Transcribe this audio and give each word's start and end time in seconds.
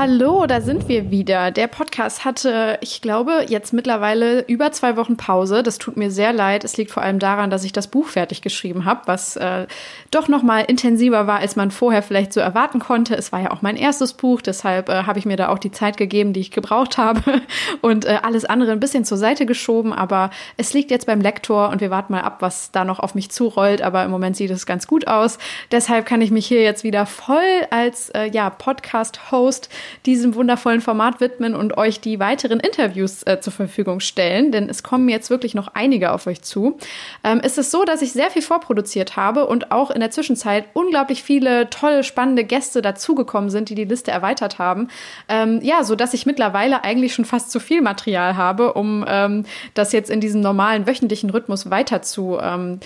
Hallo, 0.00 0.46
da 0.46 0.60
sind 0.60 0.88
wir 0.88 1.10
wieder. 1.10 1.50
Der 1.50 1.66
Podcast 1.66 2.24
hatte, 2.24 2.78
ich 2.82 3.02
glaube, 3.02 3.46
jetzt 3.48 3.72
mittlerweile 3.72 4.42
über 4.42 4.70
zwei 4.70 4.96
Wochen 4.96 5.16
Pause. 5.16 5.64
Das 5.64 5.78
tut 5.78 5.96
mir 5.96 6.12
sehr 6.12 6.32
leid. 6.32 6.62
Es 6.62 6.76
liegt 6.76 6.92
vor 6.92 7.02
allem 7.02 7.18
daran, 7.18 7.50
dass 7.50 7.64
ich 7.64 7.72
das 7.72 7.88
Buch 7.88 8.06
fertig 8.06 8.40
geschrieben 8.40 8.84
habe, 8.84 9.00
was 9.06 9.34
äh, 9.34 9.66
doch 10.12 10.28
noch 10.28 10.44
mal 10.44 10.60
intensiver 10.60 11.26
war, 11.26 11.40
als 11.40 11.56
man 11.56 11.72
vorher 11.72 12.04
vielleicht 12.04 12.32
so 12.32 12.38
erwarten 12.38 12.78
konnte. 12.78 13.16
Es 13.16 13.32
war 13.32 13.40
ja 13.40 13.50
auch 13.50 13.60
mein 13.60 13.74
erstes 13.74 14.12
Buch, 14.12 14.40
deshalb 14.40 14.88
äh, 14.88 15.02
habe 15.02 15.18
ich 15.18 15.26
mir 15.26 15.36
da 15.36 15.48
auch 15.48 15.58
die 15.58 15.72
Zeit 15.72 15.96
gegeben, 15.96 16.32
die 16.32 16.42
ich 16.42 16.52
gebraucht 16.52 16.96
habe 16.96 17.42
und 17.80 18.04
äh, 18.04 18.20
alles 18.22 18.44
andere 18.44 18.70
ein 18.70 18.78
bisschen 18.78 19.04
zur 19.04 19.18
Seite 19.18 19.46
geschoben. 19.46 19.92
Aber 19.92 20.30
es 20.56 20.72
liegt 20.74 20.92
jetzt 20.92 21.06
beim 21.06 21.20
Lektor 21.20 21.70
und 21.70 21.80
wir 21.80 21.90
warten 21.90 22.12
mal 22.12 22.22
ab, 22.22 22.36
was 22.38 22.70
da 22.70 22.84
noch 22.84 23.00
auf 23.00 23.16
mich 23.16 23.32
zurollt. 23.32 23.82
Aber 23.82 24.04
im 24.04 24.12
Moment 24.12 24.36
sieht 24.36 24.52
es 24.52 24.64
ganz 24.64 24.86
gut 24.86 25.08
aus. 25.08 25.38
Deshalb 25.72 26.06
kann 26.06 26.22
ich 26.22 26.30
mich 26.30 26.46
hier 26.46 26.62
jetzt 26.62 26.84
wieder 26.84 27.04
voll 27.04 27.66
als 27.70 28.10
äh, 28.10 28.30
ja 28.30 28.48
Podcast-Host 28.48 29.68
diesem 30.06 30.34
wundervollen 30.34 30.80
Format 30.80 31.20
widmen 31.20 31.54
und 31.54 31.76
euch 31.76 32.00
die 32.00 32.20
weiteren 32.20 32.60
Interviews 32.60 33.22
äh, 33.24 33.40
zur 33.40 33.52
Verfügung 33.52 34.00
stellen, 34.00 34.52
denn 34.52 34.68
es 34.68 34.82
kommen 34.82 35.08
jetzt 35.08 35.30
wirklich 35.30 35.54
noch 35.54 35.68
einige 35.74 36.12
auf 36.12 36.26
euch 36.26 36.42
zu. 36.42 36.78
Ähm, 37.24 37.40
es 37.42 37.58
ist 37.58 37.70
so, 37.70 37.84
dass 37.84 38.02
ich 38.02 38.12
sehr 38.12 38.30
viel 38.30 38.42
vorproduziert 38.42 39.16
habe 39.16 39.46
und 39.46 39.72
auch 39.72 39.90
in 39.90 40.00
der 40.00 40.10
Zwischenzeit 40.10 40.64
unglaublich 40.72 41.22
viele 41.22 41.70
tolle, 41.70 42.04
spannende 42.04 42.44
Gäste 42.44 42.82
dazugekommen 42.82 43.50
sind, 43.50 43.68
die 43.68 43.74
die 43.74 43.84
Liste 43.84 44.10
erweitert 44.10 44.58
haben. 44.58 44.88
Ähm, 45.28 45.60
ja, 45.62 45.84
so 45.84 45.94
dass 45.94 46.14
ich 46.14 46.26
mittlerweile 46.26 46.84
eigentlich 46.84 47.14
schon 47.14 47.24
fast 47.24 47.50
zu 47.50 47.60
viel 47.60 47.82
Material 47.82 48.36
habe, 48.36 48.72
um 48.74 49.04
ähm, 49.06 49.44
das 49.74 49.92
jetzt 49.92 50.10
in 50.10 50.20
diesem 50.20 50.40
normalen 50.40 50.86
wöchentlichen 50.86 51.30
Rhythmus 51.30 51.70
weiter 51.70 52.02
zu 52.02 52.38
ähm, 52.40 52.80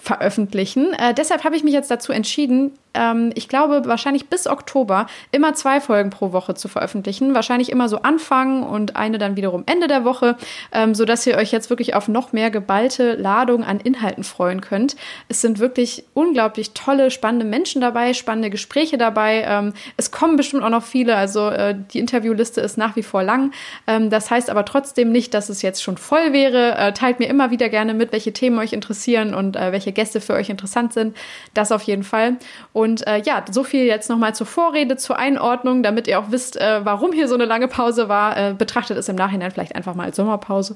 veröffentlichen. 0.00 0.92
Äh, 0.94 1.12
deshalb 1.12 1.44
habe 1.44 1.56
ich 1.56 1.64
mich 1.64 1.74
jetzt 1.74 1.90
dazu 1.90 2.12
entschieden, 2.12 2.72
ähm, 2.94 3.30
ich 3.34 3.48
glaube, 3.48 3.82
wahrscheinlich 3.86 4.28
bis 4.28 4.46
Oktober 4.46 5.06
immer 5.30 5.54
zwei 5.54 5.80
Folgen 5.80 6.10
pro 6.10 6.32
Woche 6.32 6.54
zu 6.54 6.68
veröffentlichen. 6.68 7.34
Wahrscheinlich 7.34 7.70
immer 7.70 7.88
so 7.88 8.02
Anfang 8.02 8.62
und 8.62 8.96
eine 8.96 9.18
dann 9.18 9.36
wiederum 9.36 9.64
Ende 9.66 9.86
der 9.86 10.04
Woche, 10.04 10.36
ähm, 10.72 10.94
sodass 10.94 11.26
ihr 11.26 11.36
euch 11.36 11.52
jetzt 11.52 11.70
wirklich 11.70 11.94
auf 11.94 12.08
noch 12.08 12.32
mehr 12.32 12.50
geballte 12.50 13.14
Ladung 13.14 13.64
an 13.64 13.80
Inhalten 13.80 14.24
freuen 14.24 14.60
könnt. 14.60 14.96
Es 15.28 15.40
sind 15.40 15.58
wirklich 15.58 16.04
unglaublich 16.14 16.72
tolle, 16.72 17.10
spannende 17.10 17.44
Menschen 17.44 17.80
dabei, 17.80 18.14
spannende 18.14 18.50
Gespräche 18.50 18.98
dabei. 18.98 19.44
Ähm, 19.46 19.72
es 19.96 20.10
kommen 20.10 20.36
bestimmt 20.36 20.62
auch 20.62 20.70
noch 20.70 20.84
viele, 20.84 21.16
also 21.16 21.48
äh, 21.50 21.74
die 21.92 21.98
Interviewliste 21.98 22.60
ist 22.60 22.78
nach 22.78 22.96
wie 22.96 23.02
vor 23.02 23.22
lang. 23.22 23.52
Ähm, 23.86 24.10
das 24.10 24.30
heißt 24.30 24.50
aber 24.50 24.64
trotzdem 24.64 25.12
nicht, 25.12 25.34
dass 25.34 25.48
es 25.48 25.62
jetzt 25.62 25.82
schon 25.82 25.96
voll 25.96 26.32
wäre. 26.32 26.76
Äh, 26.76 26.92
teilt 26.92 27.18
mir 27.18 27.28
immer 27.28 27.50
wieder 27.50 27.68
gerne 27.68 27.94
mit, 27.94 28.12
welche 28.12 28.32
Themen 28.32 28.58
euch 28.58 28.72
interessieren 28.72 29.34
und 29.34 29.56
äh, 29.56 29.72
welche 29.72 29.92
Gäste 29.92 30.20
für 30.20 30.34
euch 30.34 30.50
interessant 30.50 30.92
sind. 30.92 31.16
Das 31.54 31.72
auf 31.72 31.82
jeden 31.82 32.02
Fall. 32.02 32.36
Äh, 32.84 33.20
ja, 33.24 33.44
so 33.50 33.64
viel 33.64 33.84
jetzt 33.84 34.08
nochmal 34.08 34.34
zur 34.34 34.46
Vorrede, 34.46 34.96
zur 34.96 35.18
Einordnung, 35.18 35.82
damit 35.82 36.06
ihr 36.06 36.18
auch 36.18 36.30
wisst, 36.30 36.56
äh, 36.60 36.84
warum 36.84 37.12
hier 37.12 37.28
so 37.28 37.34
eine 37.34 37.44
lange 37.44 37.68
Pause 37.68 38.08
war. 38.08 38.36
Äh, 38.36 38.54
betrachtet 38.54 38.96
es 38.96 39.08
im 39.08 39.16
Nachhinein 39.16 39.50
vielleicht 39.50 39.74
einfach 39.74 39.94
mal 39.94 40.04
als 40.04 40.16
Sommerpause. 40.16 40.74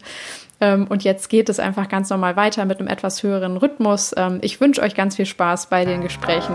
Ähm, 0.61 0.87
und 0.89 1.05
jetzt 1.05 1.29
geht 1.29 1.49
es 1.49 1.61
einfach 1.61 1.89
ganz 1.89 2.11
normal 2.11 2.37
weiter 2.37 2.65
mit 2.65 2.79
einem 2.79 2.89
etwas 2.89 3.23
höheren 3.23 3.57
Rhythmus. 3.57 4.15
Ähm, 4.17 4.39
ich 4.43 4.61
wünsche 4.61 4.83
euch 4.83 4.95
ganz 4.95 5.17
viel 5.17 5.27
Spaß 5.27 5.67
bei 5.67 5.85
den 5.85 6.03
Gesprächen. 6.03 6.55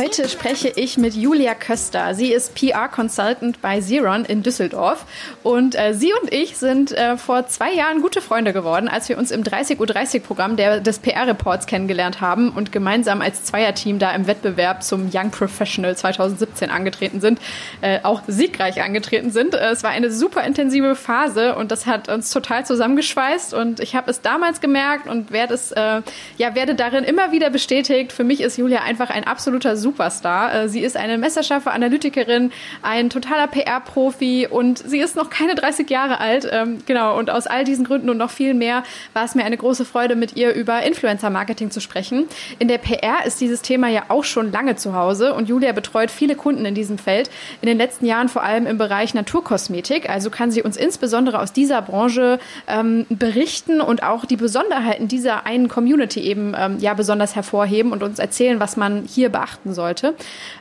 Heute 0.00 0.30
spreche 0.30 0.72
ich 0.76 0.96
mit 0.96 1.14
Julia 1.14 1.52
Köster. 1.52 2.14
Sie 2.14 2.32
ist 2.32 2.54
PR-Consultant 2.54 3.60
bei 3.60 3.80
Xeron 3.80 4.24
in 4.24 4.42
Düsseldorf. 4.42 5.04
Und 5.42 5.74
äh, 5.74 5.92
sie 5.92 6.14
und 6.22 6.32
ich 6.32 6.56
sind 6.56 6.92
äh, 6.92 7.18
vor 7.18 7.48
zwei 7.48 7.74
Jahren 7.74 8.00
gute 8.00 8.22
Freunde 8.22 8.54
geworden, 8.54 8.88
als 8.88 9.10
wir 9.10 9.18
uns 9.18 9.30
im 9.30 9.42
30.30-Programm 9.42 10.52
Uhr 10.52 10.80
des 10.80 11.00
PR-Reports 11.00 11.66
kennengelernt 11.66 12.22
haben 12.22 12.48
und 12.48 12.72
gemeinsam 12.72 13.20
als 13.20 13.44
Zweierteam 13.44 13.98
da 13.98 14.12
im 14.12 14.26
Wettbewerb 14.26 14.82
zum 14.82 15.10
Young 15.12 15.32
Professional 15.32 15.94
2017 15.94 16.70
angetreten 16.70 17.20
sind. 17.20 17.38
Äh, 17.82 17.98
auch 18.02 18.22
siegreich 18.26 18.82
angetreten 18.82 19.30
sind. 19.30 19.52
Äh, 19.52 19.72
es 19.72 19.82
war 19.82 19.90
eine 19.90 20.10
super 20.10 20.44
intensive 20.44 20.96
Phase 20.96 21.56
und 21.56 21.70
das 21.70 21.84
hat 21.84 22.08
uns 22.08 22.30
total 22.30 22.64
zusammengeschweißt. 22.64 23.52
Und 23.52 23.80
ich 23.80 23.94
habe 23.94 24.10
es 24.10 24.22
damals 24.22 24.62
gemerkt 24.62 25.08
und 25.08 25.30
werde 25.30 25.52
es, 25.52 25.72
äh, 25.72 26.00
ja, 26.38 26.54
werde 26.54 26.74
darin 26.74 27.04
immer 27.04 27.32
wieder 27.32 27.50
bestätigt. 27.50 28.12
Für 28.12 28.24
mich 28.24 28.40
ist 28.40 28.56
Julia 28.56 28.80
einfach 28.80 29.10
ein 29.10 29.24
absoluter 29.24 29.76
Superstar. 29.90 30.54
Äh, 30.54 30.68
sie 30.68 30.80
ist 30.80 30.96
eine 30.96 31.18
messerscharfe 31.18 31.72
Analytikerin, 31.72 32.52
ein 32.82 33.10
totaler 33.10 33.48
PR-Profi 33.48 34.46
und 34.48 34.78
sie 34.78 35.00
ist 35.00 35.16
noch 35.16 35.30
keine 35.30 35.56
30 35.56 35.90
Jahre 35.90 36.20
alt. 36.20 36.48
Ähm, 36.50 36.78
genau, 36.86 37.18
und 37.18 37.28
aus 37.28 37.48
all 37.48 37.64
diesen 37.64 37.84
Gründen 37.84 38.08
und 38.08 38.16
noch 38.16 38.30
viel 38.30 38.54
mehr 38.54 38.84
war 39.14 39.24
es 39.24 39.34
mir 39.34 39.44
eine 39.44 39.56
große 39.56 39.84
Freude, 39.84 40.14
mit 40.14 40.36
ihr 40.36 40.54
über 40.54 40.82
Influencer-Marketing 40.82 41.72
zu 41.72 41.80
sprechen. 41.80 42.26
In 42.60 42.68
der 42.68 42.78
PR 42.78 43.26
ist 43.26 43.40
dieses 43.40 43.62
Thema 43.62 43.88
ja 43.88 44.04
auch 44.08 44.22
schon 44.22 44.52
lange 44.52 44.76
zu 44.76 44.94
Hause 44.94 45.34
und 45.34 45.48
Julia 45.48 45.72
betreut 45.72 46.10
viele 46.10 46.36
Kunden 46.36 46.64
in 46.64 46.74
diesem 46.76 46.96
Feld. 46.96 47.28
In 47.60 47.66
den 47.66 47.76
letzten 47.76 48.06
Jahren 48.06 48.28
vor 48.28 48.44
allem 48.44 48.66
im 48.66 48.78
Bereich 48.78 49.12
Naturkosmetik. 49.12 50.08
Also 50.08 50.30
kann 50.30 50.52
sie 50.52 50.62
uns 50.62 50.76
insbesondere 50.76 51.40
aus 51.40 51.52
dieser 51.52 51.82
Branche 51.82 52.38
ähm, 52.68 53.06
berichten 53.08 53.80
und 53.80 54.04
auch 54.04 54.24
die 54.24 54.36
Besonderheiten 54.36 55.08
dieser 55.08 55.46
einen 55.46 55.68
Community 55.68 56.20
eben 56.20 56.54
ähm, 56.56 56.78
ja 56.78 56.94
besonders 56.94 57.34
hervorheben 57.34 57.90
und 57.90 58.04
uns 58.04 58.20
erzählen, 58.20 58.60
was 58.60 58.76
man 58.76 59.04
hier 59.04 59.30
beachten 59.30 59.40
beachten 59.40 59.72
sollte. 59.80 60.14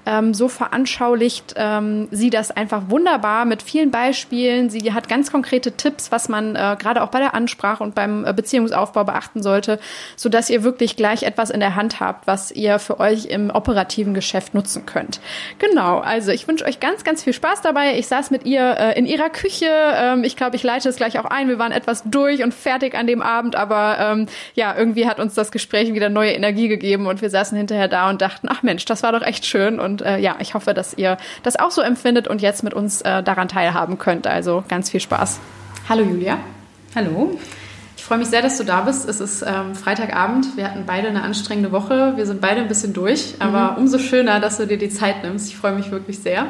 Ähm, 0.06 0.34
so 0.34 0.48
veranschaulicht 0.48 1.56
ähm, 1.58 2.08
sie 2.10 2.30
das 2.30 2.52
einfach 2.52 2.84
wunderbar 2.88 3.44
mit 3.44 3.62
vielen 3.62 3.92
Beispielen. 3.92 4.70
Sie 4.70 4.94
hat 4.94 5.10
ganz 5.10 5.30
konkrete 5.30 5.74
Tipps, 5.74 6.10
was 6.10 6.30
man 6.30 6.56
äh, 6.56 6.78
gerade 6.80 7.04
auch 7.04 7.10
bei 7.10 7.20
der 7.20 7.34
Ansprache 7.34 7.84
und 7.84 7.96
beim 7.96 8.24
äh, 8.24 8.32
Beziehungsaufbau 8.32 9.04
beachten 9.04 9.44
sollte, 9.44 9.78
sodass 10.16 10.50
ihr 10.50 10.64
wirklich 10.64 10.96
gleich 10.96 11.24
etwas 11.24 11.50
in 11.50 11.60
der 11.60 11.76
Hand 11.76 12.00
habt, 12.00 12.28
was 12.28 12.52
ihr 12.52 12.80
für 12.80 13.02
euch 13.02 13.26
im 13.26 13.50
operativen 13.50 14.14
Geschäft 14.14 14.54
nutzen 14.54 14.86
könnt. 14.86 15.20
Genau, 15.58 16.00
also 16.00 16.32
ich 16.32 16.48
wünsche 16.48 16.64
euch 16.64 16.80
ganz, 16.80 17.04
ganz 17.04 17.24
viel 17.24 17.34
Spaß 17.34 17.62
dabei. 17.62 18.00
Ich 18.00 18.08
saß 18.08 18.32
mit 18.32 18.46
ihr 18.46 18.78
äh, 18.80 18.98
in 18.98 19.06
ihrer 19.06 19.30
Küche. 19.30 19.68
Ähm, 19.70 20.24
ich 20.24 20.38
glaube, 20.38 20.56
ich 20.56 20.64
leite 20.64 20.88
es 20.88 20.96
gleich 20.96 21.20
auch 21.20 21.26
ein. 21.26 21.50
Wir 21.50 21.60
waren 21.60 21.74
etwas 21.74 22.04
durch 22.06 22.42
und 22.42 22.54
fertig 22.54 22.96
an 22.96 23.06
dem 23.06 23.22
Abend, 23.22 23.58
aber 23.58 23.98
ähm, 24.00 24.28
ja, 24.54 24.76
irgendwie 24.78 25.08
hat 25.08 25.20
uns 25.20 25.34
das 25.34 25.52
Gespräch 25.52 25.94
wieder 25.94 26.08
neue 26.08 26.32
Energie 26.32 26.70
gegeben 26.70 27.06
und 27.08 27.22
wir 27.22 27.30
saßen 27.30 27.58
hinterher 27.58 27.90
da 27.90 28.10
und 28.10 28.22
dachten, 28.22 28.48
ach 28.50 28.64
Mensch, 28.64 28.86
das 28.86 28.99
das 29.00 29.04
war 29.04 29.18
doch 29.18 29.26
echt 29.26 29.46
schön. 29.46 29.80
Und 29.80 30.02
äh, 30.02 30.18
ja, 30.20 30.36
ich 30.40 30.54
hoffe, 30.54 30.74
dass 30.74 30.94
ihr 30.94 31.18
das 31.44 31.58
auch 31.58 31.72
so 31.72 31.82
empfindet 31.82 32.28
und 32.28 32.42
jetzt 32.42 32.64
mit 32.64 32.74
uns 32.74 33.02
äh, 33.02 33.24
daran 33.24 33.48
teilhaben 33.48 33.98
könnt. 33.98 34.28
Also 34.28 34.64
ganz 34.68 34.90
viel 34.90 35.00
Spaß. 35.00 35.40
Hallo 35.88 36.04
Julia. 36.04 36.38
Hallo. 36.96 37.40
Ich 37.96 38.04
freue 38.04 38.18
mich 38.18 38.28
sehr, 38.28 38.42
dass 38.42 38.58
du 38.58 38.66
da 38.66 38.82
bist. 38.82 39.08
Es 39.08 39.22
ist 39.22 39.42
ähm, 39.42 39.74
Freitagabend. 39.76 40.58
Wir 40.58 40.66
hatten 40.66 40.84
beide 40.86 41.08
eine 41.08 41.24
anstrengende 41.24 41.72
Woche. 41.72 42.14
Wir 42.18 42.26
sind 42.26 42.42
beide 42.42 42.60
ein 42.60 42.68
bisschen 42.68 42.92
durch. 42.92 43.36
Aber 43.40 43.74
mhm. 43.74 43.84
umso 43.84 44.00
schöner, 44.00 44.42
dass 44.42 44.58
du 44.58 44.68
dir 44.68 44.78
die 44.78 44.90
Zeit 44.90 45.24
nimmst. 45.24 45.48
Ich 45.48 45.56
freue 45.56 45.74
mich 45.74 45.92
wirklich 45.92 46.20
sehr. 46.20 46.48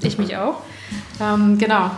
Ich 0.00 0.18
mich 0.18 0.36
auch. 0.36 0.60
Ähm, 1.20 1.58
genau. 1.58 1.92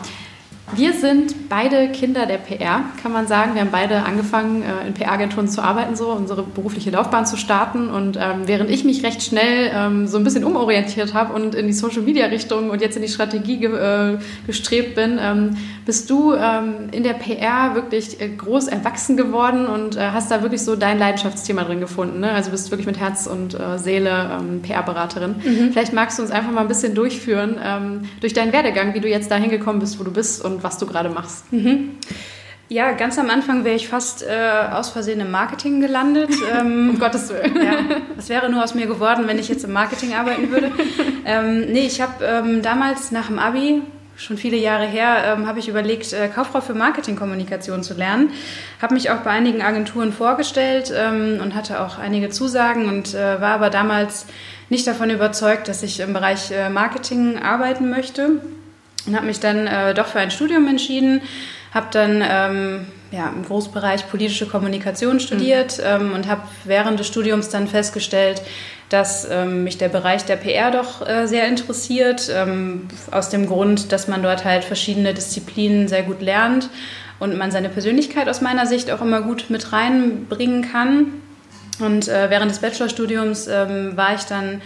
Wir 0.73 0.95
sind 0.95 1.51
beide 1.51 1.89
Kinder 1.91 2.25
der 2.25 2.39
PR, 2.39 2.85
kann 3.03 3.13
man 3.13 3.27
sagen. 3.27 3.55
Wir 3.55 3.61
haben 3.61 3.71
beide 3.71 4.03
angefangen, 4.05 4.63
äh, 4.63 4.87
in 4.87 4.95
PR-Agenturen 4.95 5.47
zu 5.47 5.63
arbeiten, 5.63 5.95
so 5.95 6.11
unsere 6.11 6.43
berufliche 6.43 6.91
Laufbahn 6.91 7.27
zu 7.27 7.37
starten. 7.37 7.91
Und 7.91 8.17
ähm, 8.17 8.43
während 8.47 8.71
ich 8.71 8.83
mich 8.83 9.05
recht 9.05 9.23
schnell 9.23 9.71
ähm, 9.75 10.07
so 10.07 10.17
ein 10.17 10.25
bisschen 10.25 10.43
umorientiert 10.43 11.13
habe 11.13 11.35
und 11.35 11.55
in 11.55 11.67
die 11.67 11.73
Social-Media-Richtung 11.73 12.71
und 12.71 12.81
jetzt 12.81 12.97
in 12.97 13.03
die 13.03 13.09
Strategie 13.09 13.59
ge 13.59 13.75
äh, 13.75 14.19
gestrebt 14.47 14.95
bin, 14.95 15.19
ähm, 15.21 15.57
bist 15.85 16.09
du 16.09 16.33
ähm, 16.33 16.89
in 16.93 17.05
der 17.05 17.13
PR 17.13 17.75
wirklich 17.75 18.21
äh, 18.21 18.29
groß 18.29 18.69
erwachsen 18.69 19.19
geworden 19.19 19.67
und 19.67 19.97
äh, 19.97 20.11
hast 20.13 20.31
da 20.31 20.43
wirklich 20.43 20.63
so 20.63 20.77
dein 20.77 20.99
Leidenschaftsthema 20.99 21.65
drin 21.65 21.81
gefunden. 21.81 22.21
Ne? 22.21 22.31
Also 22.31 22.51
bist 22.51 22.71
wirklich 22.71 22.87
mit 22.87 22.99
Herz 22.99 23.27
und 23.27 23.55
äh, 23.55 23.79
Seele 23.79 24.39
ähm, 24.41 24.63
PR-Beraterin. 24.63 25.37
Mhm. 25.45 25.73
Vielleicht 25.73 25.93
magst 25.93 26.19
du 26.19 26.23
uns 26.23 26.31
einfach 26.31 26.51
mal 26.51 26.63
ein 26.63 26.69
bisschen 26.69 26.95
durchführen 26.95 27.57
ähm, 27.63 28.03
durch 28.21 28.33
deinen 28.33 28.53
Werdegang, 28.53 28.95
wie 28.95 29.01
du 29.01 29.09
jetzt 29.09 29.31
da 29.31 29.37
hingekommen 29.37 29.79
bist, 29.79 30.01
wo 30.01 30.05
du 30.05 30.11
bist 30.11 30.43
und 30.43 30.54
was 30.63 30.79
du 30.79 30.87
gerade 30.87 31.09
machst. 31.09 31.53
Mhm. 31.53 31.99
Ja, 32.69 32.93
ganz 32.93 33.19
am 33.19 33.29
Anfang 33.29 33.65
wäre 33.65 33.77
ich 33.77 33.89
fast 33.89 34.23
äh, 34.23 34.73
aus 34.73 34.89
Versehen 34.89 35.21
im 35.21 35.31
Marketing 35.31 35.81
gelandet. 35.81 36.31
Ähm, 36.55 36.91
um 36.91 36.99
Gottes 36.99 37.31
Willen. 37.31 37.57
Ja, 37.57 37.79
das 38.17 38.29
wäre 38.29 38.51
nur 38.51 38.63
aus 38.63 38.75
mir 38.75 38.87
geworden, 38.87 39.27
wenn 39.27 39.39
ich 39.39 39.49
jetzt 39.49 39.65
im 39.65 39.73
Marketing 39.73 40.15
arbeiten 40.15 40.51
würde. 40.51 40.71
ähm, 41.25 41.73
nee, 41.73 41.87
ich 41.87 42.01
habe 42.01 42.25
ähm, 42.25 42.63
damals 42.63 43.11
nach 43.11 43.27
dem 43.27 43.39
Abi 43.39 43.83
schon 44.17 44.37
viele 44.37 44.57
Jahre 44.57 44.87
her, 44.87 45.35
ähm, 45.37 45.47
habe 45.47 45.59
ich 45.59 45.69
überlegt, 45.69 46.13
äh, 46.13 46.29
Kauffrau 46.29 46.61
für 46.61 46.75
Marketingkommunikation 46.75 47.83
zu 47.83 47.95
lernen. 47.95 48.31
Habe 48.81 48.95
mich 48.95 49.11
auch 49.11 49.19
bei 49.19 49.31
einigen 49.31 49.63
Agenturen 49.63 50.13
vorgestellt 50.13 50.93
ähm, 50.95 51.41
und 51.43 51.55
hatte 51.55 51.81
auch 51.81 51.99
einige 51.99 52.29
Zusagen 52.29 52.89
und 52.89 53.15
äh, 53.15 53.41
war 53.41 53.55
aber 53.55 53.71
damals 53.71 54.27
nicht 54.69 54.87
davon 54.87 55.11
überzeugt, 55.11 55.67
dass 55.67 55.83
ich 55.83 56.01
im 56.01 56.13
Bereich 56.13 56.51
äh, 56.53 56.69
Marketing 56.69 57.39
arbeiten 57.39 57.91
möchte 57.91 58.41
und 59.07 59.17
habe 59.17 59.27
mich 59.27 59.41
dann 59.41 59.67
äh, 59.67 59.95
doch 59.95 60.07
für 60.07 60.19
ein 60.19 60.31
Studium 60.31 60.67
entschieden. 60.69 61.23
Habe 61.73 61.89
dann 61.91 62.23
ähm, 62.27 62.87
ja, 63.11 63.29
im 63.29 63.45
Großbereich 63.45 64.09
politische 64.09 64.47
Kommunikation 64.47 65.21
studiert 65.21 65.79
mhm. 65.79 65.85
ähm, 65.85 66.13
und 66.13 66.29
habe 66.29 66.43
während 66.65 67.01
des 67.01 67.09
Studiums 67.09 67.49
dann 67.49 67.67
festgestellt, 67.67 68.43
dass 68.89 69.29
ähm, 69.31 69.65
mich 69.65 69.79
der 69.79 69.89
Bereich 69.89 70.25
der 70.25 70.37
PR 70.37 70.71
doch 70.71 71.07
äh, 71.07 71.27
sehr 71.27 71.49
interessiert, 71.49 72.31
ähm, 72.33 72.89
aus 73.11 73.29
dem 73.29 73.47
Grund, 73.47 73.93
dass 73.93 74.09
man 74.09 74.23
dort 74.23 74.45
halt 74.45 74.65
verschiedene 74.65 75.15
Disziplinen 75.15 75.89
sehr 75.89 76.03
gut 76.03 76.21
lernt 76.21 76.71
und 77.19 77.37
man 77.37 77.51
seine 77.51 77.69
Persönlichkeit 77.69 78.29
aus 78.29 78.41
meiner 78.41 78.67
Sicht 78.67 78.91
auch 78.91 79.01
immer 79.01 79.23
gut 79.23 79.47
mit 79.49 79.73
reinbringen 79.73 80.71
kann. 80.71 81.07
Und 81.81 82.07
äh, 82.09 82.31
während 82.31 82.51
des 82.51 82.61
Bachelorstudiums 82.61 83.49
ähm, 83.49 83.97
war 83.97 84.15
ich 84.15 84.23
dann 84.23 84.61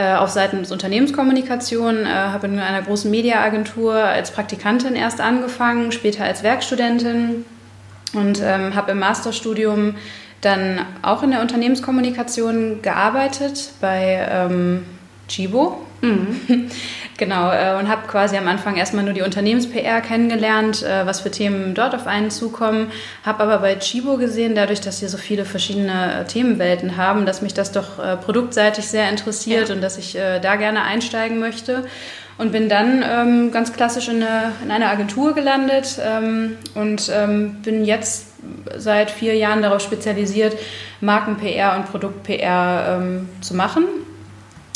auf 0.00 0.30
Seiten 0.30 0.58
des 0.58 0.72
Unternehmenskommunikation, 0.72 2.04
äh, 2.04 2.08
habe 2.08 2.46
in 2.48 2.58
einer 2.58 2.82
großen 2.82 3.10
Mediaagentur 3.10 3.94
als 3.94 4.30
Praktikantin 4.32 4.96
erst 4.96 5.20
angefangen, 5.20 5.92
später 5.92 6.24
als 6.24 6.42
Werkstudentin 6.42 7.44
und 8.12 8.40
ähm, 8.42 8.74
habe 8.74 8.92
im 8.92 8.98
Masterstudium 8.98 9.94
dann 10.40 10.80
auch 11.02 11.22
in 11.22 11.30
der 11.30 11.40
Unternehmenskommunikation 11.40 12.82
gearbeitet 12.82 13.70
bei 13.80 14.26
ähm, 14.30 14.84
Chibo. 15.28 15.78
Mhm. 16.00 16.70
genau, 17.16 17.50
äh, 17.50 17.78
und 17.78 17.88
habe 17.88 18.06
quasi 18.06 18.36
am 18.36 18.46
Anfang 18.46 18.76
erstmal 18.76 19.04
nur 19.04 19.14
die 19.14 19.22
Unternehmens-PR 19.22 20.00
kennengelernt, 20.00 20.82
äh, 20.82 21.06
was 21.06 21.20
für 21.20 21.30
Themen 21.30 21.74
dort 21.74 21.94
auf 21.94 22.06
einen 22.06 22.30
zukommen. 22.30 22.92
Habe 23.24 23.42
aber 23.44 23.58
bei 23.58 23.74
Chibo 23.76 24.16
gesehen, 24.16 24.54
dadurch, 24.54 24.80
dass 24.80 24.98
sie 24.98 25.08
so 25.08 25.16
viele 25.16 25.44
verschiedene 25.44 26.20
äh, 26.20 26.24
Themenwelten 26.24 26.96
haben, 26.96 27.26
dass 27.26 27.42
mich 27.42 27.54
das 27.54 27.72
doch 27.72 27.98
äh, 27.98 28.16
produktseitig 28.16 28.86
sehr 28.86 29.08
interessiert 29.08 29.68
ja. 29.68 29.74
und 29.74 29.80
dass 29.80 29.98
ich 29.98 30.16
äh, 30.16 30.40
da 30.40 30.56
gerne 30.56 30.82
einsteigen 30.82 31.38
möchte 31.38 31.84
und 32.36 32.52
bin 32.52 32.68
dann 32.68 33.04
ähm, 33.08 33.52
ganz 33.52 33.72
klassisch 33.72 34.08
in, 34.08 34.22
eine, 34.22 34.52
in 34.62 34.70
einer 34.70 34.90
Agentur 34.90 35.34
gelandet 35.34 35.98
ähm, 36.02 36.56
und 36.74 37.10
ähm, 37.14 37.62
bin 37.62 37.84
jetzt 37.84 38.26
seit 38.76 39.10
vier 39.10 39.36
Jahren 39.36 39.62
darauf 39.62 39.80
spezialisiert, 39.80 40.56
Marken-PR 41.00 41.76
und 41.76 41.90
Produkt-PR 41.90 42.98
ähm, 43.00 43.28
zu 43.40 43.54
machen. 43.54 43.84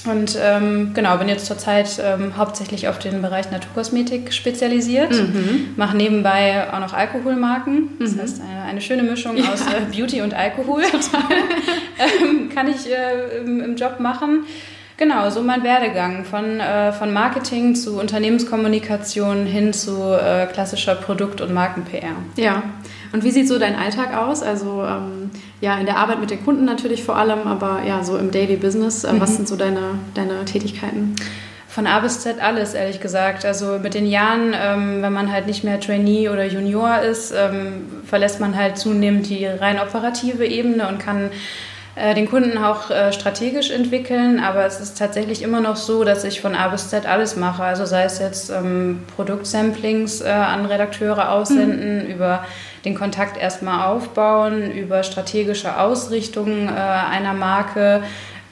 Und 0.06 0.38
ähm, 0.40 0.92
genau, 0.94 1.16
bin 1.18 1.28
jetzt 1.28 1.46
zurzeit 1.46 2.00
ähm, 2.02 2.36
hauptsächlich 2.36 2.86
auf 2.88 2.98
den 3.00 3.20
Bereich 3.20 3.50
Naturkosmetik 3.50 4.32
spezialisiert, 4.32 5.10
mhm. 5.10 5.74
mache 5.76 5.96
nebenbei 5.96 6.72
auch 6.72 6.78
noch 6.78 6.94
Alkoholmarken. 6.94 7.90
Das 7.98 8.12
mhm. 8.12 8.20
heißt, 8.20 8.40
eine, 8.40 8.62
eine, 8.62 8.80
schöne 8.80 9.02
Mischung 9.02 9.36
ja. 9.36 9.52
aus 9.52 9.62
äh, 9.62 9.92
Beauty 9.92 10.22
und 10.22 10.34
Alkohol. 10.34 10.82
kann 12.54 12.68
ich 12.68 12.88
äh, 12.88 13.38
im, 13.38 13.60
im 13.60 13.76
Job 13.76 13.98
machen. 13.98 14.44
Genau, 14.98 15.30
so 15.30 15.42
mein 15.42 15.62
Werdegang 15.62 16.24
von, 16.24 16.58
äh, 16.58 16.92
von 16.92 17.12
Marketing 17.12 17.76
zu 17.76 18.00
Unternehmenskommunikation 18.00 19.46
hin 19.46 19.72
zu 19.72 20.12
äh, 20.12 20.46
klassischer 20.46 20.96
Produkt- 20.96 21.40
und 21.40 21.54
Marken-PR. 21.54 22.16
Ja, 22.36 22.64
und 23.12 23.22
wie 23.22 23.30
sieht 23.30 23.46
so 23.46 23.60
dein 23.60 23.76
Alltag 23.76 24.16
aus? 24.16 24.42
Also 24.42 24.84
ähm, 24.84 25.17
ja, 25.60 25.76
in 25.78 25.86
der 25.86 25.96
Arbeit 25.96 26.20
mit 26.20 26.30
den 26.30 26.44
Kunden 26.44 26.64
natürlich 26.64 27.02
vor 27.04 27.16
allem, 27.16 27.46
aber 27.46 27.82
ja, 27.86 28.04
so 28.04 28.16
im 28.16 28.30
Daily 28.30 28.56
Business. 28.56 29.04
Äh, 29.04 29.12
mhm. 29.12 29.20
Was 29.20 29.36
sind 29.36 29.48
so 29.48 29.56
deine, 29.56 29.98
deine 30.14 30.44
Tätigkeiten? 30.44 31.16
Von 31.68 31.86
A 31.86 32.00
bis 32.00 32.20
Z 32.20 32.40
alles, 32.40 32.74
ehrlich 32.74 33.00
gesagt. 33.00 33.44
Also 33.44 33.78
mit 33.78 33.94
den 33.94 34.06
Jahren, 34.06 34.54
ähm, 34.54 35.02
wenn 35.02 35.12
man 35.12 35.30
halt 35.30 35.46
nicht 35.46 35.64
mehr 35.64 35.78
Trainee 35.78 36.28
oder 36.28 36.46
Junior 36.46 37.00
ist, 37.00 37.32
ähm, 37.36 37.86
verlässt 38.04 38.40
man 38.40 38.56
halt 38.56 38.78
zunehmend 38.78 39.28
die 39.28 39.46
rein 39.46 39.78
operative 39.78 40.46
Ebene 40.46 40.88
und 40.88 40.98
kann 40.98 41.30
äh, 41.94 42.14
den 42.14 42.28
Kunden 42.28 42.58
auch 42.58 42.90
äh, 42.90 43.12
strategisch 43.12 43.70
entwickeln, 43.70 44.40
aber 44.40 44.64
es 44.64 44.80
ist 44.80 44.98
tatsächlich 44.98 45.42
immer 45.42 45.60
noch 45.60 45.76
so, 45.76 46.04
dass 46.04 46.24
ich 46.24 46.40
von 46.40 46.54
A 46.54 46.68
bis 46.68 46.88
Z 46.90 47.06
alles 47.06 47.36
mache. 47.36 47.64
Also 47.64 47.86
sei 47.86 48.04
es 48.04 48.18
jetzt 48.18 48.50
ähm, 48.50 49.00
Produktsamplings 49.16 50.20
äh, 50.20 50.28
an 50.28 50.66
Redakteure 50.66 51.32
aussenden, 51.32 52.04
mhm. 52.04 52.10
über 52.10 52.44
den 52.84 52.94
Kontakt 52.94 53.36
erstmal 53.36 53.86
aufbauen, 53.86 54.70
über 54.70 55.02
strategische 55.02 55.78
Ausrichtungen 55.78 56.68
äh, 56.68 56.72
einer 56.72 57.34
Marke, 57.34 58.02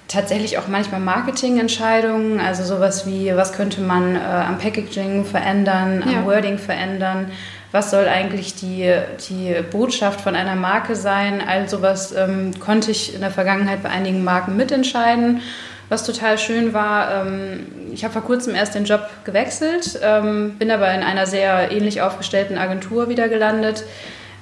tatsächlich 0.09 0.59
auch 0.59 0.69
manchmal 0.69 1.01
Marketingentscheidungen, 1.01 2.41
also 2.41 2.63
sowas 2.63 3.07
wie, 3.07 3.35
was 3.35 3.53
könnte 3.53 3.81
man 3.81 4.15
äh, 4.15 4.19
am 4.19 4.59
Packaging 4.59 5.25
verändern, 5.25 6.03
am 6.03 6.13
ja. 6.13 6.25
Wording 6.25 6.59
verändern 6.59 7.31
was 7.77 7.91
soll 7.91 8.09
eigentlich 8.09 8.55
die, 8.55 8.91
die 9.29 9.55
Botschaft 9.71 10.23
von 10.23 10.35
einer 10.35 10.55
Marke 10.55 10.97
sein. 10.97 11.43
All 11.47 11.69
sowas 11.69 12.13
ähm, 12.13 12.59
konnte 12.59 12.91
ich 12.91 13.15
in 13.15 13.21
der 13.21 13.31
Vergangenheit 13.31 13.83
bei 13.83 13.91
einigen 13.91 14.25
Marken 14.25 14.57
mitentscheiden. 14.57 15.43
Was 15.89 16.05
total 16.05 16.39
schön 16.39 16.73
war, 16.73 17.27
ähm, 17.27 17.67
ich 17.93 18.03
habe 18.03 18.13
vor 18.13 18.23
kurzem 18.23 18.55
erst 18.55 18.75
den 18.75 18.87
Job 18.87 19.09
gewechselt, 19.25 20.01
ähm, 20.03 20.57
bin 20.59 20.71
aber 20.71 20.93
in 20.93 21.03
einer 21.03 21.27
sehr 21.27 21.71
ähnlich 21.71 22.01
aufgestellten 22.01 22.59
Agentur 22.59 23.09
wieder 23.09 23.29
gelandet 23.29 23.85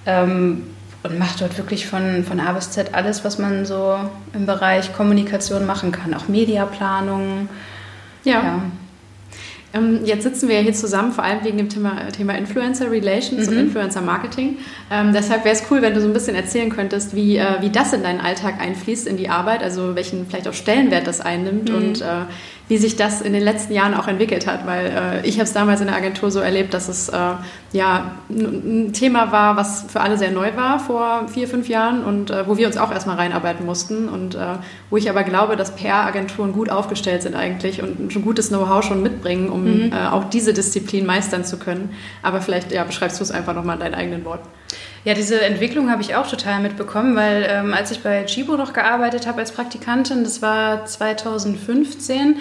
ähm, 0.07 0.65
und 1.03 1.19
mache 1.19 1.39
dort 1.41 1.59
wirklich 1.59 1.87
von, 1.87 2.25
von 2.25 2.41
A 2.41 2.53
bis 2.53 2.71
Z 2.71 2.95
alles, 2.95 3.25
was 3.25 3.39
man 3.39 3.67
so 3.67 3.97
im 4.33 4.47
Bereich 4.47 4.95
Kommunikation 4.95 5.67
machen 5.67 5.93
kann, 5.93 6.15
auch 6.15 6.29
Mediaplanung. 6.29 7.49
ja. 8.25 8.33
ja. 8.33 8.63
Ähm, 9.75 10.05
jetzt 10.05 10.23
sitzen 10.23 10.49
wir 10.49 10.61
hier 10.61 10.73
zusammen, 10.73 11.11
vor 11.11 11.25
allem 11.25 11.43
wegen 11.43 11.59
dem 11.59 11.69
Thema, 11.69 12.09
Thema 12.17 12.35
Influencer 12.35 12.91
Relations 12.91 13.47
mhm. 13.47 13.53
und 13.53 13.59
Influencer 13.59 14.01
Marketing. 14.01 14.59
Ähm, 14.89 15.13
deshalb 15.13 15.45
wäre 15.45 15.55
es 15.55 15.65
cool, 15.71 15.83
wenn 15.83 15.95
du 15.95 16.01
so 16.01 16.07
ein 16.07 16.13
bisschen 16.13 16.37
erzählen 16.37 16.71
könntest, 16.71 17.17
wie, 17.17 17.37
äh, 17.39 17.61
wie 17.61 17.71
das 17.71 17.93
in 17.93 18.05
deinen 18.05 18.21
Alltag 18.21 18.61
einfließt, 18.61 19.09
in 19.09 19.17
die 19.17 19.29
Arbeit, 19.29 19.65
also 19.65 19.97
welchen 19.97 20.27
vielleicht 20.27 20.47
auch 20.47 20.55
Stellenwert 20.55 21.09
das 21.09 21.21
einnimmt 21.21 21.71
mhm. 21.71 21.75
und 21.75 22.01
äh, 22.03 22.05
wie 22.69 22.79
sich 22.79 22.97
das 22.97 23.21
in 23.21 23.35
den 23.35 23.43
letzten 23.43 23.75
Jahren 23.75 23.95
auch 23.95 24.09
entwickelt 24.09 24.47
hat, 24.47 24.67
weil 24.67 24.87
äh, 24.87 25.27
ich 25.27 25.35
habe 25.35 25.45
es 25.45 25.53
damals 25.53 25.81
in 25.81 25.87
der 25.87 25.97
Agentur 25.97 26.31
so 26.31 26.41
erlebt, 26.41 26.73
dass 26.73 26.89
es 26.89 27.11
äh, 27.11 27.19
ja 27.73 28.13
ein 28.31 28.93
Thema 28.95 29.33
war, 29.33 29.57
was 29.57 29.85
für 29.89 30.01
alle 30.01 30.17
sehr 30.17 30.31
neu 30.31 30.57
war 30.57 30.79
vor 30.79 31.29
vier, 31.29 31.47
fünf 31.47 31.69
Jahren 31.69 32.03
und 32.03 32.31
äh, 32.31 32.49
wo 32.49 32.57
wir 32.57 32.67
uns 32.67 32.79
auch 32.79 32.91
erstmal 32.91 33.17
reinarbeiten 33.17 33.67
mussten 33.67 34.09
und 34.09 34.35
äh, 34.35 34.39
wo 34.89 34.97
ich 34.97 35.11
aber 35.11 35.25
glaube, 35.25 35.57
dass 35.57 35.77
PR-Agenturen 35.77 36.53
gut 36.53 36.71
aufgestellt 36.71 37.23
sind 37.23 37.35
eigentlich 37.35 37.83
und 37.83 38.15
ein 38.15 38.23
gutes 38.23 38.49
Know-how 38.49 38.83
schon 38.83 39.03
mitbringen, 39.03 39.51
um 39.51 39.65
mhm. 39.65 39.93
Äh, 39.93 40.07
auch 40.07 40.25
diese 40.25 40.55
Disziplin 40.55 41.05
meistern 41.05 41.45
zu 41.45 41.59
können. 41.59 41.91
Aber 42.23 42.41
vielleicht 42.41 42.73
ja, 42.73 42.85
beschreibst 42.85 43.21
du 43.21 43.25
es 43.25 43.31
einfach 43.31 43.55
nochmal 43.55 43.77
in 43.77 43.81
deinen 43.81 43.95
eigenen 43.95 44.25
Worten. 44.25 44.49
Ja, 45.05 45.13
diese 45.13 45.43
Entwicklung 45.43 45.91
habe 45.91 46.01
ich 46.01 46.15
auch 46.15 46.27
total 46.27 46.61
mitbekommen, 46.61 47.15
weil 47.15 47.47
ähm, 47.47 47.75
als 47.75 47.91
ich 47.91 48.03
bei 48.03 48.25
Chibo 48.25 48.57
noch 48.57 48.73
gearbeitet 48.73 49.27
habe 49.27 49.41
als 49.41 49.53
Praktikantin, 49.53 50.25
das 50.25 50.41
war 50.41 50.87
2015, 50.87 52.37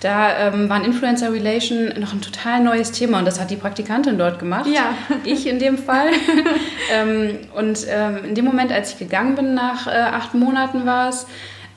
da 0.00 0.48
ähm, 0.48 0.68
war 0.68 0.84
Influencer 0.84 1.32
Relation 1.32 1.92
noch 2.00 2.12
ein 2.12 2.20
total 2.20 2.60
neues 2.60 2.90
Thema 2.90 3.20
und 3.20 3.24
das 3.24 3.40
hat 3.40 3.50
die 3.50 3.56
Praktikantin 3.56 4.18
dort 4.18 4.40
gemacht. 4.40 4.66
Ja. 4.66 4.94
Ich 5.24 5.46
in 5.46 5.58
dem 5.58 5.78
Fall. 5.78 6.08
ähm, 6.92 7.38
und 7.54 7.86
ähm, 7.88 8.24
in 8.24 8.34
dem 8.34 8.44
Moment, 8.44 8.72
als 8.72 8.92
ich 8.92 8.98
gegangen 8.98 9.34
bin, 9.34 9.54
nach 9.54 9.86
äh, 9.86 9.90
acht 9.90 10.34
Monaten 10.34 10.86
war 10.86 11.10
es, 11.10 11.26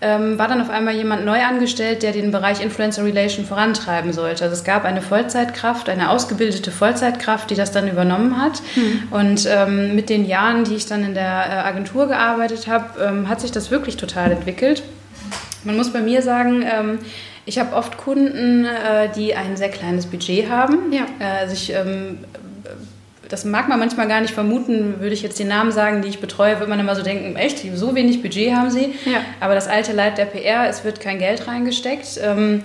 ähm, 0.01 0.39
war 0.39 0.47
dann 0.47 0.61
auf 0.61 0.69
einmal 0.71 0.95
jemand 0.95 1.25
neu 1.25 1.41
angestellt, 1.43 2.01
der 2.01 2.11
den 2.11 2.31
Bereich 2.31 2.61
Influencer 2.61 3.05
Relation 3.05 3.45
vorantreiben 3.45 4.13
sollte. 4.13 4.43
Also 4.43 4.55
es 4.55 4.63
gab 4.63 4.83
eine 4.83 5.01
Vollzeitkraft, 5.01 5.89
eine 5.89 6.09
ausgebildete 6.09 6.71
Vollzeitkraft, 6.71 7.51
die 7.51 7.55
das 7.55 7.71
dann 7.71 7.87
übernommen 7.87 8.41
hat. 8.41 8.61
Mhm. 8.75 9.03
Und 9.11 9.47
ähm, 9.47 9.95
mit 9.95 10.09
den 10.09 10.25
Jahren, 10.25 10.63
die 10.63 10.75
ich 10.75 10.87
dann 10.87 11.03
in 11.03 11.13
der 11.13 11.23
äh, 11.23 11.67
Agentur 11.67 12.07
gearbeitet 12.07 12.67
habe, 12.67 12.99
ähm, 12.99 13.29
hat 13.29 13.41
sich 13.41 13.51
das 13.51 13.69
wirklich 13.69 13.95
total 13.97 14.31
entwickelt. 14.31 14.81
Man 15.63 15.77
muss 15.77 15.93
bei 15.93 16.01
mir 16.01 16.23
sagen, 16.23 16.63
ähm, 16.63 16.99
ich 17.45 17.59
habe 17.59 17.75
oft 17.75 17.97
Kunden, 17.97 18.65
äh, 18.65 19.09
die 19.15 19.35
ein 19.35 19.55
sehr 19.55 19.69
kleines 19.69 20.07
Budget 20.07 20.49
haben. 20.49 20.91
Ja. 20.91 21.05
Äh, 21.19 21.41
also 21.41 21.53
ich 21.53 21.73
ähm, 21.73 22.19
das 23.31 23.45
mag 23.45 23.69
man 23.69 23.79
manchmal 23.79 24.07
gar 24.07 24.19
nicht 24.19 24.33
vermuten, 24.33 24.99
würde 24.99 25.13
ich 25.13 25.21
jetzt 25.21 25.39
die 25.39 25.45
Namen 25.45 25.71
sagen, 25.71 26.01
die 26.01 26.09
ich 26.09 26.19
betreue, 26.19 26.59
wird 26.59 26.69
man 26.69 26.79
immer 26.79 26.95
so 26.95 27.01
denken, 27.01 27.37
echt, 27.37 27.59
so 27.75 27.95
wenig 27.95 28.21
Budget 28.21 28.53
haben 28.53 28.69
sie. 28.69 28.93
Ja. 29.05 29.21
Aber 29.39 29.55
das 29.55 29.67
alte 29.67 29.93
Leid 29.93 30.17
der 30.17 30.25
PR, 30.25 30.67
es 30.67 30.83
wird 30.83 30.99
kein 30.99 31.17
Geld 31.17 31.47
reingesteckt. 31.47 32.19
Ähm, 32.21 32.61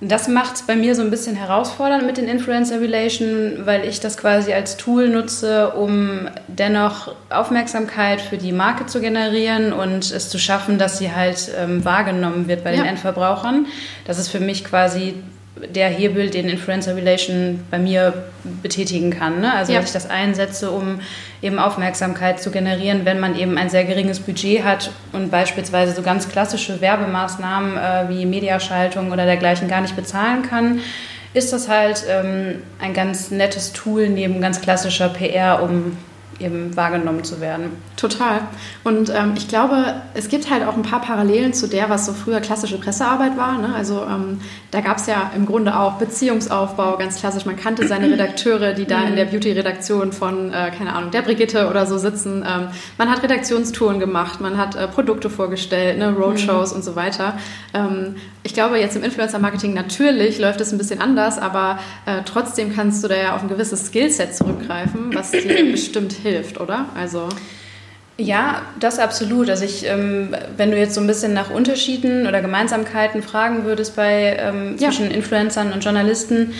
das 0.00 0.28
macht 0.28 0.56
es 0.56 0.62
bei 0.62 0.76
mir 0.76 0.94
so 0.94 1.00
ein 1.00 1.10
bisschen 1.10 1.36
herausfordernd 1.36 2.04
mit 2.04 2.18
den 2.18 2.28
Influencer 2.28 2.80
Relation, 2.80 3.64
weil 3.64 3.86
ich 3.86 4.00
das 4.00 4.18
quasi 4.18 4.52
als 4.52 4.76
Tool 4.76 5.08
nutze, 5.08 5.70
um 5.70 6.28
dennoch 6.48 7.14
Aufmerksamkeit 7.30 8.20
für 8.20 8.36
die 8.36 8.52
Marke 8.52 8.86
zu 8.86 9.00
generieren 9.00 9.72
und 9.72 10.10
es 10.10 10.28
zu 10.28 10.38
schaffen, 10.38 10.78
dass 10.78 10.98
sie 10.98 11.12
halt 11.12 11.50
ähm, 11.58 11.84
wahrgenommen 11.84 12.46
wird 12.46 12.62
bei 12.62 12.72
den 12.72 12.84
ja. 12.84 12.86
Endverbrauchern. 12.86 13.66
Das 14.04 14.18
ist 14.18 14.28
für 14.28 14.40
mich 14.40 14.64
quasi 14.64 15.14
der 15.74 15.88
Hebel, 15.88 16.30
den 16.30 16.48
Influencer 16.48 16.96
Relation 16.96 17.60
bei 17.70 17.78
mir 17.78 18.24
betätigen 18.62 19.10
kann. 19.10 19.40
Ne? 19.40 19.52
Also, 19.52 19.72
ja. 19.72 19.78
dass 19.78 19.88
ich 19.88 19.94
das 19.94 20.10
einsetze, 20.10 20.70
um 20.70 21.00
eben 21.42 21.58
Aufmerksamkeit 21.58 22.40
zu 22.40 22.50
generieren, 22.50 23.04
wenn 23.04 23.20
man 23.20 23.38
eben 23.38 23.56
ein 23.56 23.70
sehr 23.70 23.84
geringes 23.84 24.20
Budget 24.20 24.64
hat 24.64 24.90
und 25.12 25.30
beispielsweise 25.30 25.92
so 25.92 26.02
ganz 26.02 26.28
klassische 26.28 26.80
Werbemaßnahmen 26.80 27.76
äh, 27.76 28.08
wie 28.08 28.26
Mediaschaltung 28.26 29.12
oder 29.12 29.24
dergleichen 29.24 29.68
gar 29.68 29.80
nicht 29.80 29.96
bezahlen 29.96 30.42
kann 30.42 30.80
ist 31.36 31.52
das 31.52 31.68
halt 31.68 32.04
ähm, 32.08 32.62
ein 32.80 32.94
ganz 32.94 33.30
nettes 33.30 33.72
Tool 33.72 34.08
neben 34.08 34.40
ganz 34.40 34.62
klassischer 34.62 35.10
PR, 35.10 35.62
um 35.62 35.98
eben 36.40 36.76
wahrgenommen 36.76 37.24
zu 37.24 37.40
werden. 37.40 37.70
Total. 37.96 38.40
Und 38.84 39.10
ähm, 39.10 39.34
ich 39.36 39.48
glaube, 39.48 39.94
es 40.14 40.28
gibt 40.28 40.50
halt 40.50 40.66
auch 40.66 40.76
ein 40.76 40.82
paar 40.82 41.00
Parallelen 41.00 41.52
zu 41.52 41.66
der, 41.66 41.88
was 41.88 42.06
so 42.06 42.12
früher 42.12 42.40
klassische 42.40 42.78
Pressearbeit 42.78 43.36
war. 43.36 43.58
Ne? 43.58 43.74
Also 43.74 44.02
ähm, 44.02 44.40
da 44.70 44.80
gab 44.80 44.98
es 44.98 45.06
ja 45.06 45.30
im 45.34 45.46
Grunde 45.46 45.78
auch 45.78 45.94
Beziehungsaufbau, 45.94 46.96
ganz 46.98 47.18
klassisch. 47.18 47.46
Man 47.46 47.56
kannte 47.56 47.86
seine 47.86 48.10
Redakteure, 48.10 48.72
die 48.74 48.84
da 48.84 49.02
in 49.04 49.16
der 49.16 49.24
Beauty-Redaktion 49.26 50.12
von, 50.12 50.52
äh, 50.52 50.70
keine 50.76 50.94
Ahnung, 50.94 51.10
der 51.10 51.22
Brigitte 51.22 51.68
oder 51.68 51.86
so 51.86 51.98
sitzen. 51.98 52.44
Ähm, 52.46 52.68
man 52.98 53.10
hat 53.10 53.22
Redaktionstouren 53.22 53.98
gemacht, 53.98 54.40
man 54.40 54.58
hat 54.58 54.76
äh, 54.76 54.88
Produkte 54.88 55.30
vorgestellt, 55.30 55.98
ne? 55.98 56.10
Roadshows 56.10 56.70
mhm. 56.70 56.76
und 56.76 56.82
so 56.82 56.96
weiter. 56.96 57.38
Ähm, 57.74 58.16
ich 58.42 58.54
glaube, 58.54 58.78
jetzt 58.78 58.94
im 58.96 59.02
Influencer-Marketing 59.02 59.74
natürlich 59.74 60.38
läuft 60.38 60.60
es 60.60 60.72
ein 60.72 60.78
bisschen 60.78 61.00
anders, 61.00 61.38
aber 61.38 61.78
äh, 62.06 62.22
trotzdem 62.24 62.74
kannst 62.74 63.02
du 63.02 63.08
da 63.08 63.16
ja 63.16 63.34
auf 63.34 63.42
ein 63.42 63.48
gewisses 63.48 63.86
Skillset 63.86 64.36
zurückgreifen, 64.36 65.14
was 65.14 65.32
dir 65.32 65.40
bestimmt 65.72 66.12
hilft, 66.12 66.25
oder? 66.60 66.86
Also 66.94 67.28
ja, 68.18 68.62
das 68.80 68.98
absolut. 68.98 69.50
Also 69.50 69.64
ich, 69.64 69.86
ähm, 69.86 70.34
wenn 70.56 70.70
du 70.70 70.78
jetzt 70.78 70.94
so 70.94 71.00
ein 71.00 71.06
bisschen 71.06 71.34
nach 71.34 71.50
Unterschieden 71.50 72.26
oder 72.26 72.40
Gemeinsamkeiten 72.40 73.22
fragen 73.22 73.64
würdest 73.64 73.94
bei 73.96 74.36
ähm, 74.38 74.78
zwischen 74.78 75.10
ja. 75.10 75.16
Influencern 75.16 75.72
und 75.72 75.84
Journalisten, 75.84 76.54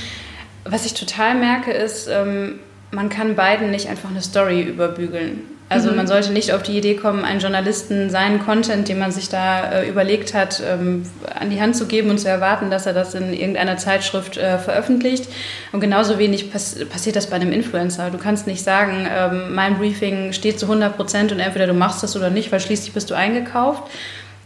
was 0.65 0.85
ich 0.85 0.95
total 0.95 1.35
merke, 1.35 1.73
ist, 1.73 2.09
ähm, 2.09 2.59
man 2.91 3.09
kann 3.09 3.37
beiden 3.37 3.71
nicht 3.71 3.89
einfach 3.89 4.11
eine 4.11 4.23
Story 4.23 4.63
überbügeln. 4.63 5.56
Also 5.69 5.91
mhm. 5.91 5.97
man 5.97 6.07
sollte 6.07 6.33
nicht 6.33 6.53
auf 6.53 6.63
die 6.63 6.79
Idee 6.79 6.95
kommen, 6.95 7.25
einen 7.25 7.41
Journalisten 7.41 8.09
seinen 8.09 8.39
Content, 8.45 8.89
den 8.89 9.01
man 9.01 9.11
sich 9.11 9.29
da 9.29 9.73
äh, 9.73 9.89
überlegt 9.89 10.33
hat, 10.33 10.63
ähm, 10.65 11.03
an 11.35 11.51
die 11.51 11.61
Hand 11.61 11.75
zu 11.77 11.87
geben 11.87 12.09
und 12.11 12.19
zu 12.19 12.29
erwarten, 12.29 12.71
dass 12.71 12.87
er 12.87 12.93
das 12.93 13.15
in 13.15 13.33
irgendeiner 13.33 13.77
Zeitschrift 13.77 14.37
äh, 14.37 14.59
veröffentlicht. 14.59 15.29
Und 15.73 15.81
genauso 15.81 16.19
wenig 16.19 16.53
pass 16.53 16.77
passiert 16.89 17.17
das 17.17 17.27
bei 17.29 17.37
einem 17.37 17.53
Influencer. 17.53 18.11
Du 18.11 18.19
kannst 18.19 18.47
nicht 18.47 18.63
sagen, 18.63 19.09
ähm, 19.11 19.55
mein 19.55 19.79
Briefing 19.79 20.33
steht 20.33 20.61
zu 20.61 20.67
100 20.67 20.95
Prozent 20.95 21.33
und 21.33 21.41
entweder 21.41 21.67
du 21.67 21.75
machst 21.75 22.03
das 22.03 22.17
oder 22.17 22.31
nicht, 22.31 22.53
weil 22.53 22.61
schließlich 22.61 22.93
bist 22.93 23.11
du 23.11 23.15
eingekauft. 23.15 23.83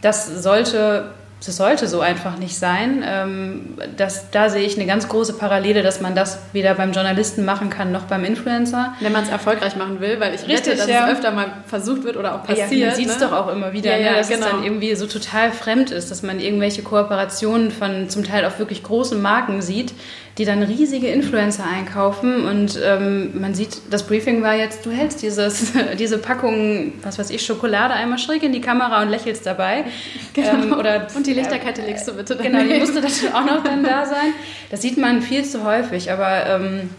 Das 0.01 0.41
sollte 0.41 1.11
das 1.43 1.57
sollte 1.57 1.87
so 1.87 2.01
einfach 2.01 2.37
nicht 2.37 2.55
sein. 2.55 3.03
Ähm, 3.03 3.73
das, 3.97 4.29
da 4.29 4.49
sehe 4.49 4.61
ich 4.61 4.77
eine 4.77 4.85
ganz 4.85 5.07
große 5.07 5.33
Parallele, 5.33 5.81
dass 5.81 5.99
man 5.99 6.13
das 6.13 6.37
weder 6.53 6.75
beim 6.75 6.91
Journalisten 6.91 7.45
machen 7.45 7.71
kann 7.71 7.91
noch 7.91 8.03
beim 8.03 8.23
Influencer. 8.23 8.93
Wenn 8.99 9.11
man 9.11 9.23
es 9.23 9.29
erfolgreich 9.29 9.75
machen 9.75 9.99
will, 10.01 10.19
weil 10.19 10.35
ich 10.35 10.41
Richtig, 10.41 10.67
wette, 10.67 10.77
dass 10.77 10.87
ja. 10.87 11.07
es 11.07 11.13
öfter 11.13 11.31
mal 11.31 11.51
versucht 11.65 12.03
wird 12.03 12.15
oder 12.15 12.35
auch 12.35 12.43
passiert. 12.43 12.71
Ja, 12.71 12.87
man 12.87 12.95
sieht 12.95 13.09
es 13.09 13.19
ne? 13.19 13.25
doch 13.25 13.31
auch 13.31 13.47
immer 13.51 13.73
wieder, 13.73 13.97
ja, 13.97 14.11
ne? 14.11 14.17
dass 14.17 14.29
genau. 14.29 14.45
es 14.45 14.51
dann 14.51 14.63
irgendwie 14.63 14.93
so 14.93 15.07
total 15.07 15.51
fremd 15.51 15.89
ist, 15.89 16.11
dass 16.11 16.21
man 16.21 16.39
irgendwelche 16.39 16.83
Kooperationen 16.83 17.71
von 17.71 18.07
zum 18.09 18.23
Teil 18.23 18.45
auch 18.45 18.59
wirklich 18.59 18.83
großen 18.83 19.19
Marken 19.19 19.63
sieht, 19.63 19.93
die 20.37 20.45
dann 20.45 20.63
riesige 20.63 21.07
Influencer 21.07 21.65
einkaufen 21.65 22.45
und 22.45 22.79
ähm, 22.83 23.39
man 23.39 23.53
sieht, 23.53 23.81
das 23.89 24.03
Briefing 24.03 24.41
war 24.41 24.55
jetzt, 24.55 24.85
du 24.85 24.91
hältst 24.91 25.21
dieses, 25.21 25.73
diese 25.99 26.17
Packung, 26.17 26.93
was 27.03 27.19
weiß 27.19 27.29
ich, 27.31 27.45
Schokolade 27.45 27.93
einmal 27.93 28.17
schräg 28.17 28.43
in 28.43 28.53
die 28.53 28.61
Kamera 28.61 29.01
und 29.01 29.09
lächelst 29.09 29.45
dabei. 29.45 29.85
Genau. 30.33 30.49
Ähm, 30.49 30.73
oder, 30.73 31.07
und 31.13 31.27
die 31.27 31.33
Lichterkette 31.33 31.81
legst 31.81 32.07
du 32.07 32.13
bitte 32.13 32.37
Genau, 32.37 32.63
die 32.63 32.79
musste 32.79 33.01
dann 33.01 33.33
auch 33.33 33.45
noch 33.45 33.63
dann 33.63 33.83
da 33.83 34.05
sein. 34.05 34.33
Das 34.69 34.81
sieht 34.81 34.97
man 34.97 35.21
viel 35.21 35.43
zu 35.43 35.65
häufig, 35.65 36.09
aber 36.09 36.45
ähm, 36.47 36.89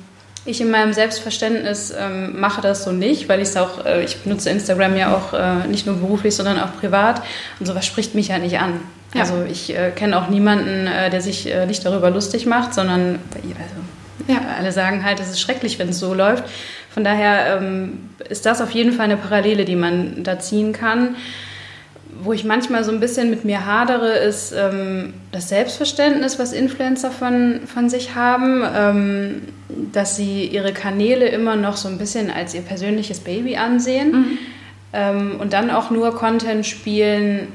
ich 0.45 0.61
in 0.61 0.71
meinem 0.71 0.93
Selbstverständnis 0.93 1.95
ähm, 1.97 2.39
mache 2.41 2.61
das 2.61 2.85
so 2.85 2.93
nicht, 2.93 3.29
weil 3.29 3.41
ich 3.41 3.49
es 3.49 3.57
auch, 3.57 3.87
äh, 3.87 4.05
ich 4.05 4.19
benutze 4.19 4.51
Instagram 4.51 4.97
ja 4.97 5.17
auch 5.17 5.33
äh, 5.33 5.67
nicht 5.69 5.87
nur 5.87 5.97
beruflich, 5.97 6.35
sondern 6.35 6.61
auch 6.61 6.77
privat 6.79 7.23
und 7.61 7.67
sowas 7.67 7.87
spricht 7.87 8.15
mich 8.15 8.29
ja 8.29 8.39
nicht 8.39 8.59
an. 8.59 8.81
Ja. 9.15 9.23
Also 9.23 9.45
ich 9.51 9.77
äh, 9.77 9.91
kenne 9.91 10.19
auch 10.19 10.29
niemanden, 10.29 10.87
äh, 10.87 11.11
der 11.11 11.21
sich 11.21 11.53
äh, 11.53 11.67
nicht 11.67 11.85
darüber 11.85 12.11
lustig 12.11 12.47
macht, 12.47 12.73
sondern 12.73 13.19
also, 13.35 14.33
ja, 14.33 14.41
alle 14.59 14.73
sagen 14.73 15.05
halt, 15.05 15.21
es 15.21 15.31
ist 15.31 15.41
schrecklich, 15.41 15.79
wenn 15.79 15.91
es 15.91 15.99
so 15.99 16.15
läuft. 16.15 16.45
Von 16.91 17.05
daher 17.05 17.57
ähm, 17.57 18.11
ist 18.29 18.47
das 18.47 18.61
auf 18.61 18.71
jeden 18.71 18.93
Fall 18.93 19.07
eine 19.07 19.17
Parallele, 19.17 19.65
die 19.65 19.77
man 19.77 20.23
da 20.23 20.39
ziehen 20.39 20.73
kann. 20.73 21.17
Wo 22.23 22.33
ich 22.33 22.45
manchmal 22.45 22.85
so 22.85 22.93
ein 22.93 23.01
bisschen 23.01 23.31
mit 23.31 23.45
mir 23.45 23.67
hadere, 23.67 24.13
ist 24.19 24.53
ähm, 24.53 25.15
das 25.33 25.49
Selbstverständnis, 25.49 26.39
was 26.39 26.53
Influencer 26.53 27.11
von, 27.11 27.61
von 27.67 27.89
sich 27.89 28.15
haben, 28.15 28.63
ähm, 28.75 29.43
dass 29.93 30.17
sie 30.17 30.45
ihre 30.47 30.73
Kanäle 30.73 31.27
immer 31.29 31.57
noch 31.57 31.77
so 31.77 31.89
ein 31.89 31.99
bisschen 31.99 32.31
als 32.31 32.55
ihr 32.55 32.61
persönliches 32.61 33.21
Baby 33.21 33.57
ansehen 33.57 34.13
mhm. 34.13 34.39
Ähm, 34.95 35.37
und 35.41 35.55
dann 35.55 35.71
auch 35.71 35.91
nur 35.91 36.15
Content 36.15 36.67
spielen, 36.67 37.49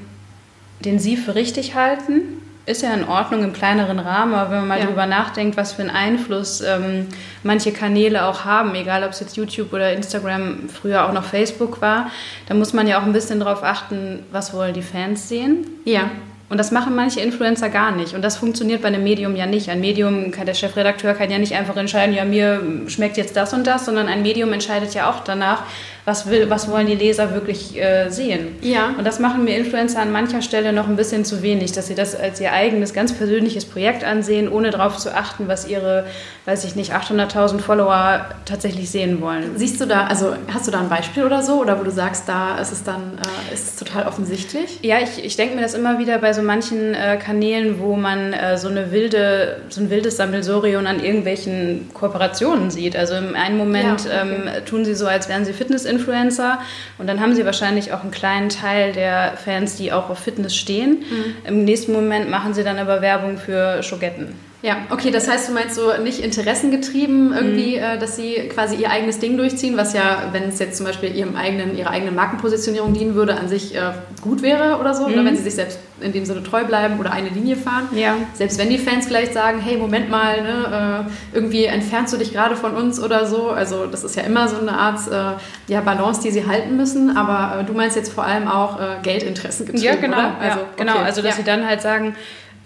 den 0.83 0.99
Sie 0.99 1.17
für 1.17 1.35
richtig 1.35 1.75
halten, 1.75 2.41
ist 2.67 2.81
ja 2.81 2.93
in 2.93 3.07
Ordnung 3.07 3.43
im 3.45 3.53
kleineren 3.53 3.97
Rahmen, 3.97 4.33
aber 4.33 4.51
wenn 4.51 4.59
man 4.59 4.67
mal 4.67 4.79
ja. 4.79 4.85
drüber 4.85 5.05
nachdenkt, 5.05 5.55
was 5.55 5.71
für 5.71 5.83
einen 5.83 5.89
Einfluss 5.89 6.61
ähm, 6.61 7.07
manche 7.41 7.71
Kanäle 7.71 8.25
auch 8.25 8.43
haben, 8.43 8.75
egal 8.75 9.05
ob 9.05 9.11
es 9.11 9.21
jetzt 9.21 9.37
YouTube 9.37 9.71
oder 9.71 9.93
Instagram, 9.93 10.67
früher 10.67 11.07
auch 11.07 11.13
noch 11.13 11.23
Facebook 11.23 11.81
war, 11.81 12.11
dann 12.47 12.59
muss 12.59 12.73
man 12.73 12.85
ja 12.85 12.99
auch 12.99 13.03
ein 13.03 13.13
bisschen 13.13 13.39
darauf 13.39 13.63
achten, 13.63 14.25
was 14.31 14.53
wollen 14.53 14.73
die 14.73 14.81
Fans 14.81 15.29
sehen. 15.29 15.65
Ja. 15.85 16.11
Und 16.49 16.57
das 16.57 16.71
machen 16.71 16.95
manche 16.95 17.21
Influencer 17.21 17.69
gar 17.69 17.91
nicht. 17.91 18.13
Und 18.13 18.21
das 18.21 18.37
funktioniert 18.37 18.81
bei 18.81 18.87
einem 18.87 19.03
Medium 19.03 19.35
ja 19.35 19.45
nicht. 19.45 19.69
Ein 19.69 19.81
Medium, 19.81 20.31
der 20.31 20.53
Chefredakteur 20.53 21.13
kann 21.13 21.29
ja 21.29 21.39
nicht 21.39 21.53
einfach 21.55 21.75
entscheiden, 21.75 22.15
ja, 22.15 22.23
mir 22.23 22.61
schmeckt 22.87 23.17
jetzt 23.17 23.35
das 23.35 23.53
und 23.53 23.67
das, 23.67 23.85
sondern 23.85 24.07
ein 24.07 24.21
Medium 24.21 24.51
entscheidet 24.53 24.93
ja 24.93 25.09
auch 25.09 25.21
danach, 25.21 25.63
was, 26.07 26.29
will, 26.29 26.49
was 26.49 26.71
wollen 26.71 26.87
die 26.87 26.95
Leser 26.95 27.33
wirklich 27.33 27.77
äh, 27.77 28.09
sehen. 28.09 28.55
Ja. 28.61 28.95
Und 28.97 29.05
das 29.05 29.19
machen 29.19 29.43
mir 29.43 29.57
Influencer 29.57 29.99
an 29.99 30.09
mancher 30.09 30.41
Stelle 30.41 30.71
noch 30.71 30.87
ein 30.87 30.95
bisschen 30.95 31.25
zu 31.25 31.41
wenig, 31.41 31.73
dass 31.73 31.87
sie 31.87 31.95
das 31.95 32.15
als 32.15 32.39
ihr 32.39 32.53
eigenes, 32.53 32.93
ganz 32.93 33.11
persönliches 33.11 33.65
Projekt 33.65 34.05
ansehen, 34.05 34.47
ohne 34.47 34.69
darauf 34.69 34.95
zu 34.97 35.13
achten, 35.13 35.49
was 35.49 35.67
ihre, 35.67 36.05
weiß 36.45 36.63
ich 36.63 36.77
nicht, 36.77 36.93
800.000 36.95 37.59
Follower 37.59 38.25
tatsächlich 38.45 38.89
sehen 38.89 39.19
wollen. 39.19 39.57
Siehst 39.57 39.81
du 39.81 39.85
da, 39.85 40.05
also 40.05 40.33
hast 40.53 40.65
du 40.65 40.71
da 40.71 40.79
ein 40.79 40.87
Beispiel 40.87 41.25
oder 41.25 41.43
so, 41.43 41.59
oder 41.59 41.77
wo 41.77 41.83
du 41.83 41.91
sagst, 41.91 42.23
da 42.29 42.57
ist 42.57 42.71
es 42.71 42.85
dann, 42.85 43.19
äh, 43.51 43.53
ist 43.53 43.67
es 43.67 43.75
total 43.75 44.07
offensichtlich? 44.07 44.79
Ja, 44.83 44.99
ich, 44.99 45.25
ich 45.25 45.35
denke 45.35 45.55
mir 45.55 45.61
das 45.61 45.73
immer 45.73 45.99
wieder 45.99 46.19
bei 46.19 46.31
so 46.31 46.41
manchen 46.41 46.93
äh, 46.93 47.17
Kanälen, 47.17 47.79
wo 47.81 47.97
man 47.97 48.31
äh, 48.31 48.57
so 48.57 48.69
eine 48.69 48.93
wilde, 48.93 49.57
so 49.67 49.81
ein 49.81 49.89
wildes 49.89 50.15
Sammelsorium 50.15 50.87
an 50.87 51.03
irgendwelchen 51.03 51.89
Kooperationen 51.93 52.71
sieht. 52.71 52.95
Also 52.95 53.15
im 53.15 53.35
einen 53.35 53.57
Moment 53.57 54.05
ja, 54.05 54.21
okay. 54.21 54.55
ähm, 54.55 54.65
tun 54.65 54.85
sie 54.85 54.95
so, 54.95 55.05
als 55.05 55.27
wären 55.27 55.43
sie 55.43 55.51
fitness 55.51 55.83
Influencer 55.97 56.59
und 56.97 57.07
dann 57.07 57.19
haben 57.19 57.35
sie 57.35 57.45
wahrscheinlich 57.45 57.93
auch 57.93 58.01
einen 58.01 58.11
kleinen 58.11 58.49
Teil 58.49 58.93
der 58.93 59.33
Fans, 59.43 59.75
die 59.75 59.91
auch 59.91 60.09
auf 60.09 60.19
Fitness 60.19 60.55
stehen. 60.55 60.99
Mhm. 60.99 61.35
Im 61.45 61.65
nächsten 61.65 61.91
Moment 61.91 62.29
machen 62.29 62.53
sie 62.53 62.63
dann 62.63 62.77
aber 62.77 63.01
Werbung 63.01 63.37
für 63.37 63.83
Schogetten. 63.83 64.46
Ja, 64.63 64.77
okay, 64.89 65.11
das 65.11 65.29
heißt, 65.29 65.49
du 65.49 65.53
meinst 65.53 65.75
so 65.75 65.91
nicht 66.01 66.19
interessengetrieben 66.19 67.31
irgendwie, 67.31 67.77
mhm. 67.77 67.83
äh, 67.83 67.97
dass 67.99 68.15
sie 68.15 68.49
quasi 68.49 68.75
ihr 68.75 68.89
eigenes 68.89 69.19
Ding 69.19 69.37
durchziehen, 69.37 69.77
was 69.77 69.93
ja, 69.93 70.29
wenn 70.31 70.43
es 70.43 70.57
jetzt 70.57 70.77
zum 70.77 70.85
Beispiel 70.87 71.15
ihrem 71.15 71.35
eigenen, 71.35 71.77
ihrer 71.77 71.91
eigenen 71.91 72.15
Markenpositionierung 72.15 72.93
dienen 72.93 73.13
würde, 73.13 73.37
an 73.37 73.49
sich 73.49 73.75
äh, 73.75 73.91
gut 74.21 74.41
wäre 74.41 74.79
oder 74.79 74.95
so, 74.95 75.07
mhm. 75.07 75.13
oder 75.13 75.25
wenn 75.25 75.35
sie 75.35 75.43
sich 75.43 75.53
selbst 75.53 75.79
in 75.99 76.11
dem 76.11 76.25
Sinne 76.25 76.41
treu 76.43 76.63
bleiben 76.63 76.99
oder 76.99 77.11
eine 77.11 77.29
Linie 77.29 77.55
fahren. 77.55 77.87
Ja. 77.93 78.15
Selbst 78.33 78.57
wenn 78.59 78.69
die 78.69 78.77
Fans 78.77 79.07
vielleicht 79.07 79.33
sagen, 79.33 79.59
hey, 79.59 79.77
Moment 79.77 80.09
mal, 80.09 80.41
ne, 80.41 81.05
äh, 81.07 81.35
irgendwie 81.35 81.65
entfernst 81.65 82.13
du 82.13 82.17
dich 82.17 82.33
gerade 82.33 82.55
von 82.55 82.75
uns 82.75 82.99
oder 82.99 83.25
so. 83.25 83.49
Also 83.49 83.85
das 83.85 84.03
ist 84.03 84.15
ja 84.15 84.23
immer 84.23 84.47
so 84.47 84.57
eine 84.59 84.73
Art 84.73 84.99
äh, 85.07 85.71
ja, 85.71 85.81
Balance, 85.81 86.21
die 86.21 86.31
sie 86.31 86.45
halten 86.45 86.77
müssen. 86.77 87.15
Aber 87.15 87.61
äh, 87.61 87.63
du 87.63 87.73
meinst 87.73 87.95
jetzt 87.95 88.11
vor 88.11 88.25
allem 88.25 88.47
auch 88.47 88.79
äh, 88.79 88.83
Geldinteressen 89.01 89.65
getrieben, 89.65 89.83
Ja, 89.83 89.95
genau. 89.95 90.17
Oder? 90.17 90.35
Also, 90.39 90.59
ja, 90.59 90.65
genau. 90.77 90.97
Also 90.97 91.21
dass 91.21 91.31
ja. 91.31 91.37
sie 91.37 91.43
dann 91.43 91.67
halt 91.67 91.81
sagen, 91.81 92.15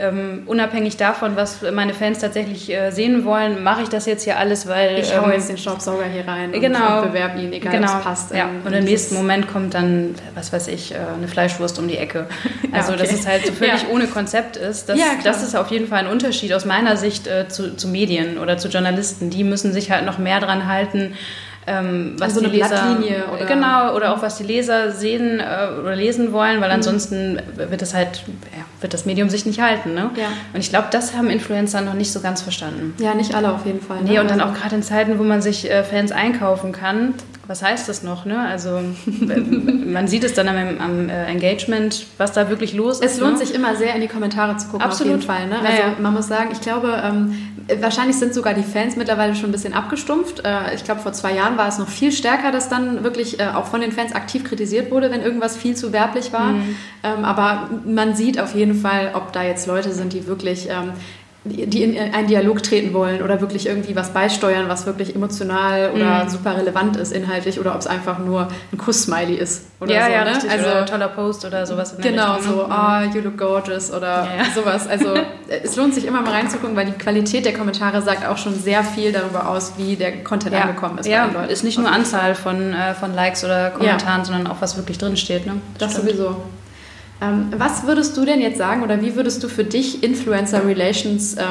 ähm, 0.01 0.43
unabhängig 0.45 0.97
davon, 0.97 1.35
was 1.35 1.61
meine 1.71 1.93
Fans 1.93 2.19
tatsächlich 2.19 2.71
äh, 2.71 2.91
sehen 2.91 3.23
wollen, 3.23 3.63
mache 3.63 3.83
ich 3.83 3.89
das 3.89 4.05
jetzt 4.05 4.23
hier 4.23 4.37
alles, 4.37 4.67
weil. 4.67 4.99
Ich 4.99 5.13
ähm, 5.13 5.21
hau 5.21 5.29
jetzt 5.29 5.49
den 5.49 5.57
Staubsauger 5.57 6.05
hier 6.05 6.27
rein 6.27 6.51
genau, 6.51 7.01
und, 7.01 7.09
bewerbe 7.09 7.39
ihn, 7.39 7.53
egal 7.53 7.71
genau, 7.71 7.93
was 7.93 8.03
passt. 8.03 8.33
Ja. 8.33 8.49
Und 8.65 8.73
im 8.73 8.83
nächsten 8.83 9.15
Moment 9.15 9.47
kommt 9.47 9.73
dann, 9.73 10.15
was 10.35 10.51
weiß 10.51 10.67
ich, 10.69 10.93
äh, 10.93 10.97
eine 10.97 11.27
Fleischwurst 11.27 11.79
um 11.79 11.87
die 11.87 11.97
Ecke. 11.97 12.27
Also, 12.73 12.93
ja, 12.93 12.99
okay. 12.99 13.07
dass 13.07 13.19
es 13.19 13.27
halt 13.27 13.45
so 13.45 13.51
völlig 13.51 13.83
ja. 13.83 13.89
ohne 13.91 14.07
Konzept 14.07 14.55
ist. 14.55 14.87
Das, 14.87 14.97
ja, 14.97 15.07
das 15.25 15.43
ist 15.43 15.55
auf 15.55 15.71
jeden 15.71 15.87
Fall 15.87 15.99
ein 15.99 16.07
Unterschied 16.07 16.53
aus 16.53 16.63
meiner 16.63 16.95
Sicht 16.95 17.27
äh, 17.27 17.49
zu, 17.49 17.75
zu 17.75 17.89
Medien 17.89 18.37
oder 18.37 18.57
zu 18.57 18.69
Journalisten. 18.69 19.29
Die 19.29 19.43
müssen 19.43 19.73
sich 19.73 19.91
halt 19.91 20.05
noch 20.05 20.17
mehr 20.17 20.39
dran 20.39 20.67
halten 20.67 21.13
ähm, 21.71 22.15
was 22.17 22.35
also 22.35 22.41
die 22.41 22.57
Leser 22.57 22.97
oder 23.33 23.45
genau 23.45 23.95
oder 23.95 24.13
auch 24.13 24.21
was 24.21 24.37
die 24.37 24.43
Leser 24.43 24.91
sehen 24.91 25.39
äh, 25.39 25.79
oder 25.79 25.95
lesen 25.95 26.33
wollen, 26.33 26.61
weil 26.61 26.69
mhm. 26.69 26.75
ansonsten 26.75 27.41
wird 27.55 27.81
das 27.81 27.93
halt 27.93 28.23
ja, 28.55 28.65
wird 28.81 28.93
das 28.93 29.05
Medium 29.05 29.29
sich 29.29 29.45
nicht 29.45 29.61
halten. 29.61 29.93
Ne? 29.93 30.09
Ja. 30.15 30.27
Und 30.53 30.59
ich 30.59 30.69
glaube, 30.69 30.87
das 30.91 31.15
haben 31.15 31.29
Influencer 31.29 31.81
noch 31.81 31.93
nicht 31.93 32.11
so 32.11 32.19
ganz 32.19 32.41
verstanden. 32.41 32.93
Ja, 32.99 33.13
nicht 33.13 33.33
alle 33.35 33.53
auf 33.53 33.65
jeden 33.65 33.81
Fall. 33.81 34.03
Ne? 34.03 34.11
Nee, 34.11 34.19
und 34.19 34.29
dann 34.29 34.41
also 34.41 34.53
auch 34.53 34.59
gerade 34.59 34.75
in 34.75 34.83
Zeiten, 34.83 35.19
wo 35.19 35.23
man 35.23 35.41
sich 35.41 35.69
äh, 35.69 35.83
Fans 35.83 36.11
einkaufen 36.11 36.71
kann, 36.71 37.13
was 37.51 37.61
heißt 37.61 37.89
das 37.89 38.01
noch? 38.01 38.23
Ne? 38.23 38.39
Also 38.39 38.79
man 39.85 40.07
sieht 40.07 40.23
es 40.23 40.33
dann 40.33 40.47
am, 40.47 40.79
am 40.79 41.09
äh, 41.09 41.25
Engagement, 41.25 42.07
was 42.17 42.31
da 42.31 42.49
wirklich 42.49 42.73
los 42.73 43.01
ist. 43.01 43.15
Es 43.15 43.19
lohnt 43.19 43.33
ne? 43.33 43.45
sich 43.45 43.53
immer 43.53 43.75
sehr, 43.75 43.93
in 43.93 43.99
die 43.99 44.07
Kommentare 44.07 44.55
zu 44.55 44.67
gucken, 44.69 44.81
Absolut. 44.81 45.15
auf 45.15 45.19
jeden 45.19 45.27
Fall. 45.27 45.47
Ne? 45.47 45.55
Also 45.59 45.67
naja. 45.67 45.95
man 45.99 46.13
muss 46.13 46.29
sagen, 46.29 46.49
ich 46.53 46.61
glaube, 46.61 47.01
ähm, 47.03 47.37
wahrscheinlich 47.81 48.15
sind 48.15 48.33
sogar 48.33 48.53
die 48.53 48.63
Fans 48.63 48.95
mittlerweile 48.95 49.35
schon 49.35 49.49
ein 49.49 49.51
bisschen 49.51 49.73
abgestumpft. 49.73 50.45
Äh, 50.45 50.75
ich 50.75 50.85
glaube, 50.85 51.01
vor 51.01 51.11
zwei 51.11 51.33
Jahren 51.33 51.57
war 51.57 51.67
es 51.67 51.77
noch 51.77 51.89
viel 51.89 52.13
stärker, 52.13 52.53
dass 52.53 52.69
dann 52.69 53.03
wirklich 53.03 53.41
äh, 53.41 53.47
auch 53.47 53.65
von 53.65 53.81
den 53.81 53.91
Fans 53.91 54.13
aktiv 54.13 54.45
kritisiert 54.45 54.89
wurde, 54.89 55.11
wenn 55.11 55.21
irgendwas 55.21 55.57
viel 55.57 55.75
zu 55.75 55.91
werblich 55.91 56.31
war. 56.31 56.53
Mhm. 56.53 56.75
Ähm, 57.03 57.25
aber 57.25 57.69
man 57.85 58.15
sieht 58.15 58.39
auf 58.39 58.55
jeden 58.55 58.75
Fall, 58.75 59.11
ob 59.13 59.33
da 59.33 59.43
jetzt 59.43 59.67
Leute 59.67 59.91
sind, 59.91 60.13
die 60.13 60.25
wirklich... 60.25 60.69
Die 61.43 61.81
in 61.81 61.97
einen 61.97 62.27
Dialog 62.27 62.61
treten 62.61 62.93
wollen 62.93 63.23
oder 63.23 63.41
wirklich 63.41 63.65
irgendwie 63.65 63.95
was 63.95 64.13
beisteuern, 64.13 64.69
was 64.69 64.85
wirklich 64.85 65.15
emotional 65.15 65.89
oder 65.89 66.23
mhm. 66.23 66.29
super 66.29 66.55
relevant 66.55 66.97
ist 66.97 67.11
inhaltlich 67.11 67.59
oder 67.59 67.73
ob 67.73 67.81
es 67.81 67.87
einfach 67.87 68.19
nur 68.19 68.47
ein 68.71 68.77
Kuss-Smiley 68.77 69.33
ist 69.35 69.65
oder 69.79 69.91
ja, 69.91 70.05
so. 70.05 70.11
Ja, 70.11 70.23
ne? 70.23 70.35
richtig, 70.35 70.51
also 70.51 70.65
oder 70.65 70.85
toller 70.85 71.07
Post 71.07 71.43
oder 71.43 71.65
sowas. 71.65 71.95
genau, 71.99 72.39
so, 72.39 72.65
ah, 72.69 73.01
oh, 73.01 73.15
you 73.15 73.21
look 73.21 73.39
gorgeous 73.39 73.91
oder 73.91 74.25
ja, 74.25 74.43
ja. 74.43 74.45
sowas. 74.53 74.87
Also 74.87 75.15
es 75.47 75.75
lohnt 75.75 75.95
sich 75.95 76.05
immer 76.05 76.21
mal 76.21 76.31
reinzugucken, 76.31 76.75
weil 76.75 76.85
die 76.85 76.91
Qualität 76.91 77.45
der 77.45 77.53
Kommentare 77.53 78.03
sagt 78.03 78.27
auch 78.27 78.37
schon 78.37 78.53
sehr 78.53 78.83
viel 78.83 79.11
darüber 79.11 79.49
aus, 79.49 79.73
wie 79.77 79.95
der 79.95 80.23
Content 80.23 80.53
ja. 80.53 80.61
angekommen 80.61 80.99
ist. 80.99 81.07
Ja, 81.07 81.25
ist 81.45 81.63
nicht 81.63 81.79
nur 81.79 81.91
Anzahl 81.91 82.35
von, 82.35 82.73
äh, 82.73 82.93
von 82.93 83.15
Likes 83.15 83.43
oder 83.43 83.71
Kommentaren, 83.71 84.25
sondern 84.25 84.45
auch 84.45 84.57
was 84.59 84.77
wirklich 84.77 84.99
drin 84.99 85.17
steht. 85.17 85.47
Ne? 85.47 85.53
Das, 85.79 85.93
das 85.93 86.03
sowieso. 86.03 86.35
Ähm, 87.21 87.53
was 87.55 87.85
würdest 87.85 88.17
du 88.17 88.25
denn 88.25 88.41
jetzt 88.41 88.57
sagen 88.57 88.81
oder 88.81 89.01
wie 89.01 89.15
würdest 89.15 89.43
du 89.43 89.47
für 89.47 89.63
dich 89.63 90.03
Influencer 90.03 90.65
Relations 90.65 91.35
äh, 91.35 91.43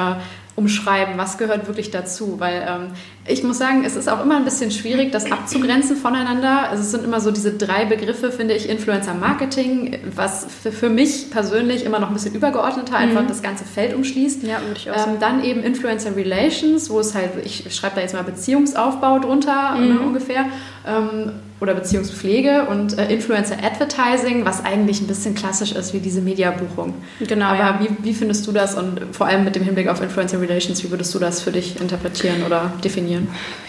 umschreiben? 0.56 1.14
Was 1.16 1.38
gehört 1.38 1.66
wirklich 1.68 1.90
dazu? 1.90 2.40
Weil 2.40 2.66
ähm, 2.68 2.86
ich 3.26 3.42
muss 3.42 3.58
sagen, 3.58 3.84
es 3.84 3.96
ist 3.96 4.08
auch 4.08 4.24
immer 4.24 4.36
ein 4.36 4.44
bisschen 4.44 4.70
schwierig, 4.70 5.12
das 5.12 5.30
abzugrenzen 5.30 5.96
voneinander. 5.96 6.70
Also 6.70 6.82
es 6.82 6.90
sind 6.90 7.04
immer 7.04 7.20
so 7.20 7.30
diese 7.30 7.52
drei 7.52 7.84
Begriffe, 7.84 8.32
finde 8.32 8.54
ich, 8.54 8.68
Influencer 8.68 9.14
Marketing, 9.14 9.98
was 10.14 10.46
für, 10.62 10.72
für 10.72 10.88
mich 10.88 11.30
persönlich 11.30 11.84
immer 11.84 11.98
noch 11.98 12.08
ein 12.08 12.14
bisschen 12.14 12.34
übergeordneter 12.34 12.96
einfach 12.96 13.22
mhm. 13.22 13.28
das 13.28 13.42
ganze 13.42 13.64
Feld 13.64 13.94
umschließt. 13.94 14.42
Ja, 14.44 14.60
würde 14.62 14.76
ich 14.76 14.90
auch 14.90 15.06
ähm. 15.06 15.20
Dann 15.20 15.44
eben 15.44 15.62
Influencer 15.62 16.16
Relations, 16.16 16.88
wo 16.88 16.98
es 17.00 17.14
halt, 17.14 17.32
ich 17.44 17.74
schreibe 17.74 17.96
da 17.96 18.00
jetzt 18.00 18.14
mal 18.14 18.24
Beziehungsaufbau 18.24 19.18
drunter 19.18 19.76
mhm. 19.76 19.88
ne, 19.88 20.00
ungefähr. 20.00 20.46
Ähm, 20.86 21.32
oder 21.60 21.74
Beziehungspflege 21.74 22.66
und 22.70 22.98
äh, 22.98 23.12
Influencer 23.12 23.56
Advertising, 23.62 24.46
was 24.46 24.64
eigentlich 24.64 25.00
ein 25.02 25.06
bisschen 25.06 25.34
klassisch 25.34 25.72
ist 25.72 25.92
wie 25.92 25.98
diese 25.98 26.22
Mediabuchung. 26.22 26.94
Genau. 27.20 27.46
Aber 27.46 27.58
ja. 27.58 27.80
wie, 27.80 28.04
wie 28.04 28.14
findest 28.14 28.46
du 28.46 28.52
das 28.52 28.74
und 28.74 29.00
vor 29.12 29.26
allem 29.26 29.44
mit 29.44 29.56
dem 29.56 29.62
Hinblick 29.62 29.88
auf 29.88 30.00
Influencer 30.00 30.40
Relations, 30.40 30.82
wie 30.82 30.90
würdest 30.90 31.14
du 31.14 31.18
das 31.18 31.42
für 31.42 31.52
dich 31.52 31.78
interpretieren 31.78 32.44
oder 32.46 32.72
definieren? 32.82 33.09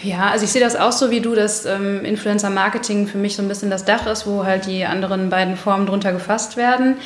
Ja, 0.02 0.30
also 0.30 0.44
ich 0.44 0.52
sehe 0.52 0.62
das 0.62 0.76
auch 0.76 0.92
so 0.92 1.10
wie 1.10 1.20
du, 1.20 1.34
dass 1.34 1.66
ähm, 1.66 2.04
Influencer 2.04 2.50
Marketing 2.50 3.06
für 3.06 3.18
mich 3.18 3.36
so 3.36 3.42
ein 3.42 3.48
bisschen 3.48 3.70
das 3.70 3.84
Dach 3.84 4.06
ist, 4.06 4.26
wo 4.26 4.44
halt 4.44 4.66
die 4.66 4.84
anderen 4.84 5.30
beiden 5.30 5.56
Formen 5.56 5.86
drunter 5.86 6.12
gefasst 6.12 6.56
werden. 6.56 6.96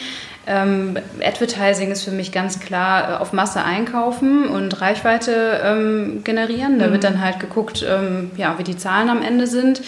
Ähm, 0.49 0.97
Advertising 1.25 1.91
ist 1.91 2.05
für 2.05 2.13
mich 2.13 2.31
ganz 2.31 2.61
klar 2.61 3.11
äh, 3.11 3.17
auf 3.17 3.33
Masse 3.33 3.65
einkaufen 3.65 4.49
und 4.49 4.81
Reichweite 4.81 5.61
ähm, 5.65 6.21
generieren. 6.23 6.79
Da 6.79 6.87
mhm. 6.87 6.93
wird 6.93 7.05
dann 7.05 7.21
halt 7.21 7.41
geguckt, 7.41 7.85
ähm, 7.89 8.31
ja, 8.37 8.55
wie 8.59 8.65
die 8.65 8.77
Zahlen 8.77 9.11
am 9.11 9.23
Ende 9.23 9.47
sind 9.47 9.83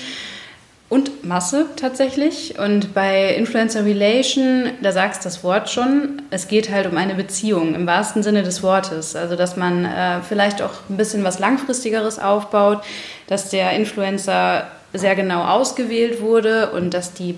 und 0.88 1.24
Masse 1.24 1.66
tatsächlich. 1.76 2.58
Und 2.58 2.94
bei 2.94 3.34
Influencer 3.34 3.84
Relation, 3.84 4.70
da 4.82 4.92
sagst 4.92 5.24
das 5.24 5.44
Wort 5.44 5.68
schon, 5.68 6.22
es 6.30 6.48
geht 6.48 6.70
halt 6.70 6.86
um 6.86 6.96
eine 6.96 7.14
Beziehung 7.14 7.74
im 7.74 7.86
wahrsten 7.86 8.22
Sinne 8.22 8.42
des 8.42 8.62
Wortes. 8.62 9.14
Also, 9.14 9.36
dass 9.36 9.56
man 9.56 9.84
äh, 9.84 10.20
vielleicht 10.26 10.62
auch 10.62 10.72
ein 10.88 10.96
bisschen 10.96 11.24
was 11.24 11.38
Langfristigeres 11.38 12.18
aufbaut, 12.18 12.82
dass 13.26 13.50
der 13.50 13.72
Influencer 13.72 14.66
sehr 14.94 15.14
genau 15.14 15.44
ausgewählt 15.44 16.22
wurde 16.22 16.70
und 16.70 16.94
dass 16.94 17.12
die 17.12 17.34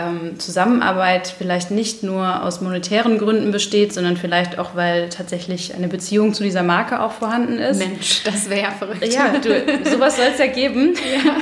ähm, 0.00 0.38
Zusammenarbeit 0.38 1.34
vielleicht 1.36 1.70
nicht 1.70 2.02
nur 2.02 2.42
aus 2.42 2.60
monetären 2.60 3.18
Gründen 3.18 3.50
besteht, 3.50 3.92
sondern 3.92 4.16
vielleicht 4.16 4.58
auch, 4.58 4.74
weil 4.74 5.08
tatsächlich 5.08 5.74
eine 5.74 5.88
Beziehung 5.88 6.34
zu 6.34 6.42
dieser 6.42 6.62
Marke 6.62 7.00
auch 7.00 7.12
vorhanden 7.12 7.58
ist. 7.58 7.78
Mensch, 7.78 8.22
das 8.24 8.48
wäre 8.48 8.62
ja 8.62 8.70
verrückt. 8.70 9.06
Ja, 9.12 9.38
du, 9.38 9.90
sowas 9.90 10.16
soll 10.16 10.26
es 10.32 10.38
ja 10.38 10.46
geben. 10.46 10.94
Ja. 11.10 11.32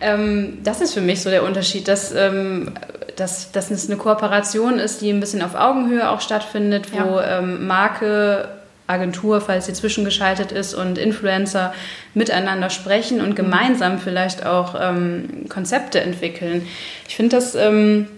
Ähm, 0.00 0.58
das 0.62 0.80
ist 0.80 0.94
für 0.94 1.00
mich 1.00 1.22
so 1.22 1.30
der 1.30 1.42
Unterschied, 1.42 1.88
dass, 1.88 2.14
ähm, 2.14 2.72
dass, 3.16 3.50
dass 3.50 3.70
es 3.70 3.88
eine 3.88 3.96
Kooperation 3.96 4.78
ist, 4.78 5.00
die 5.00 5.10
ein 5.10 5.20
bisschen 5.20 5.42
auf 5.42 5.54
Augenhöhe 5.54 6.08
auch 6.08 6.20
stattfindet, 6.20 6.92
wo 6.92 7.18
ja. 7.18 7.38
ähm, 7.38 7.66
Marke 7.66 8.48
Agentur, 8.86 9.40
falls 9.40 9.66
sie 9.66 9.72
zwischengeschaltet 9.72 10.52
ist, 10.52 10.74
und 10.74 10.98
Influencer 10.98 11.74
miteinander 12.14 12.70
sprechen 12.70 13.20
und 13.20 13.34
gemeinsam 13.34 13.98
vielleicht 13.98 14.46
auch 14.46 14.74
ähm, 14.80 15.46
Konzepte 15.48 16.00
entwickeln. 16.00 16.66
Ich 17.08 17.16
finde 17.16 17.36
das 17.36 17.54
ähm, 17.54 18.08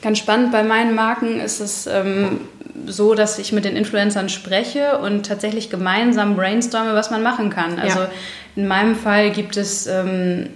ganz 0.00 0.18
spannend. 0.18 0.52
Bei 0.52 0.62
meinen 0.62 0.94
Marken 0.94 1.40
ist 1.40 1.60
es 1.60 1.86
ähm, 1.86 2.40
so, 2.86 3.14
dass 3.14 3.38
ich 3.38 3.52
mit 3.52 3.64
den 3.64 3.76
Influencern 3.76 4.28
spreche 4.28 4.98
und 4.98 5.26
tatsächlich 5.26 5.70
gemeinsam 5.70 6.36
brainstorme, 6.36 6.94
was 6.94 7.10
man 7.10 7.22
machen 7.22 7.50
kann. 7.50 7.78
Also 7.78 8.00
ja. 8.00 8.10
in 8.56 8.66
meinem 8.66 8.96
Fall 8.96 9.30
gibt 9.30 9.56
es 9.56 9.86
ähm, 9.86 10.46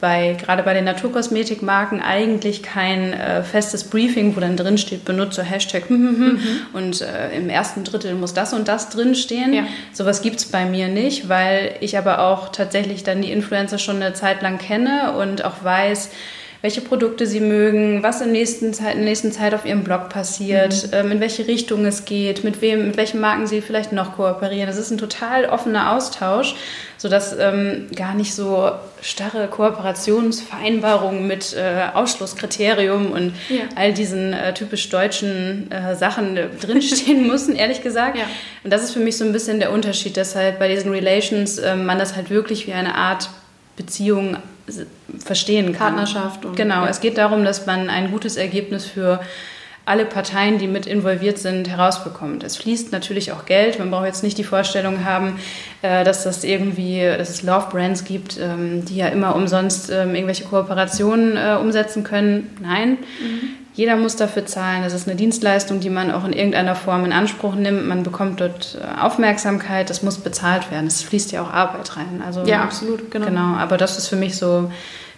bei, 0.00 0.36
gerade 0.40 0.62
bei 0.62 0.72
den 0.72 0.84
Naturkosmetikmarken 0.84 2.00
eigentlich 2.00 2.62
kein 2.62 3.12
äh, 3.12 3.42
festes 3.42 3.84
Briefing, 3.84 4.36
wo 4.36 4.40
dann 4.40 4.56
drin 4.56 4.78
steht, 4.78 5.04
benutze 5.04 5.42
Hashtag 5.42 5.88
hm, 5.88 5.96
hm, 5.96 6.16
hm, 6.16 6.26
mhm. 6.26 6.38
und 6.72 7.00
äh, 7.00 7.36
im 7.36 7.48
ersten 7.48 7.82
Drittel 7.82 8.14
muss 8.14 8.34
das 8.34 8.52
und 8.52 8.68
das 8.68 8.90
drinstehen. 8.90 9.52
Ja. 9.52 9.64
Sowas 9.92 10.22
gibt 10.22 10.36
es 10.36 10.46
bei 10.46 10.66
mir 10.66 10.88
nicht, 10.88 11.28
weil 11.28 11.74
ich 11.80 11.98
aber 11.98 12.20
auch 12.20 12.50
tatsächlich 12.50 13.02
dann 13.02 13.20
die 13.20 13.32
Influencer 13.32 13.78
schon 13.78 13.96
eine 13.96 14.14
Zeit 14.14 14.42
lang 14.42 14.58
kenne 14.58 15.14
und 15.18 15.44
auch 15.44 15.64
weiß, 15.64 16.10
welche 16.64 16.80
Produkte 16.80 17.26
sie 17.26 17.40
mögen, 17.40 18.02
was 18.02 18.22
in, 18.22 18.32
nächsten 18.32 18.72
Zeit, 18.72 18.94
in 18.94 19.00
der 19.00 19.10
nächsten 19.10 19.32
Zeit 19.32 19.52
auf 19.52 19.66
ihrem 19.66 19.84
Blog 19.84 20.08
passiert, 20.08 20.86
mhm. 20.86 20.92
ähm, 20.94 21.12
in 21.12 21.20
welche 21.20 21.46
Richtung 21.46 21.84
es 21.84 22.06
geht, 22.06 22.42
mit 22.42 22.62
wem, 22.62 22.86
mit 22.86 22.96
welchen 22.96 23.20
Marken 23.20 23.46
sie 23.46 23.60
vielleicht 23.60 23.92
noch 23.92 24.16
kooperieren. 24.16 24.66
Das 24.66 24.78
ist 24.78 24.90
ein 24.90 24.96
total 24.96 25.44
offener 25.44 25.92
Austausch, 25.92 26.54
sodass 26.96 27.36
ähm, 27.38 27.88
gar 27.94 28.14
nicht 28.14 28.34
so 28.34 28.72
starre 29.02 29.46
Kooperationsvereinbarungen 29.48 31.26
mit 31.26 31.54
äh, 31.54 31.88
Ausschlusskriterium 31.92 33.12
und 33.12 33.34
ja. 33.50 33.64
all 33.76 33.92
diesen 33.92 34.32
äh, 34.32 34.54
typisch 34.54 34.88
deutschen 34.88 35.70
äh, 35.70 35.94
Sachen 35.96 36.38
äh, 36.38 36.48
drinstehen 36.48 37.26
müssen, 37.26 37.56
ehrlich 37.56 37.82
gesagt. 37.82 38.16
Ja. 38.16 38.24
Und 38.64 38.72
das 38.72 38.82
ist 38.82 38.92
für 38.92 39.00
mich 39.00 39.18
so 39.18 39.26
ein 39.26 39.32
bisschen 39.32 39.60
der 39.60 39.70
Unterschied, 39.70 40.16
dass 40.16 40.34
halt 40.34 40.58
bei 40.58 40.68
diesen 40.68 40.92
Relations 40.92 41.58
ähm, 41.58 41.84
man 41.84 41.98
das 41.98 42.16
halt 42.16 42.30
wirklich 42.30 42.66
wie 42.66 42.72
eine 42.72 42.94
Art 42.94 43.28
Beziehung 43.76 44.38
verstehen 45.18 45.72
kann. 45.72 45.94
Partnerschaft. 45.94 46.44
Und, 46.44 46.56
genau, 46.56 46.84
ja. 46.84 46.88
es 46.88 47.00
geht 47.00 47.18
darum, 47.18 47.44
dass 47.44 47.66
man 47.66 47.90
ein 47.90 48.10
gutes 48.10 48.36
Ergebnis 48.36 48.86
für 48.86 49.20
alle 49.86 50.06
Parteien, 50.06 50.58
die 50.58 50.66
mit 50.66 50.86
involviert 50.86 51.38
sind, 51.38 51.68
herausbekommt. 51.68 52.42
Es 52.42 52.56
fließt 52.56 52.90
natürlich 52.92 53.32
auch 53.32 53.44
Geld. 53.44 53.78
Man 53.78 53.90
braucht 53.90 54.06
jetzt 54.06 54.22
nicht 54.22 54.38
die 54.38 54.44
Vorstellung 54.44 55.04
haben, 55.04 55.38
äh, 55.82 56.04
dass 56.04 56.24
das 56.24 56.42
irgendwie, 56.42 57.00
dass 57.00 57.28
es 57.28 57.42
Love 57.42 57.68
Brands 57.70 58.04
gibt, 58.04 58.38
ähm, 58.40 58.84
die 58.86 58.96
ja 58.96 59.08
immer 59.08 59.36
umsonst 59.36 59.90
ähm, 59.90 60.14
irgendwelche 60.14 60.44
Kooperationen 60.44 61.36
äh, 61.36 61.56
umsetzen 61.60 62.02
können. 62.02 62.56
Nein, 62.62 62.98
mhm. 63.20 63.63
Jeder 63.74 63.96
muss 63.96 64.14
dafür 64.14 64.46
zahlen. 64.46 64.82
Das 64.82 64.92
ist 64.92 65.08
eine 65.08 65.16
Dienstleistung, 65.16 65.80
die 65.80 65.90
man 65.90 66.12
auch 66.12 66.24
in 66.24 66.32
irgendeiner 66.32 66.76
Form 66.76 67.04
in 67.04 67.12
Anspruch 67.12 67.56
nimmt. 67.56 67.86
Man 67.86 68.04
bekommt 68.04 68.40
dort 68.40 68.78
äh, 68.80 69.00
Aufmerksamkeit. 69.00 69.90
Das 69.90 70.02
muss 70.02 70.18
bezahlt 70.18 70.70
werden. 70.70 70.86
Es 70.86 71.02
fließt 71.02 71.32
ja 71.32 71.42
auch 71.42 71.52
Arbeit 71.52 71.96
rein. 71.96 72.22
Also, 72.24 72.44
ja, 72.44 72.62
absolut, 72.62 73.10
genau. 73.10 73.26
Genau, 73.26 73.54
aber 73.56 73.76
das 73.76 73.98
ist 73.98 74.06
für 74.06 74.16
mich 74.16 74.36
so 74.36 74.70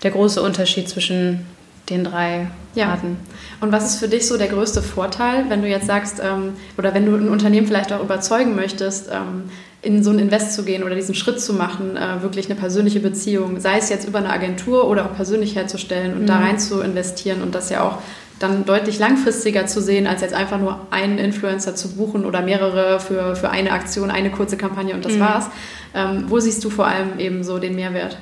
der 0.03 0.11
große 0.11 0.41
Unterschied 0.41 0.89
zwischen 0.89 1.45
den 1.91 2.05
drei 2.05 2.49
ja. 2.75 2.89
Arten. 2.89 3.19
Und 3.61 3.73
was 3.73 3.85
ist 3.85 3.99
für 3.99 4.09
dich 4.09 4.27
so 4.27 4.37
der 4.39 4.49
größte 4.49 4.83
Vorteil, 4.83 5.45
wenn 5.49 5.63
du 5.63 5.69
jetzt 5.69 5.87
sagst, 5.87 6.21
ähm, 6.21 6.55
oder 6.79 6.95
wenn 6.95 7.07
du 7.07 7.15
ein 7.15 7.29
Unternehmen 7.29 7.67
vielleicht 7.67 7.93
auch 7.93 8.03
überzeugen 8.03 8.57
möchtest, 8.57 9.09
ähm, 9.13 9.51
in 9.83 10.03
so 10.03 10.11
ein 10.11 10.19
Invest 10.19 10.55
zu 10.55 10.65
gehen 10.65 10.83
oder 10.83 10.95
diesen 10.95 11.15
Schritt 11.15 11.41
zu 11.41 11.53
machen, 11.53 11.97
äh, 11.97 12.23
wirklich 12.23 12.47
eine 12.47 12.59
persönliche 12.59 13.01
Beziehung, 13.01 13.61
sei 13.61 13.79
es 13.79 13.89
jetzt 13.89 14.09
über 14.09 14.19
eine 14.19 14.31
Agentur 14.31 14.89
oder 14.89 15.05
auch 15.05 15.15
persönlich 15.15 15.55
herzustellen 15.55 16.15
und 16.15 16.23
mhm. 16.23 16.27
da 16.27 16.39
rein 16.39 16.59
zu 16.59 16.81
investieren 16.81 17.43
und 17.43 17.55
das 17.55 17.71
ja 17.71 17.83
auch 17.83 17.99
dann 18.39 18.65
deutlich 18.65 18.99
langfristiger 18.99 19.67
zu 19.67 19.81
sehen, 19.81 20.07
als 20.07 20.21
jetzt 20.21 20.35
einfach 20.35 20.59
nur 20.59 20.87
einen 20.91 21.19
Influencer 21.19 21.75
zu 21.75 21.97
buchen 21.97 22.25
oder 22.25 22.43
mehrere 22.43 23.01
für, 23.01 23.35
für 23.35 23.51
eine 23.51 23.73
Aktion, 23.73 24.11
eine 24.11 24.31
kurze 24.31 24.57
Kampagne 24.57 24.95
und 24.95 25.05
das 25.05 25.15
mhm. 25.15 25.21
war's. 25.21 25.47
Ähm, 25.95 26.25
wo 26.29 26.39
siehst 26.39 26.63
du 26.65 26.71
vor 26.71 26.87
allem 26.87 27.19
eben 27.19 27.43
so 27.43 27.59
den 27.59 27.75
Mehrwert? 27.75 28.19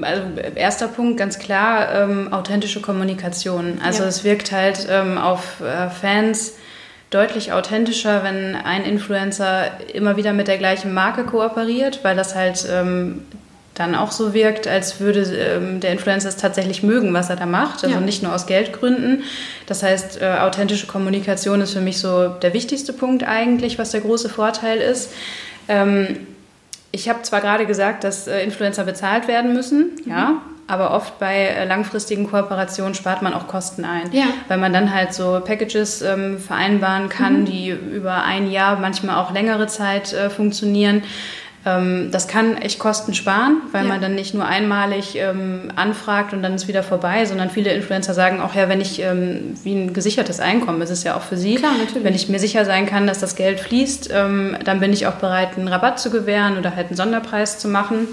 Also 0.00 0.22
erster 0.54 0.88
Punkt, 0.88 1.16
ganz 1.16 1.38
klar, 1.38 1.94
ähm, 1.94 2.32
authentische 2.32 2.80
Kommunikation. 2.80 3.78
Also 3.82 4.02
ja. 4.02 4.08
es 4.08 4.24
wirkt 4.24 4.52
halt 4.52 4.86
ähm, 4.90 5.18
auf 5.18 5.60
äh, 5.60 5.88
Fans 5.88 6.54
deutlich 7.10 7.52
authentischer, 7.52 8.22
wenn 8.22 8.54
ein 8.54 8.84
Influencer 8.84 9.70
immer 9.94 10.16
wieder 10.16 10.32
mit 10.32 10.48
der 10.48 10.58
gleichen 10.58 10.92
Marke 10.92 11.24
kooperiert, 11.24 12.00
weil 12.02 12.16
das 12.16 12.34
halt 12.34 12.66
ähm, 12.70 13.22
dann 13.78 13.94
auch 13.94 14.10
so 14.10 14.34
wirkt, 14.34 14.66
als 14.66 15.00
würde 15.00 15.20
ähm, 15.22 15.80
der 15.80 15.92
Influencer 15.92 16.28
es 16.28 16.36
tatsächlich 16.36 16.82
mögen, 16.82 17.14
was 17.14 17.30
er 17.30 17.36
da 17.36 17.46
macht, 17.46 17.84
also 17.84 17.96
ja. 17.96 18.00
nicht 18.00 18.22
nur 18.22 18.34
aus 18.34 18.46
Geldgründen. 18.46 19.22
Das 19.66 19.82
heißt, 19.82 20.20
äh, 20.20 20.38
authentische 20.40 20.86
Kommunikation 20.86 21.60
ist 21.60 21.72
für 21.72 21.80
mich 21.80 21.98
so 21.98 22.28
der 22.28 22.54
wichtigste 22.54 22.92
Punkt 22.92 23.22
eigentlich, 23.22 23.78
was 23.78 23.90
der 23.90 24.00
große 24.00 24.28
Vorteil 24.28 24.78
ist. 24.78 25.12
Ähm, 25.68 26.26
ich 26.90 27.08
habe 27.08 27.22
zwar 27.22 27.40
gerade 27.40 27.66
gesagt, 27.66 28.04
dass 28.04 28.26
äh, 28.26 28.42
Influencer 28.42 28.84
bezahlt 28.84 29.28
werden 29.28 29.52
müssen, 29.52 29.92
mhm. 30.04 30.10
ja, 30.10 30.42
aber 30.66 30.92
oft 30.92 31.18
bei 31.18 31.46
äh, 31.46 31.64
langfristigen 31.64 32.28
Kooperationen 32.28 32.94
spart 32.94 33.22
man 33.22 33.32
auch 33.32 33.46
Kosten 33.46 33.84
ein, 33.84 34.12
ja. 34.12 34.26
weil 34.48 34.58
man 34.58 34.72
dann 34.72 34.92
halt 34.92 35.14
so 35.14 35.40
Packages 35.44 36.02
ähm, 36.02 36.38
vereinbaren 36.38 37.08
kann, 37.08 37.40
mhm. 37.40 37.44
die 37.46 37.70
über 37.70 38.22
ein 38.22 38.50
Jahr, 38.50 38.78
manchmal 38.78 39.16
auch 39.16 39.32
längere 39.32 39.66
Zeit 39.66 40.12
äh, 40.12 40.28
funktionieren 40.30 41.02
das 42.10 42.28
kann 42.28 42.56
echt 42.56 42.78
Kosten 42.78 43.14
sparen, 43.14 43.62
weil 43.72 43.84
ja. 43.84 43.88
man 43.88 44.00
dann 44.00 44.14
nicht 44.14 44.34
nur 44.34 44.46
einmalig 44.46 45.16
ähm, 45.16 45.72
anfragt 45.76 46.32
und 46.32 46.42
dann 46.42 46.54
ist 46.54 46.68
wieder 46.68 46.82
vorbei, 46.82 47.24
sondern 47.24 47.50
viele 47.50 47.72
Influencer 47.72 48.14
sagen 48.14 48.40
auch, 48.40 48.54
ja, 48.54 48.68
wenn 48.68 48.80
ich 48.80 49.00
ähm, 49.00 49.54
wie 49.62 49.74
ein 49.74 49.92
gesichertes 49.92 50.40
Einkommen, 50.40 50.80
das 50.80 50.90
ist 50.90 51.04
ja 51.04 51.16
auch 51.16 51.22
für 51.22 51.36
sie, 51.36 51.56
Klar, 51.56 51.72
natürlich. 51.78 52.04
wenn 52.04 52.14
ich 52.14 52.28
mir 52.28 52.38
sicher 52.38 52.64
sein 52.64 52.86
kann, 52.86 53.06
dass 53.06 53.18
das 53.20 53.36
Geld 53.36 53.60
fließt, 53.60 54.10
ähm, 54.12 54.56
dann 54.64 54.80
bin 54.80 54.92
ich 54.92 55.06
auch 55.06 55.14
bereit, 55.14 55.56
einen 55.56 55.68
Rabatt 55.68 55.98
zu 55.98 56.10
gewähren 56.10 56.58
oder 56.58 56.74
halt 56.76 56.88
einen 56.88 56.96
Sonderpreis 56.96 57.58
zu 57.58 57.68
machen. 57.68 58.08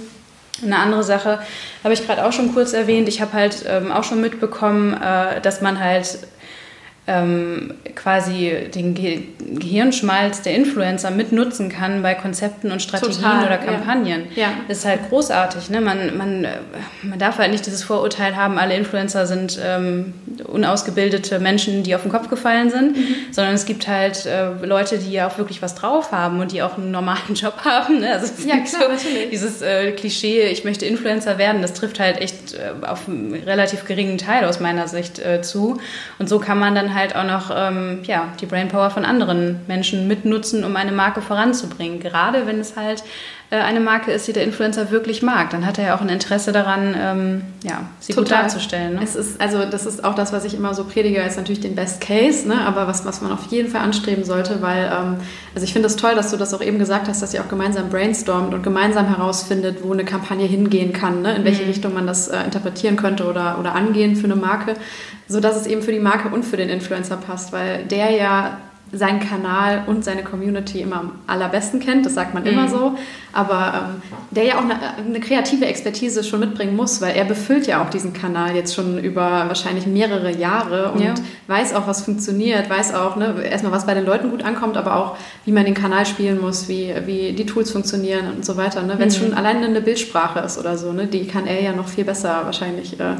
Eine 0.63 0.77
andere 0.77 1.03
Sache 1.03 1.39
habe 1.83 1.93
ich 1.93 2.05
gerade 2.05 2.25
auch 2.25 2.31
schon 2.31 2.53
kurz 2.53 2.73
erwähnt. 2.73 3.09
Ich 3.09 3.21
habe 3.21 3.33
halt 3.33 3.65
ähm, 3.67 3.91
auch 3.91 4.03
schon 4.03 4.21
mitbekommen, 4.21 4.93
äh, 4.93 5.41
dass 5.41 5.61
man 5.61 5.79
halt 5.79 6.19
ähm, 7.07 7.73
quasi 7.95 8.69
den 8.73 8.95
Ge 8.95 9.21
Gehirnschmalz 9.37 10.41
der 10.41 10.55
Influencer 10.55 11.11
mitnutzen 11.11 11.69
kann 11.69 12.01
bei 12.01 12.15
Konzepten 12.15 12.71
und 12.71 12.81
Strategien 12.81 13.21
Total, 13.21 13.45
oder 13.45 13.57
Kampagnen. 13.57 14.27
Ja. 14.35 14.43
ja. 14.43 14.49
Das 14.67 14.79
ist 14.79 14.85
halt 14.85 15.09
großartig. 15.09 15.69
Ne? 15.69 15.81
Man, 15.81 16.17
man, 16.17 16.47
man 17.03 17.19
darf 17.19 17.37
halt 17.37 17.51
nicht 17.51 17.65
dieses 17.65 17.83
Vorurteil 17.83 18.35
haben, 18.35 18.57
alle 18.57 18.75
Influencer 18.75 19.27
sind 19.27 19.59
ähm, 19.63 20.13
unausgebildete 20.45 21.39
Menschen, 21.39 21.83
die 21.83 21.93
auf 21.93 22.01
den 22.01 22.11
Kopf 22.11 22.27
gefallen 22.27 22.71
sind, 22.71 22.97
mhm. 22.97 23.15
sondern 23.31 23.53
es 23.53 23.65
gibt 23.65 23.87
halt 23.87 24.25
äh, 24.25 24.49
Leute, 24.65 24.97
die 24.97 25.11
ja 25.11 25.27
auch 25.27 25.37
wirklich 25.37 25.61
was 25.61 25.75
drauf 25.75 26.11
haben 26.11 26.39
und 26.39 26.51
die 26.51 26.63
auch 26.63 26.77
einen 26.77 26.89
normalen 26.89 27.19
Job 27.35 27.59
haben. 27.63 27.99
Ne? 27.99 28.13
Also 28.13 28.33
ja, 28.47 28.57
klar, 28.57 28.97
so. 28.97 29.07
Dieses 29.31 29.61
äh, 29.61 29.91
Klischee, 29.91 30.47
ich 30.47 30.63
möchte 30.63 30.87
Influencer 30.87 31.37
werden, 31.37 31.61
das 31.61 31.73
trifft 31.73 31.99
halt 31.99 32.19
echt 32.19 32.55
äh, 32.55 32.85
auf 32.85 33.07
einen 33.07 33.35
relativ 33.45 33.85
geringen 33.85 34.17
Teil 34.17 34.45
aus 34.45 34.59
meiner 34.59 34.87
Sicht 34.87 35.19
äh, 35.19 35.43
zu. 35.43 35.79
Und 36.17 36.27
so 36.29 36.39
kann 36.39 36.57
man 36.57 36.73
dann 36.73 36.94
halt 36.95 37.15
auch 37.15 37.23
noch 37.23 37.51
ähm, 37.55 37.99
ja, 38.03 38.29
die 38.41 38.47
Brainpower 38.47 38.89
von 38.89 39.05
anderen 39.05 39.60
Menschen 39.67 40.08
mitnutzen, 40.08 40.63
um 40.63 40.75
eine 40.75 40.91
Marke 40.91 41.21
voranzubringen. 41.21 41.99
Gerade 41.99 42.47
wenn 42.47 42.60
es 42.60 42.75
halt 42.75 43.03
eine 43.51 43.79
Marke 43.79 44.12
ist, 44.12 44.27
die 44.27 44.34
der 44.34 44.43
Influencer 44.43 44.89
wirklich 44.89 45.21
mag, 45.21 45.51
dann 45.51 45.65
hat 45.65 45.77
er 45.77 45.86
ja 45.86 45.95
auch 45.95 46.01
ein 46.01 46.10
Interesse 46.10 46.51
daran, 46.51 46.95
ähm, 46.99 47.41
ja, 47.63 47.81
sie 47.99 48.13
Total. 48.13 48.23
gut 48.23 48.31
darzustellen. 48.31 48.95
Ne? 48.95 49.01
Es 49.03 49.15
ist, 49.15 49.39
also 49.39 49.65
das 49.65 49.86
ist 49.86 50.03
auch 50.03 50.15
das, 50.15 50.34
was 50.34 50.45
ich 50.45 50.55
immer 50.55 50.73
so 50.73 50.84
predige, 50.84 51.21
ist 51.21 51.38
natürlich 51.38 51.60
den 51.60 51.75
Best 51.75 52.01
Case, 52.01 52.47
ne? 52.47 52.62
aber 52.62 52.88
was, 52.88 53.05
was 53.05 53.21
man 53.21 53.31
auf 53.31 53.45
jeden 53.51 53.69
Fall 53.69 53.81
anstreben 53.81 54.23
sollte, 54.23 54.62
weil, 54.62 54.86
ähm, 54.86 55.17
also 55.53 55.63
ich 55.63 55.73
finde 55.73 55.88
es 55.88 55.93
das 55.93 56.01
toll, 56.01 56.15
dass 56.15 56.31
du 56.31 56.38
das 56.38 56.53
auch 56.55 56.62
eben 56.62 56.79
gesagt 56.79 57.08
hast, 57.08 57.21
dass 57.21 57.34
ihr 57.36 57.41
auch 57.41 57.47
gemeinsam 57.47 57.89
brainstormt 57.89 58.53
und 58.53 58.63
gemeinsam 58.63 59.08
herausfindet, 59.08 59.84
wo 59.84 59.93
eine 59.93 60.05
Kampagne 60.05 60.47
hingehen 60.47 60.91
kann, 60.91 61.21
ne? 61.21 61.36
in 61.36 61.45
welche 61.45 61.63
mhm. 61.63 61.69
Richtung 61.69 61.93
man 61.93 62.08
das 62.08 62.27
äh, 62.27 62.43
interpretieren 62.43 62.95
könnte 62.95 63.25
oder, 63.25 63.60
oder 63.60 63.75
angehen 63.75 64.15
für 64.15 64.25
eine 64.25 64.36
Marke, 64.36 64.73
sodass 65.27 65.55
es 65.55 65.67
eben 65.67 65.84
für 65.84 65.91
die 65.91 65.99
Marke 65.99 66.29
und 66.29 66.43
für 66.43 66.58
den 66.58 66.69
Influencer 66.69 67.17
passt, 67.17 67.53
weil 67.53 67.84
der 67.86 68.10
ja 68.10 68.58
seinen 68.91 69.19
Kanal 69.19 69.83
und 69.87 70.05
seine 70.05 70.23
Community 70.23 70.81
immer 70.81 70.97
am 70.97 71.11
allerbesten 71.27 71.79
kennt, 71.79 72.05
das 72.05 72.13
sagt 72.13 72.33
man 72.33 72.43
mhm. 72.43 72.49
immer 72.49 72.67
so, 72.67 72.95
aber 73.33 73.89
ähm, 73.89 74.01
der 74.31 74.43
ja 74.45 74.55
auch 74.55 74.63
eine, 74.63 74.75
eine, 74.97 75.19
kreative 75.19 75.65
Expertise 75.65 76.23
schon 76.23 76.39
mitbringen 76.39 76.75
muss, 76.75 77.01
weil 77.01 77.15
er 77.15 77.25
befüllt 77.25 77.67
ja 77.67 77.83
auch 77.83 77.89
diesen 77.89 78.13
Kanal 78.13 78.55
jetzt 78.55 78.75
schon 78.75 78.97
über 78.97 79.45
wahrscheinlich 79.47 79.87
mehrere 79.87 80.31
Jahre 80.31 80.91
und 80.91 81.01
ja. 81.01 81.13
weiß 81.47 81.73
auch, 81.73 81.87
was 81.87 82.03
funktioniert, 82.03 82.69
weiß 82.69 82.93
auch 82.93 83.15
ne, 83.15 83.35
erstmal, 83.43 83.71
was 83.73 83.85
bei 83.85 83.93
den 83.93 84.05
Leuten 84.05 84.29
gut 84.29 84.43
ankommt, 84.43 84.77
aber 84.77 84.95
auch, 84.95 85.17
wie 85.45 85.51
man 85.51 85.65
den 85.65 85.73
Kanal 85.73 86.05
spielen 86.05 86.39
muss, 86.39 86.69
wie, 86.69 86.93
wie 87.05 87.33
die 87.33 87.45
Tools 87.45 87.71
funktionieren 87.71 88.31
und 88.35 88.45
so 88.45 88.55
weiter. 88.55 88.83
Ne? 88.83 88.95
Wenn 88.97 89.09
es 89.09 89.19
mhm. 89.19 89.25
schon 89.25 89.33
allein 89.33 89.63
eine 89.63 89.81
Bildsprache 89.81 90.39
ist 90.39 90.57
oder 90.57 90.77
so, 90.77 90.93
ne, 90.93 91.07
die 91.07 91.27
kann 91.27 91.47
er 91.47 91.61
ja 91.61 91.73
noch 91.73 91.87
viel 91.87 92.05
besser 92.05 92.41
wahrscheinlich 92.45 92.99
äh, 92.99 93.15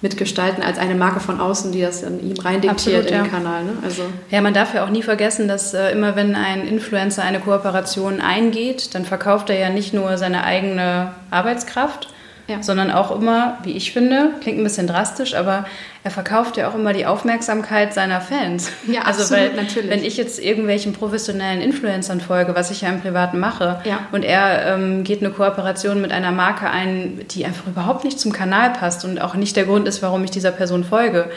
mitgestalten 0.00 0.62
als 0.62 0.78
eine 0.78 0.94
Marke 0.94 1.18
von 1.18 1.40
außen, 1.40 1.72
die 1.72 1.80
das 1.80 2.02
in 2.02 2.20
ihm 2.20 2.38
reindiktiert 2.38 3.00
Absolut, 3.00 3.10
in 3.10 3.22
den 3.24 3.30
Kanal. 3.30 3.64
Ne? 3.64 3.72
Also 3.82 4.02
ja, 4.30 4.40
man 4.40 4.54
darf 4.54 4.72
ja 4.74 4.84
auch 4.84 4.90
nie 4.90 5.02
vergessen, 5.08 5.48
dass 5.48 5.72
äh, 5.72 5.90
immer 5.92 6.16
wenn 6.16 6.36
ein 6.36 6.68
Influencer 6.68 7.22
eine 7.22 7.40
Kooperation 7.40 8.20
eingeht, 8.20 8.94
dann 8.94 9.06
verkauft 9.06 9.48
er 9.48 9.58
ja 9.58 9.70
nicht 9.70 9.94
nur 9.94 10.18
seine 10.18 10.44
eigene 10.44 11.14
Arbeitskraft, 11.30 12.08
ja. 12.46 12.62
sondern 12.62 12.90
auch 12.90 13.10
immer, 13.10 13.56
wie 13.62 13.72
ich 13.72 13.90
finde, 13.90 14.32
klingt 14.42 14.58
ein 14.58 14.64
bisschen 14.64 14.86
drastisch, 14.86 15.34
aber 15.34 15.64
er 16.04 16.10
verkauft 16.10 16.58
ja 16.58 16.68
auch 16.68 16.74
immer 16.74 16.92
die 16.92 17.06
Aufmerksamkeit 17.06 17.94
seiner 17.94 18.20
Fans. 18.20 18.70
Ja, 18.86 19.00
also 19.02 19.22
absolut, 19.22 19.42
weil, 19.42 19.54
natürlich. 19.54 19.90
Wenn 19.90 20.04
ich 20.04 20.18
jetzt 20.18 20.38
irgendwelchen 20.38 20.92
professionellen 20.92 21.62
Influencern 21.62 22.20
folge, 22.20 22.54
was 22.54 22.70
ich 22.70 22.82
ja 22.82 22.90
im 22.90 23.00
Privaten 23.00 23.38
mache, 23.38 23.80
ja. 23.84 24.00
und 24.12 24.26
er 24.26 24.74
ähm, 24.74 25.04
geht 25.04 25.22
eine 25.22 25.30
Kooperation 25.30 26.02
mit 26.02 26.12
einer 26.12 26.32
Marke 26.32 26.68
ein, 26.68 27.24
die 27.30 27.46
einfach 27.46 27.66
überhaupt 27.66 28.04
nicht 28.04 28.20
zum 28.20 28.32
Kanal 28.32 28.74
passt 28.74 29.06
und 29.06 29.22
auch 29.22 29.34
nicht 29.36 29.56
der 29.56 29.64
Grund 29.64 29.88
ist, 29.88 30.02
warum 30.02 30.22
ich 30.22 30.30
dieser 30.30 30.52
Person 30.52 30.84
folge, 30.84 31.30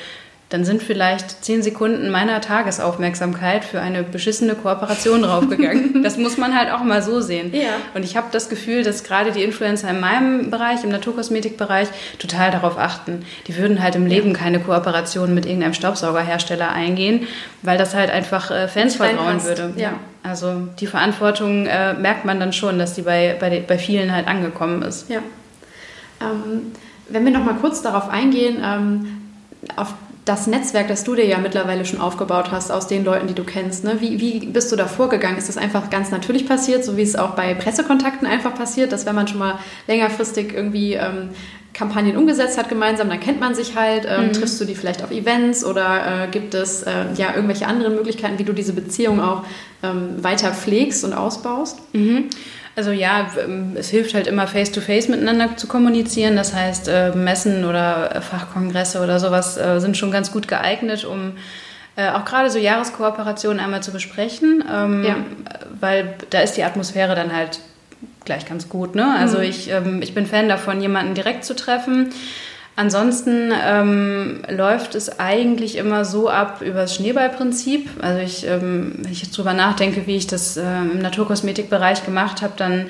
dann 0.52 0.66
sind 0.66 0.84
vielleicht 0.84 1.46
zehn 1.46 1.64
Sekunden 1.64 2.10
meiner 2.10 2.42
Tagesaufmerksamkeit 2.42 3.64
für 3.64 3.80
eine 3.80 4.04
beschissene 4.04 4.54
Kooperation 4.54 5.22
draufgegangen. 5.22 6.04
das 6.04 6.18
muss 6.18 6.38
man 6.38 6.58
halt 6.58 6.72
auch 6.72 6.84
mal 6.84 7.02
so 7.02 7.22
sehen. 7.22 7.54
Ja. 7.54 7.70
Und 7.94 8.04
ich 8.04 8.18
habe 8.18 8.28
das 8.34 8.50
Gefühl, 8.50 8.84
dass 8.84 9.06
gerade 9.06 9.32
die 9.32 9.44
Influencer 9.44 9.90
in 9.90 10.02
meinem 10.02 10.52
Bereich, 10.52 10.84
im 10.84 10.90
Naturkosmetikbereich, 10.90 11.88
total 12.20 12.52
darauf 12.52 12.78
achten. 12.78 13.26
Die 13.48 13.56
würden 13.56 13.82
halt 13.82 13.96
im 13.96 14.06
Leben 14.06 14.34
keine 14.34 14.60
Kooperation 14.60 15.34
mit 15.34 15.46
irgendeinem 15.46 15.74
Staubsaugerhersteller 15.74 16.70
eingehen, 16.70 17.28
weil 17.62 17.78
das 17.78 17.96
halt 17.96 18.10
einfach 18.10 18.52
äh, 18.52 18.68
Fans 18.68 18.98
vertrauen 18.98 19.42
würde. 19.46 19.72
Ja. 19.78 19.94
Also 20.22 20.68
die 20.82 20.88
Verantwortung 20.88 21.66
äh, 21.66 21.94
merkt 21.94 22.26
man 22.26 22.42
dann 22.42 22.52
schon, 22.52 22.78
dass 22.78 22.94
die 22.94 23.04
bei, 23.04 23.38
bei, 23.40 23.64
bei 23.66 23.78
vielen 23.78 24.14
halt 24.14 24.28
angekommen 24.28 24.82
ist. 24.82 25.10
Ja. 25.10 25.20
Ähm, 26.20 26.74
wenn 27.08 27.24
wir 27.24 27.32
noch 27.32 27.46
mal 27.46 27.56
kurz 27.56 27.82
darauf 27.82 28.10
eingehen, 28.10 28.62
ähm, 28.62 29.22
auf 29.78 29.94
das 30.26 30.46
Netzwerk, 30.46 30.88
das 30.88 31.04
du 31.04 31.16
dir 31.16 31.26
ja 31.26 31.40
mittlerweile 31.40 31.84
schon 31.84 32.00
aufgebaut 32.00 32.52
hast 32.52 32.72
aus 32.72 32.88
den 32.88 33.04
Leuten, 33.04 33.28
die 33.28 33.34
du 33.34 33.44
kennst, 33.44 33.84
ne? 33.84 34.02
wie, 34.02 34.20
wie 34.20 34.46
bist 34.46 34.72
du 34.72 34.76
da 34.76 34.86
vorgegangen? 34.88 35.38
Ist 35.38 35.50
das 35.50 35.58
einfach 35.58 35.90
ganz 35.90 36.12
natürlich 36.12 36.48
passiert, 36.48 36.86
so 36.86 36.96
wie 36.96 37.02
es 37.02 37.16
auch 37.16 37.32
bei 37.32 37.54
Pressekontakten 37.56 38.28
einfach 38.28 38.54
passiert, 38.54 38.92
dass 38.92 39.06
wenn 39.06 39.16
man 39.16 39.28
schon 39.28 39.40
mal 39.40 39.58
längerfristig 39.88 40.54
irgendwie 40.54 40.94
ähm, 40.94 41.30
Kampagnen 41.74 42.18
umgesetzt 42.18 42.58
hat 42.58 42.70
gemeinsam, 42.70 43.10
dann 43.10 43.20
kennt 43.20 43.40
man 43.40 43.56
sich 43.56 43.76
halt, 43.76 44.06
ähm, 44.08 44.28
mhm. 44.28 44.34
triffst 44.34 44.60
du 44.62 44.66
die 44.66 44.76
vielleicht 44.76 45.04
auf 45.04 45.10
Events 45.10 45.66
oder 45.66 46.26
äh, 46.26 46.28
gibt 46.28 46.54
es 46.54 46.84
äh, 46.84 47.06
ja 47.16 47.34
irgendwelche 47.34 47.66
anderen 47.66 47.96
Möglichkeiten, 47.96 48.38
wie 48.38 48.44
du 48.44 48.54
diese 48.54 48.74
Beziehung 48.74 49.22
auch 49.22 49.44
ähm, 49.82 50.24
weiter 50.24 50.52
pflegst 50.52 51.04
und 51.04 51.14
ausbaust? 51.14 51.80
Mhm. 51.94 52.26
Also 52.76 52.92
ja, 52.92 53.30
ähm, 53.44 53.76
es 53.76 53.90
hilft 53.90 54.14
halt 54.14 54.28
immer 54.28 54.48
face-to-face 54.48 55.08
-face 55.08 55.12
miteinander 55.12 55.58
zu 55.58 55.68
kommunizieren. 55.68 56.36
Das 56.36 56.54
heißt, 56.54 56.88
äh, 56.88 57.12
Messen 57.12 57.66
oder 57.66 58.22
Fachkongresse 58.22 59.02
oder 59.02 59.20
sowas 59.20 59.58
äh, 59.58 59.80
sind 59.80 59.98
schon 59.98 60.12
ganz 60.12 60.32
gut 60.32 60.48
geeignet, 60.48 61.04
um 61.04 61.34
äh, 61.98 62.10
auch 62.10 62.24
gerade 62.24 62.50
so 62.50 62.58
Jahreskooperationen 62.58 63.60
einmal 63.60 63.84
zu 63.84 63.92
besprechen, 63.92 64.64
ähm, 64.72 65.04
ja. 65.04 65.16
weil 65.80 66.14
da 66.30 66.40
ist 66.40 66.56
die 66.56 66.64
Atmosphäre 66.64 67.16
dann 67.16 67.36
halt 67.36 67.60
gleich 68.24 68.46
ganz 68.46 68.70
gut. 68.70 68.96
Ne? 68.96 69.16
Also 69.20 69.40
mhm. 69.40 69.44
ich, 69.44 69.70
ähm, 69.70 70.02
ich 70.02 70.14
bin 70.14 70.26
Fan 70.26 70.48
davon, 70.48 70.80
jemanden 70.82 71.16
direkt 71.16 71.44
zu 71.44 71.56
treffen 71.56 72.14
Ansonsten 72.76 73.52
ähm, 73.64 74.42
läuft 74.50 74.96
es 74.96 75.20
eigentlich 75.20 75.78
immer 75.78 76.06
so 76.06 76.30
ab 76.30 76.62
über 76.62 76.82
das 76.82 76.96
Schneeballprinzip. 76.96 77.90
Also 78.02 78.22
ich, 78.22 78.48
ähm, 78.48 78.94
wenn 79.00 79.12
ich 79.12 79.22
jetzt 79.22 79.38
drüber 79.38 79.54
nachdenke, 79.54 80.08
wie 80.08 80.16
ich 80.16 80.28
das 80.28 80.58
äh, 80.58 80.64
im 80.64 81.00
Naturkosmetikbereich 81.00 82.06
gemacht 82.06 82.42
habe, 82.42 82.54
dann 82.56 82.90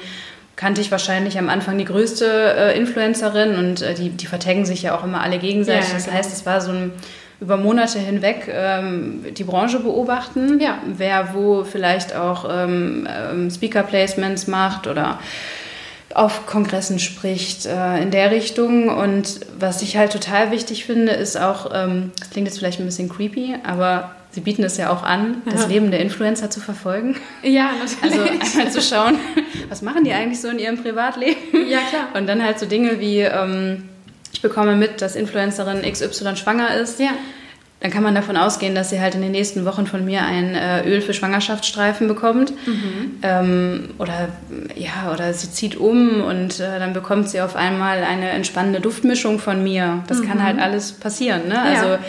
kannte 0.56 0.82
ich 0.82 0.92
wahrscheinlich 0.92 1.40
am 1.40 1.50
Anfang 1.50 1.80
die 1.80 1.86
größte 1.86 2.26
äh, 2.26 2.78
Influencerin 2.78 3.56
und 3.56 3.82
äh, 3.82 3.96
die, 3.96 4.10
die 4.10 4.28
vertaggen 4.28 4.66
sich 4.66 4.84
ja 4.84 4.96
auch 4.96 5.04
immer 5.04 5.22
alle 5.22 5.40
gegenseitig. 5.40 5.88
Ja, 5.88 5.96
das 5.96 6.06
genau. 6.06 6.18
heißt, 6.18 6.32
es 6.32 6.46
war 6.46 6.62
so 6.62 6.72
ein 6.72 6.92
über 7.40 7.58
Monate 7.58 7.98
hinweg 7.98 8.48
ähm, 8.54 9.26
die 9.36 9.44
Branche 9.44 9.80
beobachten, 9.80 10.60
ja. 10.60 10.78
wer 10.86 11.34
wo 11.34 11.64
vielleicht 11.64 12.16
auch 12.16 12.48
ähm, 12.48 13.08
ähm 13.10 13.50
Speaker-Placements 13.50 14.46
macht 14.46 14.86
oder 14.86 15.20
auf 16.16 16.46
Kongressen 16.46 17.00
spricht 17.00 17.66
äh, 17.66 18.02
in 18.02 18.12
der 18.12 18.32
Richtung. 18.32 18.90
Und 18.90 19.42
was 19.58 19.82
ich 19.82 19.98
halt 19.98 20.12
total 20.12 20.52
wichtig 20.52 20.86
finde, 20.86 21.14
ist 21.14 21.40
auch, 21.40 21.72
ähm, 21.74 22.12
das 22.20 22.30
klingt 22.30 22.48
jetzt 22.48 22.60
vielleicht 22.60 22.80
ein 22.80 22.86
bisschen 22.86 23.10
creepy, 23.10 23.56
aber 23.64 24.16
sie 24.32 24.42
bieten 24.42 24.64
es 24.64 24.78
ja 24.78 24.92
auch 24.92 25.04
an, 25.04 25.42
das 25.46 25.68
Leben 25.68 25.92
der 25.92 26.00
Influencer 26.00 26.50
zu 26.50 26.60
verfolgen. 26.60 27.18
Ja, 27.44 27.72
natürlich. 28.04 28.32
Also 28.42 28.58
einmal 28.58 28.72
zu 28.72 28.82
schauen, 28.82 29.16
was 29.70 29.82
machen 29.82 30.04
die 30.04 30.14
eigentlich 30.14 30.42
so 30.42 30.48
in 30.48 30.60
ihrem 30.60 30.82
Privatleben? 30.82 31.70
Ja, 31.70 31.80
klar. 31.90 32.08
Und 32.14 32.28
dann 32.28 32.44
halt 32.44 32.60
so 32.60 32.66
Dinge 32.66 33.00
wie, 33.00 33.20
ähm, 33.20 33.90
ich 34.32 34.42
bekomme 34.42 34.76
mit, 34.76 35.02
dass 35.02 35.16
Influencerin 35.16 35.82
XY 35.82 36.36
schwanger 36.36 36.76
ist. 36.76 37.00
Ja 37.00 37.12
dann 37.82 37.90
kann 37.90 38.04
man 38.04 38.14
davon 38.14 38.38
ausgehen, 38.38 38.76
dass 38.76 38.92
sie 38.92 39.02
halt 39.02 39.16
in 39.16 39.22
den 39.22 39.32
nächsten 39.32 39.66
Wochen 39.66 39.88
von 39.88 40.06
mir 40.06 40.24
ein 40.24 40.54
äh, 40.54 40.88
Öl 40.88 41.02
für 41.02 41.16
Schwangerschaftsstreifen 41.16 42.08
bekommt. 42.08 42.54
Mhm. 42.68 43.20
Ähm, 43.24 43.90
oder 43.98 44.30
ja, 44.76 45.12
oder 45.12 45.34
sie 45.34 45.52
zieht 45.52 45.78
um 45.78 46.22
und 46.22 46.60
äh, 46.60 46.78
dann 46.78 46.94
bekommt 46.94 47.30
sie 47.30 47.42
auf 47.42 47.56
einmal 47.56 48.04
eine 48.04 48.30
entspannende 48.30 48.82
Duftmischung 48.82 49.40
von 49.40 49.64
mir. 49.64 50.04
Das 50.08 50.20
mhm. 50.20 50.28
kann 50.28 50.44
halt 50.44 50.60
alles 50.60 50.92
passieren. 50.92 51.48
Ne? 51.48 51.60
Also 51.60 51.88
ja. 51.88 52.00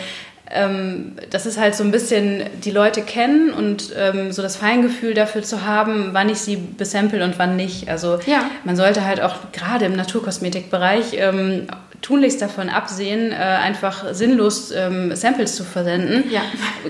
ähm, 0.51 1.13
das 1.31 1.47
ist 1.47 1.59
halt 1.59 1.73
so 1.73 1.83
ein 1.83 1.89
bisschen 1.89 2.43
die 2.63 2.71
Leute 2.71 3.01
kennen 3.01 3.51
und 3.51 3.93
ähm, 3.97 4.31
so 4.31 4.43
das 4.43 4.55
Feingefühl 4.55 5.15
dafür 5.15 5.41
zu 5.41 5.65
haben, 5.65 6.09
wann 6.11 6.29
ich 6.29 6.37
sie 6.37 6.55
besample 6.55 7.23
und 7.23 7.39
wann 7.39 7.55
nicht. 7.55 7.89
Also 7.89 8.19
ja. 8.27 8.45
man 8.63 8.75
sollte 8.75 9.05
halt 9.05 9.21
auch 9.21 9.37
gerade 9.51 9.85
im 9.85 9.95
Naturkosmetikbereich 9.95 11.15
ähm, 11.17 11.65
tunlichst 12.03 12.41
davon 12.41 12.69
absehen, 12.69 13.31
äh, 13.31 13.35
einfach 13.35 14.13
sinnlos 14.13 14.71
ähm, 14.71 15.15
Samples 15.15 15.55
zu 15.55 15.63
versenden. 15.63 16.29
Ja. 16.29 16.41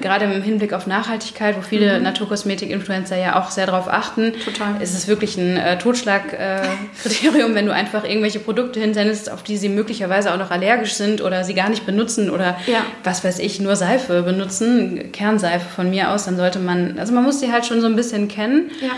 Gerade 0.01 0.25
im 0.25 0.41
Hinblick 0.41 0.73
auf 0.73 0.87
Nachhaltigkeit, 0.87 1.55
wo 1.55 1.61
viele 1.61 1.97
mhm. 1.97 2.03
Naturkosmetik-Influencer 2.03 3.15
ja 3.15 3.39
auch 3.39 3.51
sehr 3.51 3.67
darauf 3.67 3.87
achten, 3.87 4.33
Total. 4.43 4.81
ist 4.81 4.95
es 4.95 5.07
wirklich 5.07 5.37
ein 5.37 5.55
äh, 5.55 5.77
Totschlagkriterium, 5.77 7.51
äh, 7.51 7.55
wenn 7.55 7.67
du 7.67 7.73
einfach 7.73 8.03
irgendwelche 8.03 8.39
Produkte 8.39 8.79
hinsendest, 8.79 9.31
auf 9.31 9.43
die 9.43 9.57
sie 9.57 9.69
möglicherweise 9.69 10.33
auch 10.33 10.39
noch 10.39 10.49
allergisch 10.49 10.95
sind 10.95 11.21
oder 11.21 11.43
sie 11.43 11.53
gar 11.53 11.69
nicht 11.69 11.85
benutzen 11.85 12.31
oder 12.31 12.57
ja. 12.65 12.79
was 13.03 13.23
weiß 13.23 13.37
ich, 13.37 13.59
nur 13.59 13.75
Seife 13.75 14.23
benutzen, 14.23 15.11
Kernseife 15.11 15.69
von 15.69 15.91
mir 15.91 16.09
aus, 16.09 16.25
dann 16.25 16.37
sollte 16.37 16.57
man, 16.57 16.97
also 16.97 17.13
man 17.13 17.23
muss 17.23 17.39
sie 17.39 17.51
halt 17.51 17.67
schon 17.67 17.81
so 17.81 17.87
ein 17.87 17.95
bisschen 17.95 18.27
kennen. 18.27 18.71
Ja. 18.81 18.89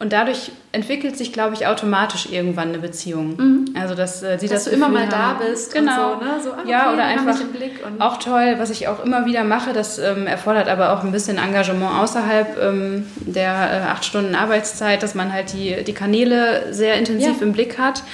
Und 0.00 0.12
dadurch 0.12 0.52
entwickelt 0.70 1.16
sich, 1.16 1.32
glaube 1.32 1.54
ich, 1.54 1.66
automatisch 1.66 2.28
irgendwann 2.30 2.68
eine 2.68 2.78
Beziehung. 2.78 3.34
Mhm. 3.36 3.64
Also 3.74 3.96
dass 3.96 4.22
äh, 4.22 4.38
sie 4.38 4.46
Dass 4.46 4.62
das 4.62 4.64
du 4.66 4.70
immer 4.70 4.88
mal 4.88 5.08
da 5.08 5.40
bist. 5.44 5.74
Genau. 5.74 6.20
So, 6.20 6.24
ne? 6.24 6.30
so, 6.42 6.52
ah, 6.52 6.58
okay, 6.60 6.70
ja, 6.70 6.92
oder 6.92 7.04
einfach 7.04 7.36
auch 7.98 8.18
toll, 8.18 8.54
was 8.58 8.70
ich 8.70 8.86
auch 8.86 9.04
immer 9.04 9.26
wieder 9.26 9.42
mache. 9.42 9.72
Das 9.72 9.98
ähm, 9.98 10.28
erfordert 10.28 10.68
aber 10.68 10.92
auch 10.92 11.02
ein 11.02 11.10
bisschen 11.10 11.36
Engagement 11.36 11.98
außerhalb 11.98 12.58
ähm, 12.62 13.06
der 13.20 13.50
äh, 13.50 13.88
acht 13.88 14.04
Stunden 14.04 14.36
Arbeitszeit, 14.36 15.02
dass 15.02 15.16
man 15.16 15.32
halt 15.32 15.52
die, 15.52 15.82
die 15.82 15.94
Kanäle 15.94 16.72
sehr 16.72 16.94
intensiv 16.94 17.40
ja. 17.40 17.42
im 17.42 17.52
Blick 17.52 17.76
hat. 17.78 18.04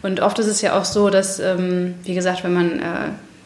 Und 0.00 0.20
oft 0.20 0.38
ist 0.38 0.46
es 0.46 0.62
ja 0.62 0.78
auch 0.78 0.86
so, 0.86 1.10
dass, 1.10 1.40
ähm, 1.40 1.94
wie 2.04 2.14
gesagt, 2.14 2.42
wenn 2.42 2.54
man 2.54 2.78
äh, 2.78 2.82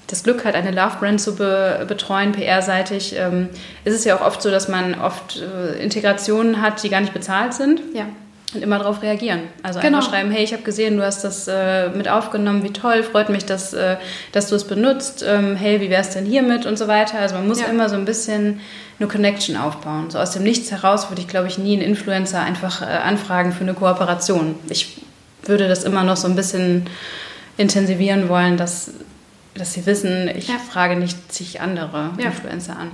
das 0.08 0.22
Glück 0.24 0.44
hat, 0.44 0.54
eine 0.54 0.72
Love-Brand 0.72 1.20
zu 1.20 1.36
be 1.36 1.84
betreuen, 1.86 2.32
PR-seitig, 2.32 3.14
ähm, 3.16 3.50
ist 3.84 3.94
es 3.94 4.04
ja 4.04 4.16
auch 4.16 4.26
oft 4.26 4.42
so, 4.42 4.50
dass 4.50 4.66
man 4.68 4.98
oft 5.00 5.40
äh, 5.40 5.80
Integrationen 5.82 6.60
hat, 6.60 6.82
die 6.82 6.88
gar 6.88 7.00
nicht 7.00 7.14
bezahlt 7.14 7.54
sind. 7.54 7.80
Ja. 7.94 8.06
Und 8.54 8.62
immer 8.62 8.78
darauf 8.78 9.02
reagieren. 9.02 9.40
Also 9.62 9.78
genau. 9.80 9.98
einfach 9.98 10.10
schreiben, 10.10 10.30
hey, 10.30 10.42
ich 10.42 10.54
habe 10.54 10.62
gesehen, 10.62 10.96
du 10.96 11.04
hast 11.04 11.22
das 11.22 11.46
äh, 11.48 11.90
mit 11.90 12.08
aufgenommen, 12.08 12.62
wie 12.62 12.72
toll, 12.72 13.02
freut 13.02 13.28
mich, 13.28 13.44
dass, 13.44 13.74
äh, 13.74 13.96
dass 14.32 14.48
du 14.48 14.54
es 14.54 14.64
benutzt. 14.64 15.22
Ähm, 15.26 15.54
hey, 15.54 15.82
wie 15.82 15.90
wär's 15.90 16.14
denn 16.14 16.24
hiermit 16.24 16.64
und 16.64 16.78
so 16.78 16.88
weiter. 16.88 17.18
Also 17.18 17.34
man 17.34 17.46
muss 17.46 17.60
ja. 17.60 17.66
immer 17.66 17.90
so 17.90 17.96
ein 17.96 18.06
bisschen 18.06 18.60
eine 18.98 19.06
Connection 19.06 19.58
aufbauen. 19.58 20.08
So 20.08 20.18
aus 20.18 20.30
dem 20.30 20.44
Nichts 20.44 20.70
heraus 20.70 21.10
würde 21.10 21.20
ich, 21.20 21.28
glaube 21.28 21.48
ich, 21.48 21.58
nie 21.58 21.74
einen 21.74 21.82
Influencer 21.82 22.40
einfach 22.40 22.80
äh, 22.80 22.86
anfragen 22.86 23.52
für 23.52 23.64
eine 23.64 23.74
Kooperation. 23.74 24.54
Ich 24.70 24.96
würde 25.42 25.68
das 25.68 25.84
immer 25.84 26.02
noch 26.02 26.16
so 26.16 26.26
ein 26.26 26.34
bisschen 26.34 26.86
intensivieren 27.58 28.30
wollen, 28.30 28.56
dass 28.56 28.92
dass 29.58 29.74
sie 29.74 29.86
wissen, 29.86 30.28
ich 30.28 30.48
ja. 30.48 30.54
frage 30.58 30.96
nicht 30.96 31.32
zig 31.32 31.60
andere 31.60 32.12
ja. 32.18 32.26
Influencer 32.26 32.78
an. 32.78 32.90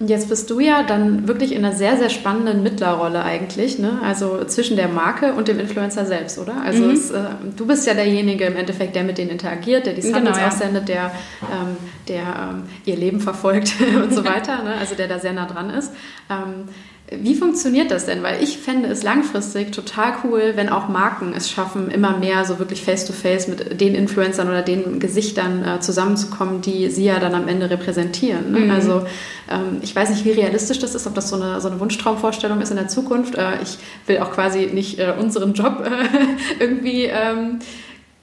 Und 0.00 0.08
jetzt 0.08 0.30
bist 0.30 0.48
du 0.48 0.60
ja 0.60 0.82
dann 0.82 1.28
wirklich 1.28 1.52
in 1.52 1.62
einer 1.62 1.76
sehr, 1.76 1.98
sehr 1.98 2.08
spannenden 2.08 2.62
Mittlerrolle 2.62 3.22
eigentlich, 3.22 3.78
ne? 3.78 4.00
also 4.02 4.42
zwischen 4.46 4.76
der 4.76 4.88
Marke 4.88 5.34
und 5.34 5.46
dem 5.46 5.60
Influencer 5.60 6.06
selbst, 6.06 6.38
oder? 6.38 6.62
Also 6.64 6.84
mhm. 6.84 6.90
es, 6.92 7.10
äh, 7.10 7.20
du 7.54 7.66
bist 7.66 7.86
ja 7.86 7.92
derjenige 7.92 8.46
im 8.46 8.56
Endeffekt, 8.56 8.96
der 8.96 9.04
mit 9.04 9.18
denen 9.18 9.28
interagiert, 9.28 9.84
der 9.84 9.92
die 9.92 10.00
Samples 10.00 10.38
genau, 10.38 10.48
aussendet, 10.48 10.88
der, 10.88 11.12
ähm, 11.42 11.76
der 12.08 12.22
ähm, 12.22 12.62
ihr 12.86 12.96
Leben 12.96 13.20
verfolgt 13.20 13.74
und 14.02 14.14
so 14.14 14.24
weiter, 14.24 14.62
ne? 14.62 14.74
also 14.80 14.94
der 14.94 15.06
da 15.06 15.18
sehr 15.18 15.34
nah 15.34 15.44
dran 15.44 15.68
ist. 15.68 15.92
Ähm, 16.30 16.68
wie 17.10 17.34
funktioniert 17.34 17.90
das 17.90 18.06
denn? 18.06 18.22
Weil 18.22 18.42
ich 18.42 18.58
fände 18.58 18.88
es 18.88 19.02
langfristig 19.02 19.72
total 19.72 20.14
cool, 20.22 20.52
wenn 20.54 20.68
auch 20.68 20.88
Marken 20.88 21.32
es 21.36 21.50
schaffen, 21.50 21.90
immer 21.90 22.16
mehr 22.18 22.44
so 22.44 22.60
wirklich 22.60 22.84
face-to-face 22.84 23.48
-face 23.48 23.50
mit 23.50 23.80
den 23.80 23.96
Influencern 23.96 24.48
oder 24.48 24.62
den 24.62 25.00
Gesichtern 25.00 25.64
äh, 25.64 25.80
zusammenzukommen, 25.80 26.60
die 26.60 26.88
sie 26.88 27.04
ja 27.04 27.18
dann 27.18 27.34
am 27.34 27.48
Ende 27.48 27.68
repräsentieren. 27.68 28.52
Ne? 28.52 28.60
Mhm. 28.60 28.70
Also 28.70 29.06
ähm, 29.50 29.78
ich 29.82 29.94
weiß 29.94 30.10
nicht, 30.10 30.24
wie 30.24 30.30
realistisch 30.30 30.78
das 30.78 30.94
ist, 30.94 31.06
ob 31.08 31.14
das 31.14 31.28
so 31.28 31.36
eine, 31.36 31.60
so 31.60 31.68
eine 31.68 31.80
Wunschtraumvorstellung 31.80 32.60
ist 32.60 32.70
in 32.70 32.76
der 32.76 32.88
Zukunft. 32.88 33.34
Äh, 33.34 33.60
ich 33.62 33.78
will 34.06 34.18
auch 34.18 34.30
quasi 34.30 34.70
nicht 34.72 35.00
äh, 35.00 35.12
unseren 35.18 35.54
Job 35.54 35.84
äh, 35.84 36.60
irgendwie... 36.62 37.04
Ähm, 37.04 37.58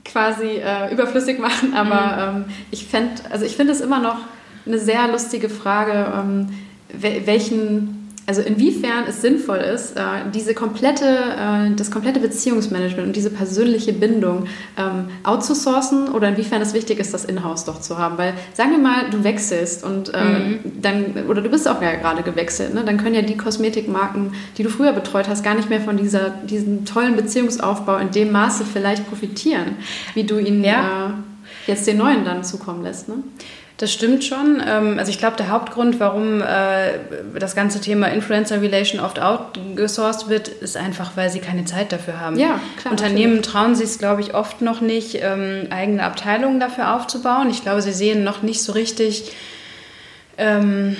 quasi 0.05 0.61
äh, 0.63 0.89
überflüssig 0.93 1.37
machen, 1.37 1.73
aber 1.73 2.31
mhm. 2.31 2.37
ähm, 2.37 2.45
ich 2.71 2.87
fände, 2.87 3.11
also 3.29 3.43
ich 3.43 3.57
finde 3.57 3.73
es 3.73 3.81
immer 3.81 3.99
noch 3.99 4.15
eine 4.65 4.79
sehr 4.79 5.05
lustige 5.09 5.49
Frage, 5.49 6.13
ähm, 6.15 6.47
welchen 6.93 7.96
also 8.27 8.41
inwiefern 8.41 9.05
es 9.07 9.21
sinnvoll 9.21 9.59
ist, 9.59 9.95
äh, 9.95 10.01
diese 10.35 10.53
komplette, 10.53 11.05
äh, 11.05 11.73
das 11.75 11.89
komplette 11.89 12.19
Beziehungsmanagement 12.19 13.07
und 13.07 13.15
diese 13.15 13.29
persönliche 13.29 13.93
Bindung 13.93 14.47
ähm, 14.77 15.05
outzusourcen 15.23 16.09
oder 16.09 16.27
inwiefern 16.27 16.61
es 16.61 16.73
wichtig 16.73 16.99
ist, 16.99 17.13
das 17.13 17.23
in-house 17.23 17.63
doch 17.63 17.79
zu 17.79 17.97
haben. 17.97 18.17
Weil 18.17 18.33
sagen 18.53 18.71
wir 18.71 18.79
mal, 18.79 19.09
du 19.09 19.23
wechselst 19.23 19.85
und 19.85 20.13
äh, 20.13 20.23
mhm. 20.23 20.59
dann, 20.81 21.25
oder 21.29 21.41
du 21.41 21.47
bist 21.47 21.69
auch 21.69 21.81
ja 21.81 21.95
gerade 21.95 22.21
gewechselt, 22.21 22.73
ne? 22.73 22.83
dann 22.83 22.97
können 22.97 23.15
ja 23.15 23.21
die 23.21 23.37
Kosmetikmarken, 23.37 24.33
die 24.57 24.63
du 24.63 24.69
früher 24.69 24.91
betreut 24.91 25.29
hast, 25.29 25.41
gar 25.41 25.55
nicht 25.55 25.69
mehr 25.69 25.79
von 25.79 25.95
dieser, 25.95 26.29
diesem 26.29 26.83
tollen 26.83 27.15
Beziehungsaufbau 27.15 27.95
in 27.95 28.11
dem 28.11 28.33
Maße 28.33 28.65
vielleicht 28.65 29.07
profitieren, 29.07 29.77
wie 30.15 30.25
du 30.25 30.37
ihnen 30.37 30.65
ja. 30.65 31.13
jetzt 31.65 31.87
den 31.87 31.95
neuen 31.95 32.25
dann 32.25 32.43
zukommen 32.43 32.83
lässt. 32.83 33.07
Ne? 33.07 33.23
Das 33.77 33.93
stimmt 33.93 34.23
schon. 34.23 34.61
Ähm, 34.67 34.97
also 34.97 35.11
ich 35.11 35.19
glaube, 35.19 35.37
der 35.37 35.49
Hauptgrund, 35.49 35.99
warum 35.99 36.41
äh, 36.41 36.93
das 37.39 37.55
ganze 37.55 37.79
Thema 37.79 38.07
Influencer 38.07 38.59
Relation 38.59 38.99
oft 38.99 39.19
outgesourced 39.19 40.29
wird, 40.29 40.47
ist 40.47 40.75
einfach, 40.75 41.11
weil 41.15 41.29
sie 41.29 41.39
keine 41.39 41.65
Zeit 41.65 41.91
dafür 41.91 42.19
haben. 42.19 42.39
Ja, 42.39 42.59
klar, 42.81 42.91
Unternehmen 42.91 43.35
natürlich. 43.35 43.53
trauen 43.53 43.75
sich 43.75 43.85
es, 43.85 43.99
glaube 43.99 44.21
ich, 44.21 44.33
oft 44.33 44.61
noch 44.61 44.81
nicht, 44.81 45.19
ähm, 45.21 45.67
eigene 45.69 46.03
Abteilungen 46.03 46.59
dafür 46.59 46.95
aufzubauen. 46.95 47.51
Ich 47.51 47.61
glaube, 47.61 47.83
sie 47.83 47.93
sehen 47.93 48.23
noch 48.23 48.41
nicht 48.41 48.63
so 48.63 48.71
richtig 48.71 49.31
ähm, 50.39 50.97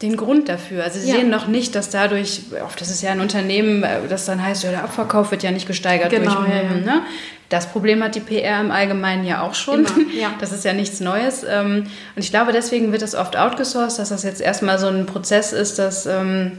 den 0.00 0.16
Grund 0.16 0.48
dafür. 0.48 0.84
Also 0.84 1.00
sie 1.00 1.08
ja. 1.08 1.16
sehen 1.16 1.30
noch 1.30 1.48
nicht, 1.48 1.74
dass 1.74 1.90
dadurch, 1.90 2.42
oft 2.64 2.80
das 2.80 2.90
ist 2.90 3.02
ja 3.02 3.10
ein 3.10 3.20
Unternehmen, 3.20 3.82
äh, 3.82 4.08
das 4.08 4.24
dann 4.24 4.42
heißt, 4.42 4.64
ja, 4.64 4.70
der 4.70 4.84
Abverkauf 4.84 5.30
wird 5.30 5.42
ja 5.42 5.50
nicht 5.50 5.66
gesteigert 5.66 6.10
genau, 6.10 6.34
durch, 6.34 6.48
ja, 6.48 6.62
ja. 6.62 6.70
Ne? 6.74 7.02
Das 7.48 7.66
Problem 7.70 8.02
hat 8.02 8.14
die 8.14 8.20
PR 8.20 8.60
im 8.60 8.70
Allgemeinen 8.70 9.24
ja 9.24 9.42
auch 9.42 9.54
schon. 9.54 9.84
Immer, 9.84 10.14
ja. 10.14 10.30
Das 10.40 10.52
ist 10.52 10.64
ja 10.64 10.72
nichts 10.72 11.00
Neues. 11.00 11.44
Ähm, 11.48 11.86
und 12.16 12.22
ich 12.24 12.30
glaube, 12.30 12.52
deswegen 12.52 12.92
wird 12.92 13.02
das 13.02 13.14
oft 13.14 13.36
outgesourced, 13.36 13.98
dass 13.98 14.08
das 14.08 14.22
jetzt 14.22 14.40
erstmal 14.40 14.78
so 14.78 14.86
ein 14.86 15.06
Prozess 15.06 15.52
ist, 15.52 15.78
dass 15.78 16.06
ähm, 16.06 16.52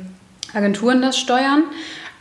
Agenturen 0.54 1.02
das 1.02 1.18
steuern 1.18 1.64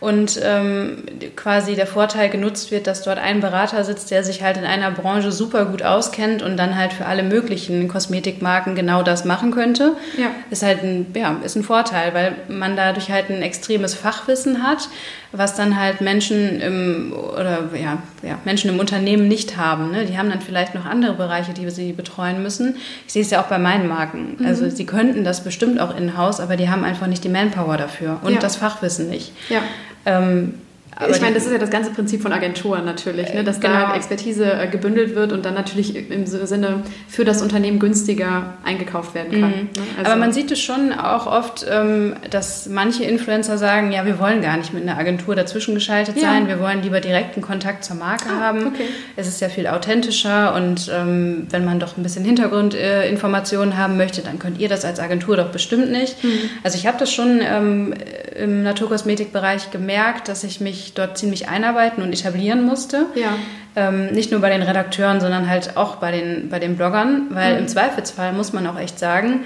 und 0.04 0.38
ähm, 0.42 0.98
quasi 1.34 1.76
der 1.76 1.86
Vorteil 1.86 2.28
genutzt 2.28 2.70
wird, 2.70 2.86
dass 2.86 3.00
dort 3.00 3.16
ein 3.16 3.40
Berater 3.40 3.84
sitzt, 3.84 4.10
der 4.10 4.22
sich 4.22 4.42
halt 4.42 4.58
in 4.58 4.66
einer 4.66 4.90
Branche 4.90 5.32
super 5.32 5.64
gut 5.64 5.82
auskennt 5.82 6.42
und 6.42 6.58
dann 6.58 6.76
halt 6.76 6.92
für 6.92 7.06
alle 7.06 7.22
möglichen 7.22 7.88
Kosmetikmarken 7.88 8.74
genau 8.74 9.02
das 9.02 9.24
machen 9.24 9.50
könnte, 9.50 9.96
ja. 10.18 10.26
ist 10.50 10.62
halt 10.62 10.82
ein, 10.82 11.06
ja, 11.14 11.36
ist 11.42 11.56
ein 11.56 11.62
Vorteil, 11.62 12.12
weil 12.12 12.36
man 12.48 12.76
dadurch 12.76 13.10
halt 13.10 13.30
ein 13.30 13.40
extremes 13.40 13.94
Fachwissen 13.94 14.62
hat, 14.62 14.90
was 15.32 15.54
dann 15.54 15.80
halt 15.80 16.02
Menschen 16.02 16.60
im, 16.60 17.14
oder, 17.14 17.70
ja, 17.74 17.96
ja, 18.22 18.38
Menschen 18.44 18.68
im 18.70 18.78
Unternehmen 18.78 19.26
nicht 19.26 19.56
haben. 19.56 19.90
Ne? 19.90 20.04
Die 20.04 20.18
haben 20.18 20.28
dann 20.28 20.42
vielleicht 20.42 20.74
noch 20.74 20.84
andere 20.84 21.14
Bereiche, 21.14 21.54
die 21.54 21.68
sie 21.70 21.92
betreuen 21.92 22.42
müssen. 22.42 22.76
Ich 23.06 23.14
sehe 23.14 23.22
es 23.22 23.30
ja 23.30 23.40
auch 23.40 23.46
bei 23.46 23.58
meinen 23.58 23.88
Marken. 23.88 24.36
Mhm. 24.38 24.46
Also 24.46 24.68
sie 24.68 24.84
könnten 24.84 25.24
das 25.24 25.42
bestimmt 25.42 25.80
auch 25.80 25.96
in-house, 25.96 26.40
aber 26.40 26.56
die 26.56 26.68
haben 26.68 26.84
einfach 26.84 27.06
nicht 27.06 27.24
die 27.24 27.30
Manpower 27.30 27.78
dafür 27.78 28.20
und 28.22 28.34
ja. 28.34 28.38
das 28.38 28.56
Fachwissen 28.56 29.08
nicht. 29.08 29.32
Ja. 29.48 29.62
Ähm, 30.06 30.60
aber 30.96 31.10
ich 31.10 31.20
meine, 31.20 31.34
das 31.34 31.46
ist 31.46 31.52
ja 31.52 31.58
das 31.58 31.70
ganze 31.70 31.90
Prinzip 31.90 32.22
von 32.22 32.32
Agenturen 32.32 32.84
natürlich, 32.84 33.32
ne? 33.34 33.42
dass 33.42 33.60
genau. 33.60 33.74
da 33.74 33.96
Expertise 33.96 34.52
äh, 34.52 34.68
gebündelt 34.68 35.14
wird 35.14 35.32
und 35.32 35.44
dann 35.44 35.54
natürlich 35.54 36.10
im 36.10 36.26
Sinne 36.26 36.82
für 37.08 37.24
das 37.24 37.42
Unternehmen 37.42 37.78
günstiger 37.78 38.54
eingekauft 38.64 39.14
werden 39.14 39.40
kann. 39.40 39.50
Mhm. 39.50 39.56
Ne? 39.56 39.82
Also 39.98 40.10
Aber 40.10 40.20
man 40.20 40.32
sieht 40.32 40.52
es 40.52 40.60
schon 40.60 40.92
auch 40.92 41.26
oft, 41.26 41.66
ähm, 41.68 42.14
dass 42.30 42.68
manche 42.68 43.04
Influencer 43.04 43.58
sagen, 43.58 43.90
ja, 43.90 44.06
wir 44.06 44.18
wollen 44.18 44.40
gar 44.40 44.56
nicht 44.56 44.72
mit 44.72 44.82
einer 44.84 44.96
Agentur 44.96 45.34
dazwischen 45.34 45.74
geschaltet 45.74 46.16
ja. 46.16 46.22
sein, 46.22 46.46
wir 46.46 46.60
wollen 46.60 46.82
lieber 46.82 47.00
direkten 47.00 47.40
Kontakt 47.40 47.84
zur 47.84 47.96
Marke 47.96 48.28
ah, 48.30 48.40
haben. 48.40 48.66
Okay. 48.68 48.84
Es 49.16 49.26
ist 49.26 49.40
ja 49.40 49.48
viel 49.48 49.66
authentischer 49.66 50.54
und 50.54 50.90
ähm, 50.94 51.48
wenn 51.50 51.64
man 51.64 51.80
doch 51.80 51.96
ein 51.96 52.02
bisschen 52.02 52.24
Hintergrundinformationen 52.24 53.76
haben 53.76 53.96
möchte, 53.96 54.22
dann 54.22 54.38
könnt 54.38 54.60
ihr 54.60 54.68
das 54.68 54.84
als 54.84 55.00
Agentur 55.00 55.36
doch 55.36 55.50
bestimmt 55.50 55.90
nicht. 55.90 56.22
Mhm. 56.22 56.50
Also 56.62 56.78
ich 56.78 56.86
habe 56.86 56.98
das 56.98 57.12
schon 57.12 57.40
ähm, 57.42 57.94
im 58.38 58.62
Naturkosmetikbereich 58.62 59.70
gemerkt, 59.70 60.28
dass 60.28 60.44
ich 60.44 60.60
mich 60.60 60.83
dort 60.92 61.16
ziemlich 61.16 61.48
einarbeiten 61.48 62.02
und 62.02 62.12
etablieren 62.12 62.64
musste. 62.64 63.06
Ja. 63.14 63.30
Ähm, 63.76 64.08
nicht 64.08 64.30
nur 64.30 64.40
bei 64.40 64.50
den 64.50 64.62
Redakteuren, 64.62 65.20
sondern 65.20 65.48
halt 65.48 65.76
auch 65.76 65.96
bei 65.96 66.12
den, 66.12 66.50
bei 66.50 66.58
den 66.58 66.76
Bloggern, 66.76 67.28
weil 67.30 67.54
mhm. 67.54 67.60
im 67.60 67.68
Zweifelsfall 67.68 68.32
muss 68.32 68.52
man 68.52 68.66
auch 68.66 68.78
echt 68.78 68.98
sagen, 68.98 69.44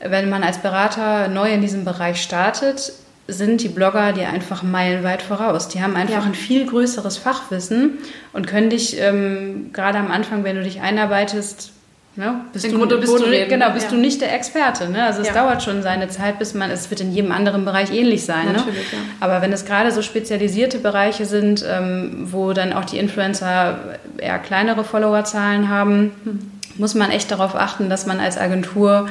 wenn 0.00 0.30
man 0.30 0.42
als 0.42 0.58
Berater 0.58 1.28
neu 1.28 1.52
in 1.52 1.60
diesem 1.60 1.84
Bereich 1.84 2.20
startet, 2.22 2.92
sind 3.28 3.62
die 3.62 3.68
Blogger 3.68 4.12
dir 4.12 4.28
einfach 4.28 4.62
meilenweit 4.62 5.22
voraus. 5.22 5.68
Die 5.68 5.82
haben 5.82 5.94
einfach 5.94 6.22
ja. 6.22 6.28
ein 6.28 6.34
viel 6.34 6.66
größeres 6.66 7.18
Fachwissen 7.18 7.98
und 8.32 8.46
können 8.46 8.70
dich 8.70 8.98
ähm, 9.00 9.70
gerade 9.72 9.98
am 9.98 10.10
Anfang, 10.10 10.42
wenn 10.44 10.56
du 10.56 10.62
dich 10.62 10.80
einarbeitest, 10.80 11.72
ja, 12.14 12.44
bist, 12.52 12.70
du, 12.70 12.78
bist, 13.00 13.20
du, 13.20 13.46
genau, 13.48 13.70
bist 13.70 13.86
ja. 13.86 13.90
du 13.92 13.96
nicht 13.96 14.20
der 14.20 14.34
Experte. 14.34 14.90
Ne? 14.90 15.02
Also 15.02 15.22
es 15.22 15.28
ja. 15.28 15.34
dauert 15.34 15.62
schon 15.62 15.82
seine 15.82 16.08
Zeit, 16.08 16.38
bis 16.38 16.52
man, 16.52 16.70
es 16.70 16.90
wird 16.90 17.00
in 17.00 17.10
jedem 17.10 17.32
anderen 17.32 17.64
Bereich 17.64 17.90
ähnlich 17.90 18.26
sein. 18.26 18.46
Ne? 18.46 18.52
Natürlich, 18.52 18.92
ne? 18.92 18.98
ja. 18.98 19.04
Aber 19.20 19.40
wenn 19.40 19.50
es 19.50 19.64
gerade 19.64 19.90
so 19.92 20.02
spezialisierte 20.02 20.78
Bereiche 20.78 21.24
sind, 21.24 21.64
ähm, 21.66 22.28
wo 22.30 22.52
dann 22.52 22.74
auch 22.74 22.84
die 22.84 22.98
Influencer 22.98 23.78
eher 24.18 24.38
kleinere 24.38 24.84
Followerzahlen 24.84 25.70
haben, 25.70 26.12
hm. 26.24 26.38
muss 26.76 26.94
man 26.94 27.10
echt 27.10 27.30
darauf 27.30 27.54
achten, 27.54 27.88
dass 27.88 28.04
man 28.04 28.20
als 28.20 28.36
Agentur 28.36 29.08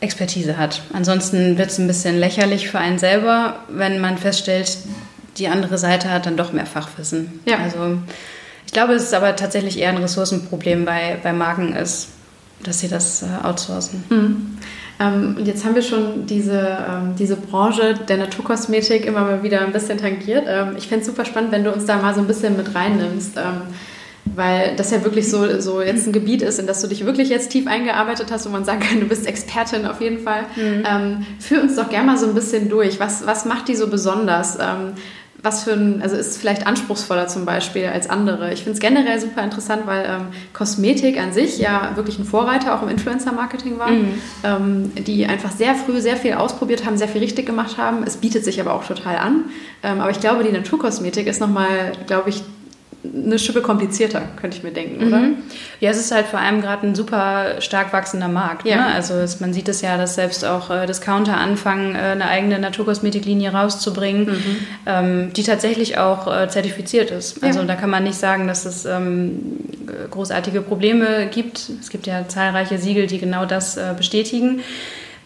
Expertise 0.00 0.56
hat. 0.56 0.80
Ansonsten 0.94 1.58
wird 1.58 1.68
es 1.68 1.78
ein 1.78 1.86
bisschen 1.86 2.18
lächerlich 2.18 2.70
für 2.70 2.78
einen 2.78 2.98
selber, 2.98 3.56
wenn 3.68 4.00
man 4.00 4.16
feststellt, 4.16 4.78
die 5.36 5.48
andere 5.48 5.76
Seite 5.76 6.10
hat 6.10 6.24
dann 6.24 6.38
doch 6.38 6.52
mehr 6.52 6.64
Fachwissen. 6.64 7.40
Ja. 7.44 7.58
Also 7.58 7.98
Ich 8.70 8.72
glaube, 8.72 8.92
es 8.92 9.02
ist 9.02 9.14
aber 9.14 9.34
tatsächlich 9.34 9.80
eher 9.80 9.88
ein 9.88 9.96
Ressourcenproblem 9.96 10.84
bei, 10.84 11.18
bei 11.20 11.32
Marken 11.32 11.72
ist, 11.72 12.10
dass 12.62 12.78
sie 12.78 12.86
das 12.86 13.24
äh, 13.24 13.26
outsourcen. 13.42 14.04
Mhm. 14.08 14.58
Ähm, 15.00 15.36
jetzt 15.44 15.64
haben 15.64 15.74
wir 15.74 15.82
schon 15.82 16.26
diese, 16.26 16.78
ähm, 16.88 17.16
diese 17.18 17.34
Branche 17.34 17.94
der 17.94 18.18
Naturkosmetik 18.18 19.06
immer 19.06 19.22
mal 19.22 19.42
wieder 19.42 19.62
ein 19.62 19.72
bisschen 19.72 19.98
tangiert. 19.98 20.44
Ähm, 20.46 20.76
ich 20.78 20.86
fände 20.86 21.00
es 21.00 21.06
super 21.08 21.24
spannend, 21.24 21.50
wenn 21.50 21.64
du 21.64 21.72
uns 21.72 21.86
da 21.86 21.96
mal 21.96 22.14
so 22.14 22.20
ein 22.20 22.28
bisschen 22.28 22.56
mit 22.56 22.72
reinnimmst. 22.72 23.36
Ähm, 23.38 23.62
weil 24.36 24.76
das 24.76 24.92
ja 24.92 25.02
wirklich 25.02 25.28
so, 25.28 25.60
so 25.60 25.82
jetzt 25.82 26.06
ein 26.06 26.12
Gebiet 26.12 26.40
ist, 26.42 26.60
in 26.60 26.68
das 26.68 26.80
du 26.80 26.86
dich 26.86 27.04
wirklich 27.04 27.28
jetzt 27.28 27.50
tief 27.50 27.66
eingearbeitet 27.66 28.28
hast 28.30 28.46
und 28.46 28.52
man 28.52 28.64
sagen 28.64 28.78
kann, 28.78 29.00
du 29.00 29.06
bist 29.06 29.26
Expertin 29.26 29.84
auf 29.84 30.00
jeden 30.00 30.20
Fall. 30.20 30.42
Mhm. 30.54 30.84
Ähm, 30.88 31.26
führ 31.40 31.60
uns 31.60 31.74
doch 31.74 31.88
gerne 31.88 32.06
mal 32.06 32.18
so 32.18 32.26
ein 32.26 32.34
bisschen 32.34 32.68
durch. 32.68 33.00
Was, 33.00 33.26
was 33.26 33.46
macht 33.46 33.66
die 33.66 33.74
so 33.74 33.88
besonders? 33.88 34.58
Ähm, 34.60 34.92
was 35.42 35.64
für 35.64 35.72
ein, 35.72 36.02
also 36.02 36.16
ist 36.16 36.38
vielleicht 36.38 36.66
anspruchsvoller 36.66 37.26
zum 37.28 37.44
Beispiel 37.44 37.86
als 37.86 38.08
andere. 38.10 38.52
Ich 38.52 38.60
finde 38.62 38.72
es 38.72 38.80
generell 38.80 39.20
super 39.20 39.42
interessant, 39.42 39.86
weil 39.86 40.04
ähm, 40.04 40.26
Kosmetik 40.52 41.18
an 41.20 41.32
sich 41.32 41.58
ja 41.58 41.92
wirklich 41.94 42.18
ein 42.18 42.24
Vorreiter 42.24 42.74
auch 42.74 42.82
im 42.82 42.88
Influencer-Marketing 42.88 43.78
war, 43.78 43.90
mhm. 43.90 44.14
ähm, 44.44 44.92
die 44.94 45.26
einfach 45.26 45.50
sehr 45.50 45.74
früh 45.74 46.00
sehr 46.00 46.16
viel 46.16 46.34
ausprobiert 46.34 46.84
haben, 46.84 46.96
sehr 46.96 47.08
viel 47.08 47.20
richtig 47.20 47.46
gemacht 47.46 47.78
haben. 47.78 48.02
Es 48.04 48.16
bietet 48.16 48.44
sich 48.44 48.60
aber 48.60 48.74
auch 48.74 48.84
total 48.84 49.16
an. 49.16 49.44
Ähm, 49.82 50.00
aber 50.00 50.10
ich 50.10 50.20
glaube, 50.20 50.44
die 50.44 50.52
Naturkosmetik 50.52 51.26
ist 51.26 51.40
nochmal, 51.40 51.92
glaube 52.06 52.30
ich, 52.30 52.42
eine 53.02 53.38
Schippe 53.38 53.62
komplizierter, 53.62 54.22
könnte 54.40 54.58
ich 54.58 54.62
mir 54.62 54.72
denken, 54.72 55.06
oder? 55.06 55.18
Mhm. 55.18 55.36
Ja, 55.80 55.90
es 55.90 55.98
ist 55.98 56.12
halt 56.12 56.26
vor 56.26 56.38
allem 56.38 56.60
gerade 56.60 56.86
ein 56.86 56.94
super 56.94 57.60
stark 57.60 57.92
wachsender 57.94 58.28
Markt. 58.28 58.66
Ja. 58.66 58.76
Ne? 58.76 58.86
Also 58.86 59.14
es, 59.14 59.40
man 59.40 59.54
sieht 59.54 59.68
es 59.68 59.80
ja, 59.80 59.96
dass 59.96 60.16
selbst 60.16 60.44
auch 60.44 60.70
äh, 60.70 60.86
Discounter 60.86 61.36
anfangen, 61.36 61.94
äh, 61.94 61.98
eine 61.98 62.26
eigene 62.26 62.58
Naturkosmetiklinie 62.58 63.52
rauszubringen, 63.52 64.26
mhm. 64.26 64.56
ähm, 64.84 65.32
die 65.32 65.42
tatsächlich 65.42 65.96
auch 65.96 66.26
äh, 66.26 66.48
zertifiziert 66.48 67.10
ist. 67.10 67.42
Also 67.42 67.60
ja. 67.60 67.66
da 67.66 67.74
kann 67.74 67.88
man 67.88 68.04
nicht 68.04 68.18
sagen, 68.18 68.46
dass 68.46 68.66
es 68.66 68.84
ähm, 68.84 69.40
großartige 70.10 70.60
Probleme 70.60 71.28
gibt. 71.30 71.70
Es 71.80 71.88
gibt 71.88 72.06
ja 72.06 72.28
zahlreiche 72.28 72.76
Siegel, 72.76 73.06
die 73.06 73.18
genau 73.18 73.46
das 73.46 73.78
äh, 73.78 73.94
bestätigen 73.96 74.60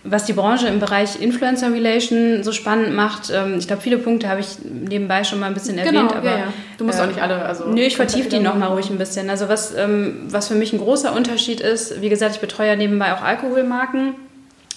was 0.04 0.26
die 0.26 0.34
Branche 0.34 0.68
im 0.68 0.80
Bereich 0.80 1.20
Influencer 1.20 1.72
Relation 1.72 2.44
so 2.44 2.52
spannend 2.52 2.94
macht, 2.94 3.32
ähm, 3.34 3.56
ich 3.58 3.66
glaube, 3.66 3.80
viele 3.80 3.96
Punkte 3.96 4.28
habe 4.28 4.40
ich 4.40 4.58
nebenbei 4.62 5.24
schon 5.24 5.40
mal 5.40 5.46
ein 5.46 5.54
bisschen 5.54 5.78
erwähnt, 5.78 6.10
genau, 6.10 6.14
aber 6.14 6.30
ja, 6.30 6.38
ja. 6.38 6.52
du 6.76 6.84
musst 6.84 6.98
äh, 6.98 7.02
auch 7.02 7.06
nicht 7.06 7.22
alle. 7.22 7.42
Also 7.42 7.64
nö, 7.64 7.80
ich 7.80 7.96
vertiefe 7.96 8.28
die 8.28 8.38
nochmal 8.38 8.68
ruhig 8.68 8.90
ein 8.90 8.98
bisschen. 8.98 9.30
Also 9.30 9.48
was, 9.48 9.74
ähm, 9.74 10.26
was 10.28 10.48
für 10.48 10.54
mich 10.54 10.74
ein 10.74 10.78
großer 10.78 11.14
Unterschied 11.14 11.60
ist, 11.60 12.02
wie 12.02 12.10
gesagt, 12.10 12.34
ich 12.34 12.40
betreue 12.40 12.68
ja 12.68 12.76
nebenbei 12.76 13.14
auch 13.14 13.22
Alkoholmarken 13.22 14.14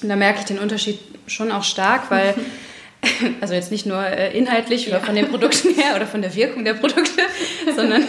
und 0.01 0.09
da 0.09 0.15
merke 0.15 0.39
ich 0.39 0.45
den 0.45 0.59
Unterschied 0.59 0.99
schon 1.27 1.51
auch 1.51 1.63
stark, 1.63 2.09
weil 2.09 2.33
also 3.41 3.53
jetzt 3.53 3.71
nicht 3.71 3.85
nur 3.85 4.03
äh, 4.03 4.37
inhaltlich 4.37 4.87
oder 4.87 4.99
von 4.99 5.15
den 5.15 5.27
Produkten 5.27 5.73
her 5.73 5.95
oder 5.95 6.05
von 6.05 6.21
der 6.21 6.33
Wirkung 6.35 6.65
der 6.65 6.73
Produkte, 6.73 7.21
sondern 7.75 8.03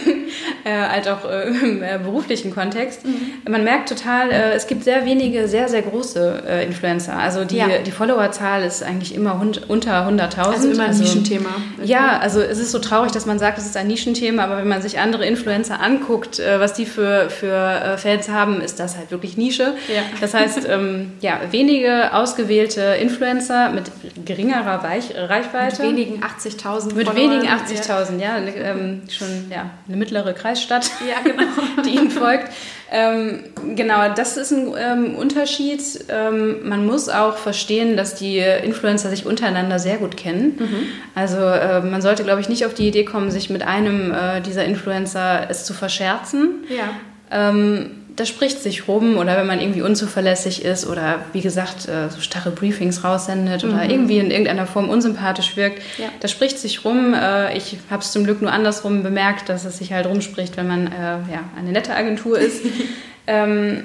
äh, 0.63 0.71
halt 0.71 1.07
auch 1.07 1.29
äh, 1.29 1.47
im 1.47 1.83
äh, 1.83 1.99
beruflichen 2.01 2.53
Kontext. 2.53 3.05
Mhm. 3.05 3.49
Man 3.49 3.63
merkt 3.63 3.89
total, 3.89 4.31
äh, 4.31 4.51
es 4.53 4.67
gibt 4.67 4.83
sehr 4.83 5.05
wenige 5.05 5.47
sehr, 5.47 5.67
sehr 5.67 5.81
große 5.81 6.43
äh, 6.47 6.65
Influencer. 6.65 7.17
Also 7.17 7.45
die, 7.45 7.57
ja. 7.57 7.67
die 7.85 7.91
Followerzahl 7.91 8.63
ist 8.63 8.83
eigentlich 8.83 9.15
immer 9.15 9.39
hund, 9.39 9.69
unter 9.69 10.07
100.000. 10.07 10.39
Also 10.39 10.69
immer 10.69 10.83
ein 10.83 10.89
also, 10.89 11.03
Nischenthema. 11.03 11.49
Ja, 11.83 12.19
also 12.19 12.41
es 12.41 12.59
ist 12.59 12.71
so 12.71 12.79
traurig, 12.79 13.11
dass 13.11 13.25
man 13.25 13.39
sagt, 13.39 13.57
es 13.57 13.65
ist 13.65 13.77
ein 13.77 13.87
Nischenthema, 13.87 14.43
aber 14.43 14.57
wenn 14.57 14.67
man 14.67 14.81
sich 14.81 14.99
andere 14.99 15.25
Influencer 15.25 15.79
anguckt, 15.79 16.39
was 16.39 16.73
die 16.73 16.85
für, 16.85 17.29
für 17.29 17.97
Fans 17.97 18.29
haben, 18.29 18.61
ist 18.61 18.79
das 18.79 18.97
halt 18.97 19.11
wirklich 19.11 19.37
Nische. 19.37 19.73
Ja. 19.87 20.01
Das 20.21 20.33
heißt, 20.33 20.67
ähm, 20.69 21.13
ja, 21.21 21.39
wenige 21.51 22.13
ausgewählte 22.13 22.81
Influencer 22.81 23.69
mit 23.69 23.91
geringerer 24.25 24.83
Reich, 24.89 25.15
Reichweite. 25.15 25.83
Mit 25.83 25.91
wenigen 25.91 26.23
80.000 26.23 26.95
Mit 26.95 27.15
wenigen 27.15 27.47
80.000, 27.47 28.17
ja. 28.19 28.37
ja 28.37 28.53
ähm, 28.55 29.01
schon 29.09 29.27
ja, 29.51 29.69
eine 29.87 29.97
mittlere 29.97 30.33
Kreisstadt, 30.33 30.89
ja, 31.09 31.21
genau. 31.23 31.43
die 31.85 31.95
ihnen 31.95 32.09
folgt. 32.09 32.51
Ähm, 32.91 33.43
genau, 33.75 34.11
das 34.15 34.35
ist 34.35 34.51
ein 34.51 34.73
ähm, 34.75 35.15
Unterschied. 35.15 35.81
Ähm, 36.09 36.67
man 36.67 36.87
muss 36.87 37.07
auch 37.07 37.37
verstehen, 37.37 37.97
dass 37.97 38.15
die 38.15 38.39
Influencer 38.39 39.09
sich 39.09 39.27
untereinander 39.27 39.77
sehr 39.77 39.97
gut 39.97 40.17
kennen. 40.17 40.57
Mhm. 40.57 40.87
Also 41.13 41.37
äh, 41.37 41.81
man 41.81 42.01
sollte, 42.01 42.23
glaube 42.23 42.41
ich, 42.41 42.49
nicht 42.49 42.65
auf 42.65 42.73
die 42.73 42.87
Idee 42.87 43.05
kommen, 43.05 43.29
sich 43.29 43.51
mit 43.51 43.61
einem 43.61 44.11
äh, 44.11 44.41
dieser 44.41 44.65
Influencer 44.65 45.49
es 45.49 45.65
zu 45.65 45.73
verscherzen. 45.73 46.63
Ja. 46.69 46.89
Ähm, 47.31 47.98
das 48.19 48.27
spricht 48.27 48.61
sich 48.61 48.89
rum 48.89 49.17
oder 49.17 49.37
wenn 49.37 49.47
man 49.47 49.61
irgendwie 49.61 49.81
unzuverlässig 49.81 50.65
ist 50.65 50.85
oder 50.85 51.23
wie 51.31 51.39
gesagt 51.39 51.87
äh, 51.87 52.09
so 52.09 52.19
starre 52.19 52.51
Briefings 52.51 53.05
raussendet 53.05 53.63
mhm. 53.63 53.73
oder 53.73 53.89
irgendwie 53.89 54.17
in 54.17 54.29
irgendeiner 54.29 54.67
Form 54.67 54.89
unsympathisch 54.89 55.55
wirkt, 55.55 55.81
ja. 55.97 56.09
das 56.19 56.29
spricht 56.29 56.59
sich 56.59 56.83
rum. 56.83 57.13
Äh, 57.13 57.55
ich 57.57 57.77
habe 57.89 58.01
es 58.01 58.11
zum 58.11 58.25
Glück 58.25 58.41
nur 58.41 58.51
andersrum 58.51 59.03
bemerkt, 59.03 59.47
dass 59.47 59.63
es 59.63 59.77
sich 59.77 59.93
halt 59.93 60.05
rumspricht, 60.05 60.57
wenn 60.57 60.67
man 60.67 60.87
äh, 60.87 61.31
ja, 61.31 61.49
eine 61.57 61.71
nette 61.71 61.95
Agentur 61.95 62.37
ist. 62.37 62.61
ähm, 63.27 63.83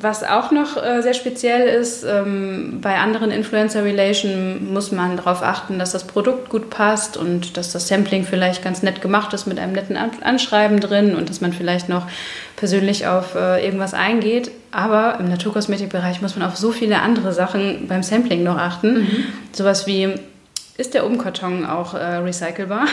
was 0.00 0.24
auch 0.24 0.50
noch 0.50 0.76
äh, 0.76 1.02
sehr 1.02 1.14
speziell 1.14 1.68
ist, 1.68 2.04
ähm, 2.04 2.78
bei 2.80 2.96
anderen 2.96 3.30
Influencer 3.30 3.84
Relation 3.84 4.72
muss 4.72 4.92
man 4.92 5.16
darauf 5.16 5.42
achten, 5.42 5.78
dass 5.78 5.92
das 5.92 6.06
Produkt 6.06 6.48
gut 6.48 6.70
passt 6.70 7.16
und 7.16 7.56
dass 7.56 7.72
das 7.72 7.88
Sampling 7.88 8.24
vielleicht 8.24 8.62
ganz 8.62 8.82
nett 8.82 9.00
gemacht 9.00 9.32
ist 9.32 9.46
mit 9.46 9.58
einem 9.58 9.72
netten 9.72 9.96
Anschreiben 9.96 10.80
drin 10.80 11.14
und 11.14 11.30
dass 11.30 11.40
man 11.40 11.52
vielleicht 11.52 11.88
noch 11.88 12.06
persönlich 12.56 13.06
auf 13.06 13.34
äh, 13.34 13.64
irgendwas 13.64 13.94
eingeht. 13.94 14.50
Aber 14.70 15.18
im 15.20 15.28
Naturkosmetikbereich 15.28 16.20
muss 16.20 16.36
man 16.36 16.48
auf 16.48 16.56
so 16.56 16.72
viele 16.72 17.00
andere 17.00 17.32
Sachen 17.32 17.86
beim 17.88 18.02
Sampling 18.02 18.42
noch 18.42 18.58
achten. 18.58 19.00
Mhm. 19.00 19.24
Sowas 19.52 19.86
wie 19.86 20.14
ist 20.76 20.94
der 20.94 21.06
Umkarton 21.06 21.64
auch 21.64 21.94
äh, 21.94 21.98
recycelbar? 21.98 22.86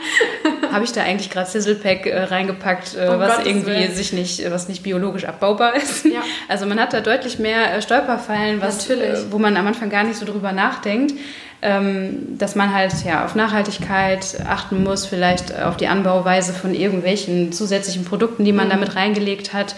Habe 0.72 0.84
ich 0.84 0.92
da 0.92 1.02
eigentlich 1.02 1.30
gerade 1.30 1.50
Sizzlepack 1.50 2.06
äh, 2.06 2.22
reingepackt, 2.24 2.94
äh, 2.94 3.08
oh 3.08 3.18
was 3.18 3.38
Gottes 3.38 3.46
irgendwie 3.46 3.86
sich 3.88 4.12
nicht, 4.12 4.48
was 4.50 4.68
nicht 4.68 4.84
biologisch 4.84 5.24
abbaubar 5.24 5.74
ist? 5.76 6.04
Ja. 6.04 6.22
Also 6.48 6.66
man 6.66 6.78
hat 6.78 6.92
da 6.92 7.00
deutlich 7.00 7.38
mehr 7.38 7.74
äh, 7.74 7.82
Stolperfallen, 7.82 8.60
was, 8.60 8.88
äh, 8.90 9.24
wo 9.30 9.38
man 9.38 9.56
am 9.56 9.66
Anfang 9.66 9.90
gar 9.90 10.04
nicht 10.04 10.18
so 10.18 10.26
drüber 10.26 10.52
nachdenkt. 10.52 11.14
Ähm, 11.62 12.36
dass 12.36 12.54
man 12.54 12.74
halt 12.74 12.92
ja 13.04 13.24
auf 13.24 13.34
Nachhaltigkeit 13.34 14.36
achten 14.46 14.84
muss, 14.84 15.06
vielleicht 15.06 15.58
auf 15.58 15.78
die 15.78 15.88
Anbauweise 15.88 16.52
von 16.52 16.74
irgendwelchen 16.74 17.50
zusätzlichen 17.50 18.04
Produkten, 18.04 18.44
die 18.44 18.52
man 18.52 18.66
mhm. 18.66 18.72
damit 18.72 18.94
reingelegt 18.94 19.54
hat. 19.54 19.74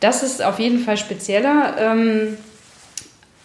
Das 0.00 0.24
ist 0.24 0.42
auf 0.42 0.58
jeden 0.58 0.80
Fall 0.80 0.96
spezieller. 0.96 1.76
Ähm, 1.78 2.36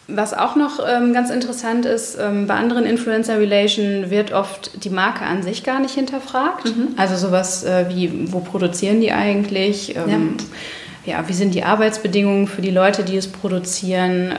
was 0.07 0.33
auch 0.33 0.55
noch 0.55 0.79
ähm, 0.87 1.13
ganz 1.13 1.29
interessant 1.29 1.85
ist, 1.85 2.17
ähm, 2.19 2.47
bei 2.47 2.53
anderen 2.55 2.85
Influencer 2.85 3.39
Relation 3.39 4.09
wird 4.09 4.31
oft 4.31 4.83
die 4.83 4.89
Marke 4.89 5.25
an 5.25 5.41
sich 5.41 5.63
gar 5.63 5.79
nicht 5.79 5.95
hinterfragt. 5.95 6.65
Mhm. 6.65 6.89
Also 6.97 7.15
sowas 7.15 7.63
äh, 7.63 7.85
wie, 7.89 8.31
wo 8.31 8.39
produzieren 8.39 9.01
die 9.01 9.11
eigentlich? 9.11 9.95
Ähm, 9.95 10.37
ja. 11.05 11.13
ja. 11.19 11.27
wie 11.27 11.33
sind 11.33 11.55
die 11.55 11.63
Arbeitsbedingungen 11.63 12.47
für 12.47 12.61
die 12.61 12.71
Leute, 12.71 13.03
die 13.03 13.17
es 13.17 13.27
produzieren? 13.27 14.33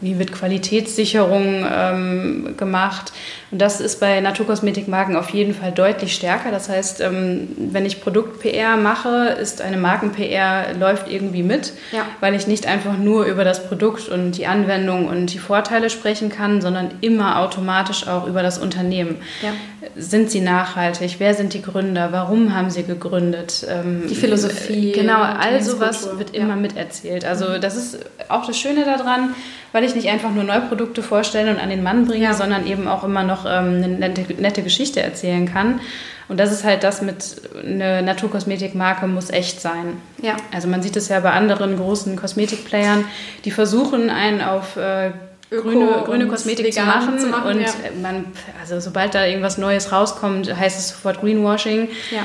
Wie 0.00 0.18
wird 0.18 0.32
Qualitätssicherung 0.32 1.66
ähm, 1.70 2.54
gemacht? 2.56 3.12
Und 3.50 3.60
das 3.60 3.80
ist 3.80 4.00
bei 4.00 4.18
Naturkosmetikmarken 4.20 5.14
auf 5.14 5.28
jeden 5.28 5.52
Fall 5.52 5.72
deutlich 5.72 6.14
stärker. 6.14 6.50
Das 6.50 6.70
heißt, 6.70 7.02
ähm, 7.02 7.48
wenn 7.58 7.84
ich 7.84 8.00
Produkt-PR 8.00 8.78
mache, 8.78 9.36
ist 9.40 9.60
eine 9.60 9.76
Marken-PR 9.76 10.74
läuft 10.74 11.10
irgendwie 11.10 11.42
mit, 11.42 11.74
ja. 11.92 12.06
weil 12.20 12.34
ich 12.34 12.46
nicht 12.46 12.66
einfach 12.66 12.96
nur 12.96 13.26
über 13.26 13.44
das 13.44 13.66
Produkt 13.68 14.08
und 14.08 14.32
die 14.32 14.46
Anwendung 14.46 15.06
und 15.06 15.26
die 15.34 15.38
Vorteile 15.38 15.90
sprechen 15.90 16.30
kann, 16.30 16.62
sondern 16.62 16.92
immer 17.02 17.40
automatisch 17.40 18.08
auch 18.08 18.26
über 18.26 18.42
das 18.42 18.58
Unternehmen. 18.58 19.16
Ja. 19.42 19.50
Sind 19.96 20.30
sie 20.30 20.40
nachhaltig? 20.40 21.16
Wer 21.18 21.34
sind 21.34 21.52
die 21.52 21.60
Gründer? 21.60 22.10
Warum 22.12 22.54
haben 22.54 22.70
sie 22.70 22.84
gegründet? 22.84 23.66
Ähm, 23.68 24.04
die 24.08 24.14
Philosophie. 24.14 24.92
Genau, 24.92 25.20
all 25.20 25.62
sowas 25.62 26.08
wird 26.16 26.34
immer 26.34 26.54
ja. 26.54 26.56
miterzählt. 26.56 27.26
Also 27.26 27.58
das 27.58 27.76
ist 27.76 27.98
auch 28.28 28.46
das 28.46 28.56
Schöne 28.56 28.86
daran 28.86 29.34
weil 29.72 29.84
ich 29.84 29.94
nicht 29.94 30.08
einfach 30.08 30.30
nur 30.30 30.44
neue 30.44 30.60
Produkte 30.60 31.02
vorstelle 31.02 31.50
und 31.50 31.58
an 31.58 31.70
den 31.70 31.82
Mann 31.82 32.06
bringe, 32.06 32.24
ja. 32.24 32.34
sondern 32.34 32.66
eben 32.66 32.88
auch 32.88 33.04
immer 33.04 33.22
noch 33.22 33.44
ähm, 33.44 33.82
eine 33.82 33.88
nette, 33.88 34.34
nette, 34.34 34.62
Geschichte 34.62 35.02
erzählen 35.02 35.46
kann. 35.46 35.80
Und 36.28 36.38
das 36.38 36.52
ist 36.52 36.64
halt 36.64 36.82
das 36.84 37.02
mit 37.02 37.42
einer 37.64 38.00
Naturkosmetikmarke 38.02 39.06
muss 39.06 39.30
echt 39.30 39.60
sein. 39.60 39.96
Ja. 40.22 40.36
Also 40.52 40.68
man 40.68 40.82
sieht 40.82 40.96
es 40.96 41.08
ja 41.08 41.20
bei 41.20 41.30
anderen 41.30 41.76
großen 41.76 42.16
Kosmetikplayern, 42.16 43.04
die 43.44 43.50
versuchen 43.50 44.08
einen 44.08 44.40
auf 44.40 44.76
äh, 44.76 45.10
grüne, 45.50 46.02
grüne 46.04 46.26
Kosmetik 46.28 46.72
zu 46.72 46.82
machen, 46.82 47.18
zu 47.18 47.26
machen, 47.26 47.56
und 47.56 47.60
ja. 47.60 47.68
man, 48.00 48.26
also 48.60 48.80
sobald 48.80 49.14
da 49.14 49.26
irgendwas 49.26 49.58
Neues 49.58 49.92
rauskommt, 49.92 50.54
heißt 50.54 50.78
es 50.78 50.90
sofort 50.90 51.20
Greenwashing. 51.20 51.88
Ja 52.10 52.22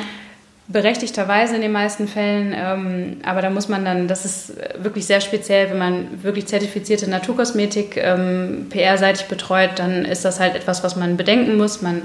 berechtigterweise 0.67 1.55
in 1.55 1.61
den 1.61 1.71
meisten 1.71 2.07
Fällen. 2.07 2.53
Ähm, 2.55 3.17
aber 3.23 3.41
da 3.41 3.49
muss 3.49 3.69
man 3.69 3.85
dann, 3.85 4.07
das 4.07 4.25
ist 4.25 4.53
wirklich 4.77 5.05
sehr 5.05 5.21
speziell, 5.21 5.69
wenn 5.69 5.77
man 5.77 6.23
wirklich 6.23 6.47
zertifizierte 6.47 7.09
Naturkosmetik 7.09 7.97
ähm, 7.97 8.67
PR-seitig 8.69 9.27
betreut, 9.27 9.71
dann 9.77 10.05
ist 10.05 10.25
das 10.25 10.39
halt 10.39 10.55
etwas, 10.55 10.83
was 10.83 10.95
man 10.95 11.17
bedenken 11.17 11.57
muss. 11.57 11.81
Man, 11.81 12.03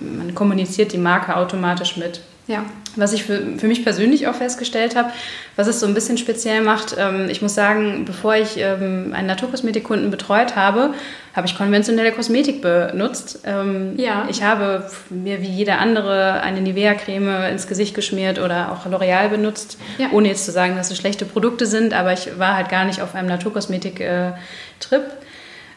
man 0.00 0.34
kommuniziert 0.34 0.92
die 0.92 0.98
Marke 0.98 1.36
automatisch 1.36 1.96
mit. 1.96 2.20
Ja. 2.46 2.64
Was 2.96 3.12
ich 3.12 3.24
für, 3.24 3.58
für 3.58 3.66
mich 3.66 3.82
persönlich 3.82 4.28
auch 4.28 4.34
festgestellt 4.34 4.94
habe, 4.96 5.10
was 5.56 5.66
es 5.66 5.80
so 5.80 5.86
ein 5.86 5.94
bisschen 5.94 6.18
speziell 6.18 6.60
macht, 6.60 6.94
ähm, 6.98 7.28
ich 7.28 7.42
muss 7.42 7.54
sagen, 7.54 8.04
bevor 8.04 8.36
ich 8.36 8.58
ähm, 8.58 9.12
einen 9.14 9.26
Naturkosmetikkunden 9.26 10.10
betreut 10.10 10.54
habe, 10.54 10.94
habe 11.34 11.46
ich 11.46 11.56
konventionelle 11.56 12.12
Kosmetik 12.12 12.60
benutzt. 12.60 13.40
Ähm, 13.44 13.94
ja. 13.96 14.26
Ich 14.28 14.42
habe 14.42 14.88
mir 15.10 15.40
wie 15.40 15.48
jeder 15.48 15.78
andere 15.78 16.42
eine 16.42 16.60
Nivea-Creme 16.60 17.50
ins 17.50 17.66
Gesicht 17.66 17.94
geschmiert 17.94 18.38
oder 18.38 18.70
auch 18.70 18.86
L'Oreal 18.86 19.28
benutzt, 19.28 19.78
ja. 19.98 20.08
ohne 20.12 20.28
jetzt 20.28 20.44
zu 20.44 20.52
sagen, 20.52 20.76
dass 20.76 20.90
es 20.90 20.98
schlechte 20.98 21.24
Produkte 21.24 21.66
sind, 21.66 21.94
aber 21.94 22.12
ich 22.12 22.38
war 22.38 22.56
halt 22.56 22.68
gar 22.68 22.84
nicht 22.84 23.00
auf 23.00 23.14
einem 23.14 23.28
Naturkosmetik-Trip. 23.28 25.02
Äh, 25.02 25.24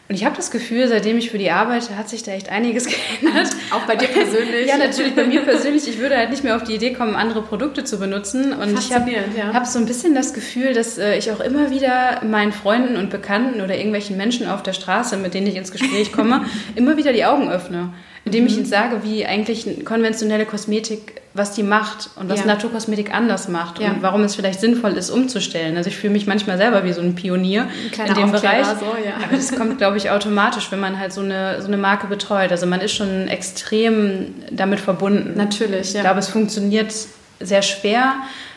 und 0.08 0.14
ich 0.14 0.24
habe 0.24 0.36
das 0.36 0.50
Gefühl, 0.50 0.88
seitdem 0.88 1.18
ich 1.18 1.30
für 1.30 1.36
die 1.36 1.50
arbeite, 1.50 1.98
hat 1.98 2.08
sich 2.08 2.22
da 2.22 2.32
echt 2.32 2.48
einiges 2.48 2.86
geändert. 3.20 3.50
Auch 3.70 3.82
bei 3.82 3.94
dir 3.94 4.08
persönlich? 4.08 4.66
ja, 4.66 4.78
natürlich 4.78 5.14
bei 5.14 5.24
mir 5.24 5.42
persönlich. 5.42 5.86
Ich 5.86 5.98
würde 5.98 6.16
halt 6.16 6.30
nicht 6.30 6.44
mehr 6.44 6.56
auf 6.56 6.64
die 6.64 6.74
Idee 6.74 6.94
kommen, 6.94 7.14
andere 7.14 7.42
Produkte 7.42 7.84
zu 7.84 7.98
benutzen. 7.98 8.54
Und 8.54 8.78
ich 8.78 8.94
habe 8.94 9.10
ja. 9.10 9.52
hab 9.52 9.66
so 9.66 9.78
ein 9.78 9.84
bisschen 9.84 10.14
das 10.14 10.32
Gefühl, 10.32 10.72
dass 10.72 10.96
äh, 10.96 11.18
ich 11.18 11.30
auch 11.30 11.40
immer 11.40 11.70
wieder 11.70 12.24
meinen 12.24 12.52
Freunden 12.52 12.96
und 12.96 13.10
Bekannten 13.10 13.60
oder 13.60 13.76
irgendwelchen 13.76 14.16
Menschen 14.16 14.48
auf 14.48 14.62
der 14.62 14.72
Straße, 14.72 15.18
mit 15.18 15.34
denen 15.34 15.46
ich 15.46 15.56
ins 15.56 15.72
Gespräch 15.72 16.10
komme, 16.10 16.46
immer 16.74 16.96
wieder 16.96 17.12
die 17.12 17.26
Augen 17.26 17.50
öffne 17.50 17.92
indem 18.28 18.46
ich 18.46 18.52
mhm. 18.52 18.58
ihnen 18.58 18.66
sage, 18.66 19.00
wie 19.02 19.24
eigentlich 19.24 19.84
konventionelle 19.84 20.44
Kosmetik, 20.44 21.22
was 21.32 21.52
die 21.52 21.62
macht 21.62 22.10
und 22.16 22.28
was 22.28 22.40
ja. 22.40 22.46
Naturkosmetik 22.46 23.14
anders 23.14 23.48
macht 23.48 23.80
ja. 23.80 23.88
und 23.88 24.02
warum 24.02 24.22
es 24.22 24.34
vielleicht 24.34 24.60
sinnvoll 24.60 24.92
ist, 24.92 25.08
umzustellen. 25.08 25.78
Also 25.78 25.88
ich 25.88 25.96
fühle 25.96 26.12
mich 26.12 26.26
manchmal 26.26 26.58
selber 26.58 26.84
wie 26.84 26.92
so 26.92 27.00
ein 27.00 27.14
Pionier 27.14 27.68
ein 27.98 28.06
in 28.06 28.14
dem 28.14 28.32
Bereich. 28.32 28.66
So, 28.66 28.84
ja. 29.02 29.16
Aber 29.24 29.34
das 29.34 29.52
kommt, 29.56 29.78
glaube 29.78 29.96
ich, 29.96 30.10
automatisch, 30.10 30.70
wenn 30.70 30.80
man 30.80 30.98
halt 30.98 31.12
so 31.12 31.22
eine, 31.22 31.62
so 31.62 31.68
eine 31.68 31.78
Marke 31.78 32.06
betreut. 32.06 32.50
Also 32.50 32.66
man 32.66 32.80
ist 32.80 32.92
schon 32.92 33.28
extrem 33.28 34.34
damit 34.50 34.80
verbunden. 34.80 35.34
Natürlich, 35.36 35.92
ja. 35.92 36.00
Ich 36.00 36.04
glaube, 36.04 36.18
es 36.18 36.28
funktioniert 36.28 36.92
sehr 37.40 37.62
schwer, 37.62 38.16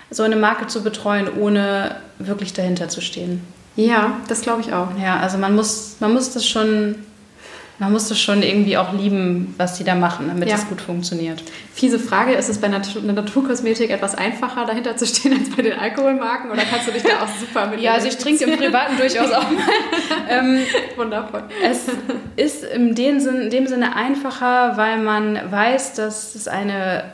so 0.09 0.24
eine 0.24 0.36
Marke 0.36 0.67
zu 0.67 0.84
betreuen, 0.84 1.30
ohne 1.39 1.95
wirklich 2.19 2.51
dahinter 2.51 2.89
zu 2.89 2.99
stehen. 2.99 3.41
Ja, 3.78 4.17
das 4.28 4.41
glaube 4.41 4.61
ich 4.61 4.74
auch. 4.74 4.89
Ja, 5.01 5.19
also 5.19 5.38
man 5.38 5.55
muss, 5.55 5.95
man 6.01 6.13
muss 6.13 6.34
das 6.34 6.45
schon 6.45 6.95
man 7.82 7.91
muss 7.91 8.09
das 8.09 8.21
schon 8.21 8.43
irgendwie 8.43 8.77
auch 8.77 8.93
lieben, 8.93 9.55
was 9.57 9.73
die 9.79 9.84
da 9.84 9.95
machen, 9.95 10.27
damit 10.27 10.47
ja. 10.47 10.53
es 10.53 10.69
gut 10.69 10.79
funktioniert. 10.79 11.41
Fiese 11.73 11.97
Frage, 11.97 12.34
ist 12.34 12.47
es 12.47 12.59
bei 12.59 12.67
Natur 12.67 13.01
Naturkosmetik 13.01 13.89
etwas 13.89 14.13
einfacher, 14.13 14.67
dahinter 14.67 14.95
zu 14.97 15.07
stehen, 15.07 15.34
als 15.39 15.49
bei 15.49 15.63
den 15.63 15.79
Alkoholmarken? 15.79 16.51
Oder 16.51 16.61
kannst 16.61 16.88
du 16.88 16.91
dich 16.91 17.01
da 17.01 17.23
auch 17.23 17.27
super 17.27 17.65
mit 17.65 17.82
Ja, 17.82 17.93
also 17.93 18.07
ich 18.07 18.17
trinke 18.17 18.43
im 18.43 18.55
Privaten 18.55 18.97
durchaus 18.97 19.32
auch 19.32 19.49
mal. 19.49 19.63
ähm, 20.29 20.59
Wundervoll. 20.95 21.41
Es 21.63 21.88
ist 22.36 22.63
in 22.65 22.93
dem, 22.93 23.19
Sinn, 23.19 23.41
in 23.41 23.49
dem 23.49 23.65
Sinne 23.65 23.95
einfacher, 23.95 24.77
weil 24.77 24.99
man 24.99 25.39
weiß, 25.49 25.95
dass 25.95 26.36
es 26.36 26.47
eine 26.47 27.05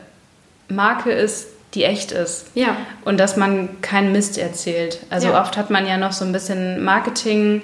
Marke 0.67 1.11
ist, 1.11 1.47
die 1.75 1.85
echt 1.85 2.11
ist. 2.11 2.47
Ja. 2.55 2.75
Und 3.05 3.21
dass 3.21 3.37
man 3.37 3.79
keinen 3.79 4.11
Mist 4.11 4.37
erzählt. 4.37 4.99
Also 5.09 5.29
ja. 5.29 5.41
oft 5.41 5.55
hat 5.55 5.69
man 5.69 5.87
ja 5.87 5.95
noch 5.95 6.11
so 6.11 6.25
ein 6.25 6.33
bisschen 6.33 6.83
Marketing- 6.83 7.61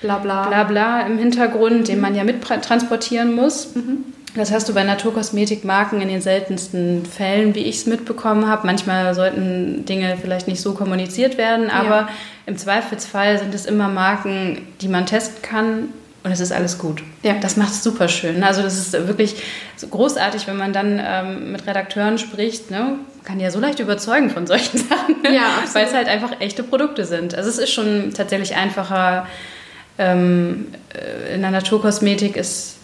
Blabla. 0.00 0.48
Blabla 0.48 1.00
im 1.02 1.18
Hintergrund, 1.18 1.80
mhm. 1.80 1.84
den 1.84 2.00
man 2.00 2.14
ja 2.14 2.24
mittransportieren 2.24 3.34
muss. 3.34 3.74
Mhm. 3.74 4.04
Das 4.36 4.52
hast 4.52 4.68
du 4.68 4.74
bei 4.74 4.84
Naturkosmetikmarken 4.84 6.00
in 6.00 6.08
den 6.08 6.20
seltensten 6.20 7.04
Fällen, 7.06 7.54
wie 7.54 7.60
ich 7.60 7.76
es 7.76 7.86
mitbekommen 7.86 8.46
habe. 8.46 8.66
Manchmal 8.66 9.14
sollten 9.14 9.84
Dinge 9.84 10.16
vielleicht 10.20 10.46
nicht 10.46 10.60
so 10.60 10.74
kommuniziert 10.74 11.38
werden, 11.38 11.70
aber 11.70 11.96
ja. 11.96 12.08
im 12.46 12.56
Zweifelsfall 12.56 13.38
sind 13.38 13.54
es 13.54 13.66
immer 13.66 13.88
Marken, 13.88 14.66
die 14.80 14.88
man 14.88 15.06
testen 15.06 15.42
kann 15.42 15.88
und 16.24 16.32
es 16.32 16.40
ist 16.40 16.52
alles 16.52 16.78
gut. 16.78 17.02
Ja. 17.22 17.34
Das 17.40 17.56
macht 17.56 17.70
es 17.70 17.82
super 17.82 18.08
schön. 18.08 18.42
Also 18.42 18.62
das 18.62 18.76
ist 18.76 18.92
wirklich 18.92 19.42
großartig, 19.88 20.46
wenn 20.46 20.56
man 20.56 20.72
dann 20.72 21.00
ähm, 21.02 21.52
mit 21.52 21.66
Redakteuren 21.66 22.18
spricht. 22.18 22.70
Ne? 22.70 22.96
Kann 23.24 23.40
ja 23.40 23.50
so 23.50 23.60
leicht 23.60 23.78
überzeugen 23.78 24.28
von 24.28 24.46
solchen 24.46 24.78
Sachen, 24.88 25.16
ja, 25.24 25.46
weil 25.72 25.86
es 25.86 25.94
halt 25.94 26.06
einfach 26.06 26.40
echte 26.40 26.62
Produkte 26.62 27.04
sind. 27.04 27.34
Also 27.34 27.48
es 27.48 27.58
ist 27.58 27.72
schon 27.72 28.12
tatsächlich 28.14 28.56
einfacher, 28.56 29.26
ähm, 29.98 30.66
äh, 30.94 31.34
in 31.34 31.42
der 31.42 31.50
Naturkosmetik 31.50 32.36
ist 32.36 32.76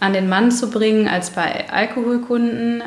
an 0.00 0.12
den 0.12 0.28
Mann 0.28 0.50
zu 0.50 0.70
bringen 0.70 1.08
als 1.08 1.30
bei 1.30 1.70
Alkoholkunden. 1.70 2.82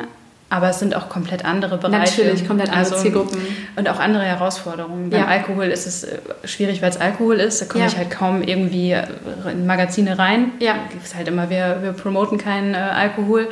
Aber 0.52 0.68
es 0.68 0.80
sind 0.80 0.96
auch 0.96 1.08
komplett 1.08 1.44
andere 1.44 1.78
Bereiche. 1.78 2.22
Natürlich, 2.22 2.46
komplett 2.46 2.70
andere 2.70 2.92
also, 2.92 2.96
Zielgruppen. 2.96 3.40
Und 3.76 3.88
auch 3.88 4.00
andere 4.00 4.24
Herausforderungen. 4.24 5.08
Beim 5.08 5.20
ja. 5.20 5.26
Alkohol 5.26 5.66
ist 5.66 5.86
es 5.86 6.02
äh, 6.02 6.18
schwierig, 6.44 6.82
weil 6.82 6.90
es 6.90 7.00
Alkohol 7.00 7.36
ist. 7.36 7.62
Da 7.62 7.66
komme 7.66 7.84
ja. 7.84 7.90
ich 7.90 7.96
halt 7.96 8.10
kaum 8.10 8.42
irgendwie 8.42 8.90
äh, 8.92 9.06
in 9.50 9.64
Magazine 9.64 10.18
rein. 10.18 10.50
Ja. 10.58 10.74
Es 10.98 11.10
ist 11.10 11.14
halt 11.14 11.28
immer, 11.28 11.50
wir, 11.50 11.78
wir 11.82 11.92
promoten 11.92 12.36
keinen 12.36 12.74
äh, 12.74 12.78
Alkohol. 12.78 13.48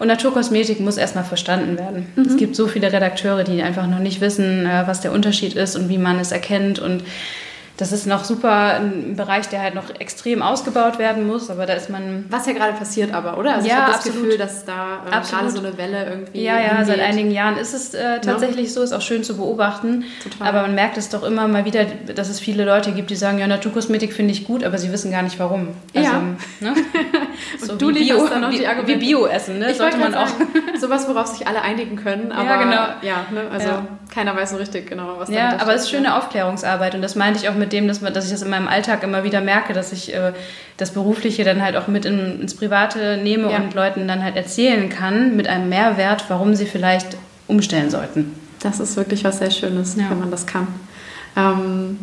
Und 0.00 0.08
Naturkosmetik 0.08 0.80
muss 0.80 0.96
erstmal 0.96 1.22
verstanden 1.22 1.78
werden. 1.78 2.08
Mhm. 2.16 2.24
Es 2.24 2.36
gibt 2.36 2.56
so 2.56 2.66
viele 2.66 2.92
Redakteure, 2.92 3.44
die 3.44 3.62
einfach 3.62 3.86
noch 3.86 4.00
nicht 4.00 4.20
wissen, 4.20 4.66
äh, 4.66 4.82
was 4.86 5.00
der 5.00 5.12
Unterschied 5.12 5.54
ist 5.54 5.76
und 5.76 5.88
wie 5.88 5.98
man 5.98 6.18
es 6.18 6.32
erkennt. 6.32 6.80
Und 6.80 7.04
das 7.82 7.90
ist 7.90 8.06
noch 8.06 8.22
super 8.22 8.76
ein 8.76 9.16
Bereich, 9.16 9.48
der 9.48 9.60
halt 9.60 9.74
noch 9.74 9.90
extrem 9.98 10.40
ausgebaut 10.40 11.00
werden 11.00 11.26
muss, 11.26 11.50
aber 11.50 11.66
da 11.66 11.72
ist 11.72 11.90
man... 11.90 12.26
Was 12.28 12.46
ja 12.46 12.52
gerade 12.52 12.74
passiert 12.74 13.12
aber, 13.12 13.38
oder? 13.38 13.54
Also 13.56 13.66
ja, 13.66 13.74
ich 13.74 13.80
habe 13.80 13.90
das 13.90 13.96
absolut. 13.96 14.22
Gefühl, 14.22 14.38
dass 14.38 14.64
da 14.64 15.00
äh, 15.04 15.10
gerade 15.10 15.50
so 15.50 15.58
eine 15.58 15.76
Welle 15.76 16.06
irgendwie 16.08 16.44
Ja, 16.44 16.60
ja, 16.60 16.68
hingeht. 16.68 16.86
seit 16.86 17.00
einigen 17.00 17.32
Jahren 17.32 17.56
ist 17.56 17.74
es 17.74 17.92
äh, 17.92 18.20
tatsächlich 18.20 18.68
ja. 18.68 18.72
so, 18.72 18.82
ist 18.82 18.92
auch 18.92 19.00
schön 19.00 19.24
zu 19.24 19.36
beobachten. 19.36 20.04
Total. 20.22 20.46
Aber 20.46 20.62
man 20.62 20.76
merkt 20.76 20.96
es 20.96 21.08
doch 21.08 21.24
immer 21.24 21.48
mal 21.48 21.64
wieder, 21.64 21.84
dass 22.14 22.28
es 22.28 22.38
viele 22.38 22.64
Leute 22.64 22.92
gibt, 22.92 23.10
die 23.10 23.16
sagen, 23.16 23.40
ja, 23.40 23.48
Naturkosmetik 23.48 24.12
finde 24.12 24.30
ich 24.30 24.44
gut, 24.44 24.62
aber 24.62 24.78
sie 24.78 24.92
wissen 24.92 25.10
gar 25.10 25.22
nicht 25.22 25.40
warum. 25.40 25.70
Also, 25.92 26.08
ja. 26.08 26.22
Ne? 26.60 26.74
so 27.58 27.74
du 27.74 27.92
Bio, 27.92 28.28
dann 28.28 28.42
noch 28.42 28.50
die 28.50 28.64
Argumente. 28.64 29.00
Wie 29.00 29.06
Bio 29.06 29.26
essen, 29.26 29.58
ne? 29.58 29.72
Ich 29.72 29.78
sollte 29.78 29.96
man 29.96 30.14
auch. 30.14 30.28
sowas, 30.80 31.08
worauf 31.08 31.26
sich 31.26 31.48
alle 31.48 31.62
einigen 31.62 31.96
können, 31.96 32.30
aber 32.30 32.44
ja, 32.44 32.62
genau. 32.62 32.86
ja 33.02 33.26
ne? 33.32 33.50
also 33.50 33.66
ja. 33.66 33.86
Keiner 34.12 34.36
weiß 34.36 34.50
so 34.50 34.56
richtig 34.56 34.88
genau, 34.88 35.14
was 35.18 35.30
Ja, 35.30 35.58
aber 35.58 35.74
es 35.74 35.82
ist 35.82 35.90
schöne 35.90 36.16
Aufklärungsarbeit 36.16 36.94
und 36.94 37.02
das 37.02 37.16
meinte 37.16 37.40
ich 37.40 37.48
auch 37.48 37.54
mit 37.54 37.72
dem, 37.72 37.88
dass, 37.88 38.00
man, 38.00 38.12
dass 38.12 38.26
ich 38.26 38.30
das 38.30 38.42
in 38.42 38.50
meinem 38.50 38.68
Alltag 38.68 39.02
immer 39.02 39.24
wieder 39.24 39.40
merke, 39.40 39.72
dass 39.72 39.92
ich 39.92 40.14
äh, 40.14 40.32
das 40.76 40.90
Berufliche 40.92 41.44
dann 41.44 41.62
halt 41.62 41.76
auch 41.76 41.88
mit 41.88 42.04
in, 42.04 42.40
ins 42.40 42.54
Private 42.54 43.16
nehme 43.16 43.50
ja. 43.50 43.56
und 43.56 43.74
Leuten 43.74 44.06
dann 44.06 44.22
halt 44.22 44.36
erzählen 44.36 44.88
kann 44.88 45.36
mit 45.36 45.48
einem 45.48 45.68
Mehrwert, 45.68 46.26
warum 46.28 46.54
sie 46.54 46.66
vielleicht 46.66 47.16
umstellen 47.48 47.90
sollten. 47.90 48.34
Das 48.60 48.80
ist 48.80 48.96
wirklich 48.96 49.24
was 49.24 49.38
sehr 49.38 49.50
Schönes, 49.50 49.96
ja. 49.96 50.10
wenn 50.10 50.20
man 50.20 50.30
das 50.30 50.46
kann. 50.46 50.68
Ähm, 51.36 51.98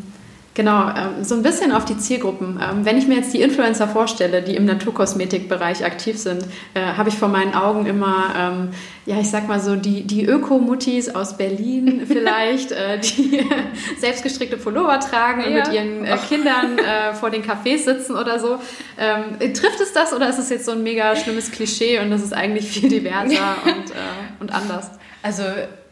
Genau, 0.60 0.89
ähm, 0.89 1.24
so 1.24 1.36
ein 1.36 1.41
bisschen 1.41 1.72
auf 1.72 1.86
die 1.86 1.97
Zielgruppen. 1.97 2.60
Ähm, 2.62 2.84
wenn 2.84 2.97
ich 2.97 3.07
mir 3.07 3.16
jetzt 3.16 3.34
die 3.34 3.41
Influencer 3.41 3.88
vorstelle, 3.88 4.41
die 4.41 4.57
im 4.57 4.66
Naturkosmetikbereich 4.66 5.86
aktiv 5.86 6.18
sind, 6.18 6.43
äh, 6.74 6.82
habe 6.82 7.07
ich 7.07 7.16
vor 7.16 7.30
meinen 7.30 7.53
Augen 7.53 7.86
immer, 7.86 8.34
ähm, 8.38 8.72
ja, 9.05 9.22
ich 9.22 9.30
sag 9.30 9.47
mal 9.47 9.62
so, 9.62 9.78
die, 9.78 10.05
die 10.05 10.26
Öko-Muttis 10.26 11.16
aus 11.16 11.38
Berlin 11.38 12.03
vielleicht, 12.07 12.74
äh, 12.74 12.99
die 12.99 13.41
selbstgestrickte 13.99 14.57
Pullover 14.57 14.99
tragen 14.99 15.45
und 15.45 15.53
ja. 15.53 15.60
mit 15.60 15.74
ihren 15.74 16.03
äh, 16.03 16.18
Kindern 16.28 16.78
vor 17.14 17.30
den 17.30 17.41
Cafés 17.41 17.86
sitzen 17.86 18.18
oder 18.18 18.38
so. 18.39 18.60
trifft 18.97 19.80
es 19.82 19.93
das 19.93 20.12
oder 20.12 20.28
ist 20.28 20.39
es 20.39 20.49
jetzt 20.49 20.66
so 20.66 20.74
ein 20.74 20.84
mega 20.84 21.16
schlimmes 21.16 21.51
Klischee 21.51 21.99
und 21.99 22.12
das 22.12 22.22
ist 22.22 22.34
eigentlich 22.34 22.68
viel 22.68 22.89
diverser 22.89 23.55
und, 23.64 23.93
und 24.41 24.53
anders? 24.53 24.91
Also 25.24 25.43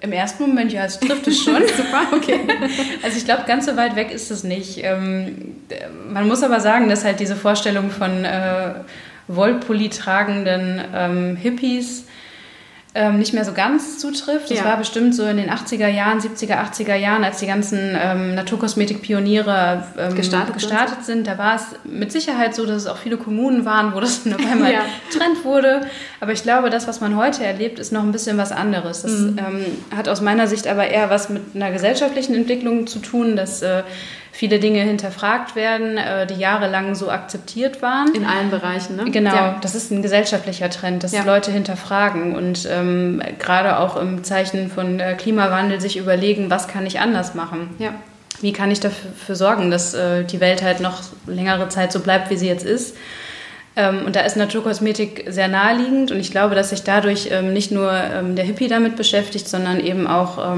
im 0.02 0.12
ersten 0.12 0.44
Moment, 0.44 0.72
ja, 0.72 0.86
es 0.86 1.00
trifft 1.00 1.28
es 1.28 1.44
schon. 1.44 1.56
Super, 1.78 2.16
okay. 2.16 2.42
Also 3.04 3.18
ich 3.18 3.26
glaube, 3.26 3.44
ganz 3.48 3.66
so 3.66 3.76
weit 3.76 3.96
weg 3.96 4.12
ist 4.12 4.32
es 4.32 4.44
nicht. 4.44 4.80
Ähm, 4.84 5.56
man 6.10 6.28
muss 6.28 6.44
aber 6.44 6.60
sagen, 6.60 6.90
dass 6.90 7.04
halt 7.04 7.20
diese 7.20 7.36
Vorstellung 7.36 7.90
von 7.90 8.24
äh, 8.24 8.74
Wollpulli 9.28 9.90
tragenden 9.90 10.82
ähm, 10.94 11.36
Hippies 11.36 12.06
ähm, 12.98 13.20
nicht 13.20 13.32
mehr 13.32 13.46
so 13.46 13.54
ganz 13.54 14.00
zutrifft. 14.00 14.50
Das 14.50 14.58
ja. 14.58 14.66
war 14.66 14.78
bestimmt 14.78 15.14
so 15.14 15.24
in 15.28 15.38
den 15.38 15.52
80er 15.52 15.88
Jahren, 15.88 16.20
70er, 16.20 16.58
80er 16.58 16.96
Jahren, 16.96 17.24
als 17.24 17.38
die 17.38 17.46
ganzen 17.46 17.96
ähm, 17.96 18.34
Naturkosmetik-Pioniere 18.34 19.84
ähm, 20.00 20.16
gestartet, 20.16 20.56
gestartet 20.56 21.06
sind. 21.06 21.26
sind. 21.26 21.28
Da 21.28 21.38
war 21.38 21.56
es 21.56 21.64
mit 21.84 22.12
Sicherheit 22.12 22.56
so, 22.56 22.66
dass 22.66 22.76
es 22.78 22.88
auch 22.88 22.98
viele 22.98 23.18
Kommunen 23.18 23.66
waren, 23.66 23.94
wo 23.94 24.00
das 24.00 24.26
auf 24.26 24.52
einmal 24.52 24.74
ja. 24.74 24.82
Trend 25.16 25.46
wurde. 25.46 25.82
Aber 26.20 26.32
ich 26.32 26.42
glaube, 26.42 26.72
das, 26.72 26.88
was 26.88 27.00
man 27.00 27.16
heute 27.16 27.46
erlebt, 27.46 27.78
ist 27.78 27.92
noch 27.92 28.02
ein 28.02 28.12
bisschen 28.12 28.40
was 28.40 28.52
anderes. 28.52 29.04
Das 29.04 29.12
mhm. 29.12 29.38
Ähm, 29.38 29.66
hat 29.96 30.10
aus 30.10 30.22
meiner 30.22 30.48
Sicht 30.48 30.66
aber 30.66 30.88
eher 30.88 31.12
was 31.12 31.30
mit 31.30 31.44
einer 31.54 31.72
gesellschaftlichen 31.72 32.34
Entwicklung 32.34 32.88
zu 32.88 32.98
tun, 32.98 33.36
dass 33.36 33.62
äh, 33.62 33.84
viele 34.38 34.60
Dinge 34.60 34.82
hinterfragt 34.82 35.56
werden, 35.56 35.98
äh, 35.98 36.28
die 36.28 36.36
jahrelang 36.36 36.94
so 36.94 37.10
akzeptiert 37.10 37.82
waren. 37.82 38.14
In 38.14 38.24
allen 38.24 38.52
Bereichen, 38.52 38.96
ne? 38.96 39.06
Genau, 39.10 39.34
ja. 39.34 39.58
das 39.64 39.74
ist 39.74 39.90
ein 39.90 40.04
gesellschaftlicher 40.04 40.70
Trend, 40.70 41.04
dass 41.04 41.12
ja. 41.12 41.24
Leute 41.24 41.52
hinterfragen 41.52 42.36
und 42.36 42.70
ähm, 42.72 43.20
gerade 43.40 43.80
auch 43.80 43.98
im 43.98 44.24
Zeichen 44.24 44.70
von 44.70 45.00
äh, 45.00 45.16
Klimawandel 45.16 45.82
sich 45.82 45.98
überlegen, 45.98 46.52
was 46.52 46.68
kann 46.68 46.86
ich 46.86 47.00
anders 47.00 47.34
machen. 47.34 47.72
Ja. 47.80 47.96
Wie 48.40 48.54
kann 48.54 48.70
ich 48.70 48.80
dafür 48.80 49.36
sorgen, 49.36 49.72
dass 49.72 49.96
äh, 49.96 50.24
die 50.24 50.40
Welt 50.40 50.62
halt 50.62 50.82
noch 50.82 51.02
längere 51.26 51.70
Zeit 51.70 51.92
so 51.92 52.00
bleibt, 52.00 52.30
wie 52.30 52.38
sie 52.38 52.48
jetzt 52.48 52.64
ist? 52.64 52.96
Ähm, 53.78 54.06
und 54.08 54.16
da 54.16 54.22
ist 54.22 54.36
Naturkosmetik 54.36 55.26
sehr 55.28 55.48
naheliegend 55.48 56.12
und 56.12 56.20
ich 56.20 56.32
glaube, 56.32 56.56
dass 56.56 56.72
sich 56.72 56.82
dadurch 56.82 57.30
ähm, 57.32 57.54
nicht 57.54 57.72
nur 57.72 57.92
ähm, 57.94 58.36
der 58.36 58.44
Hippie 58.44 58.68
damit 58.68 58.96
beschäftigt, 58.96 59.48
sondern 59.48 59.80
eben 59.80 60.08
auch 60.08 60.56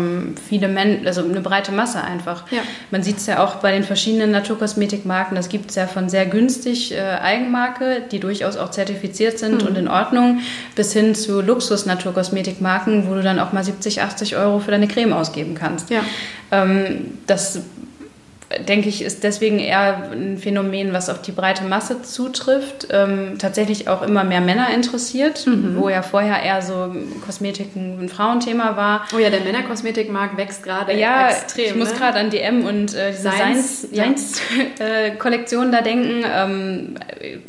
viele 0.47 0.69
Menschen, 0.69 1.05
also 1.05 1.23
eine 1.23 1.41
breite 1.41 1.73
Masse 1.73 2.01
einfach. 2.01 2.49
Ja. 2.51 2.61
Man 2.91 3.03
sieht 3.03 3.17
es 3.17 3.25
ja 3.25 3.43
auch 3.43 3.55
bei 3.55 3.73
den 3.73 3.83
verschiedenen 3.83 4.31
Naturkosmetikmarken, 4.31 5.35
das 5.35 5.49
gibt 5.49 5.71
es 5.71 5.75
ja 5.75 5.87
von 5.87 6.07
sehr 6.07 6.25
günstig 6.25 6.93
äh, 6.93 6.99
Eigenmarke, 6.99 8.01
die 8.09 8.19
durchaus 8.19 8.55
auch 8.55 8.71
zertifiziert 8.71 9.37
sind 9.37 9.61
Mhm. 9.61 9.67
und 9.67 9.77
in 9.77 9.87
Ordnung, 9.89 10.39
bis 10.75 10.93
hin 10.93 11.13
zu 11.13 11.41
Luxus-Naturkosmetikmarken, 11.41 13.09
wo 13.09 13.15
du 13.15 13.21
dann 13.21 13.39
auch 13.39 13.51
mal 13.51 13.63
70, 13.63 14.01
80 14.01 14.37
Euro 14.37 14.59
für 14.59 14.71
deine 14.71 14.87
Creme 14.87 15.11
ausgeben 15.11 15.55
kannst. 15.55 15.89
Ja. 15.89 16.01
Das 17.27 17.59
denke 18.67 18.89
ich, 18.89 19.03
ist 19.03 19.23
deswegen 19.23 19.59
eher 19.59 20.09
ein 20.11 20.37
Phänomen, 20.37 20.91
was 20.91 21.09
auf 21.09 21.21
die 21.21 21.31
breite 21.31 21.63
Masse 21.65 22.01
zutrifft. 22.01 22.87
Ähm, 22.91 23.37
tatsächlich 23.37 23.87
auch 23.87 24.01
immer 24.01 24.23
mehr 24.23 24.41
Männer 24.41 24.67
interessiert, 24.73 25.45
Mhm. 25.45 25.75
wo 25.77 25.87
ja 25.89 26.01
vorher 26.01 26.41
eher 26.43 26.61
so 26.61 26.93
Kosmetik 27.25 27.75
ein 27.75 28.09
Frauenthema 28.09 28.75
war. 28.75 29.05
Oh 29.15 29.19
ja, 29.19 29.29
der 29.29 29.41
Männerkosmetikmarkt 29.41 30.35
wächst 30.37 30.63
gerade 30.63 30.93
Ja, 30.97 31.29
extrem. 31.29 31.65
ich 31.65 31.75
muss 31.75 31.91
ne? 31.93 31.99
gerade 31.99 32.19
an 32.19 32.29
DM 32.31 32.65
und 32.65 32.95
äh, 32.95 33.13
Seins, 33.13 33.87
ja. 33.91 34.05
Seins-Kollektion 34.05 35.71
da 35.71 35.81
denken. 35.81 36.23
Ähm, 36.33 36.95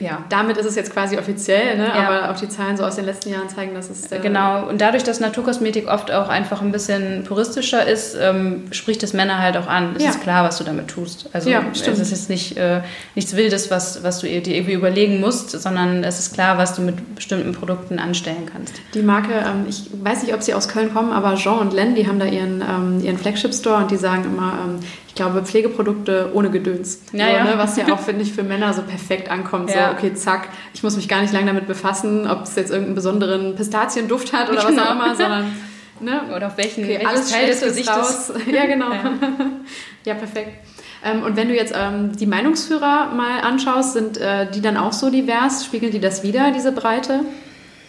ja, 0.00 0.24
Damit 0.28 0.56
ist 0.56 0.66
es 0.66 0.74
jetzt 0.76 0.92
quasi 0.92 1.16
offiziell, 1.18 1.76
ne? 1.76 1.86
Ja. 1.86 1.94
aber 2.08 2.30
auch 2.30 2.38
die 2.38 2.48
Zahlen 2.48 2.76
so 2.76 2.84
aus 2.84 2.96
den 2.96 3.06
letzten 3.06 3.30
Jahren 3.32 3.48
zeigen, 3.48 3.74
dass 3.74 3.88
es. 3.90 4.10
äh, 4.12 4.18
Genau, 4.20 4.66
und 4.68 4.80
dadurch, 4.80 5.02
dass 5.02 5.20
Naturkosmetik 5.20 5.88
oft 5.88 6.10
auch 6.12 6.28
einfach 6.28 6.60
ein 6.62 6.72
bisschen 6.72 7.24
puristischer 7.24 7.86
ist, 7.86 8.16
ähm, 8.20 8.64
spricht 8.70 9.02
es 9.02 9.12
Männer 9.12 9.38
halt 9.38 9.56
auch 9.56 9.66
an. 9.66 9.94
Es 9.96 10.02
Ja. 10.02 10.10
ist 10.10 10.20
klar, 10.22 10.44
was 10.44 10.58
du 10.58 10.64
damit 10.64 10.88
tust. 10.90 11.28
Also 11.32 11.48
Ja, 11.50 11.62
es 11.72 11.78
stimmt. 11.80 11.98
ist 11.98 12.10
jetzt 12.10 12.28
nicht, 12.28 12.56
äh, 12.56 12.82
nichts 13.14 13.34
Wildes, 13.36 13.70
was, 13.70 14.02
was 14.02 14.20
du 14.20 14.26
dir 14.26 14.54
irgendwie 14.54 14.72
überlegen 14.74 15.20
musst, 15.20 15.50
sondern 15.50 16.04
es 16.04 16.18
ist 16.18 16.34
klar, 16.34 16.58
was 16.58 16.74
du 16.74 16.82
mit 16.82 17.14
bestimmten 17.14 17.52
Produkten 17.52 17.98
anstellen 17.98 18.48
kannst. 18.52 18.74
Die 18.94 19.02
Marke, 19.02 19.32
ähm, 19.32 19.66
ich 19.68 19.84
weiß 19.92 20.22
nicht, 20.22 20.34
ob 20.34 20.42
sie 20.42 20.54
aus 20.54 20.68
Köln 20.68 20.92
kommen, 20.92 21.12
aber 21.12 21.34
Jean 21.36 21.58
und 21.58 21.72
Len, 21.72 21.94
die 21.94 22.06
haben 22.06 22.18
da 22.18 22.26
ihren, 22.26 22.62
ähm, 22.62 23.00
ihren 23.04 23.18
Flagship-Store 23.18 23.76
und 23.78 23.90
die 23.90 23.96
sagen 23.96 24.24
immer, 24.24 24.58
ähm, 24.64 24.80
ich 25.08 25.14
glaube, 25.14 25.42
Pflegeprodukte 25.44 26.30
ohne 26.34 26.50
Gedöns. 26.50 27.00
Ja, 27.12 27.26
so, 27.26 27.32
ja. 27.32 27.44
Ne, 27.44 27.52
was 27.56 27.76
ja 27.76 27.92
auch, 27.92 27.98
finde 28.00 28.22
ich, 28.22 28.32
für 28.32 28.42
Männer 28.44 28.72
so 28.72 28.82
perfekt 28.82 29.30
ankommt. 29.30 29.70
Ja. 29.70 29.88
So, 29.90 29.94
okay, 29.96 30.14
zack, 30.14 30.48
ich 30.72 30.82
muss 30.82 30.96
mich 30.96 31.08
gar 31.08 31.20
nicht 31.20 31.32
lange 31.32 31.46
damit 31.46 31.66
befassen, 31.66 32.28
ob 32.30 32.44
es 32.44 32.54
jetzt 32.56 32.70
irgendeinen 32.70 32.94
besonderen 32.94 33.54
Pistazienduft 33.56 34.32
hat 34.32 34.48
oder 34.48 34.58
was 34.58 34.66
Genau. 34.66 34.82
auch 34.84 34.92
immer, 34.92 35.14
sondern 35.16 35.52
ne, 36.00 36.20
Oder 36.34 36.46
auf 36.46 36.56
welchen, 36.56 36.84
okay, 36.84 36.94
welches 37.00 37.08
alles 37.08 37.30
Teil 37.30 37.46
des 37.48 37.60
Gesichtes. 37.60 37.94
raus. 37.96 38.32
Ja, 38.52 38.66
genau. 38.66 38.90
Ja. 38.92 39.12
Ja, 40.06 40.14
perfekt. 40.14 40.64
Ähm, 41.04 41.22
und 41.22 41.36
wenn 41.36 41.48
du 41.48 41.54
jetzt 41.54 41.72
ähm, 41.76 42.16
die 42.16 42.26
Meinungsführer 42.26 43.12
mal 43.14 43.40
anschaust, 43.40 43.94
sind 43.94 44.18
äh, 44.18 44.50
die 44.50 44.60
dann 44.60 44.76
auch 44.76 44.92
so 44.92 45.10
divers? 45.10 45.64
Spiegeln 45.64 45.92
die 45.92 46.00
das 46.00 46.22
wieder, 46.22 46.50
diese 46.50 46.72
Breite? 46.72 47.24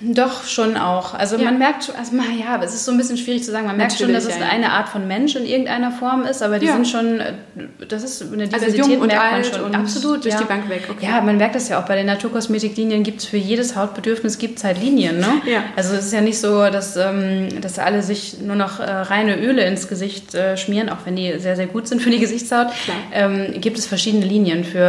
Doch, 0.04 0.44
schon 0.46 0.78
auch. 0.78 1.14
Also 1.14 1.38
Ja. 1.38 1.46
man 1.46 1.60
merkt 1.60 1.86
schon, 1.86 1.96
also 1.96 2.16
ja, 2.16 2.60
es 2.64 2.74
ist 2.74 2.86
so 2.86 2.92
ein 2.92 2.98
bisschen 2.98 3.18
schwierig 3.18 3.44
zu 3.44 3.52
sagen. 3.52 3.68
Man 3.68 3.78
merkt 3.78 3.94
schon, 3.94 4.08
Natürlich, 4.12 4.26
dass 4.28 4.36
es 4.38 4.42
eine 4.42 4.72
Art 4.72 4.90
von 4.90 5.08
Mensch 5.08 5.36
in 5.36 5.46
irgendeiner 5.46 5.92
Form 5.92 6.24
ist, 6.24 6.42
aber 6.42 6.58
die 6.60 6.66
Ja. 6.66 6.74
sind 6.74 6.88
schon, 6.88 7.20
äh, 7.20 7.34
das 7.88 8.04
ist 8.04 8.22
eine 8.24 8.44
Also 8.44 8.56
Diversität 8.58 8.78
jung 8.88 9.00
und 9.02 9.08
merkt 9.08 9.24
man 9.24 9.34
alt 9.34 9.46
schon. 9.46 9.64
und 9.64 9.76
Absolut, 9.76 10.24
durch 10.26 10.34
ja. 10.34 10.40
die 10.42 10.46
Bank 10.48 10.70
weg. 10.70 10.88
Okay. 10.90 11.06
Ja, 11.06 11.22
man 11.22 11.38
merkt 11.38 11.56
das 11.56 11.70
ja 11.70 11.80
auch 11.80 11.86
bei 11.86 11.96
den 11.96 12.08
Naturkosmetiklinien 12.08 13.04
gibt 13.04 13.20
es 13.20 13.26
für 13.26 13.38
jedes 13.38 13.76
Hautbedürfnis 13.76 14.38
gibt's 14.40 14.64
halt 14.64 14.82
Linien. 14.82 15.20
Ne? 15.20 15.28
Ja. 15.46 15.64
Also 15.76 15.94
es 15.96 16.06
ist 16.06 16.14
ja 16.14 16.22
nicht 16.22 16.40
so, 16.40 16.70
dass, 16.70 16.96
ähm, 16.98 17.62
dass 17.62 17.78
alle 17.78 18.02
sich 18.02 18.40
nur 18.42 18.56
noch 18.56 18.80
äh, 18.80 18.84
reine 18.84 19.38
Öle 19.40 19.64
ins 19.66 19.88
Gesicht 19.88 20.34
äh, 20.34 20.58
schmieren, 20.58 20.90
auch 20.90 20.98
wenn 21.06 21.16
die 21.16 21.38
sehr, 21.40 21.56
sehr 21.56 21.68
gut 21.68 21.88
sind 21.88 22.02
für 22.02 22.10
die 22.10 22.20
Gesichtshaut. 22.20 22.68
Ähm, 23.14 23.54
gibt 23.62 23.78
es 23.78 23.86
verschiedene 23.86 24.26
Linien 24.26 24.64
für 24.64 24.80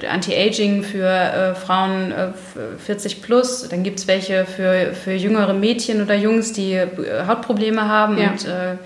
äh, 0.00 0.06
Anti-Aging, 0.06 0.82
für 0.82 1.06
äh, 1.06 1.54
Frauen 1.54 2.12
äh, 2.12 2.28
f- 2.28 2.56
40 2.86 3.20
plus. 3.22 3.68
Dann 3.68 3.82
gibt 3.82 3.98
es 3.98 4.06
welche 4.08 4.45
für, 4.46 4.92
für 4.94 5.12
jüngere 5.12 5.52
Mädchen 5.52 6.02
oder 6.02 6.14
Jungs, 6.14 6.52
die 6.52 6.72
äh, 6.72 6.88
Hautprobleme 7.26 7.86
haben 7.88 8.16
Ja. 8.18 8.30
und 8.30 8.44
äh, 8.46 8.76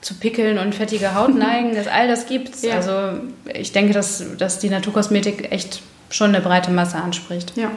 zu 0.00 0.14
Pickeln 0.14 0.58
und 0.58 0.74
fettige 0.74 1.14
Haut 1.14 1.34
neigen. 1.38 1.74
Das, 1.74 1.86
all 1.88 2.08
das 2.08 2.26
gibt's. 2.26 2.62
Ja. 2.62 2.74
Also 2.76 2.92
ich 3.52 3.72
denke, 3.72 3.92
dass, 3.92 4.24
dass 4.38 4.58
die 4.58 4.68
Naturkosmetik 4.70 5.50
echt 5.52 5.80
schon 6.08 6.28
eine 6.28 6.40
breite 6.40 6.70
Masse 6.70 6.98
anspricht. 6.98 7.54
Ja. 7.56 7.68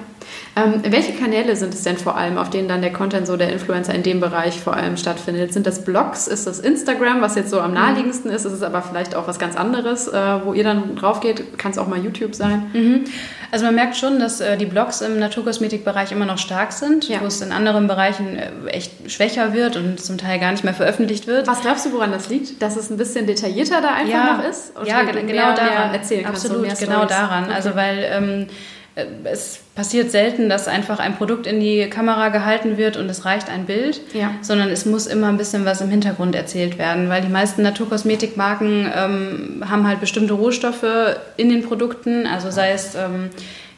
Ähm, 0.56 0.84
welche 0.88 1.14
Kanäle 1.14 1.56
sind 1.56 1.74
es 1.74 1.82
denn 1.82 1.98
vor 1.98 2.16
allem, 2.16 2.38
auf 2.38 2.52
denen 2.52 2.68
dann 2.68 2.82
der 2.82 2.94
Content 2.94 3.26
so 3.26 3.38
der 3.38 3.52
Influencer 3.52 3.96
in 3.96 4.04
dem 4.04 4.20
Bereich 4.20 4.60
vor 4.60 4.76
allem 4.76 4.98
stattfindet? 4.98 5.52
Sind 5.52 5.66
das 5.66 5.84
Blogs? 5.84 6.28
Ist 6.28 6.46
das 6.46 6.60
Instagram, 6.60 7.22
was 7.22 7.34
jetzt 7.34 7.50
so 7.50 7.60
am 7.60 7.74
naheliegendsten 7.74 8.30
ist? 8.30 8.46
Ist 8.46 8.54
es 8.54 8.62
aber 8.62 8.84
vielleicht 8.84 9.16
auch 9.16 9.28
was 9.28 9.40
ganz 9.40 9.56
anderes, 9.56 10.08
äh, 10.10 10.46
wo 10.46 10.54
ihr 10.54 10.64
dann 10.64 10.96
drauf 10.96 11.22
geht? 11.22 11.58
Kann 11.58 11.72
es 11.72 11.80
auch 11.80 11.88
mal 11.88 11.98
YouTube 11.98 12.36
sein? 12.36 12.70
Mhm. 12.74 13.06
Also 13.52 13.66
man 13.66 13.74
merkt 13.76 13.96
schon, 13.98 14.20
dass 14.20 14.42
äh, 14.42 14.58
die 14.58 14.66
Blogs 14.66 15.02
im 15.02 15.18
Naturkosmetikbereich 15.20 16.12
immer 16.12 16.26
noch 16.26 16.38
stark 16.38 16.72
sind, 16.72 17.08
Ja. 17.10 17.22
wo 17.22 17.26
es 17.26 17.42
in 17.42 17.52
anderen 17.52 17.88
Bereichen 17.88 18.38
äh, 18.38 18.50
echt 18.68 19.12
schwächer 19.12 19.54
wird 19.54 19.76
und 19.76 20.00
zum 20.00 20.18
Teil 20.18 20.40
gar 20.40 20.52
nicht 20.52 20.64
mehr 20.64 20.74
veröffentlicht 20.74 21.26
wird. 21.28 21.48
Was 21.48 21.62
glaubst 21.62 21.86
du, 21.86 21.92
woran 21.94 22.12
das 22.12 22.30
liegt? 22.30 22.62
Dass 22.62 22.76
es 22.76 22.90
ein 22.90 22.98
bisschen 22.98 23.26
detaillierter 23.28 23.82
da 23.82 23.94
einfach 23.96 24.38
noch 24.38 24.44
ist? 24.48 24.78
Und 24.78 24.88
ja, 24.88 25.02
mehr- 25.04 25.14
genau 25.14 25.32
mehr 25.48 25.54
daran. 25.56 25.94
erzählen 25.94 26.24
kannst, 26.26 26.42
so 26.44 26.48
Absolut, 26.50 26.68
mehr 26.68 26.76
genau 26.76 26.94
Stories? 27.06 27.10
daran. 27.10 27.44
Okay. 27.46 27.54
Also 27.54 27.76
weil 27.76 28.06
ähm, 28.12 28.42
äh, 28.42 28.48
es 29.24 29.60
passiert 29.76 30.12
selten, 30.12 30.50
dass 30.50 30.68
einfach 30.68 31.00
ein 31.00 31.16
Produkt 31.16 31.48
in 31.48 31.60
die 31.60 31.90
Kamera 31.90 32.30
gehalten 32.30 32.78
wird 32.78 32.98
und 32.98 33.10
es 33.10 33.26
reicht 33.26 33.50
ein 33.50 33.66
Bild, 33.66 34.02
Ja. 34.14 34.32
sondern 34.42 34.70
es 34.70 34.86
muss 34.86 35.08
immer 35.08 35.28
ein 35.28 35.38
bisschen 35.38 35.66
was 35.66 35.82
im 35.82 35.90
Hintergrund 35.90 36.36
erzählt 36.36 36.78
werden, 36.78 37.10
weil 37.10 37.22
die 37.22 37.30
meisten 37.30 37.62
Naturkosmetikmarken 37.64 38.92
ähm, 38.96 39.64
haben 39.70 39.88
halt 39.88 40.00
bestimmte 40.00 40.34
Rohstoffe 40.34 40.86
in 41.38 41.50
den 41.50 41.64
Produkten, 41.64 42.26
also 42.28 42.52
sei 42.52 42.72
es 42.72 42.96
ähm, 42.96 43.30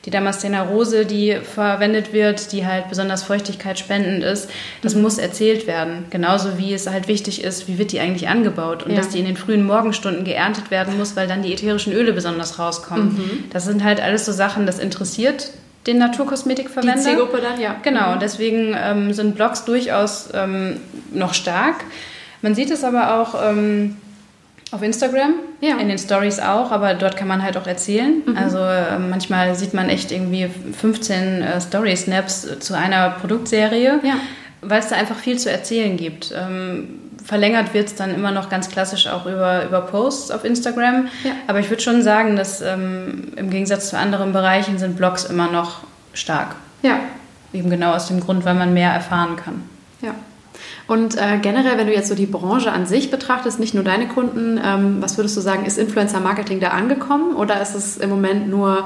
die 0.06 0.10
Damascena 0.10 0.64
Rose, 0.64 1.06
die 1.06 1.36
verwendet 1.44 2.12
wird, 2.12 2.52
die 2.52 2.66
halt 2.66 2.90
besonders 2.90 3.22
feuchtigkeitsspendend 3.24 4.24
ist, 4.24 4.50
das 4.82 4.96
Mhm. 4.96 5.04
muss 5.04 5.18
erzählt 5.20 5.68
werden. 5.68 6.06
Genauso 6.10 6.58
wie 6.58 6.74
es 6.74 6.90
halt 6.90 7.08
wichtig 7.08 7.44
ist, 7.44 7.68
wie 7.68 7.78
wird 7.78 7.92
die 7.92 8.00
eigentlich 8.00 8.28
angebaut 8.28 8.82
und 8.84 8.92
Ja. 8.92 8.98
dass 8.98 9.10
die 9.10 9.20
in 9.20 9.26
den 9.26 9.38
frühen 9.38 9.64
Morgenstunden 9.66 10.24
geerntet 10.24 10.72
werden 10.72 10.98
muss, 10.98 11.16
weil 11.16 11.28
dann 11.28 11.44
die 11.44 11.54
ätherischen 11.54 11.94
Öle 11.94 12.14
besonders 12.14 12.58
rauskommen. 12.58 13.14
Mhm. 13.14 13.44
Das 13.52 13.66
sind 13.66 13.84
halt 13.84 14.02
alles 14.02 14.26
so 14.26 14.32
Sachen, 14.32 14.66
das 14.66 14.80
interessiert 14.80 15.52
den 15.88 15.98
Naturkosmetikverwender. 16.00 16.96
Die 16.96 17.02
Zielgruppe 17.02 17.40
dann, 17.42 17.60
ja. 17.60 17.76
Genau, 17.84 18.14
und 18.14 18.22
deswegen 18.22 18.76
ähm, 18.78 19.14
sind 19.14 19.36
Blogs 19.36 19.66
durchaus 19.66 20.30
ähm, 20.34 20.78
noch 21.12 21.34
stark. 21.34 21.76
Man 22.44 22.56
sieht 22.56 22.72
es 22.72 22.84
aber 22.84 23.20
auch 23.22 23.36
ähm, 23.50 23.98
auf 24.72 24.82
Instagram, 24.82 25.34
Ja. 25.60 25.78
in 25.78 25.90
den 25.90 25.98
Stories 25.98 26.40
auch, 26.40 26.72
aber 26.72 26.94
dort 26.94 27.18
kann 27.18 27.28
man 27.28 27.44
halt 27.44 27.58
auch 27.58 27.68
erzählen. 27.68 28.24
Also 28.36 28.58
äh, 28.60 28.98
manchmal 29.00 29.54
sieht 29.56 29.74
man 29.74 29.90
echt 29.90 30.12
irgendwie 30.12 30.48
15 30.78 31.42
äh, 31.42 31.60
Story-Snaps 31.62 32.60
zu 32.60 32.74
einer 32.78 33.10
Produktserie, 33.12 34.00
Ja. 34.04 34.14
weil 34.62 34.80
es 34.80 34.88
da 34.88 34.96
einfach 34.96 35.18
viel 35.18 35.38
zu 35.38 35.52
erzählen 35.52 35.98
gibt. 35.98 36.34
Ähm, 36.38 37.00
verlängert 37.24 37.74
wird 37.74 37.88
es 37.88 37.96
dann 37.96 38.16
immer 38.16 38.32
noch 38.32 38.50
ganz 38.50 38.70
klassisch 38.70 39.08
auch 39.08 39.26
über, 39.26 39.66
über 39.66 39.82
Posts 39.82 40.32
auf 40.32 40.44
Instagram. 40.46 41.08
Ja. 41.24 41.32
Aber 41.48 41.60
ich 41.60 41.70
würde 41.70 41.84
schon 41.84 42.02
sagen, 42.02 42.36
dass 42.36 42.62
ähm, 42.62 43.34
im 43.36 43.50
Gegensatz 43.50 43.90
zu 43.90 43.98
anderen 43.98 44.34
Bereichen 44.34 44.78
sind 44.80 44.96
Blogs 44.98 45.26
immer 45.26 45.52
noch 45.52 45.82
stark. 46.14 46.56
Ja. 46.82 47.00
Eben 47.54 47.70
genau 47.70 47.92
aus 47.94 48.08
dem 48.08 48.22
Grund, 48.22 48.46
weil 48.46 48.56
man 48.56 48.74
mehr 48.74 48.92
erfahren 48.92 49.36
kann. 49.36 49.64
Ja. 50.02 50.16
Und 50.92 51.16
äh, 51.16 51.38
generell, 51.42 51.78
wenn 51.78 51.88
du 51.88 51.94
jetzt 51.94 52.10
so 52.10 52.16
die 52.16 52.26
Branche 52.26 52.70
an 52.70 52.86
sich 52.86 53.12
betrachtest, 53.12 53.62
nicht 53.62 53.74
nur 53.74 53.86
deine 53.86 54.10
Kunden, 54.10 54.60
ähm, 54.62 54.98
was 55.00 55.18
würdest 55.18 55.38
du 55.38 55.42
sagen, 55.42 55.66
ist 55.66 55.78
Influencer-Marketing 55.78 56.60
da 56.60 56.72
angekommen 56.72 57.34
oder 57.38 57.62
ist 57.62 57.76
es 57.76 57.96
im 57.96 58.10
Moment 58.10 58.50
nur 58.50 58.84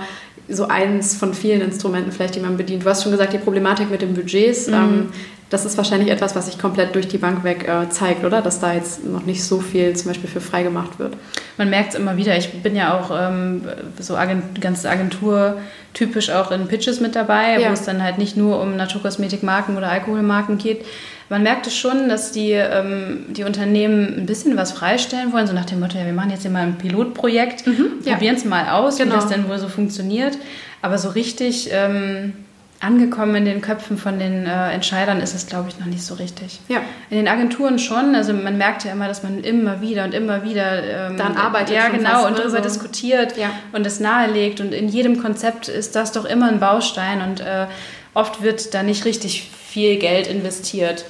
so 0.48 0.68
eins 0.68 1.16
von 1.16 1.34
vielen 1.34 1.62
Instrumenten 1.62 2.12
vielleicht, 2.12 2.36
die 2.36 2.42
man 2.42 2.58
bedient? 2.58 2.86
Du 2.86 2.90
hast 2.92 3.02
schon 3.02 3.12
gesagt, 3.12 3.34
die 3.34 3.40
Problematik 3.40 3.90
mit 3.90 4.04
den 4.04 4.14
Budgets, 4.14 4.68
ähm, 4.68 5.10
das 5.50 5.66
ist 5.66 5.78
wahrscheinlich 5.78 6.12
etwas, 6.12 6.36
was 6.36 6.46
sich 6.46 6.60
komplett 6.60 6.94
durch 6.94 7.08
die 7.08 7.18
Bank 7.18 7.44
weg 7.44 7.68
äh, 7.68 7.90
zeigt, 7.90 8.24
oder? 8.24 8.44
Dass 8.44 8.60
da 8.60 8.76
jetzt 8.76 9.04
noch 9.04 9.26
nicht 9.26 9.44
so 9.44 9.60
viel 9.60 9.96
zum 9.96 10.10
Beispiel 10.10 10.30
für 10.30 10.42
frei 10.42 10.62
gemacht 10.62 11.00
wird. 11.00 11.14
Man 11.58 11.72
merkt 11.72 11.94
es 11.94 12.00
immer 12.00 12.18
wieder. 12.18 12.38
Ich 12.38 12.52
bin 12.62 12.76
ja 12.76 13.00
auch 13.00 13.10
ähm, 13.12 13.64
so 14.00 14.16
Agent, 14.16 14.62
ganz 14.62 14.86
agenturtypisch 14.86 16.30
auch 16.30 16.52
in 16.52 16.68
Pitches 16.68 17.00
mit 17.00 17.16
dabei, 17.16 17.60
Ja. 17.60 17.70
wo 17.70 17.74
es 17.74 17.82
dann 17.82 18.04
halt 18.04 18.20
nicht 18.20 18.38
nur 18.38 18.62
um 18.62 18.76
Naturkosmetikmarken 18.76 19.76
oder 19.76 19.90
Alkoholmarken 19.90 20.60
geht. 20.60 20.86
Man 21.30 21.42
merkt 21.44 21.66
es 21.66 21.76
schon, 21.76 22.08
dass 22.08 22.32
die, 22.32 22.52
ähm, 22.52 23.26
die 23.30 23.44
Unternehmen 23.44 24.16
ein 24.20 24.26
bisschen 24.28 24.56
was 24.58 24.72
freistellen 24.72 25.34
wollen, 25.34 25.48
so 25.48 25.54
nach 25.54 25.66
dem 25.66 25.80
Motto, 25.80 25.98
ja, 25.98 26.06
wir 26.06 26.14
machen 26.14 26.30
jetzt 26.30 26.44
hier 26.44 26.52
mal 26.52 26.64
ein 26.64 26.78
Pilotprojekt, 26.78 27.64
ja. 28.04 28.14
probieren 28.14 28.36
es 28.36 28.46
mal 28.46 28.70
aus, 28.70 28.98
Genau. 28.98 29.12
wie 29.12 29.16
das 29.16 29.28
denn 29.28 29.50
wohl 29.50 29.58
so 29.58 29.68
funktioniert. 29.68 30.38
Aber 30.84 31.00
so 31.00 31.10
richtig 31.10 31.70
ähm, 31.72 32.34
angekommen 32.80 33.36
in 33.38 33.46
den 33.46 33.62
Köpfen 33.62 33.98
von 33.98 34.20
den 34.20 34.46
äh, 34.46 34.70
Entscheidern 34.72 35.20
ist 35.20 35.34
es, 35.34 35.48
glaube 35.48 35.70
ich, 35.70 35.80
noch 35.80 35.88
nicht 35.88 36.04
so 36.04 36.14
richtig. 36.14 36.60
Ja. 36.68 36.82
In 37.10 37.18
den 37.18 37.28
Agenturen 37.28 37.80
schon. 37.80 38.14
Also 38.14 38.34
man 38.34 38.58
merkt 38.60 38.84
ja 38.84 38.92
immer, 38.92 39.08
dass 39.08 39.24
man 39.24 39.44
immer 39.44 39.82
wieder 39.82 40.04
und 40.04 40.14
immer 40.14 40.44
wieder 40.44 40.84
ähm, 41.10 41.18
Daran 41.18 41.38
arbeitet 41.38 41.76
Ja, 41.76 41.88
genau 41.88 42.28
und 42.28 42.34
ne, 42.34 42.40
darüber 42.42 42.58
so. 42.58 42.64
diskutiert 42.64 43.36
Ja. 43.38 43.50
und 43.72 43.88
es 43.88 44.00
nahelegt. 44.00 44.60
Und 44.62 44.74
in 44.74 44.90
jedem 44.90 45.20
Konzept 45.20 45.70
ist 45.70 45.96
das 45.96 46.12
doch 46.12 46.26
immer 46.26 46.50
ein 46.50 46.60
Baustein 46.60 47.22
und 47.24 47.40
äh, 47.40 47.66
oft 48.14 48.44
wird 48.44 48.76
da 48.76 48.84
nicht 48.84 49.06
richtig 49.06 49.50
viel 49.76 49.98
Geld 49.98 50.28
investiert. 50.28 51.04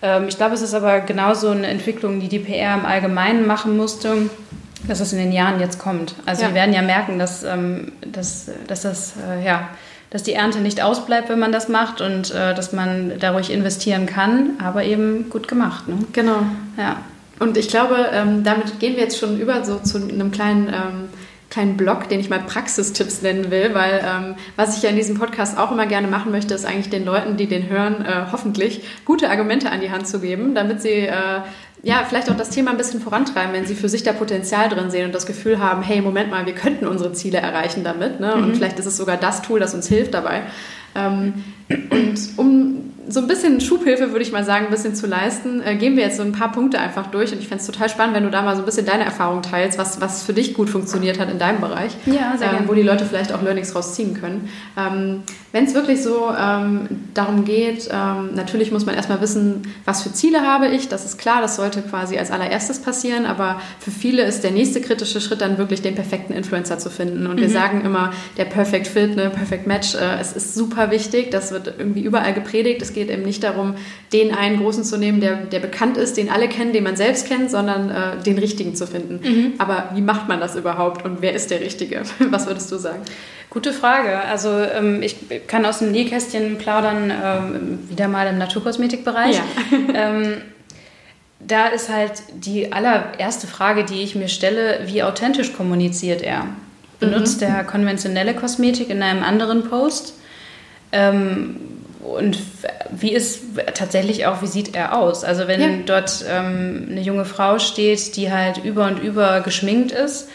Ähm, 0.00 0.28
ich 0.28 0.38
glaube, 0.38 0.54
es 0.54 0.62
ist 0.62 0.72
aber 0.72 1.00
genauso 1.00 1.50
eine 1.50 1.66
Entwicklung, 1.66 2.20
die 2.20 2.28
die 2.28 2.38
PR 2.38 2.72
im 2.74 2.86
Allgemeinen 2.86 3.46
machen 3.46 3.76
musste, 3.76 4.30
dass 4.86 5.00
es 5.00 5.12
in 5.12 5.18
den 5.18 5.30
Jahren 5.32 5.60
jetzt 5.60 5.78
kommt. 5.78 6.14
Also 6.24 6.42
Ja. 6.42 6.48
wir 6.48 6.54
werden 6.54 6.72
ja 6.74 6.80
merken, 6.80 7.18
dass, 7.18 7.44
ähm, 7.44 7.92
dass, 8.10 8.50
dass 8.66 8.80
das 8.82 9.12
äh, 9.28 9.44
ja 9.44 9.68
dass 10.10 10.22
die 10.22 10.32
Ernte 10.32 10.60
nicht 10.60 10.82
ausbleibt, 10.82 11.28
wenn 11.28 11.38
man 11.38 11.52
das 11.52 11.68
macht 11.68 12.00
und 12.00 12.30
äh, 12.30 12.54
dass 12.54 12.72
man 12.72 13.18
da 13.20 13.32
ruhig 13.32 13.50
investieren 13.52 14.06
kann, 14.06 14.52
aber 14.64 14.82
eben 14.84 15.28
gut 15.28 15.48
gemacht. 15.48 15.86
Ne? 15.86 15.96
Genau. 16.14 16.38
Ja. 16.78 16.96
Und 17.40 17.58
ich 17.58 17.68
glaube, 17.68 18.06
ähm, 18.14 18.42
damit 18.42 18.80
gehen 18.80 18.96
wir 18.96 19.02
jetzt 19.02 19.18
schon 19.18 19.38
über 19.38 19.62
so 19.66 19.78
zu 19.80 19.98
einem 19.98 20.30
kleinen 20.30 20.68
kleinen 21.50 21.76
Blog, 21.76 22.08
den 22.08 22.20
ich 22.20 22.28
mal 22.28 22.40
Praxistipps 22.40 23.22
nennen 23.22 23.50
will, 23.50 23.70
weil 23.72 24.04
ähm, 24.04 24.34
was 24.56 24.76
ich 24.76 24.82
ja 24.82 24.90
in 24.90 24.96
diesem 24.96 25.16
Podcast 25.16 25.56
auch 25.56 25.72
immer 25.72 25.86
gerne 25.86 26.06
machen 26.06 26.30
möchte, 26.30 26.54
ist 26.54 26.66
eigentlich 26.66 26.90
den 26.90 27.04
Leuten, 27.04 27.36
die 27.36 27.46
den 27.46 27.68
hören, 27.68 28.04
äh, 28.04 28.26
hoffentlich 28.30 28.82
gute 29.04 29.30
Argumente 29.30 29.70
an 29.70 29.80
die 29.80 29.90
Hand 29.90 30.06
zu 30.06 30.20
geben, 30.20 30.54
damit 30.54 30.82
sie 30.82 31.06
äh, 31.06 31.40
ja, 31.82 32.04
vielleicht 32.06 32.30
auch 32.30 32.36
das 32.36 32.50
Thema 32.50 32.72
ein 32.72 32.76
bisschen 32.76 33.00
vorantreiben, 33.00 33.52
wenn 33.52 33.64
sie 33.64 33.74
für 33.74 33.88
sich 33.88 34.02
da 34.02 34.12
Potenzial 34.12 34.68
drin 34.68 34.90
sehen 34.90 35.06
und 35.06 35.14
das 35.14 35.26
Gefühl 35.26 35.60
haben, 35.60 35.82
hey, 35.82 36.00
Moment 36.00 36.30
mal, 36.30 36.44
wir 36.44 36.54
könnten 36.54 36.86
unsere 36.86 37.12
Ziele 37.12 37.38
erreichen 37.38 37.84
damit. 37.84 38.20
Ne? 38.20 38.34
Und 38.34 38.48
mhm. 38.48 38.54
vielleicht 38.54 38.78
ist 38.78 38.86
es 38.86 38.96
sogar 38.96 39.16
das 39.16 39.42
Tool, 39.42 39.60
das 39.60 39.74
uns 39.74 39.86
hilft 39.86 40.14
dabei. 40.14 40.42
Ähm, 40.94 41.44
und 41.68 42.18
um 42.36 42.92
so 43.08 43.20
ein 43.20 43.26
bisschen 43.26 43.60
Schubhilfe, 43.60 44.10
würde 44.12 44.22
ich 44.22 44.32
mal 44.32 44.44
sagen, 44.44 44.66
ein 44.66 44.70
bisschen 44.70 44.94
zu 44.94 45.06
leisten, 45.06 45.62
äh, 45.62 45.76
gehen 45.76 45.96
wir 45.96 46.04
jetzt 46.04 46.18
so 46.18 46.22
ein 46.22 46.32
paar 46.32 46.52
Punkte 46.52 46.78
einfach 46.78 47.06
durch. 47.06 47.32
Und 47.32 47.38
ich 47.38 47.48
fände 47.48 47.62
es 47.62 47.66
total 47.66 47.88
spannend, 47.88 48.14
wenn 48.14 48.24
du 48.24 48.30
da 48.30 48.42
mal 48.42 48.54
so 48.54 48.62
ein 48.62 48.66
bisschen 48.66 48.86
deine 48.86 49.04
Erfahrung 49.04 49.42
teilst, 49.42 49.78
was, 49.78 50.00
was 50.00 50.22
für 50.22 50.32
dich 50.32 50.54
gut 50.54 50.68
funktioniert 50.68 51.18
hat 51.18 51.30
in 51.30 51.38
deinem 51.38 51.60
Bereich. 51.60 51.92
Ja, 52.06 52.36
sehr 52.36 52.48
ähm, 52.48 52.56
gerne. 52.56 52.68
Wo 52.68 52.74
die 52.74 52.82
Leute 52.82 53.04
vielleicht 53.04 53.32
auch 53.32 53.42
Learnings 53.42 53.74
rausziehen 53.74 54.14
können. 54.14 54.48
Ähm, 54.76 55.22
wenn 55.52 55.64
es 55.64 55.74
wirklich 55.74 56.02
so 56.02 56.28
ähm, 56.38 56.88
darum 57.14 57.46
geht, 57.46 57.88
ähm, 57.90 58.34
natürlich 58.34 58.70
muss 58.70 58.84
man 58.84 58.94
erstmal 58.94 59.22
wissen, 59.22 59.62
was 59.86 60.02
für 60.02 60.12
Ziele 60.12 60.42
habe 60.42 60.68
ich. 60.68 60.88
Das 60.88 61.06
ist 61.06 61.16
klar, 61.16 61.40
das 61.40 61.56
sollte 61.56 61.80
quasi 61.80 62.18
als 62.18 62.30
allererstes 62.30 62.80
passieren. 62.80 63.24
Aber 63.24 63.60
für 63.80 63.90
viele 63.90 64.24
ist 64.24 64.44
der 64.44 64.50
nächste 64.50 64.82
kritische 64.82 65.22
Schritt 65.22 65.40
dann 65.40 65.56
wirklich 65.56 65.80
den 65.80 65.94
perfekten 65.94 66.34
Influencer 66.34 66.78
zu 66.78 66.90
finden. 66.90 67.26
Und 67.26 67.36
mhm. 67.36 67.40
wir 67.40 67.48
sagen 67.48 67.82
immer, 67.84 68.12
der 68.36 68.44
Perfect 68.44 68.88
Fit, 68.88 69.16
ne, 69.16 69.30
Perfect 69.30 69.66
Match, 69.66 69.94
äh, 69.94 70.20
es 70.20 70.32
ist 70.32 70.54
super 70.54 70.90
wichtig. 70.90 71.30
Das 71.30 71.50
wird 71.50 71.72
irgendwie 71.78 72.02
überall 72.02 72.34
gepredigt. 72.34 72.82
Es 72.82 72.92
geht 72.98 73.10
eben 73.10 73.22
nicht 73.22 73.42
darum, 73.42 73.74
den 74.12 74.34
einen 74.34 74.58
großen 74.58 74.84
zu 74.84 74.96
nehmen, 74.96 75.20
der, 75.20 75.36
der 75.36 75.60
bekannt 75.60 75.96
ist, 75.96 76.16
den 76.16 76.30
alle 76.30 76.48
kennen, 76.48 76.72
den 76.72 76.84
man 76.84 76.96
selbst 76.96 77.28
kennt, 77.28 77.50
sondern 77.50 77.90
äh, 77.90 78.22
den 78.24 78.38
richtigen 78.38 78.74
zu 78.74 78.86
finden. 78.86 79.20
Mhm. 79.22 79.52
Aber 79.58 79.90
wie 79.94 80.00
macht 80.00 80.28
man 80.28 80.40
das 80.40 80.56
überhaupt 80.56 81.04
und 81.04 81.22
wer 81.22 81.32
ist 81.32 81.50
der 81.50 81.60
Richtige? 81.60 82.02
Was 82.30 82.46
würdest 82.46 82.70
du 82.72 82.76
sagen? 82.76 83.02
Gute 83.50 83.72
Frage. 83.72 84.20
Also 84.20 84.50
ähm, 84.50 85.02
ich 85.02 85.16
kann 85.46 85.64
aus 85.64 85.78
dem 85.78 85.92
Nähkästchen 85.92 86.58
plaudern, 86.58 87.10
ähm, 87.10 87.78
wieder 87.88 88.08
mal 88.08 88.26
im 88.26 88.38
Naturkosmetikbereich. 88.38 89.36
Ja. 89.36 89.42
ähm, 89.94 90.42
da 91.40 91.68
ist 91.68 91.88
halt 91.88 92.12
die 92.34 92.72
allererste 92.72 93.46
Frage, 93.46 93.84
die 93.84 94.02
ich 94.02 94.14
mir 94.16 94.28
stelle, 94.28 94.80
wie 94.86 95.02
authentisch 95.02 95.52
kommuniziert 95.54 96.20
er? 96.20 96.46
Benutzt 97.00 97.40
mhm. 97.40 97.46
er 97.46 97.64
konventionelle 97.64 98.34
Kosmetik 98.34 98.90
in 98.90 99.02
einem 99.02 99.22
anderen 99.22 99.68
Post? 99.68 100.14
Ähm, 100.90 101.56
und 102.00 102.38
wie 102.90 103.12
ist 103.12 103.40
tatsächlich 103.74 104.26
auch, 104.26 104.40
wie 104.42 104.46
sieht 104.46 104.74
er 104.74 104.96
aus? 104.96 105.24
Also 105.24 105.48
wenn 105.48 105.60
ja. 105.60 105.68
dort 105.84 106.24
ähm, 106.28 106.86
eine 106.90 107.00
junge 107.00 107.24
Frau 107.24 107.58
steht, 107.58 108.16
die 108.16 108.32
halt 108.32 108.64
über 108.64 108.86
und 108.86 108.98
über 109.00 109.40
geschminkt 109.40 109.92
ist, 109.92 110.28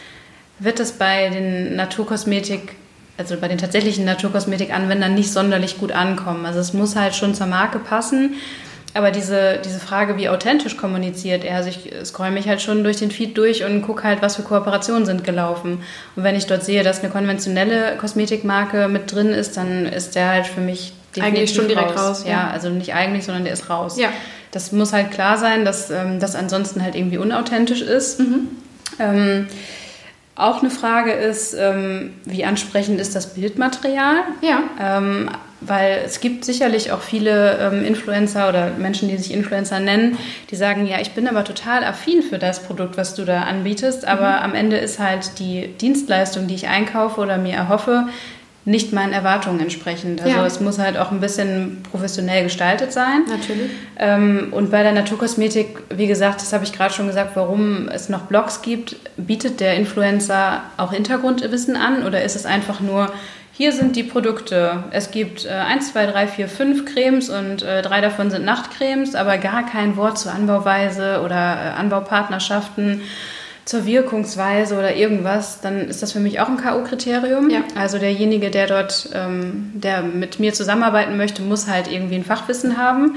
wird 0.60 0.80
das 0.80 0.94
bei 0.94 1.30
den 1.30 1.76
Naturkosmetik, 1.76 2.76
also 3.18 3.38
bei 3.38 3.48
den 3.48 3.58
tatsächlichen 3.58 4.06
Naturkosmetikanwendern 4.06 5.14
nicht 5.14 5.32
sonderlich 5.32 5.78
gut 5.78 5.92
ankommen. 5.92 6.46
Also 6.46 6.60
es 6.60 6.74
muss 6.74 6.96
halt 6.96 7.16
schon 7.16 7.34
zur 7.34 7.48
Marke 7.48 7.80
passen. 7.80 8.36
Aber 8.96 9.10
diese, 9.10 9.60
diese 9.66 9.80
Frage, 9.80 10.18
wie 10.18 10.30
authentisch 10.30 10.78
kommuniziert 10.78 11.44
er, 11.44 11.56
also 11.56 11.70
ich 11.70 11.92
scroll 12.06 12.30
mich 12.30 12.48
halt 12.48 12.62
schon 12.62 12.84
durch 12.84 12.98
den 12.98 13.10
Feed 13.10 13.36
durch 13.36 13.64
und 13.64 13.82
gucke 13.82 14.04
halt, 14.04 14.22
was 14.22 14.36
für 14.36 14.44
Kooperationen 14.44 15.08
sind 15.08 15.24
gelaufen. 15.24 15.80
Und 16.16 16.24
wenn 16.24 16.36
ich 16.36 16.46
dort 16.46 16.64
sehe, 16.64 16.84
dass 16.84 17.00
eine 17.00 17.10
konventionelle 17.10 17.98
Kosmetikmarke 17.98 18.88
mit 18.90 19.12
drin 19.12 19.30
ist, 19.30 19.58
dann 19.58 19.88
ist 19.88 20.14
der 20.14 20.30
halt 20.30 20.46
für 20.46 20.62
mich 20.62 20.94
eigentlich 21.22 21.54
schon 21.54 21.68
direkt 21.68 21.92
raus. 21.92 22.00
raus 22.00 22.24
ja. 22.26 22.32
ja. 22.32 22.50
also 22.50 22.70
nicht 22.70 22.94
eigentlich, 22.94 23.26
sondern 23.26 23.44
der 23.44 23.54
ist 23.54 23.70
raus. 23.70 23.98
Ja. 23.98 24.10
Das 24.52 24.72
muss 24.72 24.94
halt 24.94 25.12
klar 25.12 25.38
sein, 25.38 25.66
dass 25.66 25.90
ähm, 25.90 26.20
das 26.20 26.36
ansonsten 26.36 26.84
halt 26.84 26.96
irgendwie 26.96 27.18
unauthentisch 27.18 27.82
ist. 27.82 28.20
Mhm. 28.20 28.50
Ähm, 29.00 29.48
auch 30.36 30.62
eine 30.62 30.72
Frage 30.72 31.12
ist, 31.12 31.54
ähm, 31.54 32.14
wie 32.26 32.44
ansprechend 32.44 33.00
ist 33.00 33.16
das 33.16 33.36
Bildmaterial? 33.36 34.24
Ja. 34.42 34.64
Ähm, 34.82 35.30
weil 35.62 36.02
es 36.06 36.20
gibt 36.20 36.44
sicherlich 36.44 36.92
auch 36.92 37.02
viele 37.02 37.58
ähm, 37.60 37.86
Influencer 37.86 38.50
oder 38.50 38.72
Menschen, 38.78 39.10
die 39.10 39.18
sich 39.18 39.32
Influencer 39.32 39.80
nennen, 39.80 40.18
die 40.50 40.56
sagen, 40.56 40.88
ja, 40.88 41.00
ich 41.00 41.12
bin 41.12 41.28
aber 41.28 41.44
total 41.44 41.84
affin 41.84 42.22
für 42.22 42.40
das 42.40 42.64
Produkt, 42.64 42.98
was 42.98 43.16
du 43.16 43.26
da 43.26 43.44
anbietest, 43.44 44.06
aber 44.06 44.30
mhm. 44.30 44.44
am 44.44 44.56
Ende 44.56 44.78
ist 44.78 45.00
halt 45.00 45.40
die 45.40 45.68
Dienstleistung, 45.80 46.48
die 46.48 46.56
ich 46.56 46.68
einkaufe 46.68 47.22
oder 47.22 47.38
mir 47.38 47.54
erhoffe, 47.54 48.08
nicht 48.66 48.94
meinen 48.94 49.12
Erwartungen 49.12 49.60
entsprechend. 49.60 50.22
Also 50.22 50.38
ja. 50.38 50.46
es 50.46 50.62
muss 50.62 50.80
halt 50.80 50.98
auch 50.98 51.12
ein 51.12 51.20
bisschen 51.20 51.84
professionell 51.92 52.44
gestaltet 52.44 52.94
sein. 52.94 53.24
Natürlich. 53.28 53.70
Ähm, 53.98 54.48
und 54.52 54.72
bei 54.72 54.84
der 54.84 54.94
Naturkosmetik, 54.94 55.80
wie 55.90 56.08
gesagt, 56.08 56.42
das 56.42 56.54
habe 56.54 56.64
ich 56.64 56.72
gerade 56.72 56.94
schon 56.94 57.08
gesagt, 57.08 57.36
warum 57.36 57.90
es 57.90 58.08
noch 58.08 58.22
Blogs 58.22 58.62
gibt, 58.62 58.96
bietet 59.18 59.60
der 59.60 59.76
Influencer 59.76 60.62
auch 60.78 60.94
Hintergrundwissen 60.94 61.76
an 61.76 62.06
oder 62.06 62.24
ist 62.24 62.38
es 62.38 62.46
einfach 62.46 62.80
nur, 62.80 63.12
hier 63.56 63.72
sind 63.72 63.96
die 63.96 64.04
Produkte. 64.04 64.84
Es 64.92 65.12
gibt 65.12 65.46
äh, 65.46 65.50
1, 65.50 65.92
2, 65.92 66.08
3, 66.08 66.28
4, 66.28 66.48
5 66.48 66.86
Cremes 66.86 67.30
und 67.30 67.62
äh, 67.62 67.82
drei 67.82 68.02
davon 68.02 68.32
sind 68.32 68.46
Nachtcremes, 68.46 69.14
aber 69.14 69.38
gar 69.38 69.66
kein 69.66 69.98
Wort 69.98 70.18
zur 70.18 70.32
Anbauweise 70.32 71.22
oder 71.24 71.36
äh, 71.36 71.80
Anbaupartnerschaften 71.80 73.02
zur 73.66 73.86
Wirkungsweise 73.86 74.78
oder 74.78 74.96
irgendwas, 74.96 75.62
dann 75.62 75.88
ist 75.88 76.04
das 76.04 76.12
für 76.12 76.20
mich 76.20 76.40
auch 76.40 76.50
ein 76.50 76.58
K.O.-Kriterium. 76.58 77.50
Ja. 77.50 77.62
Also 77.76 77.98
derjenige, 77.98 78.52
der 78.52 78.68
dort, 78.68 79.10
ähm, 79.14 79.72
der 79.74 80.02
mit 80.02 80.40
mir 80.40 80.54
zusammenarbeiten 80.54 81.16
möchte, 81.16 81.42
muss 81.42 81.68
halt 81.68 81.90
irgendwie 81.90 82.16
ein 82.16 82.26
Fachwissen 82.26 82.78
haben. 82.78 83.16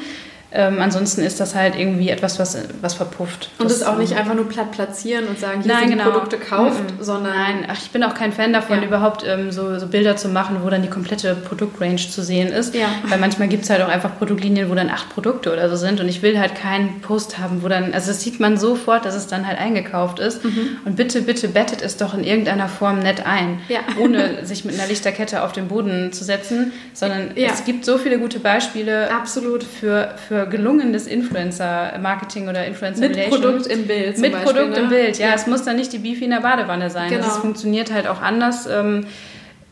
Ähm, 0.53 0.80
ansonsten 0.80 1.22
ist 1.22 1.40
das 1.40 1.55
halt 1.55 1.76
irgendwie 1.76 2.09
etwas, 2.09 2.38
was, 2.38 2.57
was 2.80 2.94
verpufft. 2.94 3.51
Und 3.59 3.70
das 3.70 3.82
auch 3.82 3.99
nicht 3.99 4.16
einfach 4.16 4.34
nur 4.34 4.49
platt 4.49 4.72
platzieren 4.72 5.26
und 5.26 5.38
sagen, 5.38 5.62
hier 5.62 5.72
Nein, 5.72 5.88
sind 5.88 5.99
genau. 5.99 6.11
Produkte 6.11 6.38
kauft, 6.38 6.82
mm 6.82 7.01
-mm. 7.01 7.05
sondern... 7.05 7.34
Nein, 7.34 7.66
ach, 7.68 7.78
ich 7.82 7.90
bin 7.90 8.03
auch 8.05 8.14
kein 8.14 8.32
Fan 8.32 8.53
davon, 8.53 8.80
ja. 8.80 8.86
überhaupt 8.86 9.24
ähm, 9.26 9.51
so, 9.51 9.78
so, 9.78 9.88
Bilder 9.88 10.16
zu 10.16 10.28
machen, 10.28 10.59
wo 10.62 10.70
dann 10.70 10.82
die 10.82 10.88
komplette 10.88 11.34
Produktrange 11.34 11.97
zu 11.97 12.22
sehen 12.22 12.49
ist. 12.49 12.74
Ja. 12.74 12.86
Weil 13.09 13.18
manchmal 13.18 13.49
gibt 13.49 13.64
es 13.64 13.70
halt 13.70 13.82
auch 13.82 13.88
einfach 13.88 14.16
Produktlinien, 14.18 14.70
wo 14.70 14.74
dann 14.74 14.88
acht 14.88 15.11
Produkte 15.11 15.53
oder 15.53 15.68
so 15.68 15.76
sind 15.76 16.01
und 16.01 16.09
ich 16.09 16.22
will 16.22 16.38
halt 16.38 16.55
keinen 16.55 17.01
Post 17.01 17.38
haben, 17.38 17.62
wo 17.62 17.68
dann... 17.68 17.92
Also 17.92 18.09
das 18.09 18.22
sieht 18.22 18.40
man 18.40 18.57
sofort, 18.57 19.05
dass 19.05 19.14
es 19.14 19.26
dann 19.26 19.47
halt 19.47 19.59
eingekauft 19.59 20.20
ist. 20.20 20.44
Mhm. 20.44 20.78
Und 20.84 20.97
bitte, 20.97 21.22
bitte 21.22 21.49
bettet 21.49 21.82
es 21.82 21.97
doch 21.97 22.14
in 22.14 22.24
irgendeiner 22.24 22.68
Form 22.68 23.01
nett 23.01 23.26
ein, 23.26 23.61
ja. 23.68 23.80
ohne 23.99 24.44
sich 24.47 24.64
mit 24.64 24.78
einer 24.78 24.88
Lichterkette 24.88 25.42
auf 25.42 25.53
den 25.53 25.68
Boden 25.68 26.12
zu 26.12 26.24
setzen, 26.24 26.72
sondern 26.94 27.36
es 27.36 27.64
gibt 27.64 27.84
so 27.84 27.99
viele 27.99 28.18
gute 28.18 28.38
Beispiele 28.38 29.11
Absolut. 29.11 29.64
für, 29.64 30.14
für 30.28 30.45
gelungenes 30.47 31.07
Influencer-Marketing 31.07 32.49
oder 32.49 32.66
Influencer-Relation. 32.66 33.30
Mit 33.30 33.40
Produkt 33.42 33.66
im 33.66 33.86
Bild. 33.86 34.18
Mit 34.18 34.32
Beispiel, 34.32 34.53
Produkt 34.53 34.76
ne? 34.76 34.82
im 34.82 34.88
Bild, 34.88 35.18
ja. 35.18 35.28
ja. 35.28 35.34
Es 35.34 35.47
muss 35.47 35.64
dann 35.64 35.76
nicht 35.76 35.92
die 35.92 35.99
Beefy 35.99 36.24
in 36.24 36.30
der 36.30 36.40
Badewanne 36.40 36.90
sein. 36.90 37.11
Genau. 37.11 37.24
Das 37.24 37.38
funktioniert 37.38 37.92
halt 37.92 38.07
auch 38.07 38.20
anders. 38.20 38.66
Ähm, 38.66 39.07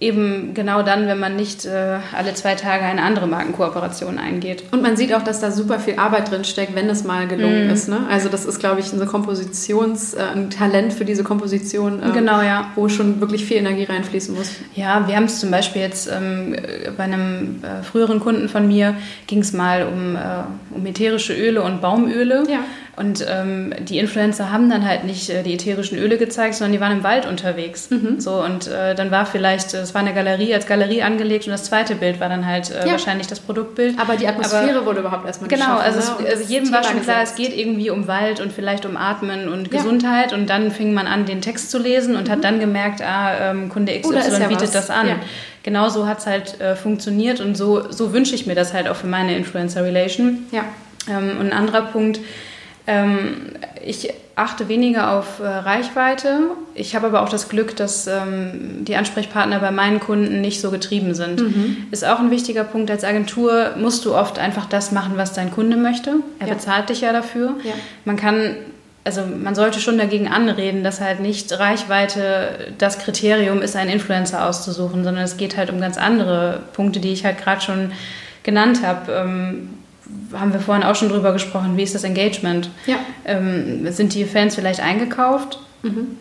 eben 0.01 0.55
genau 0.55 0.83
dann, 0.83 1.07
wenn 1.07 1.19
man 1.19 1.37
nicht 1.37 1.65
äh, 1.65 1.99
alle 2.15 2.35
zwei 2.35 2.57
Tage 2.57 2.85
eine 2.85 3.03
andere 3.03 3.27
Markenkooperation 3.29 4.19
eingeht. 4.19 4.65
Und 4.73 4.83
man 4.83 4.97
sieht 4.97 5.15
auch, 5.15 5.23
dass 5.23 5.41
da 5.41 5.51
super 5.53 5.79
viel 5.79 5.99
Arbeit 5.99 6.31
drin 6.31 6.45
steckt, 6.45 6.75
wenn 6.75 6.91
es 6.91 7.05
mal 7.05 7.29
gelungen 7.29 7.69
mm. 7.69 7.71
ist. 7.71 7.89
Ne? 7.89 8.01
Also 8.11 8.29
das 8.29 8.45
ist, 8.45 8.59
glaube 8.59 8.81
ich, 8.81 8.93
eine 8.93 9.07
Kompositions, 9.07 10.15
äh, 10.15 10.23
ein 10.35 10.51
Talent 10.51 10.93
für 10.93 11.05
diese 11.05 11.23
Komposition, 11.23 12.03
äh, 12.03 12.11
genau, 12.13 12.43
ja. 12.43 12.73
wo 12.75 12.89
schon 12.89 13.21
wirklich 13.21 13.45
viel 13.45 13.57
Energie 13.57 13.85
reinfließen 13.85 14.35
muss. 14.35 14.51
Ja, 14.75 15.07
wir 15.07 15.15
haben 15.15 15.25
es 15.25 15.39
zum 15.39 15.51
Beispiel 15.51 15.83
jetzt 15.83 16.11
ähm, 16.13 16.57
bei 16.97 17.05
einem 17.05 17.63
äh, 17.63 17.83
früheren 17.83 18.19
Kunden 18.19 18.49
von 18.49 18.67
mir, 18.67 18.97
ging 19.29 19.39
es 19.39 19.53
mal 19.53 19.87
um, 19.87 20.17
äh, 20.17 20.77
um 20.77 20.85
ätherische 20.85 21.35
Öle 21.35 21.63
und 21.63 21.81
Baumöle. 21.81 22.45
Ja. 22.51 22.61
Und 22.97 23.27
ähm, 23.29 23.75
die 23.81 23.99
Influencer 23.99 24.53
haben 24.53 24.71
dann 24.71 24.87
halt 24.87 25.03
nicht 25.03 25.29
äh, 25.29 25.43
die 25.43 25.55
ätherischen 25.55 25.99
Öle 25.99 26.17
gezeigt, 26.17 26.55
sondern 26.55 26.73
die 26.73 26.81
waren 26.81 26.93
im 26.93 27.03
Wald 27.03 27.27
unterwegs. 27.27 27.91
Mhm. 27.91 28.21
So, 28.21 28.45
und 28.45 28.71
dann 28.71 29.11
war 29.11 29.27
vielleicht, 29.27 29.71
es 29.95 29.97
war 29.97 30.05
eine 30.05 30.13
Galerie 30.13 30.53
als 30.53 30.67
Galerie 30.67 31.03
angelegt 31.03 31.47
und 31.47 31.53
das 31.53 31.63
zweite 31.63 31.95
Bild 31.95 32.19
war 32.19 32.29
dann 32.29 32.45
halt 32.45 32.69
äh, 32.69 32.85
ja. 32.85 32.91
wahrscheinlich 32.91 33.29
das 33.29 33.39
Produktbild. 33.39 33.97
Aber 33.97 34.17
die 34.17 34.27
Atmosphäre 34.27 34.79
Aber, 34.79 34.87
wurde 34.87 34.99
überhaupt 34.99 35.25
erstmal 35.25 35.49
Genau, 35.49 35.77
also, 35.77 36.01
ne? 36.01 36.27
es, 36.27 36.33
also 36.33 36.53
jedem 36.53 36.73
war 36.73 36.83
schon 36.83 37.01
klar, 37.01 37.23
es 37.23 37.37
geht 37.37 37.57
irgendwie 37.57 37.91
um 37.91 38.09
Wald 38.09 38.41
und 38.41 38.53
vielleicht 38.53 38.87
um 38.87 38.97
Atmen 38.97 39.49
und 39.49 39.73
ja. 39.73 39.79
Gesundheit. 39.79 40.33
Und 40.33 40.51
dann 40.51 40.73
fing 40.73 40.95
man 40.95 41.07
an, 41.07 41.27
den 41.27 41.41
Text 41.43 41.71
zu 41.71 41.79
lesen 41.79 42.17
und 42.17 42.27
mhm. 42.27 42.33
hat 42.33 42.43
dann 42.43 42.59
gemerkt, 42.59 43.03
ah, 43.03 43.53
ähm, 43.53 43.69
Kunde 43.69 43.93
XY 43.97 44.15
ja 44.17 44.49
bietet 44.49 44.63
was. 44.63 44.73
das 44.73 44.91
an. 44.91 45.07
Genau 45.63 45.89
so 45.89 46.09
hat 46.09 46.19
es 46.19 46.27
halt 46.27 46.61
äh, 46.61 46.75
funktioniert 46.75 47.41
und 47.41 47.57
so, 47.57 47.93
so 47.93 48.13
wünsche 48.13 48.35
ich 48.35 48.47
mir 48.47 48.57
das 48.57 48.75
halt 48.75 48.89
auch 48.89 48.97
für 48.97 49.07
meine 49.07 49.37
Influencer-Relation. 49.37 50.47
Ja. 50.51 50.65
Ähm, 51.09 51.37
und 51.39 51.47
ein 51.47 51.53
anderer 51.53 51.83
Punkt, 51.83 52.19
ähm, 52.89 53.53
ich 53.81 54.13
achte 54.37 54.69
weniger 54.69 55.13
auf 55.13 55.41
äh, 55.41 55.47
Reichweite. 55.47 56.41
Ich 56.75 56.97
habe 56.97 57.07
aber 57.07 57.23
auch 57.23 57.29
das 57.29 57.49
Glück, 57.49 57.77
dass 57.77 58.07
ähm, 58.07 58.85
die 58.85 58.97
Ansprechpartner 58.97 59.61
bei 59.61 59.71
meinen 59.71 60.01
Kunden 60.01 60.41
nicht 60.41 60.61
so 60.61 60.71
getrieben 60.71 61.15
sind. 61.15 61.41
Mhm. 61.41 61.87
Ist 61.91 62.05
auch 62.05 62.19
ein 62.19 62.31
wichtiger 62.31 62.65
Punkt. 62.65 62.91
Als 62.91 63.05
Agentur 63.05 63.73
musst 63.79 64.05
du 64.05 64.15
oft 64.15 64.39
einfach 64.39 64.67
das 64.67 64.93
machen, 64.93 65.13
was 65.17 65.33
dein 65.33 65.53
Kunde 65.53 65.77
möchte. 65.77 66.17
Er 66.41 66.49
ja. 66.49 66.55
bezahlt 66.55 66.89
dich 66.89 67.03
ja 67.03 67.13
dafür. 67.13 67.55
Ja. 67.63 67.73
Man 68.05 68.17
kann 68.17 68.57
also 69.05 69.23
man 69.27 69.55
sollte 69.55 69.81
schon 69.81 69.99
dagegen 69.99 70.29
anreden, 70.29 70.83
dass 70.83 71.01
halt 71.01 71.21
nicht 71.21 71.53
Reichweite 71.59 72.73
das 72.79 72.99
Kriterium 72.99 73.61
ist, 73.61 73.77
einen 73.77 73.91
Influencer 73.91 74.47
auszusuchen, 74.47 75.05
sondern 75.05 75.25
es 75.25 75.37
geht 75.37 75.57
halt 75.59 75.71
um 75.71 75.79
ganz 75.79 75.99
andere 75.99 76.61
Punkte, 76.73 77.01
die 77.01 77.13
ich 77.13 77.25
halt 77.25 77.37
gerade 77.39 77.61
schon 77.61 77.93
genannt 78.43 78.81
habe. 78.83 79.13
Ähm, 79.13 79.69
haben 80.33 80.53
wir 80.53 80.61
vorhin 80.61 80.85
auch 80.85 80.95
schon 80.95 81.09
drüber 81.09 81.33
gesprochen, 81.33 81.77
wie 81.77 81.83
ist 81.83 81.95
das 81.95 82.05
Engagement? 82.05 82.71
Ja. 82.87 82.97
Ähm, 83.25 83.91
sind 83.93 84.15
die 84.15 84.25
Fans 84.25 84.55
vielleicht 84.55 84.81
eingekauft? 84.81 85.59
Mhm 85.85 86.17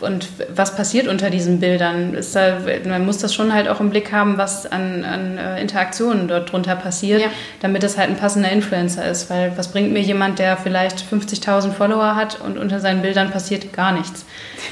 und 0.00 0.28
was 0.54 0.74
passiert 0.76 1.08
unter 1.08 1.30
diesen 1.30 1.60
Bildern? 1.60 2.16
Da, 2.32 2.58
man 2.86 3.04
muss 3.04 3.18
das 3.18 3.34
schon 3.34 3.52
halt 3.52 3.68
auch 3.68 3.80
im 3.80 3.90
Blick 3.90 4.12
haben, 4.12 4.38
was 4.38 4.66
an, 4.66 5.04
an 5.04 5.38
äh, 5.38 5.60
Interaktionen 5.60 6.28
dort 6.28 6.52
drunter 6.52 6.76
passiert, 6.76 7.22
ja. 7.22 7.28
damit 7.60 7.82
es 7.84 7.96
halt 7.96 8.10
ein 8.10 8.16
passender 8.16 8.50
Influencer 8.50 9.08
ist. 9.08 9.30
Weil 9.30 9.52
was 9.56 9.68
bringt 9.68 9.92
mir 9.92 10.00
jemand, 10.00 10.38
der 10.38 10.56
vielleicht 10.56 10.98
50.000 10.98 11.72
Follower 11.72 12.14
hat 12.14 12.40
und 12.40 12.58
unter 12.58 12.80
seinen 12.80 13.02
Bildern 13.02 13.30
passiert 13.30 13.72
gar 13.72 13.92
nichts? 13.92 14.24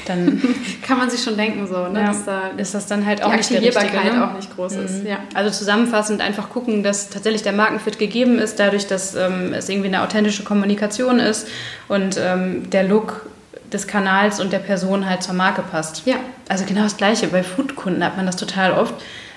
Dann 0.05 0.41
kann 0.81 0.97
man 0.97 1.09
sich 1.09 1.23
schon 1.23 1.37
denken, 1.37 1.67
so, 1.67 1.87
ne? 1.87 2.01
Ja, 2.01 2.07
dass 2.07 2.25
da 2.25 2.41
ist 2.57 2.75
das 2.75 2.87
dann 2.87 3.05
halt 3.05 3.23
auch 3.23 3.31
die 3.31 3.37
nicht 3.37 3.51
der 3.51 3.61
richtige, 3.61 3.97
ne? 3.97 4.29
auch 4.29 4.35
nicht 4.35 4.55
groß 4.55 4.75
mhm. 4.75 4.85
ist. 4.85 5.05
Ja. 5.05 5.19
Also 5.33 5.49
zusammenfassend 5.51 6.21
einfach 6.21 6.49
gucken, 6.49 6.83
dass 6.83 7.09
tatsächlich 7.09 7.43
der 7.43 7.53
Markenfit 7.53 7.99
gegeben 7.99 8.39
ist, 8.39 8.59
dadurch, 8.59 8.87
dass 8.87 9.15
ähm, 9.15 9.53
es 9.53 9.69
irgendwie 9.69 9.87
eine 9.87 10.03
authentische 10.03 10.43
Kommunikation 10.43 11.19
ist 11.19 11.47
und 11.87 12.19
ähm, 12.19 12.69
der 12.69 12.83
Look 12.83 13.25
des 13.75 13.87
Kanals 13.87 14.39
und 14.39 14.51
der 14.51 14.59
Person 14.59 15.07
halt 15.07 15.21
zur 15.21 15.35
Marke 15.35 15.61
passt. 15.61 16.03
Ja. 16.05 16.15
Also 16.49 16.65
genau 16.65 16.83
das 16.83 16.97
Gleiche. 16.97 17.27
Bei 17.27 17.43
Foodkunden 17.43 18.03
hat 18.03 18.17
man 18.17 18.25
das 18.25 18.37
total 18.37 18.71
oft, 18.71 18.95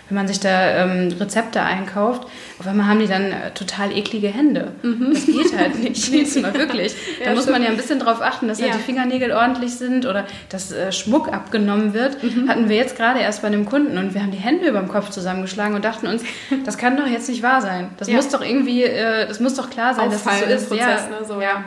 wenn 0.08 0.14
man 0.14 0.28
sich 0.28 0.40
da 0.40 0.84
ähm, 0.84 1.14
Rezepte 1.18 1.60
einkauft. 1.60 2.26
Auf 2.58 2.66
einmal 2.66 2.86
haben 2.86 3.00
die 3.00 3.06
dann 3.06 3.32
äh, 3.32 3.50
total 3.52 3.92
eklige 3.92 4.28
Hände. 4.28 4.72
Mhm. 4.82 5.10
Das 5.12 5.26
geht 5.26 5.56
halt 5.56 5.78
nicht. 5.82 6.08
Jetzt 6.12 6.40
mal 6.40 6.54
wirklich. 6.54 6.94
ja, 7.18 7.26
da 7.26 7.30
muss 7.32 7.42
stimmt. 7.42 7.58
man 7.58 7.62
ja 7.64 7.70
ein 7.70 7.76
bisschen 7.76 7.98
drauf 7.98 8.22
achten, 8.22 8.48
dass 8.48 8.58
halt 8.58 8.68
ja. 8.68 8.74
halt 8.74 8.82
die 8.82 8.86
Fingernägel 8.86 9.32
ordentlich 9.32 9.74
sind 9.74 10.06
oder 10.06 10.24
dass 10.48 10.72
äh, 10.72 10.92
Schmuck 10.92 11.28
abgenommen 11.32 11.92
wird. 11.92 12.22
Mhm. 12.22 12.48
Hatten 12.48 12.68
wir 12.68 12.76
jetzt 12.76 12.96
gerade 12.96 13.20
erst 13.20 13.42
bei 13.42 13.48
einem 13.48 13.66
Kunden 13.66 13.98
und 13.98 14.14
wir 14.14 14.22
haben 14.22 14.30
die 14.30 14.38
Hände 14.38 14.68
über 14.68 14.78
dem 14.78 14.88
Kopf 14.88 15.10
zusammengeschlagen 15.10 15.74
und 15.74 15.84
dachten 15.84 16.06
uns, 16.06 16.22
das 16.64 16.78
kann 16.78 16.96
doch 16.96 17.06
jetzt 17.06 17.28
nicht 17.28 17.42
wahr 17.42 17.60
sein. 17.60 17.90
Das 17.98 18.08
ja. 18.08 18.16
muss 18.16 18.28
doch 18.28 18.42
irgendwie, 18.42 18.84
äh, 18.84 19.26
das 19.26 19.40
muss 19.40 19.54
doch 19.54 19.68
klar 19.68 19.94
sein, 19.94 20.08
Auffallen 20.08 20.48
dass 20.48 20.68
das 20.68 20.68
so 20.68 20.74
ist. 20.74 20.82
Prozess. 20.82 21.08
Ne? 21.10 21.26
So, 21.26 21.40
ja. 21.40 21.64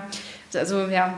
Also 0.53 0.88
ja, 0.88 1.13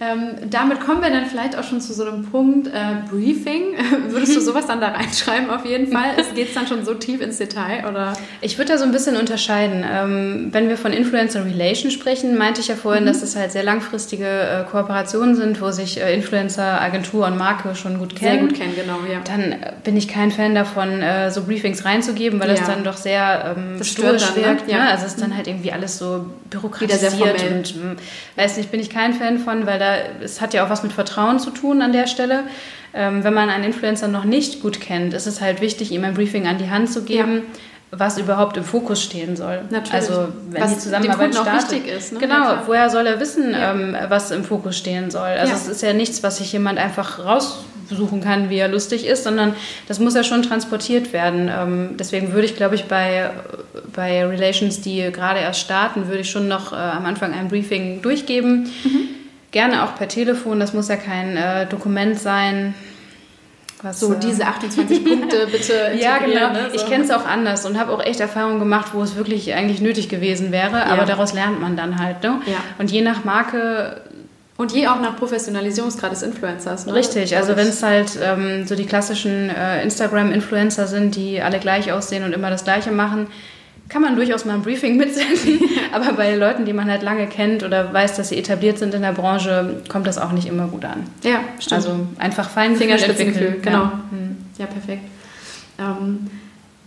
ähm, 0.00 0.48
damit 0.48 0.80
kommen 0.80 1.02
wir 1.02 1.10
dann 1.10 1.26
vielleicht 1.26 1.58
auch 1.58 1.64
schon 1.64 1.80
zu 1.80 1.92
so 1.92 2.04
einem 2.04 2.24
Punkt 2.24 2.68
äh, 2.68 2.70
Briefing. 3.10 3.74
Würdest 4.08 4.36
du 4.36 4.40
sowas 4.48 4.66
dann 4.68 4.80
da 4.80 4.88
reinschreiben 4.88 5.50
auf 5.50 5.64
jeden 5.64 5.90
Fall? 5.90 6.10
Es 6.16 6.32
geht 6.34 6.54
dann 6.54 6.68
schon 6.68 6.84
so 6.84 6.94
tief 6.94 7.20
ins 7.20 7.38
Detail 7.38 7.84
oder? 7.84 8.12
Ich 8.40 8.58
würde 8.58 8.72
da 8.72 8.78
so 8.78 8.84
ein 8.84 8.92
bisschen 8.92 9.16
unterscheiden. 9.16 9.84
Ähm, 9.90 10.48
wenn 10.52 10.68
wir 10.68 10.76
von 10.76 10.92
Influencer 10.92 11.44
Relation 11.44 11.90
sprechen, 11.90 12.38
meinte 12.38 12.60
ich 12.60 12.68
ja 12.68 12.76
vorhin, 12.76 13.04
mhm. 13.04 13.08
dass 13.08 13.22
es 13.22 13.34
halt 13.34 13.50
sehr 13.50 13.64
langfristige 13.64 14.24
äh, 14.24 14.70
Kooperationen 14.70 15.34
sind, 15.34 15.60
wo 15.60 15.72
sich 15.72 16.00
äh, 16.00 16.14
Influencer, 16.14 16.80
Agentur 16.80 17.26
und 17.26 17.36
Marke 17.36 17.74
schon 17.74 17.98
gut 17.98 18.14
kennen. 18.14 18.38
Sehr 18.38 18.48
gut 18.48 18.54
kennen, 18.56 18.74
genau, 18.76 18.98
ja. 19.12 19.18
Dann 19.24 19.50
äh, 19.50 19.72
bin 19.82 19.96
ich 19.96 20.06
kein 20.06 20.30
Fan 20.30 20.54
davon, 20.54 21.02
äh, 21.02 21.32
so 21.32 21.42
Briefings 21.42 21.84
reinzugeben, 21.84 22.38
weil 22.38 22.50
ja. 22.50 22.54
das 22.54 22.66
dann 22.66 22.84
doch 22.84 22.96
sehr 22.96 23.56
ähm, 23.56 23.82
stoisch 23.82 24.36
ne? 24.36 24.44
wirkt. 24.44 24.68
Ne? 24.68 24.74
Ja. 24.74 24.90
Also 24.90 25.06
es 25.06 25.14
ist 25.14 25.22
dann 25.22 25.36
halt 25.36 25.48
irgendwie 25.48 25.72
alles 25.72 25.98
so 25.98 26.26
bürokratisiert 26.50 27.42
und 27.50 27.66
hm, 27.66 27.96
weiß 28.36 28.58
nicht, 28.58 28.70
bin 28.70 28.78
ich 28.78 28.90
kein 28.90 29.12
Fan 29.12 29.40
von, 29.40 29.66
weil 29.66 29.80
da 29.80 29.87
es 30.22 30.40
hat 30.40 30.54
ja 30.54 30.64
auch 30.64 30.70
was 30.70 30.82
mit 30.82 30.92
Vertrauen 30.92 31.38
zu 31.38 31.50
tun 31.50 31.82
an 31.82 31.92
der 31.92 32.06
Stelle. 32.06 32.44
Ähm, 32.94 33.22
wenn 33.22 33.34
man 33.34 33.50
einen 33.50 33.64
Influencer 33.64 34.08
noch 34.08 34.24
nicht 34.24 34.62
gut 34.62 34.80
kennt, 34.80 35.12
ist 35.14 35.26
es 35.26 35.40
halt 35.40 35.60
wichtig, 35.60 35.92
ihm 35.92 36.04
ein 36.04 36.14
Briefing 36.14 36.46
an 36.46 36.58
die 36.58 36.70
Hand 36.70 36.90
zu 36.90 37.04
geben. 37.04 37.34
Ja 37.36 37.42
was 37.90 38.18
überhaupt 38.18 38.56
im 38.56 38.64
Fokus 38.64 39.02
stehen 39.02 39.36
soll. 39.36 39.62
Natürlich. 39.70 39.94
Also 39.94 40.28
wenn 40.50 40.62
was 40.62 40.74
die 40.74 40.80
Zusammenarbeit 40.80 41.34
startet. 41.34 41.72
wichtig 41.72 41.90
ist. 41.90 42.12
Ne? 42.12 42.18
Genau, 42.18 42.34
ja, 42.34 42.62
woher 42.66 42.90
soll 42.90 43.06
er 43.06 43.18
wissen, 43.18 43.52
ja. 43.52 43.72
ähm, 43.72 43.96
was 44.08 44.30
im 44.30 44.44
Fokus 44.44 44.76
stehen 44.76 45.10
soll? 45.10 45.28
Also 45.28 45.52
ja. 45.52 45.58
es 45.58 45.68
ist 45.68 45.82
ja 45.82 45.92
nichts, 45.92 46.22
was 46.22 46.38
sich 46.38 46.52
jemand 46.52 46.78
einfach 46.78 47.18
raussuchen 47.18 48.20
kann, 48.20 48.50
wie 48.50 48.58
er 48.58 48.68
lustig 48.68 49.06
ist, 49.06 49.24
sondern 49.24 49.54
das 49.86 50.00
muss 50.00 50.14
ja 50.14 50.22
schon 50.22 50.42
transportiert 50.42 51.14
werden. 51.14 51.50
Ähm, 51.50 51.90
deswegen 51.98 52.32
würde 52.32 52.44
ich, 52.44 52.56
glaube 52.56 52.74
ich, 52.74 52.84
bei, 52.84 53.30
bei 53.94 54.26
Relations, 54.26 54.82
die 54.82 55.10
gerade 55.10 55.40
erst 55.40 55.60
starten, 55.60 56.08
würde 56.08 56.20
ich 56.20 56.30
schon 56.30 56.46
noch 56.46 56.72
äh, 56.72 56.76
am 56.76 57.06
Anfang 57.06 57.32
ein 57.32 57.48
Briefing 57.48 58.02
durchgeben. 58.02 58.70
Mhm 58.84 59.17
Gerne 59.50 59.84
auch 59.84 59.94
per 59.96 60.08
Telefon, 60.08 60.60
das 60.60 60.74
muss 60.74 60.88
ja 60.88 60.96
kein 60.96 61.36
äh, 61.36 61.66
Dokument 61.66 62.18
sein. 62.18 62.74
Was, 63.82 64.00
so, 64.00 64.12
äh, 64.12 64.18
diese 64.18 64.44
28 64.44 65.04
Punkte 65.04 65.46
bitte. 65.52 65.92
ja, 65.98 66.18
genau. 66.18 66.52
Ne, 66.52 66.68
so. 66.70 66.76
Ich 66.76 66.86
kenne 66.86 67.04
es 67.04 67.10
auch 67.10 67.26
anders 67.26 67.64
und 67.64 67.78
habe 67.78 67.92
auch 67.92 68.04
echt 68.04 68.20
Erfahrungen 68.20 68.58
gemacht, 68.58 68.88
wo 68.92 69.02
es 69.02 69.16
wirklich 69.16 69.54
eigentlich 69.54 69.80
nötig 69.80 70.08
gewesen 70.08 70.52
wäre, 70.52 70.78
ja. 70.78 70.86
aber 70.86 71.04
daraus 71.04 71.32
lernt 71.32 71.60
man 71.60 71.76
dann 71.76 71.98
halt. 71.98 72.22
Ne? 72.22 72.40
Ja. 72.46 72.56
Und 72.78 72.90
je 72.90 73.02
nach 73.02 73.24
Marke 73.24 74.02
und 74.58 74.72
je 74.72 74.88
auch 74.88 75.00
nach 75.00 75.16
Professionalisierungsgrad 75.16 76.10
des 76.10 76.22
Influencers. 76.22 76.86
Ne? 76.86 76.94
Richtig, 76.94 77.36
also 77.36 77.56
wenn 77.56 77.68
es 77.68 77.82
halt 77.82 78.18
ähm, 78.20 78.66
so 78.66 78.74
die 78.74 78.86
klassischen 78.86 79.50
äh, 79.50 79.82
Instagram-Influencer 79.84 80.88
sind, 80.88 81.14
die 81.14 81.40
alle 81.40 81.60
gleich 81.60 81.92
aussehen 81.92 82.24
und 82.24 82.32
immer 82.32 82.50
das 82.50 82.64
Gleiche 82.64 82.90
machen, 82.90 83.28
kann 83.88 84.02
man 84.02 84.16
durchaus 84.16 84.44
mal 84.44 84.54
ein 84.54 84.62
Briefing 84.62 84.96
mitsenden. 84.96 85.60
Aber 85.92 86.12
bei 86.12 86.34
Leuten, 86.34 86.64
die 86.64 86.72
man 86.72 86.90
halt 86.90 87.02
lange 87.02 87.26
kennt 87.26 87.62
oder 87.62 87.92
weiß, 87.92 88.16
dass 88.16 88.28
sie 88.28 88.36
etabliert 88.36 88.78
sind 88.78 88.94
in 88.94 89.02
der 89.02 89.12
Branche, 89.12 89.82
kommt 89.88 90.06
das 90.06 90.18
auch 90.18 90.32
nicht 90.32 90.46
immer 90.46 90.66
gut 90.66 90.84
an. 90.84 91.04
Ja, 91.22 91.40
stimmt. 91.58 91.72
Also 91.72 92.06
einfach 92.18 92.50
fein 92.50 92.76
Fingerspitzengefühl, 92.76 93.60
genau. 93.62 93.78
Ja, 93.78 94.02
hm. 94.10 94.36
ja 94.58 94.66
perfekt. 94.66 95.04
Ähm, 95.78 96.30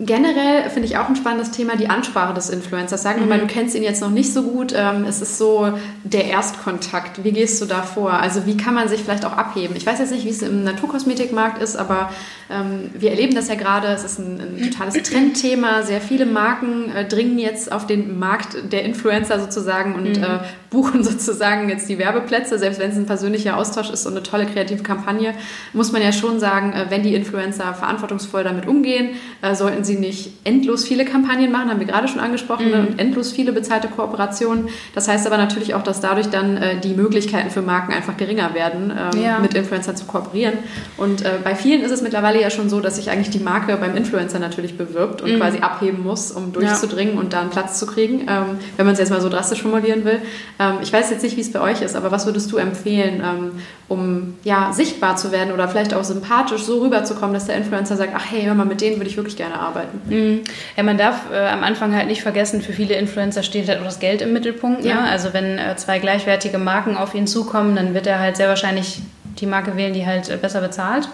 Generell 0.04 0.68
finde 0.72 0.88
ich 0.88 0.98
auch 0.98 1.10
ein 1.10 1.16
spannendes 1.16 1.52
Thema 1.52 1.76
die 1.76 1.88
Ansprache 1.88 2.34
des 2.34 2.50
Influencers. 2.50 3.04
Sagen 3.04 3.20
wir 3.20 3.26
mhm. 3.26 3.30
mal, 3.30 3.40
du 3.40 3.46
kennst 3.46 3.76
ihn 3.76 3.84
jetzt 3.84 4.02
noch 4.02 4.10
nicht 4.10 4.34
so 4.34 4.42
gut. 4.42 4.74
Ähm, 4.76 5.06
es 5.08 5.22
ist 5.22 5.38
so 5.38 5.78
der 6.04 6.26
Erstkontakt. 6.26 7.24
Wie 7.24 7.32
gehst 7.32 7.62
du 7.62 7.66
da 7.66 7.84
vor? 7.84 8.14
Also 8.14 8.48
wie 8.48 8.58
kann 8.58 8.74
man 8.74 8.88
sich 8.90 9.02
vielleicht 9.04 9.26
auch 9.26 9.38
abheben? 9.38 9.76
Ich 9.76 9.86
weiß 9.86 10.00
jetzt 10.00 10.12
nicht, 10.12 10.26
wie 10.26 10.30
es 10.30 10.42
im 10.42 10.64
Naturkosmetikmarkt 10.64 11.62
ist, 11.62 11.76
aber 11.76 12.10
ähm, 12.50 12.90
wir 12.96 13.12
erleben 13.12 13.36
das 13.36 13.48
ja 13.48 13.56
gerade. 13.56 13.88
Es 13.90 14.04
ist 14.04 14.18
ein, 14.18 14.40
ein 14.40 14.72
totales 14.72 14.96
Trendthema. 15.04 15.84
Sehr 15.84 16.02
viele 16.02 16.26
Marken 16.26 16.92
äh, 16.92 17.08
dringen 17.08 17.38
jetzt 17.38 17.72
auf 17.72 17.86
den 17.86 18.18
Markt 18.18 18.72
der 18.72 18.84
Influencer 18.84 19.40
sozusagen 19.40 19.94
und 19.94 20.18
mhm. 20.18 20.24
äh, 20.24 20.40
buchen 20.72 21.04
sozusagen 21.04 21.70
jetzt 21.70 21.88
die 21.90 22.00
Werbeplätze. 22.00 22.58
Selbst 22.58 22.80
wenn 22.80 22.90
es 22.90 22.98
ein 22.98 23.06
persönlicher 23.06 23.56
Austausch 23.56 23.92
ist 23.92 24.08
und 24.08 24.14
eine 24.14 24.24
tolle 24.24 24.48
kreative 24.48 24.82
Kampagne, 24.82 25.36
muss 25.74 25.92
man 25.92 26.02
ja 26.02 26.12
schon 26.12 26.40
sagen, 26.40 26.74
äh, 26.74 26.88
wenn 26.90 27.04
die 27.04 27.14
Influencer 27.14 27.76
verantwortungsvoll 27.76 28.44
damit 28.44 28.68
umgehen, 28.68 29.12
sollten 29.54 29.84
sie 29.84 29.91
sie 29.92 30.00
nicht 30.00 30.32
endlos 30.44 30.86
viele 30.86 31.06
Kampagnen 31.06 31.52
machen, 31.52 31.70
haben 31.70 31.80
wir 31.80 31.88
gerade 31.88 32.08
schon 32.08 32.20
angesprochen, 32.20 32.72
ne, 32.72 32.78
mhm. 32.78 32.88
und 32.88 33.00
endlos 33.00 33.32
viele 33.32 33.52
bezahlte 33.52 33.88
Kooperationen. 33.88 34.70
Das 34.96 35.08
heißt 35.08 35.28
aber 35.28 35.38
natürlich 35.38 35.74
auch, 35.74 35.84
dass 35.84 36.02
dadurch 36.02 36.28
dann 36.28 36.58
äh, 36.58 36.80
die 36.80 36.94
Möglichkeiten 36.94 37.50
für 37.50 37.62
Marken 37.62 37.94
einfach 37.94 38.18
geringer 38.18 38.54
werden, 38.54 38.92
ähm, 38.92 39.22
ja. 39.22 39.40
mit 39.40 39.54
Influencern 39.54 39.96
zu 39.96 40.06
kooperieren. 40.06 40.54
Und 40.98 41.24
äh, 41.24 41.32
bei 41.44 41.56
vielen 41.56 41.82
ist 41.82 41.92
es 41.92 42.02
mittlerweile 42.02 42.42
ja 42.42 42.50
schon 42.50 42.70
so, 42.70 42.80
dass 42.80 42.96
sich 42.96 43.10
eigentlich 43.10 43.30
die 43.30 43.40
Marke 43.40 43.76
beim 43.78 43.96
Influencer 43.96 44.40
natürlich 44.40 44.78
bewirbt 44.78 45.22
und 45.22 45.34
mhm. 45.34 45.38
quasi 45.38 45.60
abheben 45.60 46.04
muss, 46.04 46.32
um 46.32 46.54
durchzudringen 46.54 47.16
ja. 47.16 47.20
und 47.20 47.34
da 47.34 47.42
einen 47.42 47.50
Platz 47.50 47.80
zu 47.80 47.86
kriegen, 47.86 48.22
ähm, 48.22 48.58
wenn 48.78 48.86
man 48.86 48.94
es 48.94 49.00
jetzt 49.00 49.10
mal 49.10 49.22
so 49.22 49.30
drastisch 49.30 49.62
formulieren 49.62 50.06
will. 50.06 50.22
Ähm, 50.60 50.76
ich 50.82 50.92
weiß 50.92 51.10
jetzt 51.12 51.24
nicht, 51.24 51.38
wie 51.38 51.42
es 51.42 51.52
bei 51.52 51.62
euch 51.62 51.82
ist, 51.82 51.96
aber 51.96 52.12
was 52.12 52.26
würdest 52.26 52.52
du 52.52 52.58
empfehlen, 52.58 53.22
ähm, 53.24 53.52
um 53.92 54.36
ja, 54.46 54.72
sichtbar 54.72 55.18
zu 55.18 55.34
werden 55.34 55.52
oder 55.52 55.68
vielleicht 55.68 55.94
auch 55.94 56.06
sympathisch 56.06 56.64
so 56.64 56.80
rüberzukommen, 56.80 57.34
dass 57.34 57.48
der 57.48 57.58
Influencer 57.58 57.98
sagt, 57.98 58.14
ach 58.16 58.24
hey, 58.32 58.44
hör 58.44 58.54
mal, 58.54 58.66
mit 58.66 58.80
denen 58.80 58.96
würde 58.96 59.10
ich 59.10 59.18
wirklich 59.18 59.36
gerne 59.36 59.60
arbeiten? 59.60 60.02
Mhm. 60.06 60.42
Ja, 60.78 60.84
man 60.84 60.98
darf 60.98 61.30
äh, 61.30 61.50
am 61.50 61.62
Anfang 61.62 61.94
halt 61.94 62.08
nicht 62.08 62.22
vergessen, 62.22 62.62
für 62.62 62.72
viele 62.72 62.96
Influencer 62.96 63.44
steht 63.44 63.68
halt 63.68 63.82
auch 63.82 63.86
das 63.86 64.00
Geld 64.00 64.22
im 64.22 64.32
Mittelpunkt. 64.32 64.84
Ne? 64.84 64.90
Ja. 64.90 65.02
Ne? 65.02 65.10
Also 65.10 65.34
wenn 65.34 65.58
äh, 65.58 65.76
zwei 65.76 66.00
gleichwertige 66.00 66.58
Marken 66.58 66.96
auf 66.96 67.14
ihn 67.14 67.28
zukommen, 67.28 67.76
dann 67.76 67.94
wird 67.94 68.08
er 68.08 68.20
halt 68.20 68.38
sehr 68.38 68.48
wahrscheinlich 68.48 69.02
die 69.40 69.46
Marke 69.46 69.76
wählen, 69.76 69.94
die 69.94 70.06
halt 70.06 70.30
äh, 70.30 70.38
besser 70.38 70.62
bezahlt. 70.62 71.10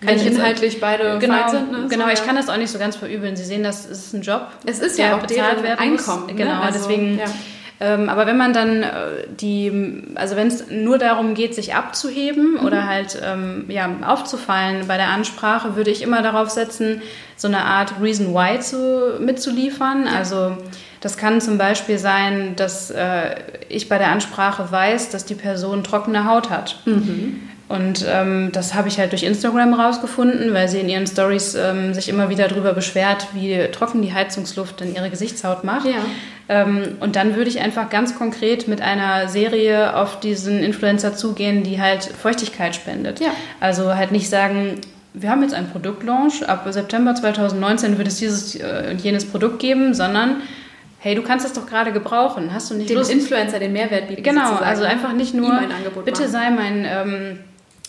Kann 0.00 0.16
ich 0.16 0.26
inhaltlich 0.26 0.80
beide 0.80 1.18
genau, 1.20 1.48
sind. 1.48 1.70
Ne? 1.70 1.86
Genau, 1.88 2.08
ich 2.08 2.24
kann 2.26 2.34
das 2.34 2.48
auch 2.48 2.56
nicht 2.56 2.70
so 2.70 2.78
ganz 2.80 2.96
verübeln. 2.96 3.36
Sie 3.36 3.44
sehen, 3.44 3.62
das 3.62 3.86
ist 3.86 4.14
ein 4.14 4.22
Job. 4.22 4.48
Es 4.66 4.80
ist 4.80 4.98
ja 4.98 5.14
auch 5.14 5.20
bezahlt 5.20 5.62
werden 5.62 5.78
Einkommen. 5.78 6.22
Muss. 6.22 6.36
Genau, 6.36 6.54
ne? 6.54 6.60
also, 6.62 6.78
deswegen. 6.80 7.18
Ja. 7.18 7.26
Ähm, 7.82 8.10
aber 8.10 8.26
wenn 8.26 8.36
man 8.36 8.52
dann 8.52 8.82
äh, 8.82 9.26
die, 9.30 10.02
also 10.14 10.36
wenn 10.36 10.48
es 10.48 10.70
nur 10.70 10.98
darum 10.98 11.32
geht, 11.32 11.54
sich 11.54 11.74
abzuheben 11.74 12.52
mhm. 12.52 12.66
oder 12.66 12.86
halt 12.86 13.20
ähm, 13.24 13.64
ja, 13.68 13.88
aufzufallen 14.06 14.86
bei 14.86 14.98
der 14.98 15.08
Ansprache, 15.08 15.76
würde 15.76 15.90
ich 15.90 16.02
immer 16.02 16.20
darauf 16.20 16.50
setzen, 16.50 17.00
so 17.36 17.48
eine 17.48 17.64
Art 17.64 17.94
Reason 18.00 18.34
Why 18.34 18.60
zu, 18.60 19.18
mitzuliefern. 19.18 20.06
Also 20.06 20.58
das 21.00 21.16
kann 21.16 21.40
zum 21.40 21.56
Beispiel 21.56 21.96
sein, 21.98 22.54
dass 22.56 22.90
äh, 22.90 23.36
ich 23.70 23.88
bei 23.88 23.96
der 23.96 24.08
Ansprache 24.08 24.70
weiß, 24.70 25.08
dass 25.08 25.24
die 25.24 25.34
Person 25.34 25.82
trockene 25.82 26.26
Haut 26.26 26.50
hat. 26.50 26.82
Mhm. 26.84 27.48
Und 27.70 28.04
ähm, 28.06 28.50
das 28.52 28.74
habe 28.74 28.88
ich 28.88 28.98
halt 28.98 29.12
durch 29.12 29.22
Instagram 29.22 29.74
rausgefunden, 29.74 30.52
weil 30.52 30.68
sie 30.68 30.80
in 30.80 30.88
ihren 30.88 31.06
Stories 31.06 31.54
ähm, 31.54 31.94
sich 31.94 32.08
immer 32.08 32.28
wieder 32.28 32.48
darüber 32.48 32.72
beschwert, 32.72 33.28
wie 33.32 33.68
trocken 33.70 34.02
die 34.02 34.12
Heizungsluft 34.12 34.80
in 34.80 34.92
ihre 34.92 35.08
Gesichtshaut 35.08 35.62
macht. 35.62 35.86
Ja. 35.86 36.00
Ähm, 36.50 36.96
und 36.98 37.14
dann 37.14 37.36
würde 37.36 37.48
ich 37.48 37.60
einfach 37.60 37.90
ganz 37.90 38.18
konkret 38.18 38.66
mit 38.66 38.82
einer 38.82 39.28
Serie 39.28 39.94
auf 39.96 40.18
diesen 40.18 40.58
Influencer 40.58 41.14
zugehen, 41.14 41.62
die 41.62 41.80
halt 41.80 42.02
Feuchtigkeit 42.02 42.74
spendet. 42.74 43.20
Ja. 43.20 43.28
Also 43.60 43.94
halt 43.94 44.10
nicht 44.10 44.28
sagen, 44.28 44.80
wir 45.14 45.30
haben 45.30 45.42
jetzt 45.42 45.54
einen 45.54 45.70
Produktlaunch, 45.70 46.42
ab 46.48 46.66
September 46.68 47.14
2019 47.14 47.98
wird 47.98 48.08
es 48.08 48.16
dieses 48.16 48.56
äh, 48.56 48.88
und 48.90 49.00
jenes 49.00 49.26
Produkt 49.26 49.60
geben, 49.60 49.94
sondern 49.94 50.42
hey, 50.98 51.14
du 51.14 51.22
kannst 51.22 51.44
das 51.46 51.52
doch 51.52 51.66
gerade 51.66 51.92
gebrauchen, 51.92 52.52
hast 52.52 52.68
du 52.70 52.74
nicht 52.74 52.90
Dem 52.90 52.98
Lust? 52.98 53.12
Influencer 53.12 53.60
den 53.60 53.72
Mehrwert 53.72 54.08
bieten. 54.08 54.24
Genau, 54.24 54.46
sozusagen. 54.46 54.66
also 54.66 54.82
einfach 54.82 55.12
nicht 55.12 55.32
nur, 55.32 55.46
Ihm 55.46 55.58
ein 55.58 55.72
Angebot 55.72 56.04
bitte 56.04 56.22
machen. 56.22 56.32
sei 56.32 56.50
mein, 56.50 56.84
ähm, 56.84 57.38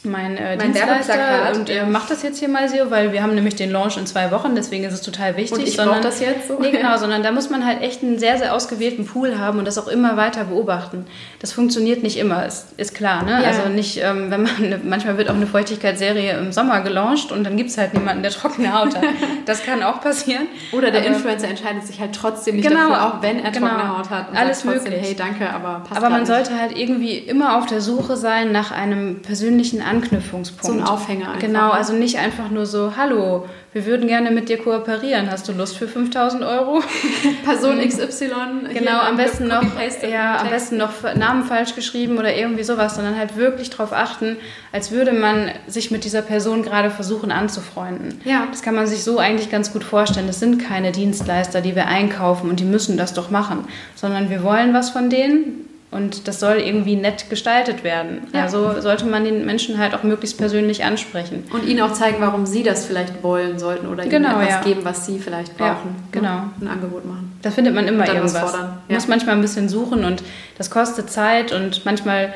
mein, 0.04 0.38
äh, 0.38 0.56
Mein 0.58 0.74
Dienstleister 0.74 1.54
und 1.56 1.70
äh, 1.70 1.78
ja. 1.78 1.86
mach 1.86 2.08
das 2.08 2.24
jetzt 2.24 2.40
hier 2.40 2.48
mal 2.50 2.68
so, 2.68 2.76
weil 2.90 3.12
wir 3.14 3.22
haben 3.22 3.36
nämlich 3.36 3.56
den 3.56 3.72
Launch 3.72 3.98
in 3.98 4.06
zwei 4.08 4.32
Wochen, 4.32 4.56
deswegen 4.56 4.84
ist 4.84 4.94
es 4.94 5.02
total 5.02 5.38
wichtig. 5.38 5.60
Und 5.60 5.68
ich 5.68 5.76
sondern, 5.76 6.02
das 6.02 6.20
jetzt 6.20 6.48
so. 6.48 6.58
Nee, 6.60 6.72
genau, 6.72 6.98
sondern 7.00 7.22
da 7.24 7.32
muss 7.32 7.50
man 7.50 7.66
halt 7.66 7.82
echt 7.82 8.02
einen 8.04 8.18
sehr, 8.20 8.38
sehr 8.38 8.54
ausgewählten 8.56 9.06
Pool 9.06 9.38
haben 9.38 9.60
und 9.60 9.66
das 9.66 9.78
auch 9.78 9.88
immer 9.88 10.18
weiter 10.18 10.46
beobachten. 10.46 11.06
Das 11.40 11.52
funktioniert 11.54 12.04
nicht 12.04 12.18
immer, 12.18 12.46
ist, 12.46 12.68
ist 12.78 12.96
klar. 12.96 13.24
Ne? 13.24 13.32
Ja. 13.44 13.48
Also 13.50 13.70
nicht, 13.70 14.02
ähm, 14.04 14.32
wenn 14.32 14.44
man, 14.44 14.82
manchmal 14.84 15.18
wird 15.18 15.30
auch 15.30 15.36
eine 15.36 15.48
Feuchtigkeitsserie 15.48 16.38
im 16.38 16.52
Sommer 16.52 16.82
gelauncht 16.82 17.32
und 17.32 17.44
dann 17.44 17.56
gibt 17.58 17.70
es 17.70 17.78
halt 17.78 17.94
niemanden, 17.94 18.24
der 18.24 18.32
trockene 18.32 18.74
Haut 18.74 18.96
hat. 18.96 19.04
Das 19.46 19.64
kann 19.66 19.82
auch 19.82 20.02
passieren. 20.02 20.48
Oder 20.72 20.92
der 20.92 21.02
Aber- 21.02 21.10
Influencer 21.16 21.48
entscheidet 21.48 21.86
sich 21.86 22.00
halt 22.00 22.14
trotzdem 22.16 22.56
nicht 22.58 22.68
Genau, 22.68 22.90
dafür, 22.90 23.06
auch 23.08 23.22
wenn 23.22 23.44
er 23.44 23.52
genau. 23.52 23.68
trockene 23.70 23.98
Haut 23.98 24.10
hat. 24.10 24.26
Alles 24.36 24.62
trotzdem, 24.62 24.84
möglich. 24.84 25.00
Hey, 25.02 25.16
danke, 25.16 25.50
aber 25.50 25.80
passt 25.84 25.98
Aber 25.98 26.10
man 26.10 26.22
nicht. 26.22 26.28
sollte 26.32 26.58
halt 26.58 26.78
irgendwie 26.78 27.18
immer 27.18 27.58
auf 27.58 27.66
der 27.66 27.82
Suche 27.82 28.18
sein 28.18 28.52
nach 28.52 28.72
einem 28.72 29.22
persönlichen 29.22 29.82
Anknüpfungspunkt. 29.92 30.66
So 30.66 30.72
ein 30.74 30.84
Aufhänger 30.84 31.28
einfach. 31.28 31.40
Genau, 31.40 31.72
also 31.72 31.94
nicht 31.94 32.18
einfach 32.18 32.50
nur 32.50 32.66
so, 32.66 32.96
hallo, 32.96 33.46
wir 33.74 33.86
würden 33.86 34.08
gerne 34.08 34.32
mit 34.32 34.50
dir 34.50 34.58
kooperieren. 34.58 35.32
Hast 35.32 35.48
du 35.48 35.54
Lust 35.54 35.78
für 35.78 35.88
5000 35.88 36.44
Euro? 36.44 36.82
Person 37.46 37.80
XY. 37.80 38.74
Genau, 38.74 39.00
am 39.00 39.16
besten 39.16 39.48
noch, 39.48 39.64
ja, 40.10 40.40
am 40.40 40.50
besten 40.50 40.78
noch 40.78 40.92
Namen 41.16 41.44
falsch 41.44 41.76
geschrieben 41.76 42.18
oder 42.18 42.36
irgendwie 42.36 42.64
sowas, 42.64 42.96
sondern 42.96 43.18
halt 43.18 43.38
wirklich 43.38 43.70
darauf 43.70 43.94
achten, 43.94 44.38
als 44.74 44.92
würde 44.92 45.14
man 45.14 45.52
sich 45.68 45.90
mit 45.90 46.04
dieser 46.04 46.22
Person 46.22 46.64
gerade 46.64 46.90
versuchen 46.90 47.32
anzufreunden. 47.32 48.20
Ja. 48.26 48.48
Das 48.52 48.62
kann 48.62 48.76
man 48.76 48.88
sich 48.88 49.04
so 49.04 49.20
eigentlich 49.20 49.50
ganz 49.50 49.72
gut 49.72 49.86
vorstellen. 49.86 50.28
Das 50.28 50.40
sind 50.40 50.58
keine 50.58 50.92
Dienstleister, 50.92 51.62
die 51.62 51.76
wir 51.76 51.88
einkaufen 51.88 52.50
und 52.50 52.60
die 52.60 52.66
müssen 52.66 52.98
das 52.98 53.14
doch 53.14 53.30
machen, 53.30 53.66
sondern 53.96 54.30
wir 54.30 54.44
wollen 54.44 54.74
was 54.74 54.90
von 54.90 55.10
denen 55.10 55.71
und 55.92 56.28
das 56.28 56.40
soll 56.40 56.56
irgendwie 56.58 56.96
nett 56.96 57.30
gestaltet 57.30 57.84
werden. 57.84 58.28
Ja. 58.34 58.44
Also 58.44 58.80
sollte 58.80 59.06
man 59.06 59.26
den 59.26 59.46
Menschen 59.46 59.78
halt 59.78 59.94
auch 59.94 60.04
möglichst 60.04 60.38
persönlich 60.38 60.84
ansprechen. 60.86 61.44
Und 61.54 61.66
ihnen 61.68 61.82
auch 61.82 61.92
zeigen, 61.92 62.18
warum 62.22 62.46
sie 62.46 62.64
das 62.64 62.86
vielleicht 62.86 63.22
wollen 63.24 63.60
sollten 63.60 63.88
oder 63.88 64.06
Genau, 64.06 64.30
ihnen 64.30 64.42
etwas 64.42 64.50
ja. 64.56 64.62
geben, 64.62 64.82
was 64.84 65.06
sie 65.06 65.20
vielleicht 65.20 65.60
Ja, 65.60 65.74
brauchen. 65.74 65.96
genau. 66.12 66.36
Ne? 66.36 66.52
Ein 66.62 66.68
Angebot 66.70 67.06
machen. 67.06 67.38
Da 67.42 67.52
findet 67.52 67.76
man 67.76 67.88
immer 67.88 68.08
irgendwas. 68.08 68.54
Man 68.54 68.80
Muss 68.88 69.04
ja. 69.04 69.10
manchmal 69.10 69.36
ein 69.36 69.42
bisschen 69.42 69.68
suchen 69.68 70.06
und 70.06 70.24
das 70.58 70.70
kostet 70.70 71.10
Zeit 71.10 71.52
und 71.52 71.84
manchmal 71.86 72.34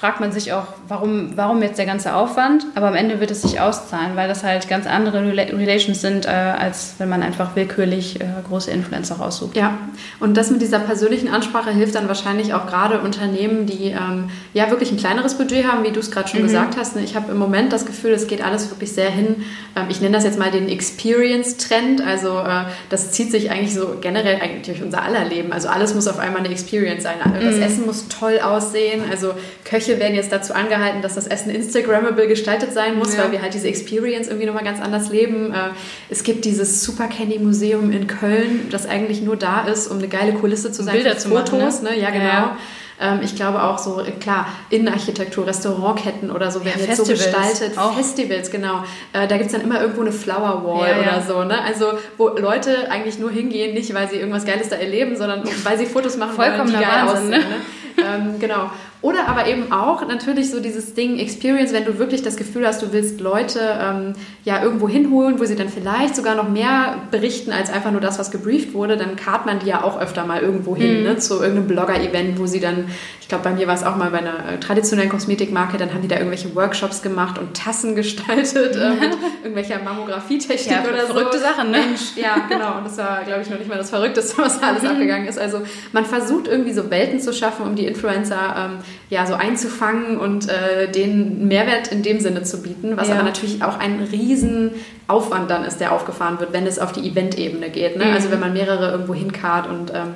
fragt 0.00 0.18
man 0.18 0.32
sich 0.32 0.54
auch, 0.54 0.64
warum, 0.88 1.32
warum 1.36 1.62
jetzt 1.62 1.78
der 1.78 1.84
ganze 1.84 2.14
Aufwand, 2.14 2.64
aber 2.74 2.88
am 2.88 2.94
Ende 2.94 3.20
wird 3.20 3.30
es 3.30 3.42
sich 3.42 3.60
auszahlen, 3.60 4.16
weil 4.16 4.28
das 4.28 4.42
halt 4.42 4.66
ganz 4.66 4.86
andere 4.86 5.22
Rela 5.22 5.42
Relations 5.42 6.00
sind, 6.00 6.24
äh, 6.24 6.30
als 6.30 6.94
wenn 6.96 7.10
man 7.10 7.22
einfach 7.22 7.54
willkürlich 7.54 8.18
äh, 8.18 8.24
große 8.48 8.70
Influencer 8.70 9.16
raussucht. 9.16 9.56
Ja, 9.56 9.76
und 10.18 10.38
das 10.38 10.50
mit 10.50 10.62
dieser 10.62 10.78
persönlichen 10.78 11.28
Ansprache 11.28 11.70
hilft 11.70 11.96
dann 11.96 12.08
wahrscheinlich 12.08 12.54
auch 12.54 12.66
gerade 12.66 13.00
Unternehmen, 13.00 13.66
die 13.66 13.88
ähm, 13.88 14.30
ja 14.54 14.70
wirklich 14.70 14.90
ein 14.90 14.96
kleineres 14.96 15.34
Budget 15.34 15.66
haben, 15.70 15.84
wie 15.84 15.90
du 15.90 16.00
es 16.00 16.10
gerade 16.10 16.28
schon 16.28 16.42
gesagt 16.42 16.78
hast. 16.78 16.96
Ich 16.96 17.14
habe 17.14 17.30
im 17.30 17.38
Moment 17.38 17.70
das 17.70 17.84
Gefühl, 17.84 18.12
es 18.12 18.26
geht 18.26 18.42
alles 18.42 18.70
wirklich 18.70 18.92
sehr 18.92 19.10
hin. 19.10 19.44
Ähm, 19.76 19.84
ich 19.90 20.00
nenne 20.00 20.16
das 20.16 20.24
jetzt 20.24 20.38
mal 20.38 20.50
den 20.50 20.70
Experience-Trend. 20.70 22.00
Also 22.00 22.38
äh, 22.38 22.64
das 22.88 23.12
zieht 23.12 23.30
sich 23.30 23.50
eigentlich 23.50 23.74
so 23.74 23.96
generell 24.00 24.40
eigentlich 24.40 24.62
durch 24.64 24.82
unser 24.82 25.02
aller 25.02 25.26
Leben. 25.26 25.52
Also 25.52 25.68
alles 25.68 25.94
muss 25.94 26.08
auf 26.08 26.18
einmal 26.18 26.40
eine 26.40 26.48
Experience 26.48 27.02
sein. 27.02 27.16
Das 27.38 27.56
Essen 27.56 27.84
muss 27.84 28.08
toll 28.08 28.40
aussehen. 28.42 29.02
Also 29.10 29.34
Köche 29.64 29.89
werden 29.98 30.14
jetzt 30.14 30.30
dazu 30.30 30.52
angehalten, 30.54 31.02
dass 31.02 31.14
das 31.16 31.26
Essen 31.26 31.50
Instagrammable 31.50 32.28
gestaltet 32.28 32.72
sein 32.72 32.96
muss, 32.98 33.16
Ja. 33.16 33.24
weil 33.24 33.32
wir 33.32 33.42
halt 33.42 33.54
diese 33.54 33.68
Experience 33.68 34.28
irgendwie 34.28 34.46
nochmal 34.46 34.64
ganz 34.64 34.80
anders 34.80 35.10
leben. 35.10 35.52
Äh, 35.52 35.70
Es 36.08 36.22
gibt 36.22 36.44
dieses 36.44 36.84
Super 36.84 37.08
Candy 37.08 37.38
Museum 37.38 37.90
in 37.90 38.06
Köln, 38.06 38.68
das 38.70 38.86
eigentlich 38.86 39.22
nur 39.22 39.36
da 39.36 39.62
ist, 39.66 39.88
um 39.88 39.98
eine 39.98 40.08
geile 40.08 40.32
Kulisse 40.34 40.70
zu 40.72 40.82
sein 40.82 40.94
Bilder 40.94 41.18
zu 41.18 41.28
machen, 41.30 41.46
Fotos. 41.46 41.82
ne? 41.82 41.90
Ne? 41.90 41.96
Ja, 41.96 42.02
Ja, 42.04 42.10
genau. 42.10 42.24
ja. 42.24 42.56
Ähm, 43.02 43.20
Ich 43.22 43.34
glaube 43.34 43.62
auch 43.62 43.78
so, 43.78 44.02
klar, 44.20 44.46
Innenarchitektur, 44.68 45.46
Restaurantketten 45.46 46.30
oder 46.30 46.50
so 46.50 46.64
werden 46.64 46.80
Ja, 46.82 46.86
jetzt 46.88 46.98
so 46.98 47.04
Festivals 47.06 47.48
gestaltet. 47.52 47.78
auch. 47.78 47.96
Festivals, 47.96 48.50
genau. 48.50 48.84
Äh, 49.14 49.26
Da 49.26 49.36
gibt 49.38 49.46
es 49.46 49.52
dann 49.52 49.62
immer 49.62 49.80
irgendwo 49.80 50.02
eine 50.02 50.12
Flower 50.12 50.62
Wall 50.64 50.88
Ja, 50.90 50.96
ja. 50.96 51.02
oder 51.02 51.22
so. 51.26 51.44
Ne? 51.44 51.62
Also 51.62 51.86
wo 52.18 52.28
Leute 52.28 52.90
eigentlich 52.90 53.18
nur 53.18 53.30
hingehen, 53.30 53.72
nicht 53.74 53.92
weil 53.94 54.08
sie 54.10 54.16
irgendwas 54.16 54.44
Geiles 54.44 54.68
da 54.68 54.76
erleben, 54.76 55.16
sondern 55.16 55.42
weil 55.64 55.78
sie 55.78 55.86
Fotos 55.86 56.16
machen 56.18 56.36
wollen, 56.36 56.66
die 56.66 56.72
geil 56.72 56.82
Wahnsinn, 57.06 57.34
aussehen. 57.34 57.48
ne? 57.96 58.04
Ne? 58.04 58.04
ähm, 58.32 58.38
genau. 58.38 58.70
Oder 59.02 59.28
aber 59.28 59.46
eben 59.46 59.72
auch 59.72 60.06
natürlich 60.06 60.50
so 60.50 60.60
dieses 60.60 60.92
Ding 60.94 61.18
Experience, 61.18 61.72
wenn 61.72 61.86
du 61.86 61.98
wirklich 61.98 62.22
das 62.22 62.36
Gefühl 62.36 62.66
hast, 62.66 62.82
du 62.82 62.92
willst 62.92 63.20
Leute 63.20 63.58
ähm, 63.80 64.12
ja 64.44 64.62
irgendwo 64.62 64.88
hinholen, 64.90 65.40
wo 65.40 65.44
sie 65.46 65.56
dann 65.56 65.70
vielleicht 65.70 66.14
sogar 66.14 66.34
noch 66.34 66.48
mehr 66.50 66.96
berichten 67.10 67.50
als 67.50 67.70
einfach 67.72 67.92
nur 67.92 68.02
das, 68.02 68.18
was 68.18 68.30
gebrieft 68.30 68.74
wurde, 68.74 68.98
dann 68.98 69.16
kart 69.16 69.46
man 69.46 69.58
die 69.60 69.66
ja 69.68 69.84
auch 69.84 69.98
öfter 69.98 70.26
mal 70.26 70.40
irgendwo 70.42 70.76
hin, 70.76 70.98
Mhm. 70.98 71.02
ne? 71.04 71.16
zu 71.16 71.40
irgendeinem 71.40 71.68
Blogger-Event, 71.68 72.38
wo 72.38 72.44
sie 72.46 72.60
dann, 72.60 72.86
glaube, 73.30 73.44
bei 73.44 73.52
mir 73.52 73.66
war 73.66 73.74
es 73.74 73.82
auch 73.82 73.96
mal 73.96 74.10
bei 74.10 74.18
einer 74.18 74.52
äh, 74.52 74.60
traditionellen 74.60 75.08
Kosmetikmarke, 75.10 75.78
dann 75.78 75.94
haben 75.94 76.02
die 76.02 76.08
da 76.08 76.16
irgendwelche 76.16 76.54
Workshops 76.54 77.00
gemacht 77.00 77.38
und 77.38 77.56
Tassen 77.56 77.94
gestaltet 77.96 78.76
äh, 78.76 78.90
mit 78.90 79.16
irgendwelcher 79.42 79.78
Mammografietechnik 79.82 80.76
Ja, 80.76 80.82
oder 80.86 81.06
so. 81.06 81.14
verrückte 81.14 81.38
Sachen, 81.38 81.70
ne? 81.70 81.78
Mensch, 81.78 82.16
ja, 82.16 82.36
genau. 82.48 82.76
Und 82.78 82.84
das 82.84 82.98
war, 82.98 83.22
glaube 83.24 83.40
ich, 83.42 83.48
noch 83.48 83.58
nicht 83.58 83.68
mal 83.68 83.78
das 83.78 83.88
Verrückteste, 83.90 84.36
was 84.38 84.60
da 84.60 84.68
alles 84.68 84.84
abgegangen 84.84 85.26
ist. 85.26 85.38
Also 85.38 85.62
man 85.92 86.04
versucht 86.04 86.46
irgendwie 86.46 86.72
so 86.72 86.90
Welten 86.90 87.20
zu 87.20 87.32
schaffen, 87.32 87.64
um 87.64 87.74
die 87.76 87.86
Influencer 87.86 88.54
ähm, 88.58 88.78
ja 89.08 89.24
so 89.26 89.34
einzufangen 89.34 90.18
und 90.18 90.48
äh, 90.48 90.90
denen 90.90 91.48
Mehrwert 91.48 91.88
in 91.88 92.02
dem 92.02 92.20
Sinne 92.20 92.42
zu 92.42 92.60
bieten, 92.62 92.96
was 92.96 93.08
Ja. 93.08 93.14
aber 93.14 93.22
natürlich 93.22 93.62
auch 93.64 93.78
ein 93.78 94.00
riesen 94.12 94.72
Aufwand 95.06 95.50
dann 95.50 95.64
ist, 95.64 95.78
der 95.80 95.92
aufgefahren 95.92 96.38
wird, 96.40 96.52
wenn 96.52 96.66
es 96.66 96.78
auf 96.78 96.92
die 96.92 97.08
Event-Ebene 97.08 97.70
geht. 97.70 97.96
Ne? 97.96 98.04
Mhm. 98.04 98.12
Also 98.12 98.30
wenn 98.30 98.40
man 98.40 98.52
mehrere 98.52 98.90
irgendwo 98.92 99.14
hinkarrt 99.14 99.68
und 99.68 99.90
ähm, 99.94 100.14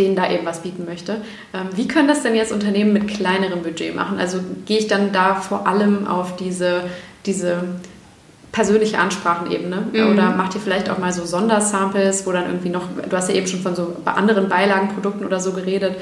denen 0.00 0.16
da 0.16 0.30
eben 0.30 0.46
was 0.46 0.60
bieten 0.60 0.84
möchte. 0.86 1.16
Ähm, 1.54 1.68
wie 1.74 1.86
können 1.86 2.08
das 2.08 2.22
denn 2.22 2.34
jetzt 2.34 2.52
Unternehmen 2.52 2.92
mit 2.92 3.08
kleinerem 3.08 3.62
Budget 3.62 3.94
machen? 3.94 4.18
Also 4.18 4.38
gehe 4.66 4.78
ich 4.78 4.86
dann 4.86 5.12
da 5.12 5.34
vor 5.34 5.66
allem 5.66 6.06
auf 6.06 6.36
diese, 6.36 6.82
diese 7.26 7.62
persönliche 8.52 8.98
Ansprachenebene 8.98 9.84
Mhm. 9.92 10.12
oder 10.12 10.30
macht 10.30 10.54
ihr 10.56 10.60
vielleicht 10.60 10.90
auch 10.90 10.98
mal 10.98 11.12
so 11.12 11.24
Sondersamples, 11.24 12.26
wo 12.26 12.32
dann 12.32 12.46
irgendwie 12.46 12.70
noch, 12.70 12.82
du 13.08 13.16
hast 13.16 13.28
ja 13.28 13.36
eben 13.36 13.46
schon 13.46 13.60
von 13.60 13.76
so 13.76 13.94
bei 14.04 14.12
anderen 14.12 14.48
Beilagenprodukten 14.48 15.24
oder 15.24 15.38
so 15.38 15.52
geredet, 15.52 15.94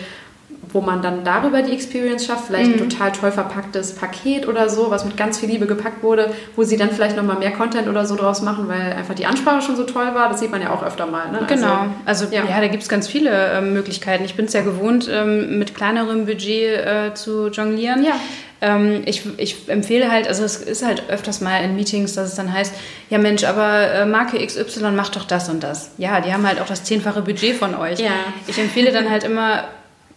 wo 0.72 0.80
man 0.80 1.02
dann 1.02 1.24
darüber 1.24 1.62
die 1.62 1.72
Experience 1.72 2.26
schafft, 2.26 2.46
vielleicht 2.46 2.68
Mhm. 2.76 2.82
ein 2.82 2.88
total 2.90 3.12
toll 3.12 3.32
verpacktes 3.32 3.94
Paket 3.94 4.46
oder 4.46 4.68
so, 4.68 4.90
was 4.90 5.04
mit 5.04 5.16
ganz 5.16 5.38
viel 5.38 5.48
Liebe 5.48 5.66
gepackt 5.66 6.02
wurde, 6.02 6.32
wo 6.56 6.62
sie 6.62 6.76
dann 6.76 6.90
vielleicht 6.90 7.16
nochmal 7.16 7.38
mehr 7.38 7.52
Content 7.52 7.88
oder 7.88 8.04
so 8.04 8.16
draus 8.16 8.42
machen, 8.42 8.68
weil 8.68 8.92
einfach 8.92 9.14
die 9.14 9.26
Ansprache 9.26 9.62
schon 9.62 9.76
so 9.76 9.84
toll 9.84 10.14
war. 10.14 10.28
Das 10.28 10.40
sieht 10.40 10.50
man 10.50 10.60
ja 10.60 10.70
auch 10.70 10.82
öfter 10.82 11.06
mal. 11.06 11.30
Ne? 11.30 11.40
Genau, 11.48 11.86
also 12.04 12.26
ja. 12.30 12.44
ja, 12.48 12.60
da 12.60 12.68
gibt 12.68 12.82
es 12.82 12.88
ganz 12.88 13.08
viele 13.08 13.30
ähm, 13.52 13.72
Möglichkeiten. 13.72 14.24
Ich 14.24 14.34
bin 14.34 14.46
es 14.46 14.52
ja 14.52 14.62
gewohnt, 14.62 15.08
ähm, 15.12 15.58
mit 15.58 15.74
kleinerem 15.74 16.26
Budget 16.26 16.78
äh, 16.86 17.14
zu 17.14 17.48
jonglieren. 17.48 18.04
Ja. 18.04 18.12
Ähm, 18.60 19.02
ich, 19.06 19.22
ich 19.38 19.68
empfehle 19.68 20.10
halt, 20.10 20.26
also 20.26 20.42
es 20.42 20.56
ist 20.56 20.84
halt 20.84 21.04
öfters 21.08 21.40
mal 21.40 21.62
in 21.62 21.76
Meetings, 21.76 22.14
dass 22.14 22.30
es 22.30 22.34
dann 22.34 22.52
heißt, 22.52 22.74
ja 23.08 23.18
Mensch, 23.18 23.44
aber 23.44 23.82
äh, 23.92 24.04
Marke 24.04 24.44
XY 24.44 24.90
macht 24.90 25.14
doch 25.14 25.24
das 25.24 25.48
und 25.48 25.62
das. 25.62 25.92
Ja, 25.96 26.20
die 26.20 26.32
haben 26.32 26.44
halt 26.44 26.60
auch 26.60 26.66
das 26.66 26.82
zehnfache 26.82 27.22
Budget 27.22 27.54
von 27.56 27.76
euch. 27.76 28.00
Ja. 28.00 28.10
Ich 28.48 28.58
empfehle 28.58 28.90
dann 28.90 29.08
halt 29.10 29.22
immer, 29.22 29.62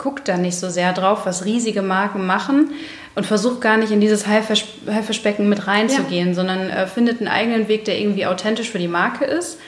guckt 0.02 0.28
da 0.28 0.38
nicht 0.38 0.58
so 0.58 0.70
sehr 0.70 0.94
drauf, 0.94 1.26
was 1.26 1.46
riesige 1.46 1.84
Marken 1.84 2.26
machen 2.26 2.72
und 3.14 3.26
versucht 3.26 3.62
gar 3.62 3.78
nicht 3.78 3.92
in 3.92 4.02
dieses 4.02 4.26
Haifischbecken 4.26 5.48
mit 5.48 5.68
reinzugehen, 5.68 6.34
sondern 6.34 6.70
äh, 6.70 6.88
findet 6.88 7.20
einen 7.20 7.28
eigenen 7.28 7.68
Weg, 7.68 7.86
der 7.86 8.00
irgendwie 8.00 8.26
authentisch 8.26 8.70
für 8.70 8.80
die 8.80 8.88
Marke 8.88 9.26
ist. 9.26 9.60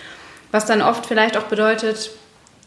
Was 0.52 0.66
dann 0.66 0.82
oft 0.82 1.06
vielleicht 1.06 1.38
auch 1.38 1.44
bedeutet, 1.44 2.12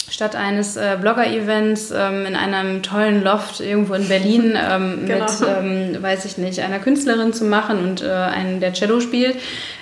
statt 0.09 0.37
eines 0.37 0.77
äh, 0.77 0.97
Blogger-Events 1.01 1.91
ähm, 1.91 2.27
in 2.27 2.37
einem 2.37 2.83
tollen 2.83 3.25
Loft 3.25 3.61
irgendwo 3.61 3.95
in 3.95 4.07
Berlin 4.07 4.57
ähm, 4.71 5.05
Genau. 5.07 5.25
mit, 5.25 5.33
ähm, 5.49 6.03
weiß 6.03 6.25
ich 6.25 6.39
nicht, 6.39 6.61
einer 6.61 6.79
Künstlerin 6.79 7.33
zu 7.33 7.45
machen 7.45 7.79
und 7.79 8.03
äh, 8.03 8.11
einen, 8.11 8.61
der 8.61 8.73
Cello 8.73 9.01
spielt, 9.01 9.37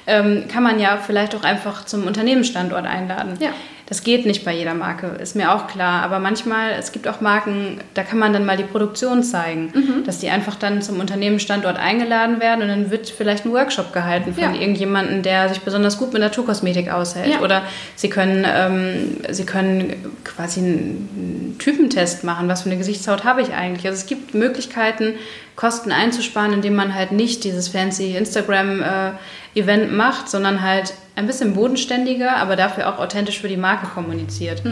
ähm, 0.06 0.44
kann 0.50 0.62
man 0.62 0.78
ja 0.80 0.96
vielleicht 0.96 1.34
auch 1.34 1.44
einfach 1.44 1.84
zum 1.84 2.06
Unternehmensstandort 2.06 2.86
einladen. 2.86 3.36
Ja. 3.40 3.50
Das 3.86 4.02
geht 4.02 4.24
nicht 4.24 4.46
bei 4.46 4.54
jeder 4.54 4.72
Marke, 4.72 5.08
ist 5.20 5.36
mir 5.36 5.52
auch 5.54 5.66
klar. 5.66 6.02
Aber 6.02 6.18
manchmal, 6.18 6.70
es 6.78 6.90
gibt 6.90 7.06
auch 7.06 7.20
Marken, 7.20 7.80
da 7.92 8.02
kann 8.02 8.18
man 8.18 8.32
dann 8.32 8.46
mal 8.46 8.56
die 8.56 8.62
Produktion 8.64 9.22
zeigen, 9.22 9.70
Mhm. 9.74 10.04
dass 10.06 10.20
die 10.20 10.30
einfach 10.30 10.54
dann 10.54 10.80
zum 10.80 11.00
Unternehmensstandort 11.00 11.76
eingeladen 11.76 12.40
werden 12.40 12.62
und 12.62 12.68
dann 12.68 12.90
wird 12.90 13.10
vielleicht 13.10 13.44
ein 13.44 13.52
Workshop 13.52 13.92
gehalten 13.92 14.32
von 14.32 14.42
Ja. 14.42 14.52
irgendjemandem, 14.58 15.22
der 15.22 15.50
sich 15.50 15.60
besonders 15.60 15.98
gut 15.98 16.14
mit 16.14 16.22
Naturkosmetik 16.22 16.90
aushält. 16.90 17.28
Ja. 17.34 17.40
Oder 17.40 17.62
sie 17.94 18.08
können, 18.08 18.46
ähm, 18.48 19.18
sie 19.30 19.44
können 19.44 19.92
quasi 20.24 20.60
einen 20.60 21.56
Typentest 21.58 22.24
machen, 22.24 22.48
was 22.48 22.62
für 22.62 22.70
eine 22.70 22.78
Gesichtshaut 22.78 23.24
habe 23.24 23.42
ich 23.42 23.52
eigentlich. 23.52 23.86
Also 23.86 23.98
es 24.00 24.06
gibt 24.06 24.34
Möglichkeiten, 24.34 25.12
Kosten 25.56 25.92
einzusparen, 25.92 26.52
indem 26.52 26.74
man 26.74 26.94
halt 26.94 27.12
nicht 27.12 27.44
dieses 27.44 27.68
fancy 27.68 28.16
Instagram-Event 28.16 29.92
macht, 29.92 30.28
sondern 30.28 30.62
halt 30.62 30.94
ein 31.16 31.26
bisschen 31.26 31.54
bodenständiger, 31.54 32.36
aber 32.36 32.56
dafür 32.56 32.88
auch 32.88 32.98
authentisch 32.98 33.40
für 33.40 33.48
die 33.48 33.56
Marke 33.56 33.86
kommuniziert. 33.86 34.62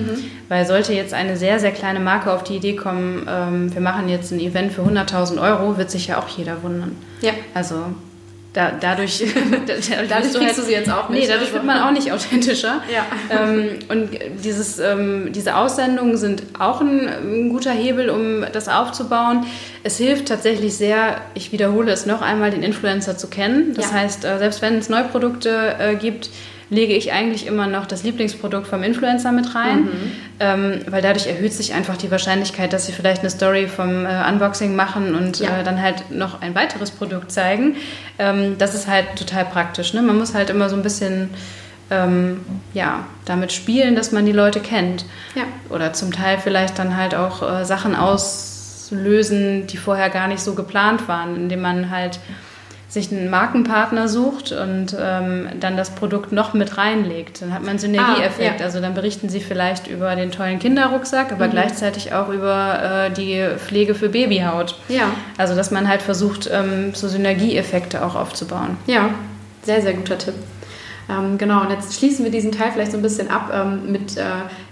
Weil 0.48 0.66
sollte 0.66 0.92
jetzt 0.92 1.14
eine 1.14 1.36
sehr, 1.36 1.60
sehr 1.60 1.70
kleine 1.70 2.00
Marke 2.00 2.32
auf 2.32 2.42
die 2.42 2.56
Idee 2.56 2.74
kommen, 2.74 3.26
ähm, 3.28 3.72
wir 3.72 3.80
machen 3.80 4.08
jetzt 4.08 4.32
ein 4.32 4.40
Event 4.40 4.72
für 4.72 4.82
100.000 4.82 5.40
Euro, 5.40 5.78
wird 5.78 5.90
sich 5.90 6.08
ja 6.08 6.18
auch 6.18 6.28
jeder 6.28 6.62
wundern. 6.64 6.96
Ja. 7.20 7.32
Also 7.54 7.76
da, 8.52 8.70
dadurch, 8.70 9.24
dadurch 9.66 9.88
kriegst 10.08 10.38
halt, 10.38 10.58
du 10.58 10.62
sie 10.62 10.72
jetzt 10.72 10.90
auch 10.90 11.08
nicht. 11.08 11.22
Nee, 11.22 11.28
dadurch 11.28 11.52
wird 11.54 11.64
man 11.64 11.80
auch 11.82 11.90
nicht 11.90 12.12
authentischer. 12.12 12.82
Ja. 12.92 13.06
Ähm, 13.30 13.78
und 13.88 14.10
dieses, 14.44 14.78
ähm, 14.78 15.32
diese 15.32 15.56
Aussendungen 15.56 16.16
sind 16.18 16.42
auch 16.58 16.80
ein, 16.80 17.08
ein, 17.08 17.48
guter 17.48 17.70
Hebel, 17.70 18.10
um 18.10 18.44
das 18.52 18.68
aufzubauen. 18.68 19.46
Es 19.84 19.96
hilft 19.96 20.28
tatsächlich 20.28 20.76
sehr, 20.76 21.20
ich 21.34 21.50
wiederhole 21.52 21.92
es 21.92 22.04
noch 22.04 22.20
einmal, 22.20 22.50
den 22.50 22.62
Influencer 22.62 23.16
zu 23.16 23.28
kennen. 23.28 23.72
Das 23.74 23.90
ja. 23.90 23.92
heißt, 23.92 24.24
äh, 24.24 24.38
selbst 24.38 24.60
wenn 24.60 24.76
es 24.76 24.90
Neuprodukte 24.90 25.76
äh, 25.78 25.94
gibt, 25.94 26.28
lege 26.70 26.94
ich 26.94 27.12
eigentlich 27.12 27.46
immer 27.46 27.66
noch 27.66 27.86
das 27.86 28.02
Lieblingsprodukt 28.02 28.66
vom 28.66 28.82
Influencer 28.82 29.32
mit 29.32 29.54
rein, 29.54 29.80
mhm. 29.80 30.12
ähm, 30.40 30.80
weil 30.88 31.02
dadurch 31.02 31.26
erhöht 31.26 31.52
sich 31.52 31.74
einfach 31.74 31.96
die 31.96 32.10
Wahrscheinlichkeit, 32.10 32.72
dass 32.72 32.86
sie 32.86 32.92
vielleicht 32.92 33.20
eine 33.20 33.30
Story 33.30 33.68
vom 33.68 34.06
äh, 34.06 34.28
Unboxing 34.28 34.74
machen 34.74 35.14
und 35.14 35.38
ja. 35.40 35.60
äh, 35.60 35.64
dann 35.64 35.80
halt 35.82 36.10
noch 36.10 36.40
ein 36.40 36.54
weiteres 36.54 36.90
Produkt 36.90 37.30
zeigen. 37.30 37.76
Ähm, 38.18 38.56
das 38.58 38.74
ist 38.74 38.88
halt 38.88 39.16
total 39.16 39.44
praktisch. 39.44 39.92
Ne? 39.94 40.02
Man 40.02 40.16
muss 40.16 40.34
halt 40.34 40.50
immer 40.50 40.68
so 40.68 40.76
ein 40.76 40.82
bisschen 40.82 41.30
ähm, 41.92 42.40
ja, 42.72 43.06
damit 43.24 43.52
spielen, 43.52 43.94
dass 43.94 44.12
man 44.12 44.24
die 44.24 44.32
Leute 44.32 44.60
kennt. 44.60 45.04
Ja. 45.34 45.44
Oder 45.68 45.92
zum 45.92 46.12
Teil 46.12 46.38
vielleicht 46.38 46.78
dann 46.78 46.96
halt 46.96 47.14
auch 47.14 47.42
äh, 47.42 47.64
Sachen 47.64 47.94
auslösen, 47.94 49.66
die 49.66 49.76
vorher 49.76 50.08
gar 50.08 50.26
nicht 50.26 50.40
so 50.40 50.54
geplant 50.54 51.06
waren, 51.06 51.36
indem 51.36 51.60
man 51.60 51.90
halt 51.90 52.18
sich 52.92 53.10
einen 53.10 53.30
Markenpartner 53.30 54.06
sucht 54.06 54.52
und 54.52 54.94
ähm, 55.00 55.48
dann 55.58 55.78
das 55.78 55.94
Produkt 55.94 56.30
noch 56.30 56.52
mit 56.52 56.76
reinlegt. 56.76 57.40
Dann 57.40 57.54
hat 57.54 57.62
man 57.62 57.78
Synergieeffekt. 57.78 58.56
Ah, 58.56 58.58
ja. 58.58 58.64
Also 58.66 58.80
dann 58.80 58.92
berichten 58.92 59.30
sie 59.30 59.40
vielleicht 59.40 59.86
über 59.86 60.14
den 60.14 60.30
tollen 60.30 60.58
Kinderrucksack, 60.58 61.32
aber 61.32 61.46
mhm. 61.46 61.52
gleichzeitig 61.52 62.12
auch 62.12 62.28
über 62.28 63.06
äh, 63.06 63.10
die 63.10 63.46
Pflege 63.56 63.94
für 63.94 64.10
Babyhaut. 64.10 64.76
Ja. 64.88 65.04
Also 65.38 65.54
dass 65.54 65.70
man 65.70 65.88
halt 65.88 66.02
versucht, 66.02 66.50
ähm, 66.52 66.94
so 66.94 67.08
Synergieeffekte 67.08 68.04
auch 68.04 68.14
aufzubauen. 68.14 68.76
Ja, 68.86 69.08
sehr, 69.62 69.80
sehr 69.80 69.94
guter 69.94 70.18
Tipp. 70.18 70.34
Ähm, 71.08 71.38
genau, 71.38 71.62
und 71.62 71.70
jetzt 71.70 71.94
schließen 71.98 72.26
wir 72.26 72.30
diesen 72.30 72.52
Teil 72.52 72.72
vielleicht 72.72 72.92
so 72.92 72.98
ein 72.98 73.02
bisschen 73.02 73.30
ab 73.30 73.50
ähm, 73.54 73.90
mit 73.90 74.18
äh, 74.18 74.22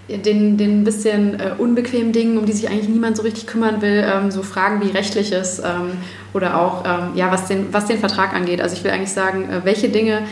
den, 0.09 0.57
den 0.57 0.83
bisschen 0.83 1.39
äh, 1.39 1.53
unbequemen 1.57 2.11
Dingen, 2.11 2.37
um 2.37 2.45
die 2.45 2.51
sich 2.51 2.69
eigentlich 2.69 2.89
niemand 2.89 3.17
so 3.17 3.23
richtig 3.23 3.47
kümmern 3.47 3.81
will. 3.81 4.05
Ähm, 4.05 4.31
so 4.31 4.43
Fragen 4.43 4.81
wie 4.81 4.91
rechtliches 4.91 5.59
ähm, 5.59 5.97
oder 6.33 6.59
auch, 6.59 6.83
ähm, 6.85 7.15
ja, 7.15 7.31
was 7.31 7.47
den, 7.47 7.73
was 7.73 7.85
den 7.85 7.99
Vertrag 7.99 8.33
angeht. 8.33 8.61
Also 8.61 8.75
ich 8.75 8.83
will 8.83 8.91
eigentlich 8.91 9.11
sagen, 9.11 9.49
äh, 9.49 9.61
welche 9.63 9.89
Dinge 9.89 10.23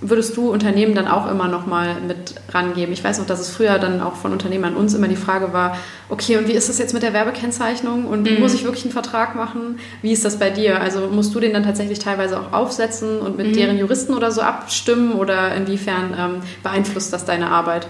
würdest 0.00 0.36
du 0.36 0.50
Unternehmen 0.50 0.94
dann 0.94 1.08
auch 1.08 1.30
immer 1.30 1.48
noch 1.48 1.66
mal 1.66 1.96
mit 2.06 2.34
rangeben? 2.52 2.92
Ich 2.92 3.02
weiß 3.02 3.18
noch, 3.18 3.26
dass 3.26 3.40
es 3.40 3.50
früher 3.50 3.78
dann 3.78 4.00
auch 4.00 4.16
von 4.16 4.32
Unternehmen 4.32 4.64
an 4.64 4.76
uns 4.76 4.94
immer 4.94 5.08
die 5.08 5.16
Frage 5.16 5.52
war, 5.52 5.78
okay, 6.08 6.36
und 6.36 6.46
wie 6.46 6.52
ist 6.52 6.68
das 6.68 6.78
jetzt 6.78 6.92
mit 6.92 7.02
der 7.02 7.12
Werbekennzeichnung 7.12 8.04
und 8.04 8.30
mhm. 8.30 8.40
muss 8.40 8.54
ich 8.54 8.64
wirklich 8.64 8.84
einen 8.84 8.92
Vertrag 8.92 9.34
machen? 9.34 9.78
Wie 10.02 10.12
ist 10.12 10.24
das 10.24 10.38
bei 10.38 10.50
dir? 10.50 10.80
Also 10.80 11.08
musst 11.08 11.34
du 11.34 11.40
den 11.40 11.52
dann 11.52 11.62
tatsächlich 11.62 11.98
teilweise 11.98 12.38
auch 12.38 12.52
aufsetzen 12.52 13.20
und 13.20 13.36
mit 13.36 13.48
mhm. 13.48 13.52
deren 13.54 13.78
Juristen 13.78 14.14
oder 14.14 14.30
so 14.30 14.42
abstimmen 14.42 15.12
oder 15.12 15.54
inwiefern 15.54 16.14
ähm, 16.18 16.40
beeinflusst 16.62 17.12
das 17.12 17.24
deine 17.24 17.50
Arbeit? 17.50 17.86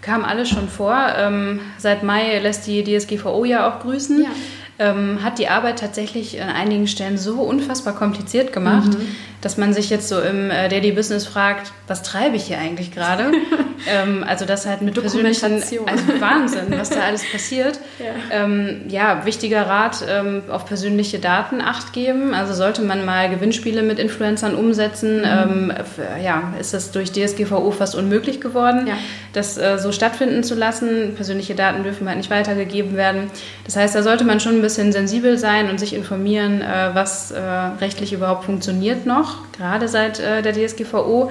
Kam 0.00 0.24
alles 0.24 0.48
schon 0.48 0.68
vor. 0.68 0.96
Ähm, 1.16 1.60
seit 1.78 2.02
Mai 2.02 2.38
lässt 2.38 2.66
die 2.66 2.84
DSGVO 2.84 3.44
ja 3.44 3.68
auch 3.68 3.80
grüßen. 3.80 4.22
Ja. 4.22 4.30
Ähm, 4.78 5.22
hat 5.22 5.38
die 5.38 5.48
Arbeit 5.48 5.78
tatsächlich 5.78 6.40
an 6.40 6.48
einigen 6.48 6.86
Stellen 6.86 7.18
so 7.18 7.42
unfassbar 7.42 7.94
kompliziert 7.94 8.52
gemacht, 8.52 8.94
mhm 8.94 9.06
dass 9.40 9.56
man 9.56 9.72
sich 9.72 9.88
jetzt 9.88 10.08
so 10.08 10.20
im 10.20 10.50
äh, 10.50 10.68
Daily 10.68 10.92
Business 10.92 11.26
fragt, 11.26 11.72
was 11.86 12.02
treibe 12.02 12.36
ich 12.36 12.44
hier 12.44 12.58
eigentlich 12.58 12.92
gerade? 12.92 13.32
ähm, 13.88 14.24
also 14.26 14.44
das 14.44 14.66
halt 14.66 14.82
mit 14.82 14.94
persönlichen, 14.94 15.54
also 15.54 16.20
Wahnsinn, 16.20 16.66
was 16.70 16.90
da 16.90 17.00
alles 17.00 17.22
passiert. 17.30 17.78
Ja, 18.00 18.44
ähm, 18.44 18.82
ja 18.88 19.26
wichtiger 19.26 19.66
Rat, 19.66 20.02
ähm, 20.08 20.42
auf 20.48 20.64
persönliche 20.64 21.18
Daten 21.18 21.60
acht 21.60 21.92
geben. 21.92 22.32
Also 22.32 22.54
sollte 22.54 22.80
man 22.80 23.04
mal 23.04 23.28
Gewinnspiele 23.28 23.82
mit 23.82 23.98
Influencern 23.98 24.54
umsetzen, 24.54 25.18
mhm. 25.18 25.70
Ähm, 25.70 25.72
ja, 26.22 26.54
ist 26.58 26.72
das 26.72 26.92
durch 26.92 27.12
DSGVO 27.12 27.70
fast 27.72 27.94
unmöglich 27.94 28.40
geworden, 28.40 28.86
ja. 28.86 28.94
das 29.34 29.58
äh, 29.58 29.78
so 29.78 29.92
stattfinden 29.92 30.42
zu 30.42 30.54
lassen. 30.54 31.14
Persönliche 31.14 31.54
Daten 31.54 31.82
dürfen 31.82 32.08
halt 32.08 32.16
nicht 32.16 32.30
weitergegeben 32.30 32.96
werden. 32.96 33.30
Das 33.64 33.76
heißt, 33.76 33.94
da 33.94 34.02
sollte 34.02 34.24
man 34.24 34.40
schon 34.40 34.54
ein 34.56 34.62
bisschen 34.62 34.92
sensibel 34.92 35.36
sein 35.36 35.68
und 35.68 35.78
sich 35.78 35.92
informieren, 35.92 36.62
äh, 36.62 36.90
was 36.94 37.32
äh, 37.32 37.40
rechtlich 37.40 38.14
überhaupt 38.14 38.44
funktioniert 38.44 39.04
noch 39.04 39.29
noch, 39.30 39.52
gerade 39.52 39.88
seit 39.88 40.20
äh, 40.20 40.42
der 40.42 40.52
DSGVO. 40.52 41.30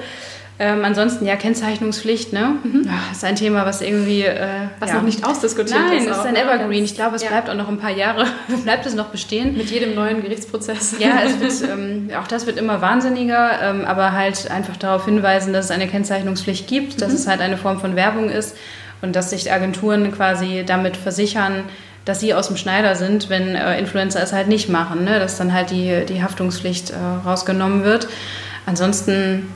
Ähm, 0.61 0.83
ansonsten 0.83 1.25
ja 1.25 1.37
Kennzeichnungspflicht, 1.37 2.33
ne? 2.33 2.55
Mhm. 2.61 2.83
Ja, 2.85 2.99
ist 3.13 3.23
ein 3.23 3.37
Thema, 3.37 3.65
was 3.65 3.79
irgendwie 3.79 4.23
äh, 4.23 4.67
was 4.81 4.89
ja. 4.89 4.97
noch 4.97 5.03
nicht 5.03 5.25
ausdiskutiert 5.25 5.79
Nein, 5.79 5.99
ist. 5.99 6.09
Nein, 6.09 6.19
ist 6.19 6.25
ein 6.25 6.33
ne? 6.33 6.43
Evergreen. 6.43 6.83
Ich 6.83 6.95
glaube, 6.95 7.15
es 7.15 7.23
ja. 7.23 7.29
bleibt 7.29 7.49
auch 7.49 7.55
noch 7.55 7.69
ein 7.69 7.77
paar 7.77 7.91
Jahre, 7.91 8.25
bleibt 8.65 8.85
es 8.85 8.93
noch 8.93 9.07
bestehen. 9.07 9.55
Mit 9.55 9.71
jedem 9.71 9.95
neuen 9.95 10.21
Gerichtsprozess. 10.21 10.95
Ja, 10.99 11.21
es 11.25 11.39
wird, 11.61 11.71
ähm, 11.71 12.09
auch 12.19 12.27
das 12.27 12.45
wird 12.45 12.57
immer 12.57 12.81
wahnsinniger, 12.81 13.51
ähm, 13.61 13.85
aber 13.85 14.11
halt 14.11 14.51
einfach 14.51 14.75
darauf 14.75 15.05
hinweisen, 15.05 15.53
dass 15.53 15.65
es 15.65 15.71
eine 15.71 15.87
Kennzeichnungspflicht 15.87 16.67
gibt, 16.67 16.95
mhm. 16.95 16.99
dass 16.99 17.13
es 17.13 17.25
halt 17.25 17.39
eine 17.39 17.55
Form 17.55 17.79
von 17.79 17.95
Werbung 17.95 18.29
ist 18.29 18.57
und 19.01 19.15
dass 19.15 19.29
sich 19.29 19.53
Agenturen 19.53 20.11
quasi 20.11 20.65
damit 20.67 20.97
versichern, 20.97 21.63
dass 22.09 22.19
sie 22.19 22.33
aus 22.33 22.47
dem 22.47 22.57
Schneider 22.57 22.95
sind, 22.95 23.29
wenn 23.29 23.55
äh, 23.55 23.77
Influencer 23.77 24.21
es 24.23 24.33
halt 24.33 24.47
nicht 24.47 24.67
machen, 24.67 25.03
ne? 25.03 25.19
dass 25.19 25.37
dann 25.37 25.53
halt 25.53 25.69
die, 25.69 26.05
die 26.07 26.23
Haftungspflicht 26.23 26.89
äh, 26.89 26.95
rausgenommen 27.23 27.83
wird. 27.83 28.07
Ansonsten 28.65 29.47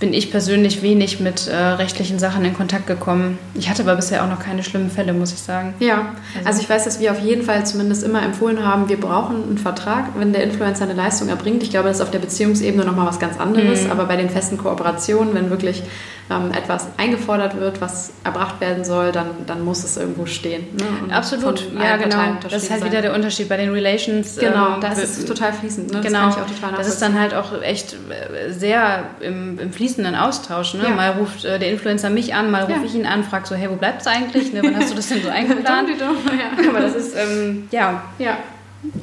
bin 0.00 0.12
ich 0.12 0.32
persönlich 0.32 0.82
wenig 0.82 1.20
mit 1.20 1.46
äh, 1.46 1.54
rechtlichen 1.54 2.18
Sachen 2.18 2.44
in 2.44 2.54
Kontakt 2.54 2.88
gekommen. 2.88 3.38
Ich 3.54 3.70
hatte 3.70 3.82
aber 3.82 3.94
bisher 3.94 4.24
auch 4.24 4.28
noch 4.28 4.40
keine 4.40 4.64
schlimmen 4.64 4.90
Fälle, 4.90 5.12
muss 5.12 5.32
ich 5.32 5.40
sagen. 5.40 5.74
Ja, 5.78 6.14
also, 6.38 6.48
also 6.48 6.62
ich 6.62 6.70
weiß, 6.70 6.84
dass 6.84 6.98
wir 6.98 7.12
auf 7.12 7.20
jeden 7.20 7.42
Fall 7.42 7.64
zumindest 7.64 8.02
immer 8.02 8.22
empfohlen 8.22 8.64
haben, 8.64 8.88
wir 8.88 8.98
brauchen 8.98 9.44
einen 9.44 9.58
Vertrag, 9.58 10.06
wenn 10.16 10.32
der 10.32 10.42
Influencer 10.42 10.84
eine 10.84 10.94
Leistung 10.94 11.28
erbringt. 11.28 11.62
Ich 11.62 11.70
glaube, 11.70 11.86
das 11.86 11.98
ist 11.98 12.02
auf 12.02 12.10
der 12.10 12.18
Beziehungsebene 12.18 12.84
nochmal 12.84 13.06
was 13.06 13.20
ganz 13.20 13.38
anderes, 13.38 13.84
mhm. 13.84 13.92
aber 13.92 14.06
bei 14.06 14.16
den 14.16 14.30
festen 14.30 14.58
Kooperationen, 14.58 15.34
wenn 15.34 15.50
wirklich 15.50 15.84
ähm, 16.30 16.52
etwas 16.52 16.86
eingefordert 16.96 17.58
wird, 17.58 17.80
was 17.80 18.12
erbracht 18.22 18.60
werden 18.60 18.84
soll, 18.84 19.10
dann, 19.10 19.30
dann 19.46 19.64
muss 19.64 19.82
es 19.82 19.96
irgendwo 19.96 20.26
stehen. 20.26 20.64
Ne? 20.76 21.12
Absolut, 21.12 21.72
ja 21.76 21.96
genau. 21.96 22.36
Das 22.42 22.62
ist 22.62 22.70
halt 22.70 22.80
sein. 22.80 22.90
wieder 22.90 23.02
der 23.02 23.14
Unterschied 23.14 23.48
bei 23.48 23.56
den 23.56 23.70
Relations. 23.70 24.36
Genau, 24.36 24.74
ähm, 24.74 24.80
da 24.80 24.92
ist 24.92 25.18
es 25.18 25.24
total 25.24 25.52
fließend. 25.52 25.92
Ne? 25.92 26.00
Genau, 26.02 26.28
das, 26.28 26.76
das 26.76 26.86
ist 26.86 27.02
dann 27.02 27.18
halt 27.18 27.34
auch 27.34 27.60
echt 27.62 27.94
äh, 27.94 28.52
sehr 28.52 29.06
im, 29.20 29.58
im 29.58 29.72
fließenden 29.72 30.14
Austausch. 30.14 30.74
Ne? 30.74 30.84
Ja. 30.84 30.90
Mal 30.90 31.10
ruft 31.12 31.44
äh, 31.44 31.58
der 31.58 31.72
Influencer 31.72 32.10
mich 32.10 32.32
an, 32.32 32.52
mal 32.52 32.62
rufe 32.62 32.78
ja. 32.78 32.86
ich 32.86 32.94
ihn 32.94 33.06
an, 33.06 33.24
frage 33.24 33.48
so, 33.48 33.56
hey, 33.56 33.68
wo 33.68 33.74
bleibst 33.74 34.06
du 34.06 34.10
eigentlich? 34.10 34.52
Ne? 34.52 34.60
Wann 34.62 34.76
hast 34.76 34.92
du 34.92 34.94
das 34.94 35.08
denn 35.08 35.22
so 35.22 35.28
eingeplant? 35.30 35.88
ja. 35.98 36.68
Aber 36.68 36.80
das 36.80 36.94
ist, 36.94 37.16
ähm, 37.16 37.66
ja, 37.72 38.04
ja. 38.18 38.36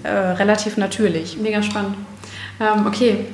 Äh, 0.03 0.09
relativ 0.09 0.77
natürlich. 0.77 1.37
Mega 1.37 1.61
spannend. 1.61 1.95
Ähm, 2.59 2.87
okay, 2.87 3.25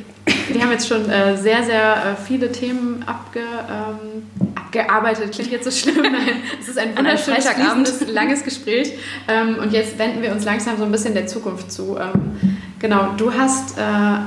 wir 0.50 0.62
haben 0.62 0.72
jetzt 0.72 0.88
schon 0.88 1.10
äh, 1.10 1.38
sehr, 1.38 1.64
sehr 1.64 1.96
äh, 1.96 2.26
viele 2.26 2.52
Themen 2.52 3.04
abge, 3.06 3.40
ähm, 3.40 4.24
abgearbeitet. 4.56 5.32
Klingt 5.32 5.52
jetzt 5.52 5.66
so 5.66 5.72
schlimm. 5.72 6.04
Nein, 6.04 6.44
es 6.60 6.68
ist 6.68 6.78
ein 6.78 6.98
wunderschönes, 6.98 8.08
langes 8.08 8.44
Gespräch. 8.44 8.94
Ähm, 9.28 9.58
und 9.62 9.72
jetzt 9.72 9.98
wenden 9.98 10.22
wir 10.22 10.32
uns 10.32 10.46
langsam 10.46 10.78
so 10.78 10.84
ein 10.84 10.92
bisschen 10.92 11.14
der 11.14 11.28
Zukunft 11.28 11.72
zu. 11.72 11.98
Ähm, 11.98 12.58
genau, 12.80 13.10
du 13.18 13.34
hast 13.34 13.78
äh, 13.78 13.82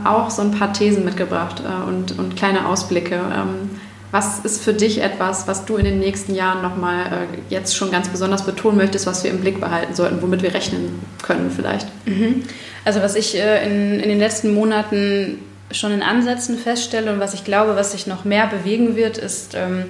auch 0.05 0.31
so 0.31 0.43
ein 0.43 0.53
paar 0.53 0.73
Thesen 0.73 1.05
mitgebracht 1.05 1.63
äh, 1.65 1.89
und, 1.89 2.19
und 2.19 2.37
kleine 2.37 2.67
Ausblicke. 2.67 3.15
Ähm, 3.15 3.71
was 4.13 4.39
ist 4.41 4.63
für 4.63 4.73
dich 4.73 5.03
etwas, 5.03 5.49
was 5.49 5.65
du 5.65 5.77
in 5.77 5.85
den 5.85 5.99
nächsten 5.99 6.35
Jahren 6.35 6.63
nochmal 6.63 7.07
äh, 7.07 7.53
jetzt 7.53 7.77
schon 7.77 7.91
ganz 7.91 8.09
besonders 8.09 8.47
betonen 8.47 8.79
möchtest, 8.79 9.07
was 9.07 9.25
wir 9.25 9.31
im 9.31 9.41
Blick 9.41 9.61
behalten 9.61 9.95
sollten, 9.95 10.23
womit 10.23 10.43
wir 10.43 10.55
rechnen 10.55 11.01
können 11.23 11.51
vielleicht? 11.55 11.89
Mhm. 12.07 12.45
Also 12.85 13.03
was 13.03 13.17
ich 13.17 13.37
äh, 13.37 13.67
in, 13.67 13.99
in 13.99 14.09
den 14.09 14.19
letzten 14.21 14.55
Monaten 14.55 15.41
schon 15.71 15.93
in 15.93 16.03
Ansätzen 16.03 16.59
feststelle 16.59 17.13
und 17.13 17.21
was 17.21 17.35
ich 17.35 17.45
glaube, 17.45 17.77
was 17.77 17.93
sich 17.93 18.07
noch 18.07 18.25
mehr 18.25 18.47
bewegen 18.47 18.97
wird, 18.97 19.19
ist 19.19 19.55
ähm, 19.55 19.85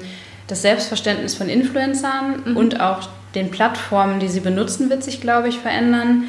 das 0.47 0.63
Selbstverständnis 0.63 1.35
von 1.35 1.49
Influencern 1.49 2.43
mhm. 2.45 2.57
und 2.57 2.81
auch 2.81 3.09
den 3.35 3.51
Plattformen, 3.51 4.21
die 4.21 4.29
sie 4.29 4.41
benutzen, 4.41 4.89
wird 4.89 5.05
sich, 5.05 5.21
glaube 5.21 5.49
ich, 5.49 5.59
verändern. 5.59 6.25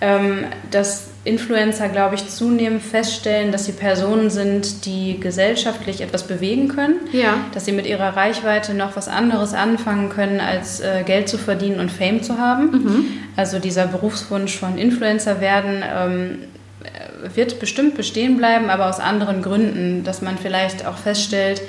Ähm, 0.00 0.46
dass 0.72 1.10
Influencer, 1.24 1.88
glaube 1.88 2.16
ich, 2.16 2.28
zunehmend 2.28 2.82
feststellen, 2.82 3.52
dass 3.52 3.66
sie 3.66 3.72
Personen 3.72 4.30
sind, 4.30 4.84
die 4.84 5.20
gesellschaftlich 5.20 6.00
etwas 6.00 6.24
bewegen 6.24 6.66
können. 6.66 6.96
Ja. 7.12 7.34
Dass 7.54 7.64
sie 7.64 7.72
mit 7.72 7.86
ihrer 7.86 8.16
Reichweite 8.16 8.74
noch 8.74 8.96
was 8.96 9.06
anderes 9.06 9.54
anfangen 9.54 10.08
können, 10.08 10.40
als 10.40 10.80
äh, 10.80 11.04
Geld 11.04 11.28
zu 11.28 11.38
verdienen 11.38 11.78
und 11.78 11.92
Fame 11.92 12.22
zu 12.22 12.38
haben. 12.38 12.70
Mhm. 12.72 13.04
Also 13.36 13.60
dieser 13.60 13.86
Berufswunsch 13.86 14.56
von 14.58 14.76
Influencer 14.76 15.40
werden 15.40 15.84
ähm, 15.96 16.38
wird 17.34 17.60
bestimmt 17.60 17.96
bestehen 17.96 18.36
bleiben, 18.36 18.70
aber 18.70 18.88
aus 18.88 19.00
anderen 19.00 19.42
Gründen, 19.42 20.04
dass 20.04 20.22
man 20.22 20.38
vielleicht 20.38 20.86
auch 20.86 20.96
feststellt, 20.96 21.62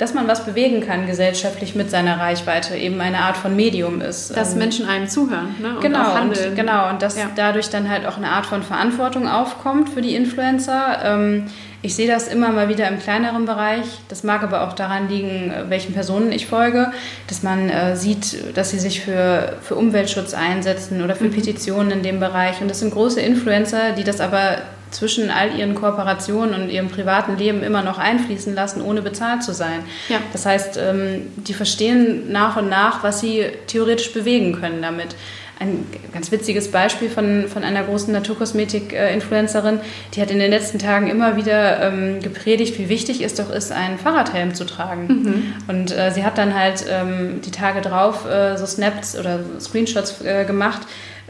dass 0.00 0.14
man 0.14 0.26
was 0.26 0.46
bewegen 0.46 0.80
kann 0.80 1.06
gesellschaftlich 1.06 1.74
mit 1.74 1.90
seiner 1.90 2.18
Reichweite, 2.18 2.74
eben 2.74 2.98
eine 3.02 3.18
Art 3.18 3.36
von 3.36 3.54
Medium 3.54 4.00
ist. 4.00 4.34
Dass 4.34 4.52
ähm, 4.52 4.60
Menschen 4.60 4.88
einem 4.88 5.08
zuhören 5.08 5.54
ne? 5.60 5.74
und 5.74 5.82
genau, 5.82 6.00
auch 6.00 6.14
handeln. 6.14 6.50
Und, 6.50 6.56
genau, 6.56 6.88
und 6.88 7.02
dass 7.02 7.18
ja. 7.18 7.28
dadurch 7.36 7.68
dann 7.68 7.90
halt 7.90 8.06
auch 8.06 8.16
eine 8.16 8.30
Art 8.30 8.46
von 8.46 8.62
Verantwortung 8.62 9.28
aufkommt 9.28 9.90
für 9.90 10.00
die 10.00 10.14
Influencer. 10.14 11.00
Ähm, 11.04 11.46
ich 11.82 11.94
sehe 11.94 12.06
das 12.06 12.28
immer 12.28 12.50
mal 12.50 12.68
wieder 12.68 12.88
im 12.88 12.98
kleineren 12.98 13.46
Bereich. 13.46 13.86
Das 14.08 14.22
mag 14.22 14.42
aber 14.42 14.68
auch 14.68 14.74
daran 14.74 15.08
liegen, 15.08 15.52
welchen 15.68 15.94
Personen 15.94 16.30
ich 16.30 16.46
folge, 16.46 16.92
dass 17.26 17.42
man 17.42 17.70
äh, 17.70 17.96
sieht, 17.96 18.56
dass 18.56 18.70
sie 18.70 18.78
sich 18.78 19.00
für, 19.00 19.56
für 19.62 19.76
Umweltschutz 19.76 20.34
einsetzen 20.34 21.02
oder 21.02 21.16
für 21.16 21.24
mhm. 21.24 21.32
Petitionen 21.32 21.90
in 21.90 22.02
dem 22.02 22.20
Bereich. 22.20 22.60
Und 22.60 22.68
das 22.68 22.80
sind 22.80 22.92
große 22.92 23.20
Influencer, 23.20 23.92
die 23.92 24.04
das 24.04 24.20
aber 24.20 24.58
zwischen 24.90 25.30
all 25.30 25.56
ihren 25.56 25.74
Kooperationen 25.74 26.60
und 26.60 26.68
ihrem 26.68 26.88
privaten 26.88 27.38
Leben 27.38 27.62
immer 27.62 27.82
noch 27.82 27.98
einfließen 27.98 28.54
lassen, 28.54 28.82
ohne 28.82 29.02
bezahlt 29.02 29.42
zu 29.42 29.54
sein. 29.54 29.84
Ja. 30.08 30.18
Das 30.32 30.44
heißt, 30.44 30.78
ähm, 30.78 31.28
die 31.36 31.54
verstehen 31.54 32.30
nach 32.30 32.56
und 32.56 32.68
nach, 32.68 33.02
was 33.02 33.20
sie 33.20 33.46
theoretisch 33.68 34.12
bewegen 34.12 34.60
können 34.60 34.82
damit 34.82 35.14
ein 35.60 35.84
ganz 36.14 36.32
witziges 36.32 36.70
Beispiel 36.70 37.10
von, 37.10 37.46
von 37.46 37.64
einer 37.64 37.84
großen 37.84 38.12
Naturkosmetik-Influencerin, 38.12 39.80
die 40.14 40.22
hat 40.22 40.30
in 40.30 40.38
den 40.38 40.50
letzten 40.50 40.78
Tagen 40.78 41.08
immer 41.08 41.36
wieder 41.36 41.82
ähm, 41.82 42.20
gepredigt, 42.20 42.78
wie 42.78 42.88
wichtig 42.88 43.20
es 43.20 43.34
doch 43.34 43.50
ist, 43.50 43.70
einen 43.70 43.98
Fahrradhelm 43.98 44.54
zu 44.54 44.64
tragen. 44.64 45.06
Mhm. 45.06 45.52
Und 45.68 45.92
äh, 45.92 46.12
sie 46.12 46.24
hat 46.24 46.38
dann 46.38 46.58
halt 46.58 46.86
ähm, 46.88 47.42
die 47.44 47.50
Tage 47.50 47.82
drauf 47.82 48.26
äh, 48.26 48.56
so 48.56 48.64
Snaps 48.64 49.18
oder 49.18 49.40
Screenshots 49.60 50.22
äh, 50.22 50.46
gemacht, 50.46 50.80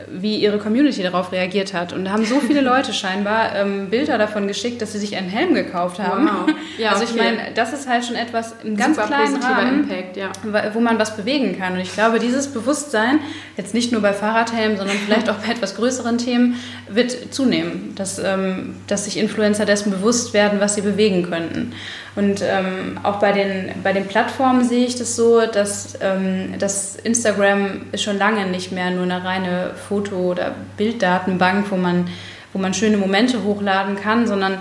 wie 0.09 0.37
ihre 0.37 0.59
Community 0.59 1.03
darauf 1.03 1.33
reagiert 1.33 1.75
hat. 1.75 1.93
Und 1.93 2.05
da 2.05 2.13
haben 2.13 2.25
so 2.25 2.41
viele 2.41 2.61
Leute 2.61 2.93
scheinbar 2.93 3.55
ähm, 3.55 3.91
Bilder 3.91 4.19
davon 4.19 4.47
geschickt, 4.49 4.83
dass 4.83 4.93
sie 4.93 4.99
sich 4.99 5.17
einen 5.17 5.29
Helm 5.29 5.55
gekauft 5.55 5.99
haben. 5.99 6.27
Wow. 6.27 6.55
Ja, 6.79 6.93
also 6.93 7.05
ich 7.05 7.15
meine, 7.15 7.39
das 7.55 7.73
ist 7.73 7.89
halt 7.89 8.05
schon 8.05 8.17
etwas 8.17 8.55
im 8.65 8.77
ganz 8.77 8.97
Super 8.97 9.09
kleinen 9.09 9.37
Rahmen, 9.37 9.81
Impact, 9.81 10.17
ja. 10.17 10.31
wo 10.73 10.81
man 10.81 10.99
was 10.99 11.17
bewegen 11.17 11.59
kann. 11.59 11.75
Und 11.75 11.81
ich 11.81 11.93
glaube, 11.93 12.19
dieses 12.19 12.49
Bewusstsein, 12.49 13.21
jetzt 13.57 13.75
nicht 13.75 13.93
nur 13.93 14.01
bei 14.01 14.13
Fahrradhelmen, 14.13 14.77
sondern 14.77 14.97
vielleicht 15.07 15.29
auch 15.29 15.37
bei 15.37 15.53
etwas 15.53 15.77
größeren 15.77 16.19
Themen, 16.19 16.57
wird 16.89 17.35
zunehmen, 17.35 17.95
dass, 17.97 18.19
ähm, 18.19 18.77
dass 18.87 19.05
sich 19.05 19.19
Influencer 19.19 19.65
dessen 19.65 19.91
bewusst 19.91 20.35
werden, 20.35 20.61
was 20.61 20.75
sie 20.75 20.83
bewegen 20.83 21.29
könnten. 21.31 21.73
Und 22.17 22.43
ähm, 22.43 22.99
auch 23.03 23.21
bei 23.21 23.33
den, 23.33 23.71
bei 23.83 23.93
den 23.93 24.07
Plattformen 24.07 24.65
sehe 24.65 24.85
ich 24.85 24.97
das 24.97 25.15
so, 25.15 25.47
dass 25.47 25.97
ähm, 26.01 26.55
das 26.59 26.97
Instagram 26.97 27.83
ist 27.93 28.03
schon 28.03 28.19
lange 28.19 28.47
nicht 28.47 28.73
mehr 28.73 28.91
nur 28.91 29.05
eine 29.05 29.25
reine 29.25 29.71
Foto- 29.91 30.31
oder 30.31 30.55
Bilddatenbank, 30.77 31.71
wo 31.71 31.77
man, 31.77 32.07
wo 32.53 32.61
man 32.61 32.73
schöne 32.73 32.97
Momente 32.97 33.43
hochladen 33.43 33.97
kann, 33.97 34.29
sondern 34.29 34.59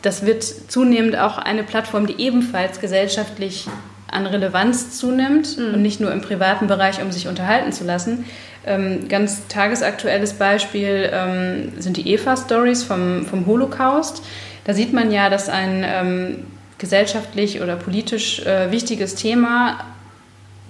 das 0.00 0.24
wird 0.24 0.42
zunehmend 0.42 1.16
auch 1.16 1.36
eine 1.36 1.62
Plattform, 1.62 2.06
die 2.06 2.18
ebenfalls 2.20 2.80
gesellschaftlich 2.80 3.68
an 4.10 4.26
Relevanz 4.26 4.98
zunimmt 4.98 5.58
mhm. 5.58 5.74
und 5.74 5.82
nicht 5.82 6.00
nur 6.00 6.10
im 6.10 6.22
privaten 6.22 6.68
Bereich, 6.68 7.02
um 7.02 7.12
sich 7.12 7.28
unterhalten 7.28 7.72
zu 7.72 7.84
lassen. 7.84 8.24
Ähm, 8.64 9.08
ganz 9.08 9.46
tagesaktuelles 9.48 10.34
Beispiel 10.34 11.10
ähm, 11.12 11.72
sind 11.78 11.98
die 11.98 12.08
Eva-Stories 12.08 12.82
vom, 12.82 13.26
vom 13.26 13.46
Holocaust. 13.46 14.22
Da 14.64 14.72
sieht 14.72 14.92
man 14.92 15.10
ja, 15.10 15.28
dass 15.28 15.48
ein 15.48 15.84
ähm, 15.86 16.44
gesellschaftlich 16.78 17.60
oder 17.60 17.76
politisch 17.76 18.40
äh, 18.46 18.70
wichtiges 18.70 19.16
Thema 19.16 19.91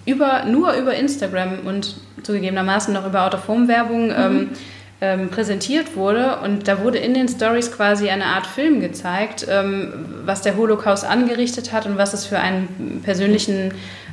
über, 0.05 0.45
nur 0.45 0.73
über 0.75 0.95
Instagram 0.95 1.61
und 1.65 1.97
zugegebenermaßen 2.23 2.93
noch 2.93 3.07
über 3.07 3.27
Out-of-Home-Werbung 3.27 4.07
mhm. 4.07 4.15
ähm, 4.17 4.49
ähm, 5.01 5.29
präsentiert 5.31 5.97
wurde. 5.97 6.39
Und 6.45 6.69
da 6.69 6.83
wurde 6.83 6.99
in 6.99 7.15
den 7.15 7.29
Stories 7.29 7.73
quasi 7.73 8.09
eine 8.09 8.27
Art 8.27 8.47
Film 8.47 8.81
gezeigt, 8.81 9.47
ähm, 9.49 9.93
was 10.25 10.43
der 10.43 10.57
Holocaust 10.57 11.05
angerichtet 11.05 11.73
hat 11.73 11.87
und 11.87 11.99
was 11.99 12.15
es 12.15 12.25
für 12.25 12.39
einen 12.39 13.01
persönlichen 13.05 13.73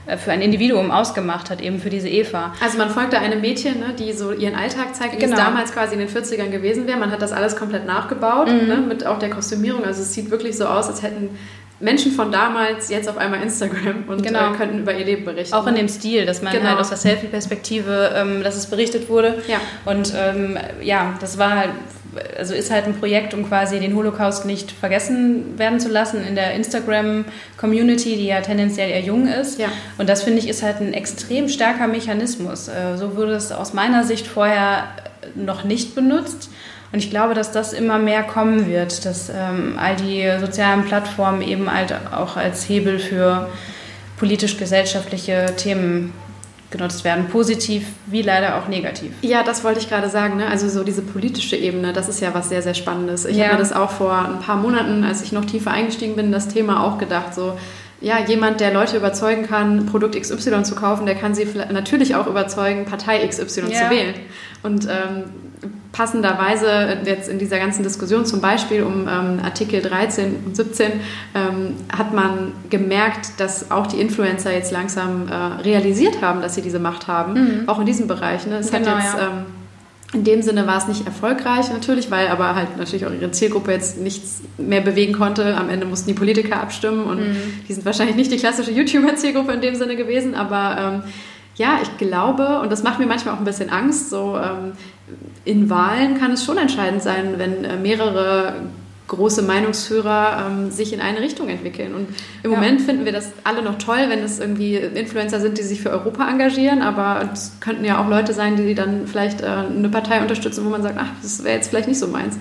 äh, 0.10 0.18
für 0.18 0.32
ein 0.32 0.42
Individuum 0.42 0.90
ausgemacht 0.90 1.52
hat, 1.52 1.62
eben 1.62 1.80
für 1.80 1.92
diese 1.92 2.10
Eva. 2.10 2.54
Also 2.60 2.78
man 2.80 2.90
folgt 2.90 3.14
da 3.14 3.20
einem 3.20 3.42
Mädchen, 3.42 3.80
ne, 3.80 3.94
die 3.98 4.14
so 4.14 4.32
ihren 4.32 4.56
Alltag 4.56 4.96
zeigt, 4.96 5.14
wie 5.14 5.20
genau. 5.20 5.36
es 5.36 5.40
damals 5.40 5.72
quasi 5.72 5.94
in 5.94 6.00
den 6.00 6.10
40ern 6.10 6.50
gewesen 6.50 6.88
wäre. 6.88 6.98
Man 6.98 7.12
hat 7.12 7.22
das 7.22 7.32
alles 7.32 7.56
komplett 7.56 7.86
nachgebaut, 7.86 8.48
mhm. 8.48 8.68
ne, 8.68 8.78
mit 8.78 9.06
auch 9.06 9.20
der 9.20 9.30
Kostümierung. 9.30 9.86
Also 9.86 10.02
es 10.02 10.14
sieht 10.14 10.32
wirklich 10.32 10.58
so 10.58 10.66
aus, 10.66 10.88
als 10.88 11.04
hätten 11.04 11.30
Menschen 11.80 12.11
von 12.11 12.32
damals 12.32 12.89
jetzt 12.89 13.07
auf 13.07 13.17
einmal 13.17 13.41
Instagram 13.41 14.03
und 14.07 14.21
genau. 14.21 14.53
äh, 14.53 14.57
könnten 14.57 14.80
über 14.80 14.93
ihr 14.93 15.05
Leben 15.05 15.25
berichten. 15.25 15.53
Auch 15.53 15.65
in 15.67 15.75
dem 15.75 15.88
Stil, 15.88 16.25
dass 16.25 16.41
man 16.41 16.53
genau. 16.53 16.69
halt 16.69 16.80
aus 16.80 16.89
der 16.89 16.97
Selfie-Perspektive, 16.97 18.13
ähm, 18.15 18.43
dass 18.43 18.55
es 18.55 18.67
berichtet 18.67 19.09
wurde. 19.09 19.41
Ja. 19.47 19.59
Und 19.86 20.13
ähm, 20.15 20.57
ja, 20.82 21.13
das 21.21 21.38
war 21.38 21.55
halt, 21.55 21.69
also 22.38 22.53
ist 22.53 22.69
halt 22.69 22.86
ein 22.86 22.95
Projekt, 22.95 23.34
um 23.34 23.47
quasi 23.47 23.80
den 23.80 23.95
Holocaust 23.95 24.45
nicht 24.45 24.71
vergessen 24.71 25.57
werden 25.57 25.80
zu 25.80 25.88
lassen 25.89 26.25
in 26.27 26.36
der 26.36 26.53
Instagram-Community, 26.53 28.17
die 28.17 28.25
ja 28.25 28.41
tendenziell 28.41 28.89
eher 28.89 29.01
jung 29.01 29.27
ist. 29.27 29.57
Ja. 29.57 29.67
Und 29.97 30.09
das 30.09 30.23
finde 30.23 30.39
ich 30.39 30.49
ist 30.49 30.63
halt 30.63 30.82
ein 30.82 30.93
extrem 30.93 31.47
starker 31.47 31.88
Mechanismus. 31.88 32.67
Äh, 32.67 32.97
so 32.97 33.15
wurde 33.15 33.34
es 33.34 33.53
aus 33.53 33.73
meiner 33.73 34.03
Sicht 34.03 34.27
vorher 34.27 34.89
noch 35.36 35.63
nicht 35.63 35.95
benutzt. 35.95 36.49
Und 36.92 37.00
ich 37.00 37.10
glaube, 37.10 37.34
dass 37.34 37.52
das 37.52 37.74
immer 37.74 38.00
mehr 38.00 38.24
kommen 38.24 38.68
wird, 38.68 39.06
dass 39.06 39.30
ähm, 39.30 39.78
all 39.80 39.96
die 39.96 40.28
sozialen 40.40 40.86
Plattformen 40.86 41.42
eben 41.42 41.72
halt 41.72 41.94
auch 42.12 42.36
als 42.36 42.68
Hebel 42.68 43.00
für 43.00 43.48
politisch-gesellschaftliche 44.18 45.54
Themen 45.56 46.14
genutzt 46.72 47.04
werden, 47.04 47.28
positiv 47.30 47.86
wie 48.06 48.22
leider 48.22 48.58
auch 48.58 48.68
negativ. 48.68 49.12
Ja, 49.22 49.44
das 49.44 49.64
wollte 49.64 49.80
ich 49.80 49.90
gerade 49.90 50.10
sagen. 50.10 50.38
Ne? 50.38 50.48
Also 50.48 50.70
so 50.70 50.84
diese 50.84 51.02
politische 51.02 51.56
Ebene, 51.56 51.94
das 51.94 52.10
ist 52.10 52.22
ja 52.22 52.34
was 52.34 52.50
sehr, 52.50 52.62
sehr 52.62 52.76
Spannendes. 52.76 53.26
Ich 53.26 53.38
ja. 53.38 53.46
habe 53.46 53.56
mir 53.56 53.60
das 53.60 53.74
auch 53.74 53.90
vor 53.92 54.14
ein 54.14 54.40
paar 54.40 54.58
Monaten, 54.58 55.04
als 55.04 55.24
ich 55.24 55.32
noch 55.32 55.46
tiefer 55.46 55.72
eingestiegen 55.72 56.16
bin, 56.16 56.32
das 56.32 56.48
Thema 56.48 56.84
auch 56.84 57.00
gedacht, 57.00 57.34
so 57.34 57.58
ja, 58.02 58.20
jemand, 58.26 58.62
der 58.62 58.74
Leute 58.74 58.97
überzeugen 58.97 59.47
kann, 59.47 59.86
Produkt 59.86 60.20
XY 60.20 60.64
zu 60.64 60.76
kaufen, 60.76 61.06
der 61.06 61.16
kann 61.16 61.36
sie 61.36 61.47
natürlich 61.72 62.16
auch 62.16 62.28
überzeugen, 62.28 62.86
Partei 62.86 63.26
XY 63.28 63.41
ja. 63.72 63.84
zu 63.84 63.89
wählen. 63.89 64.16
Und 64.64 64.86
ähm, 64.86 65.24
passenderweise 65.91 67.00
jetzt 67.04 67.28
in 67.30 67.39
dieser 67.39 67.58
ganzen 67.58 67.84
Diskussion 67.84 68.26
zum 68.26 68.41
Beispiel 68.41 68.84
um 68.84 69.02
ähm, 69.02 69.39
Artikel 69.43 69.82
13 69.82 70.36
und 70.45 70.56
17 70.56 70.91
ähm, 71.36 71.76
hat 71.91 72.14
man 72.14 72.54
gemerkt, 72.70 73.39
dass 73.39 73.72
auch 73.72 73.88
die 73.88 74.00
Influencer 74.00 74.54
jetzt 74.54 74.72
langsam 74.72 75.28
äh, 75.28 75.34
realisiert 75.64 76.22
haben, 76.22 76.41
dass 76.41 76.56
sie 76.56 76.62
diese 76.62 76.80
Macht 76.80 77.08
haben, 77.08 77.34
mhm. 77.34 77.70
auch 77.70 77.80
in 77.80 77.86
diesem 77.86 78.08
Bereich. 78.08 78.45
Ne? 78.47 78.58
Es 78.58 78.72
genau, 78.72 78.91
hat 78.91 79.04
jetzt 79.04 79.18
ja. 79.18 79.45
In 80.12 80.24
dem 80.24 80.41
Sinne 80.41 80.66
war 80.66 80.78
es 80.78 80.88
nicht 80.88 81.05
erfolgreich 81.05 81.72
natürlich, 81.72 82.10
weil 82.10 82.30
aber 82.30 82.55
halt 82.55 82.78
natürlich 82.78 83.05
auch 83.05 83.12
ihre 83.12 83.32
Zielgruppe 83.32 83.72
jetzt 83.72 83.99
nichts 83.99 84.41
mehr 84.57 84.82
bewegen 84.82 85.14
konnte. 85.14 85.55
Am 85.55 85.70
Ende 85.70 85.86
mussten 85.86 86.07
die 86.07 86.16
Politiker 86.16 86.60
abstimmen 86.60 87.03
und 87.03 87.20
mhm. 87.20 87.36
die 87.68 87.74
sind 87.74 87.86
wahrscheinlich 87.86 88.16
nicht 88.16 88.32
die 88.32 88.38
klassische 88.38 88.72
YouTuber-Zielgruppe 88.72 89.53
in 89.53 89.62
dem 89.62 89.76
Sinne 89.76 89.95
gewesen, 89.95 90.34
aber 90.34 91.03
ähm, 91.03 91.03
ja, 91.55 91.80
ich 91.84 91.97
glaube, 91.97 92.62
und 92.62 92.72
das 92.72 92.82
macht 92.84 92.99
mir 92.99 93.05
manchmal 93.05 93.36
auch 93.36 93.39
ein 93.39 93.45
bisschen 93.45 93.70
Angst, 93.70 94.10
so 94.10 94.38
ähm, 94.38 94.72
in 95.45 95.70
Wahlen 95.70 96.18
kann 96.18 96.32
es 96.32 96.43
schon 96.43 96.57
entscheidend 96.57 97.03
sein, 97.03 97.36
wenn 97.38 97.64
äh, 97.64 97.78
mehrere 97.78 98.53
große 99.10 99.41
Meinungsführer 99.41 100.47
ähm, 100.47 100.72
sich 100.72 100.93
in 100.93 101.01
eine 101.01 101.20
Richtung 101.20 101.49
entwickeln. 101.49 101.93
Und 101.93 102.07
im 102.43 102.51
ja. 102.51 102.57
Moment 102.57 102.82
finden 102.82 103.03
wir 103.03 103.12
das 103.12 103.32
alle 103.43 103.62
noch 103.62 103.78
toll, 103.78 104.05
wenn 104.07 104.20
es 104.20 104.39
irgendwie 104.39 104.76
Influencer 104.76 105.41
sind, 105.41 105.57
die 105.57 105.64
sich 105.64 105.82
für 105.82 105.89
Europa 105.89 106.30
engagieren, 106.30 106.82
aber 106.82 107.30
es 107.34 107.51
könnten 107.60 107.84
ja 107.84 108.01
auch 108.01 108.07
Leute 108.07 108.34
sein, 108.34 108.55
die 108.55 108.76
dann 108.76 109.07
vielleicht 109.07 109.41
äh, 109.41 109.47
eine 109.47 109.89
Partei 109.89 110.22
unterstützen, 110.22 110.64
wo 110.64 110.70
man 110.70 110.82
sagt, 110.82 110.95
ach, 110.97 111.10
das 111.22 111.43
wäre 111.43 111.55
jetzt 111.55 111.70
vielleicht 111.70 111.89
nicht 111.89 111.99
so 111.99 112.07
meins. 112.07 112.38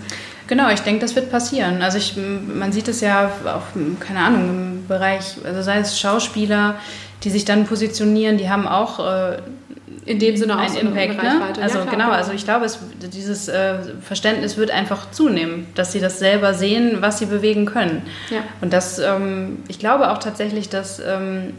Genau, 0.47 0.71
ich 0.71 0.81
denke, 0.81 1.01
das 1.01 1.14
wird 1.14 1.31
passieren. 1.31 1.83
Also 1.83 1.99
ich, 1.99 2.16
man 2.16 2.73
sieht 2.73 2.89
es 2.89 3.01
ja 3.01 3.31
auch, 3.45 3.64
keine 4.01 4.21
Ahnung, 4.21 4.49
im 4.49 4.87
Bereich, 4.87 5.37
also 5.45 5.62
sei 5.62 5.79
es 5.79 5.99
Schauspieler, 5.99 6.77
die 7.25 7.31
sich 7.31 7.45
dann 7.45 7.66
positionieren, 7.66 8.39
die 8.39 8.49
haben 8.49 8.66
auch 8.66 9.01
äh, 9.01 9.39
in 10.09 10.19
dem 10.19 10.37
Sinne 10.37 10.57
auch 10.57 10.61
ein 10.61 10.71
so 10.71 10.79
Impact. 10.79 11.23
Ne? 11.23 11.41
Also 11.61 11.79
ja, 11.79 11.85
klar, 11.85 11.97
genau, 11.97 12.11
also 12.11 12.33
ich 12.33 12.45
glaube, 12.45 12.65
es, 12.65 12.79
dieses 13.13 13.49
äh, 13.49 13.75
Verständnis 14.01 14.57
wird 14.57 14.71
einfach 14.71 15.11
zunehmen, 15.11 15.67
dass 15.75 15.93
sie 15.93 16.01
das 16.01 16.19
selber 16.19 16.55
sehen, 16.55 16.99
was 17.01 17.19
sie 17.19 17.27
bewegen 17.27 17.67
können. 17.67 18.03
Ja. 18.31 18.41
Und 18.63 18.73
das, 18.73 18.99
ähm, 18.99 19.59
ich 19.69 19.79
glaube 19.79 20.11
auch 20.11 20.19
tatsächlich, 20.19 20.71
dass 20.71 20.99
ähm, 20.99 21.53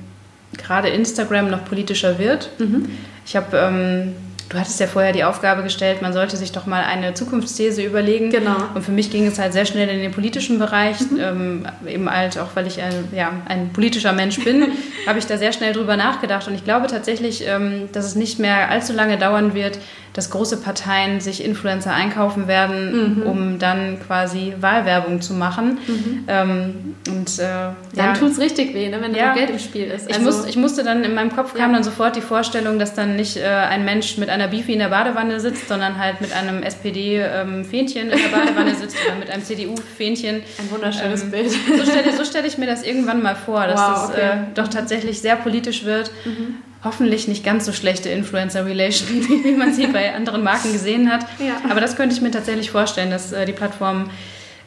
gerade 0.57 0.89
Instagram 0.89 1.51
noch 1.51 1.63
politischer 1.63 2.17
wird. 2.17 2.49
Mhm. 2.57 2.89
Ich 3.25 3.35
habe 3.35 3.55
ähm, 3.55 4.15
Du 4.49 4.57
hattest 4.57 4.79
ja 4.79 4.87
vorher 4.87 5.13
die 5.13 5.23
Aufgabe 5.23 5.61
gestellt, 5.61 6.01
man 6.01 6.11
sollte 6.11 6.35
sich 6.35 6.51
doch 6.51 6.65
mal 6.65 6.83
eine 6.83 7.13
Zukunftsthese 7.13 7.83
überlegen. 7.83 8.31
Genau. 8.31 8.57
Und 8.73 8.83
für 8.83 8.91
mich 8.91 9.11
ging 9.11 9.27
es 9.27 9.37
halt 9.37 9.53
sehr 9.53 9.67
schnell 9.67 9.87
in 9.89 9.99
den 9.99 10.11
politischen 10.11 10.57
Bereich. 10.57 10.99
Mhm. 11.01 11.19
Ähm, 11.19 11.67
eben 11.87 12.09
halt, 12.09 12.39
auch 12.39 12.55
weil 12.55 12.65
ich 12.65 12.81
ein, 12.81 13.09
ja, 13.15 13.31
ein 13.47 13.71
politischer 13.71 14.11
Mensch 14.11 14.43
bin, 14.43 14.71
habe 15.07 15.19
ich 15.19 15.27
da 15.27 15.37
sehr 15.37 15.53
schnell 15.53 15.73
drüber 15.73 15.97
nachgedacht. 15.97 16.47
Und 16.47 16.55
ich 16.55 16.63
glaube 16.63 16.87
tatsächlich, 16.87 17.47
ähm, 17.47 17.89
dass 17.93 18.05
es 18.05 18.15
nicht 18.15 18.39
mehr 18.39 18.71
allzu 18.71 18.91
lange 18.91 19.19
dauern 19.19 19.53
wird, 19.53 19.77
dass 20.13 20.29
große 20.29 20.57
Parteien 20.57 21.19
sich 21.19 21.43
Influencer 21.43 21.93
einkaufen 21.93 22.47
werden, 22.47 23.17
mhm. 23.17 23.23
um 23.23 23.59
dann 23.59 23.99
quasi 24.05 24.53
Wahlwerbung 24.59 25.21
zu 25.21 25.33
machen. 25.33 25.77
Mhm. 25.87 26.23
Ähm, 26.27 26.95
und, 27.07 27.39
äh, 27.39 27.43
dann 27.43 27.75
ja, 27.95 28.13
tut 28.13 28.31
es 28.31 28.39
richtig 28.39 28.73
weh, 28.73 28.89
ne, 28.89 29.01
wenn 29.01 29.13
ja, 29.13 29.27
da 29.27 29.33
Geld 29.33 29.49
im 29.49 29.59
Spiel 29.59 29.85
ist. 29.85 30.07
Also, 30.07 30.19
ich, 30.19 30.25
muss, 30.25 30.45
ich 30.45 30.57
musste 30.57 30.83
dann, 30.83 31.03
in 31.03 31.13
meinem 31.13 31.33
Kopf 31.35 31.53
kam 31.53 31.71
ja. 31.71 31.75
dann 31.75 31.83
sofort 31.83 32.15
die 32.15 32.21
Vorstellung, 32.21 32.79
dass 32.79 32.93
dann 32.93 33.15
nicht 33.15 33.37
äh, 33.37 33.45
ein 33.45 33.85
Mensch 33.85 34.17
mit 34.17 34.29
einer 34.29 34.47
Bifi 34.47 34.73
in 34.73 34.79
der 34.79 34.89
Badewanne 34.89 35.39
sitzt, 35.39 35.67
sondern 35.67 35.97
halt 35.99 36.21
mit 36.21 36.33
einem 36.33 36.63
SPD-Fähnchen 36.63 38.07
ähm, 38.07 38.13
in 38.13 38.19
der 38.19 38.37
Badewanne 38.37 38.75
sitzt 38.75 38.97
oder 39.05 39.15
mit 39.15 39.29
einem 39.29 39.43
CDU-Fähnchen. 39.43 40.37
Ein 40.57 40.71
wunderschönes 40.71 41.23
ähm, 41.23 41.31
Bild. 41.31 41.51
So 41.51 41.83
stelle, 41.83 42.17
so 42.17 42.25
stell 42.25 42.45
ich 42.45 42.57
mir 42.57 42.65
das 42.65 42.83
irgendwann 42.83 43.21
mal 43.21 43.35
vor, 43.35 43.65
dass 43.67 43.79
wow, 43.79 44.07
das 44.07 44.09
okay. 44.09 44.21
äh, 44.21 44.37
doch 44.55 44.67
tatsächlich 44.67 45.21
sehr 45.21 45.35
politisch 45.35 45.85
wird. 45.85 46.11
Mhm 46.25 46.68
hoffentlich 46.83 47.27
nicht 47.27 47.43
ganz 47.43 47.65
so 47.65 47.73
schlechte 47.73 48.09
Influencer-Relation, 48.09 49.27
wie 49.43 49.51
man 49.51 49.73
sie 49.73 49.87
bei 49.87 50.13
anderen 50.13 50.43
Marken 50.43 50.71
gesehen 50.71 51.11
hat. 51.11 51.25
Ja. 51.39 51.69
Aber 51.69 51.81
das 51.81 51.95
könnte 51.95 52.15
ich 52.15 52.21
mir 52.21 52.31
tatsächlich 52.31 52.71
vorstellen, 52.71 53.11
dass 53.11 53.31
äh, 53.31 53.45
die 53.45 53.53
Plattformen 53.53 54.09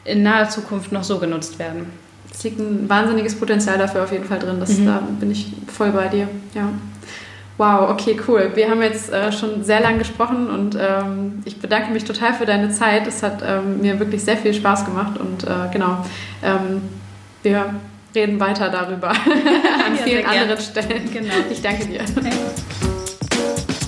in 0.05 0.23
naher 0.23 0.49
Zukunft 0.49 0.91
noch 0.91 1.03
so 1.03 1.19
genutzt 1.19 1.59
werden. 1.59 1.87
Es 2.31 2.43
liegt 2.43 2.59
ein 2.59 2.89
wahnsinniges 2.89 3.35
Potenzial 3.35 3.77
dafür 3.77 4.03
auf 4.03 4.11
jeden 4.11 4.25
Fall 4.25 4.39
drin. 4.39 4.59
Das, 4.59 4.77
mhm. 4.77 4.85
Da 4.85 5.03
bin 5.19 5.31
ich 5.31 5.53
voll 5.67 5.91
bei 5.91 6.07
dir. 6.07 6.27
Ja. 6.53 6.69
Wow, 7.57 7.91
okay, 7.91 8.19
cool. 8.27 8.51
Wir 8.55 8.69
haben 8.69 8.81
jetzt 8.81 9.13
äh, 9.13 9.31
schon 9.31 9.63
sehr 9.63 9.79
lange 9.79 9.99
gesprochen 9.99 10.49
und 10.49 10.75
ähm, 10.79 11.43
ich 11.45 11.59
bedanke 11.59 11.91
mich 11.91 12.03
total 12.03 12.33
für 12.33 12.47
deine 12.47 12.71
Zeit. 12.71 13.05
Es 13.05 13.21
hat 13.21 13.43
ähm, 13.45 13.79
mir 13.81 13.99
wirklich 13.99 14.23
sehr 14.23 14.37
viel 14.37 14.55
Spaß 14.55 14.85
gemacht 14.85 15.19
und 15.19 15.43
äh, 15.43 15.69
genau, 15.71 16.03
ähm, 16.43 16.81
wir 17.43 17.75
reden 18.15 18.39
weiter 18.39 18.69
darüber 18.69 19.09
an 19.85 19.95
ja, 19.97 20.03
vielen 20.03 20.25
anderen 20.25 20.61
Stellen. 20.61 21.11
Genau. 21.11 21.33
Ich 21.49 21.61
danke 21.61 21.85
dir. 21.85 22.01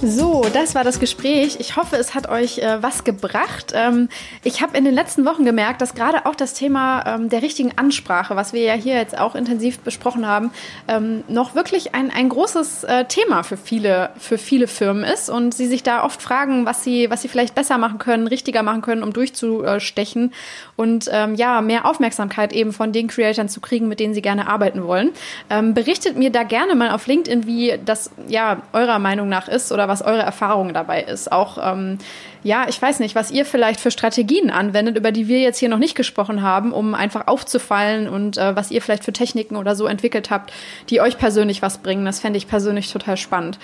So, 0.01 0.45
das 0.53 0.75
war 0.75 0.83
das 0.83 0.99
Gespräch. 0.99 1.57
Ich 1.59 1.77
hoffe, 1.77 1.95
es 1.95 2.13
hat 2.13 2.27
euch 2.29 2.59
äh, 2.59 2.83
was 2.83 3.03
gebracht. 3.03 3.71
Ähm, 3.73 4.09
ich 4.43 4.61
habe 4.61 4.77
in 4.77 4.83
den 4.83 4.93
letzten 4.93 5.25
Wochen 5.25 5.45
gemerkt, 5.45 5.81
dass 5.81 5.95
gerade 5.95 6.25
auch 6.25 6.35
das 6.35 6.53
Thema 6.53 7.03
ähm, 7.07 7.29
der 7.29 7.41
richtigen 7.41 7.77
Ansprache, 7.77 8.35
was 8.35 8.51
wir 8.51 8.61
ja 8.61 8.73
hier 8.73 8.95
jetzt 8.95 9.17
auch 9.17 9.35
intensiv 9.35 9.79
besprochen 9.79 10.27
haben, 10.27 10.51
ähm, 10.87 11.23
noch 11.27 11.55
wirklich 11.55 11.95
ein, 11.95 12.11
ein 12.11 12.29
großes 12.29 12.83
äh, 12.83 13.05
Thema 13.05 13.43
für 13.43 13.57
viele, 13.57 14.09
für 14.17 14.37
viele 14.37 14.67
Firmen 14.67 15.03
ist 15.03 15.29
und 15.29 15.53
sie 15.53 15.65
sich 15.65 15.81
da 15.81 16.03
oft 16.03 16.21
fragen, 16.21 16.65
was 16.65 16.83
sie, 16.83 17.09
was 17.09 17.21
sie 17.21 17.27
vielleicht 17.27 17.55
besser 17.55 17.77
machen 17.77 17.97
können, 17.97 18.27
richtiger 18.27 18.63
machen 18.63 18.81
können, 18.81 19.01
um 19.01 19.13
durchzustechen 19.13 20.33
und 20.75 21.09
ähm, 21.11 21.35
ja, 21.35 21.61
mehr 21.61 21.85
Aufmerksamkeit 21.85 22.51
eben 22.53 22.73
von 22.73 22.91
den 22.91 23.07
Creatoren 23.07 23.49
zu 23.49 23.61
kriegen, 23.61 23.87
mit 23.87 23.99
denen 23.99 24.13
sie 24.13 24.21
gerne 24.21 24.47
arbeiten 24.47 24.83
wollen. 24.85 25.11
Ähm, 25.49 25.73
berichtet 25.73 26.17
mir 26.17 26.31
da 26.31 26.43
gerne 26.43 26.75
mal 26.75 26.91
auf 26.91 27.07
LinkedIn, 27.07 27.47
wie 27.47 27.79
das 27.83 28.11
ja 28.27 28.61
eurer 28.73 28.99
Meinung 28.99 29.29
nach 29.29 29.47
ist 29.47 29.71
oder 29.71 29.84
was 29.87 29.95
was 29.95 30.01
eure 30.01 30.21
Erfahrung 30.21 30.73
dabei 30.73 31.03
ist. 31.03 31.31
Auch, 31.31 31.57
ähm, 31.61 31.97
ja, 32.43 32.65
ich 32.67 32.81
weiß 32.81 32.99
nicht, 32.99 33.15
was 33.15 33.31
ihr 33.31 33.45
vielleicht 33.45 33.79
für 33.79 33.91
Strategien 33.91 34.51
anwendet, 34.51 34.97
über 34.97 35.13
die 35.13 35.29
wir 35.29 35.39
jetzt 35.39 35.57
hier 35.57 35.69
noch 35.69 35.77
nicht 35.77 35.95
gesprochen 35.95 36.41
haben, 36.41 36.73
um 36.73 36.93
einfach 36.93 37.27
aufzufallen 37.27 38.09
und 38.09 38.37
äh, 38.37 38.55
was 38.55 38.71
ihr 38.71 38.81
vielleicht 38.81 39.05
für 39.05 39.13
Techniken 39.13 39.55
oder 39.55 39.73
so 39.75 39.87
entwickelt 39.87 40.31
habt, 40.31 40.51
die 40.89 40.99
euch 40.99 41.17
persönlich 41.17 41.61
was 41.61 41.77
bringen. 41.77 42.03
Das 42.03 42.19
fände 42.19 42.37
ich 42.37 42.47
persönlich 42.47 42.91
total 42.91 43.15
spannend. 43.15 43.57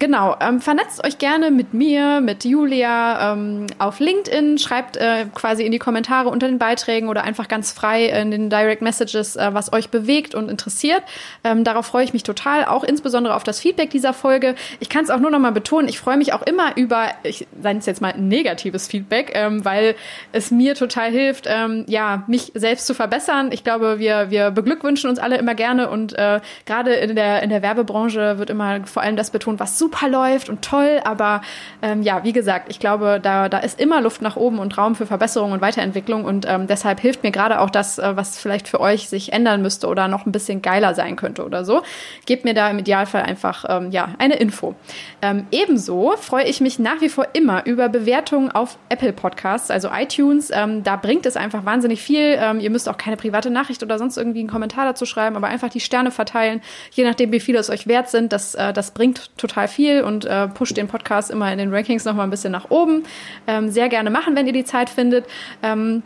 Genau, 0.00 0.36
ähm, 0.40 0.60
vernetzt 0.60 1.04
euch 1.04 1.18
gerne 1.18 1.50
mit 1.50 1.74
mir, 1.74 2.20
mit 2.20 2.44
Julia 2.44 3.32
ähm, 3.32 3.66
auf 3.80 3.98
LinkedIn, 3.98 4.58
schreibt 4.58 4.96
äh, 4.96 5.26
quasi 5.34 5.64
in 5.64 5.72
die 5.72 5.80
Kommentare 5.80 6.28
unter 6.28 6.46
den 6.46 6.58
Beiträgen 6.58 7.08
oder 7.08 7.24
einfach 7.24 7.48
ganz 7.48 7.72
frei 7.72 8.06
in 8.06 8.30
den 8.30 8.48
Direct 8.48 8.80
Messages, 8.80 9.34
äh, 9.34 9.50
was 9.54 9.72
euch 9.72 9.88
bewegt 9.88 10.36
und 10.36 10.48
interessiert. 10.50 11.02
Ähm, 11.42 11.64
darauf 11.64 11.86
freue 11.86 12.04
ich 12.04 12.12
mich 12.12 12.22
total, 12.22 12.64
auch 12.64 12.84
insbesondere 12.84 13.34
auf 13.34 13.42
das 13.42 13.58
Feedback 13.58 13.90
dieser 13.90 14.12
Folge. 14.12 14.54
Ich 14.78 14.88
kann 14.88 15.02
es 15.02 15.10
auch 15.10 15.18
nur 15.18 15.32
noch 15.32 15.40
mal 15.40 15.50
betonen, 15.50 15.88
ich 15.88 15.98
freue 15.98 16.16
mich 16.16 16.32
auch 16.32 16.42
immer 16.42 16.76
über, 16.76 17.08
ich 17.24 17.48
sage 17.60 17.78
es 17.78 17.86
jetzt 17.86 18.00
mal, 18.00 18.14
negatives 18.16 18.86
Feedback, 18.86 19.32
ähm, 19.34 19.64
weil 19.64 19.96
es 20.30 20.52
mir 20.52 20.76
total 20.76 21.10
hilft, 21.10 21.46
ähm, 21.48 21.84
ja, 21.88 22.22
mich 22.28 22.52
selbst 22.54 22.86
zu 22.86 22.94
verbessern. 22.94 23.50
Ich 23.50 23.64
glaube, 23.64 23.98
wir, 23.98 24.30
wir 24.30 24.52
beglückwünschen 24.52 25.10
uns 25.10 25.18
alle 25.18 25.38
immer 25.38 25.56
gerne 25.56 25.90
und 25.90 26.12
äh, 26.12 26.40
gerade 26.66 26.94
in 26.94 27.16
der, 27.16 27.42
in 27.42 27.50
der 27.50 27.62
Werbebranche 27.62 28.38
wird 28.38 28.48
immer 28.48 28.86
vor 28.86 29.02
allem 29.02 29.16
das 29.16 29.32
betont, 29.32 29.58
was 29.58 29.76
super 29.76 29.87
super 29.88 30.08
läuft 30.08 30.50
und 30.50 30.62
toll, 30.62 31.00
aber 31.04 31.40
ähm, 31.80 32.02
ja, 32.02 32.22
wie 32.22 32.32
gesagt, 32.32 32.66
ich 32.68 32.78
glaube, 32.78 33.20
da, 33.22 33.48
da 33.48 33.58
ist 33.58 33.80
immer 33.80 34.02
Luft 34.02 34.20
nach 34.20 34.36
oben 34.36 34.58
und 34.58 34.76
Raum 34.76 34.94
für 34.94 35.06
Verbesserung 35.06 35.52
und 35.52 35.62
Weiterentwicklung 35.62 36.24
und 36.24 36.46
ähm, 36.46 36.66
deshalb 36.66 37.00
hilft 37.00 37.22
mir 37.22 37.30
gerade 37.30 37.60
auch 37.60 37.70
das, 37.70 37.98
äh, 37.98 38.16
was 38.16 38.38
vielleicht 38.38 38.68
für 38.68 38.80
euch 38.80 39.08
sich 39.08 39.32
ändern 39.32 39.62
müsste 39.62 39.86
oder 39.86 40.06
noch 40.08 40.26
ein 40.26 40.32
bisschen 40.32 40.60
geiler 40.60 40.94
sein 40.94 41.16
könnte 41.16 41.42
oder 41.44 41.64
so. 41.64 41.82
Gebt 42.26 42.44
mir 42.44 42.52
da 42.52 42.68
im 42.68 42.78
Idealfall 42.78 43.22
einfach 43.22 43.64
ähm, 43.66 43.90
ja 43.90 44.10
eine 44.18 44.36
Info. 44.36 44.74
Ähm, 45.22 45.46
ebenso 45.50 46.14
freue 46.18 46.44
ich 46.44 46.60
mich 46.60 46.78
nach 46.78 47.00
wie 47.00 47.08
vor 47.08 47.28
immer 47.32 47.64
über 47.64 47.88
Bewertungen 47.88 48.50
auf 48.50 48.76
Apple 48.90 49.14
Podcasts, 49.14 49.70
also 49.70 49.88
iTunes. 49.90 50.50
Ähm, 50.52 50.82
da 50.82 50.96
bringt 50.96 51.24
es 51.24 51.36
einfach 51.36 51.64
wahnsinnig 51.64 52.02
viel. 52.02 52.36
Ähm, 52.38 52.60
ihr 52.60 52.70
müsst 52.70 52.90
auch 52.90 52.98
keine 52.98 53.16
private 53.16 53.48
Nachricht 53.48 53.82
oder 53.82 53.98
sonst 53.98 54.18
irgendwie 54.18 54.40
einen 54.40 54.50
Kommentar 54.50 54.84
dazu 54.84 55.06
schreiben, 55.06 55.36
aber 55.36 55.46
einfach 55.46 55.70
die 55.70 55.80
Sterne 55.80 56.10
verteilen, 56.10 56.60
je 56.90 57.04
nachdem, 57.04 57.32
wie 57.32 57.40
viele 57.40 57.58
es 57.58 57.70
euch 57.70 57.86
wert 57.86 58.10
sind. 58.10 58.34
Das, 58.34 58.54
äh, 58.54 58.74
das 58.74 58.90
bringt 58.90 59.30
total 59.38 59.66
viel 59.68 59.77
viel 59.78 60.02
und 60.02 60.24
äh, 60.24 60.48
pusht 60.48 60.76
den 60.76 60.88
Podcast 60.88 61.30
immer 61.30 61.52
in 61.52 61.58
den 61.58 61.72
Rankings 61.72 62.04
noch 62.04 62.14
mal 62.14 62.24
ein 62.24 62.30
bisschen 62.30 62.50
nach 62.50 62.68
oben. 62.68 63.04
Ähm, 63.46 63.70
sehr 63.70 63.88
gerne 63.88 64.10
machen, 64.10 64.34
wenn 64.34 64.44
ihr 64.44 64.52
die 64.52 64.64
Zeit 64.64 64.90
findet. 64.90 65.24
Ähm, 65.62 66.02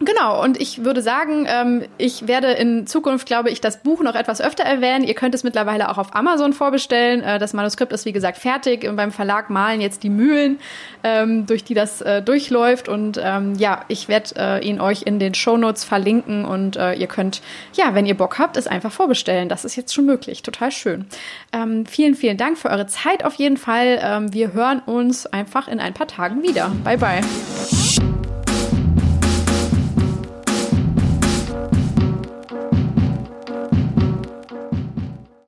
Genau, 0.00 0.42
und 0.42 0.60
ich 0.60 0.84
würde 0.84 1.02
sagen, 1.02 1.46
ähm, 1.48 1.82
ich 1.96 2.28
werde 2.28 2.52
in 2.52 2.86
Zukunft, 2.86 3.26
glaube 3.26 3.50
ich, 3.50 3.60
das 3.60 3.82
Buch 3.82 4.00
noch 4.00 4.14
etwas 4.14 4.40
öfter 4.40 4.62
erwähnen. 4.62 5.02
Ihr 5.02 5.14
könnt 5.14 5.34
es 5.34 5.42
mittlerweile 5.42 5.90
auch 5.90 5.98
auf 5.98 6.14
Amazon 6.14 6.52
vorbestellen. 6.52 7.20
Äh, 7.22 7.40
das 7.40 7.52
Manuskript 7.52 7.92
ist, 7.92 8.04
wie 8.04 8.12
gesagt, 8.12 8.38
fertig. 8.38 8.88
Und 8.88 8.94
beim 8.94 9.10
Verlag 9.10 9.50
malen 9.50 9.80
jetzt 9.80 10.04
die 10.04 10.10
Mühlen, 10.10 10.60
ähm, 11.02 11.46
durch 11.46 11.64
die 11.64 11.74
das 11.74 12.00
äh, 12.00 12.22
durchläuft. 12.22 12.88
Und 12.88 13.20
ähm, 13.20 13.56
ja, 13.56 13.84
ich 13.88 14.08
werde 14.08 14.34
äh, 14.36 14.64
ihn 14.64 14.80
euch 14.80 15.02
in 15.02 15.18
den 15.18 15.34
Shownotes 15.34 15.82
verlinken 15.82 16.44
und 16.44 16.76
äh, 16.76 16.94
ihr 16.94 17.08
könnt, 17.08 17.42
ja, 17.74 17.94
wenn 17.94 18.06
ihr 18.06 18.16
Bock 18.16 18.38
habt, 18.38 18.56
es 18.56 18.68
einfach 18.68 18.92
vorbestellen. 18.92 19.48
Das 19.48 19.64
ist 19.64 19.74
jetzt 19.74 19.92
schon 19.92 20.06
möglich. 20.06 20.42
Total 20.44 20.70
schön. 20.70 21.06
Ähm, 21.52 21.86
vielen, 21.86 22.14
vielen 22.14 22.36
Dank 22.36 22.56
für 22.56 22.70
eure 22.70 22.86
Zeit 22.86 23.24
auf 23.24 23.34
jeden 23.34 23.56
Fall. 23.56 23.98
Ähm, 24.00 24.32
wir 24.32 24.52
hören 24.52 24.80
uns 24.86 25.26
einfach 25.26 25.66
in 25.66 25.80
ein 25.80 25.94
paar 25.94 26.06
Tagen 26.06 26.44
wieder. 26.44 26.70
Bye, 26.84 26.98
bye. 26.98 27.20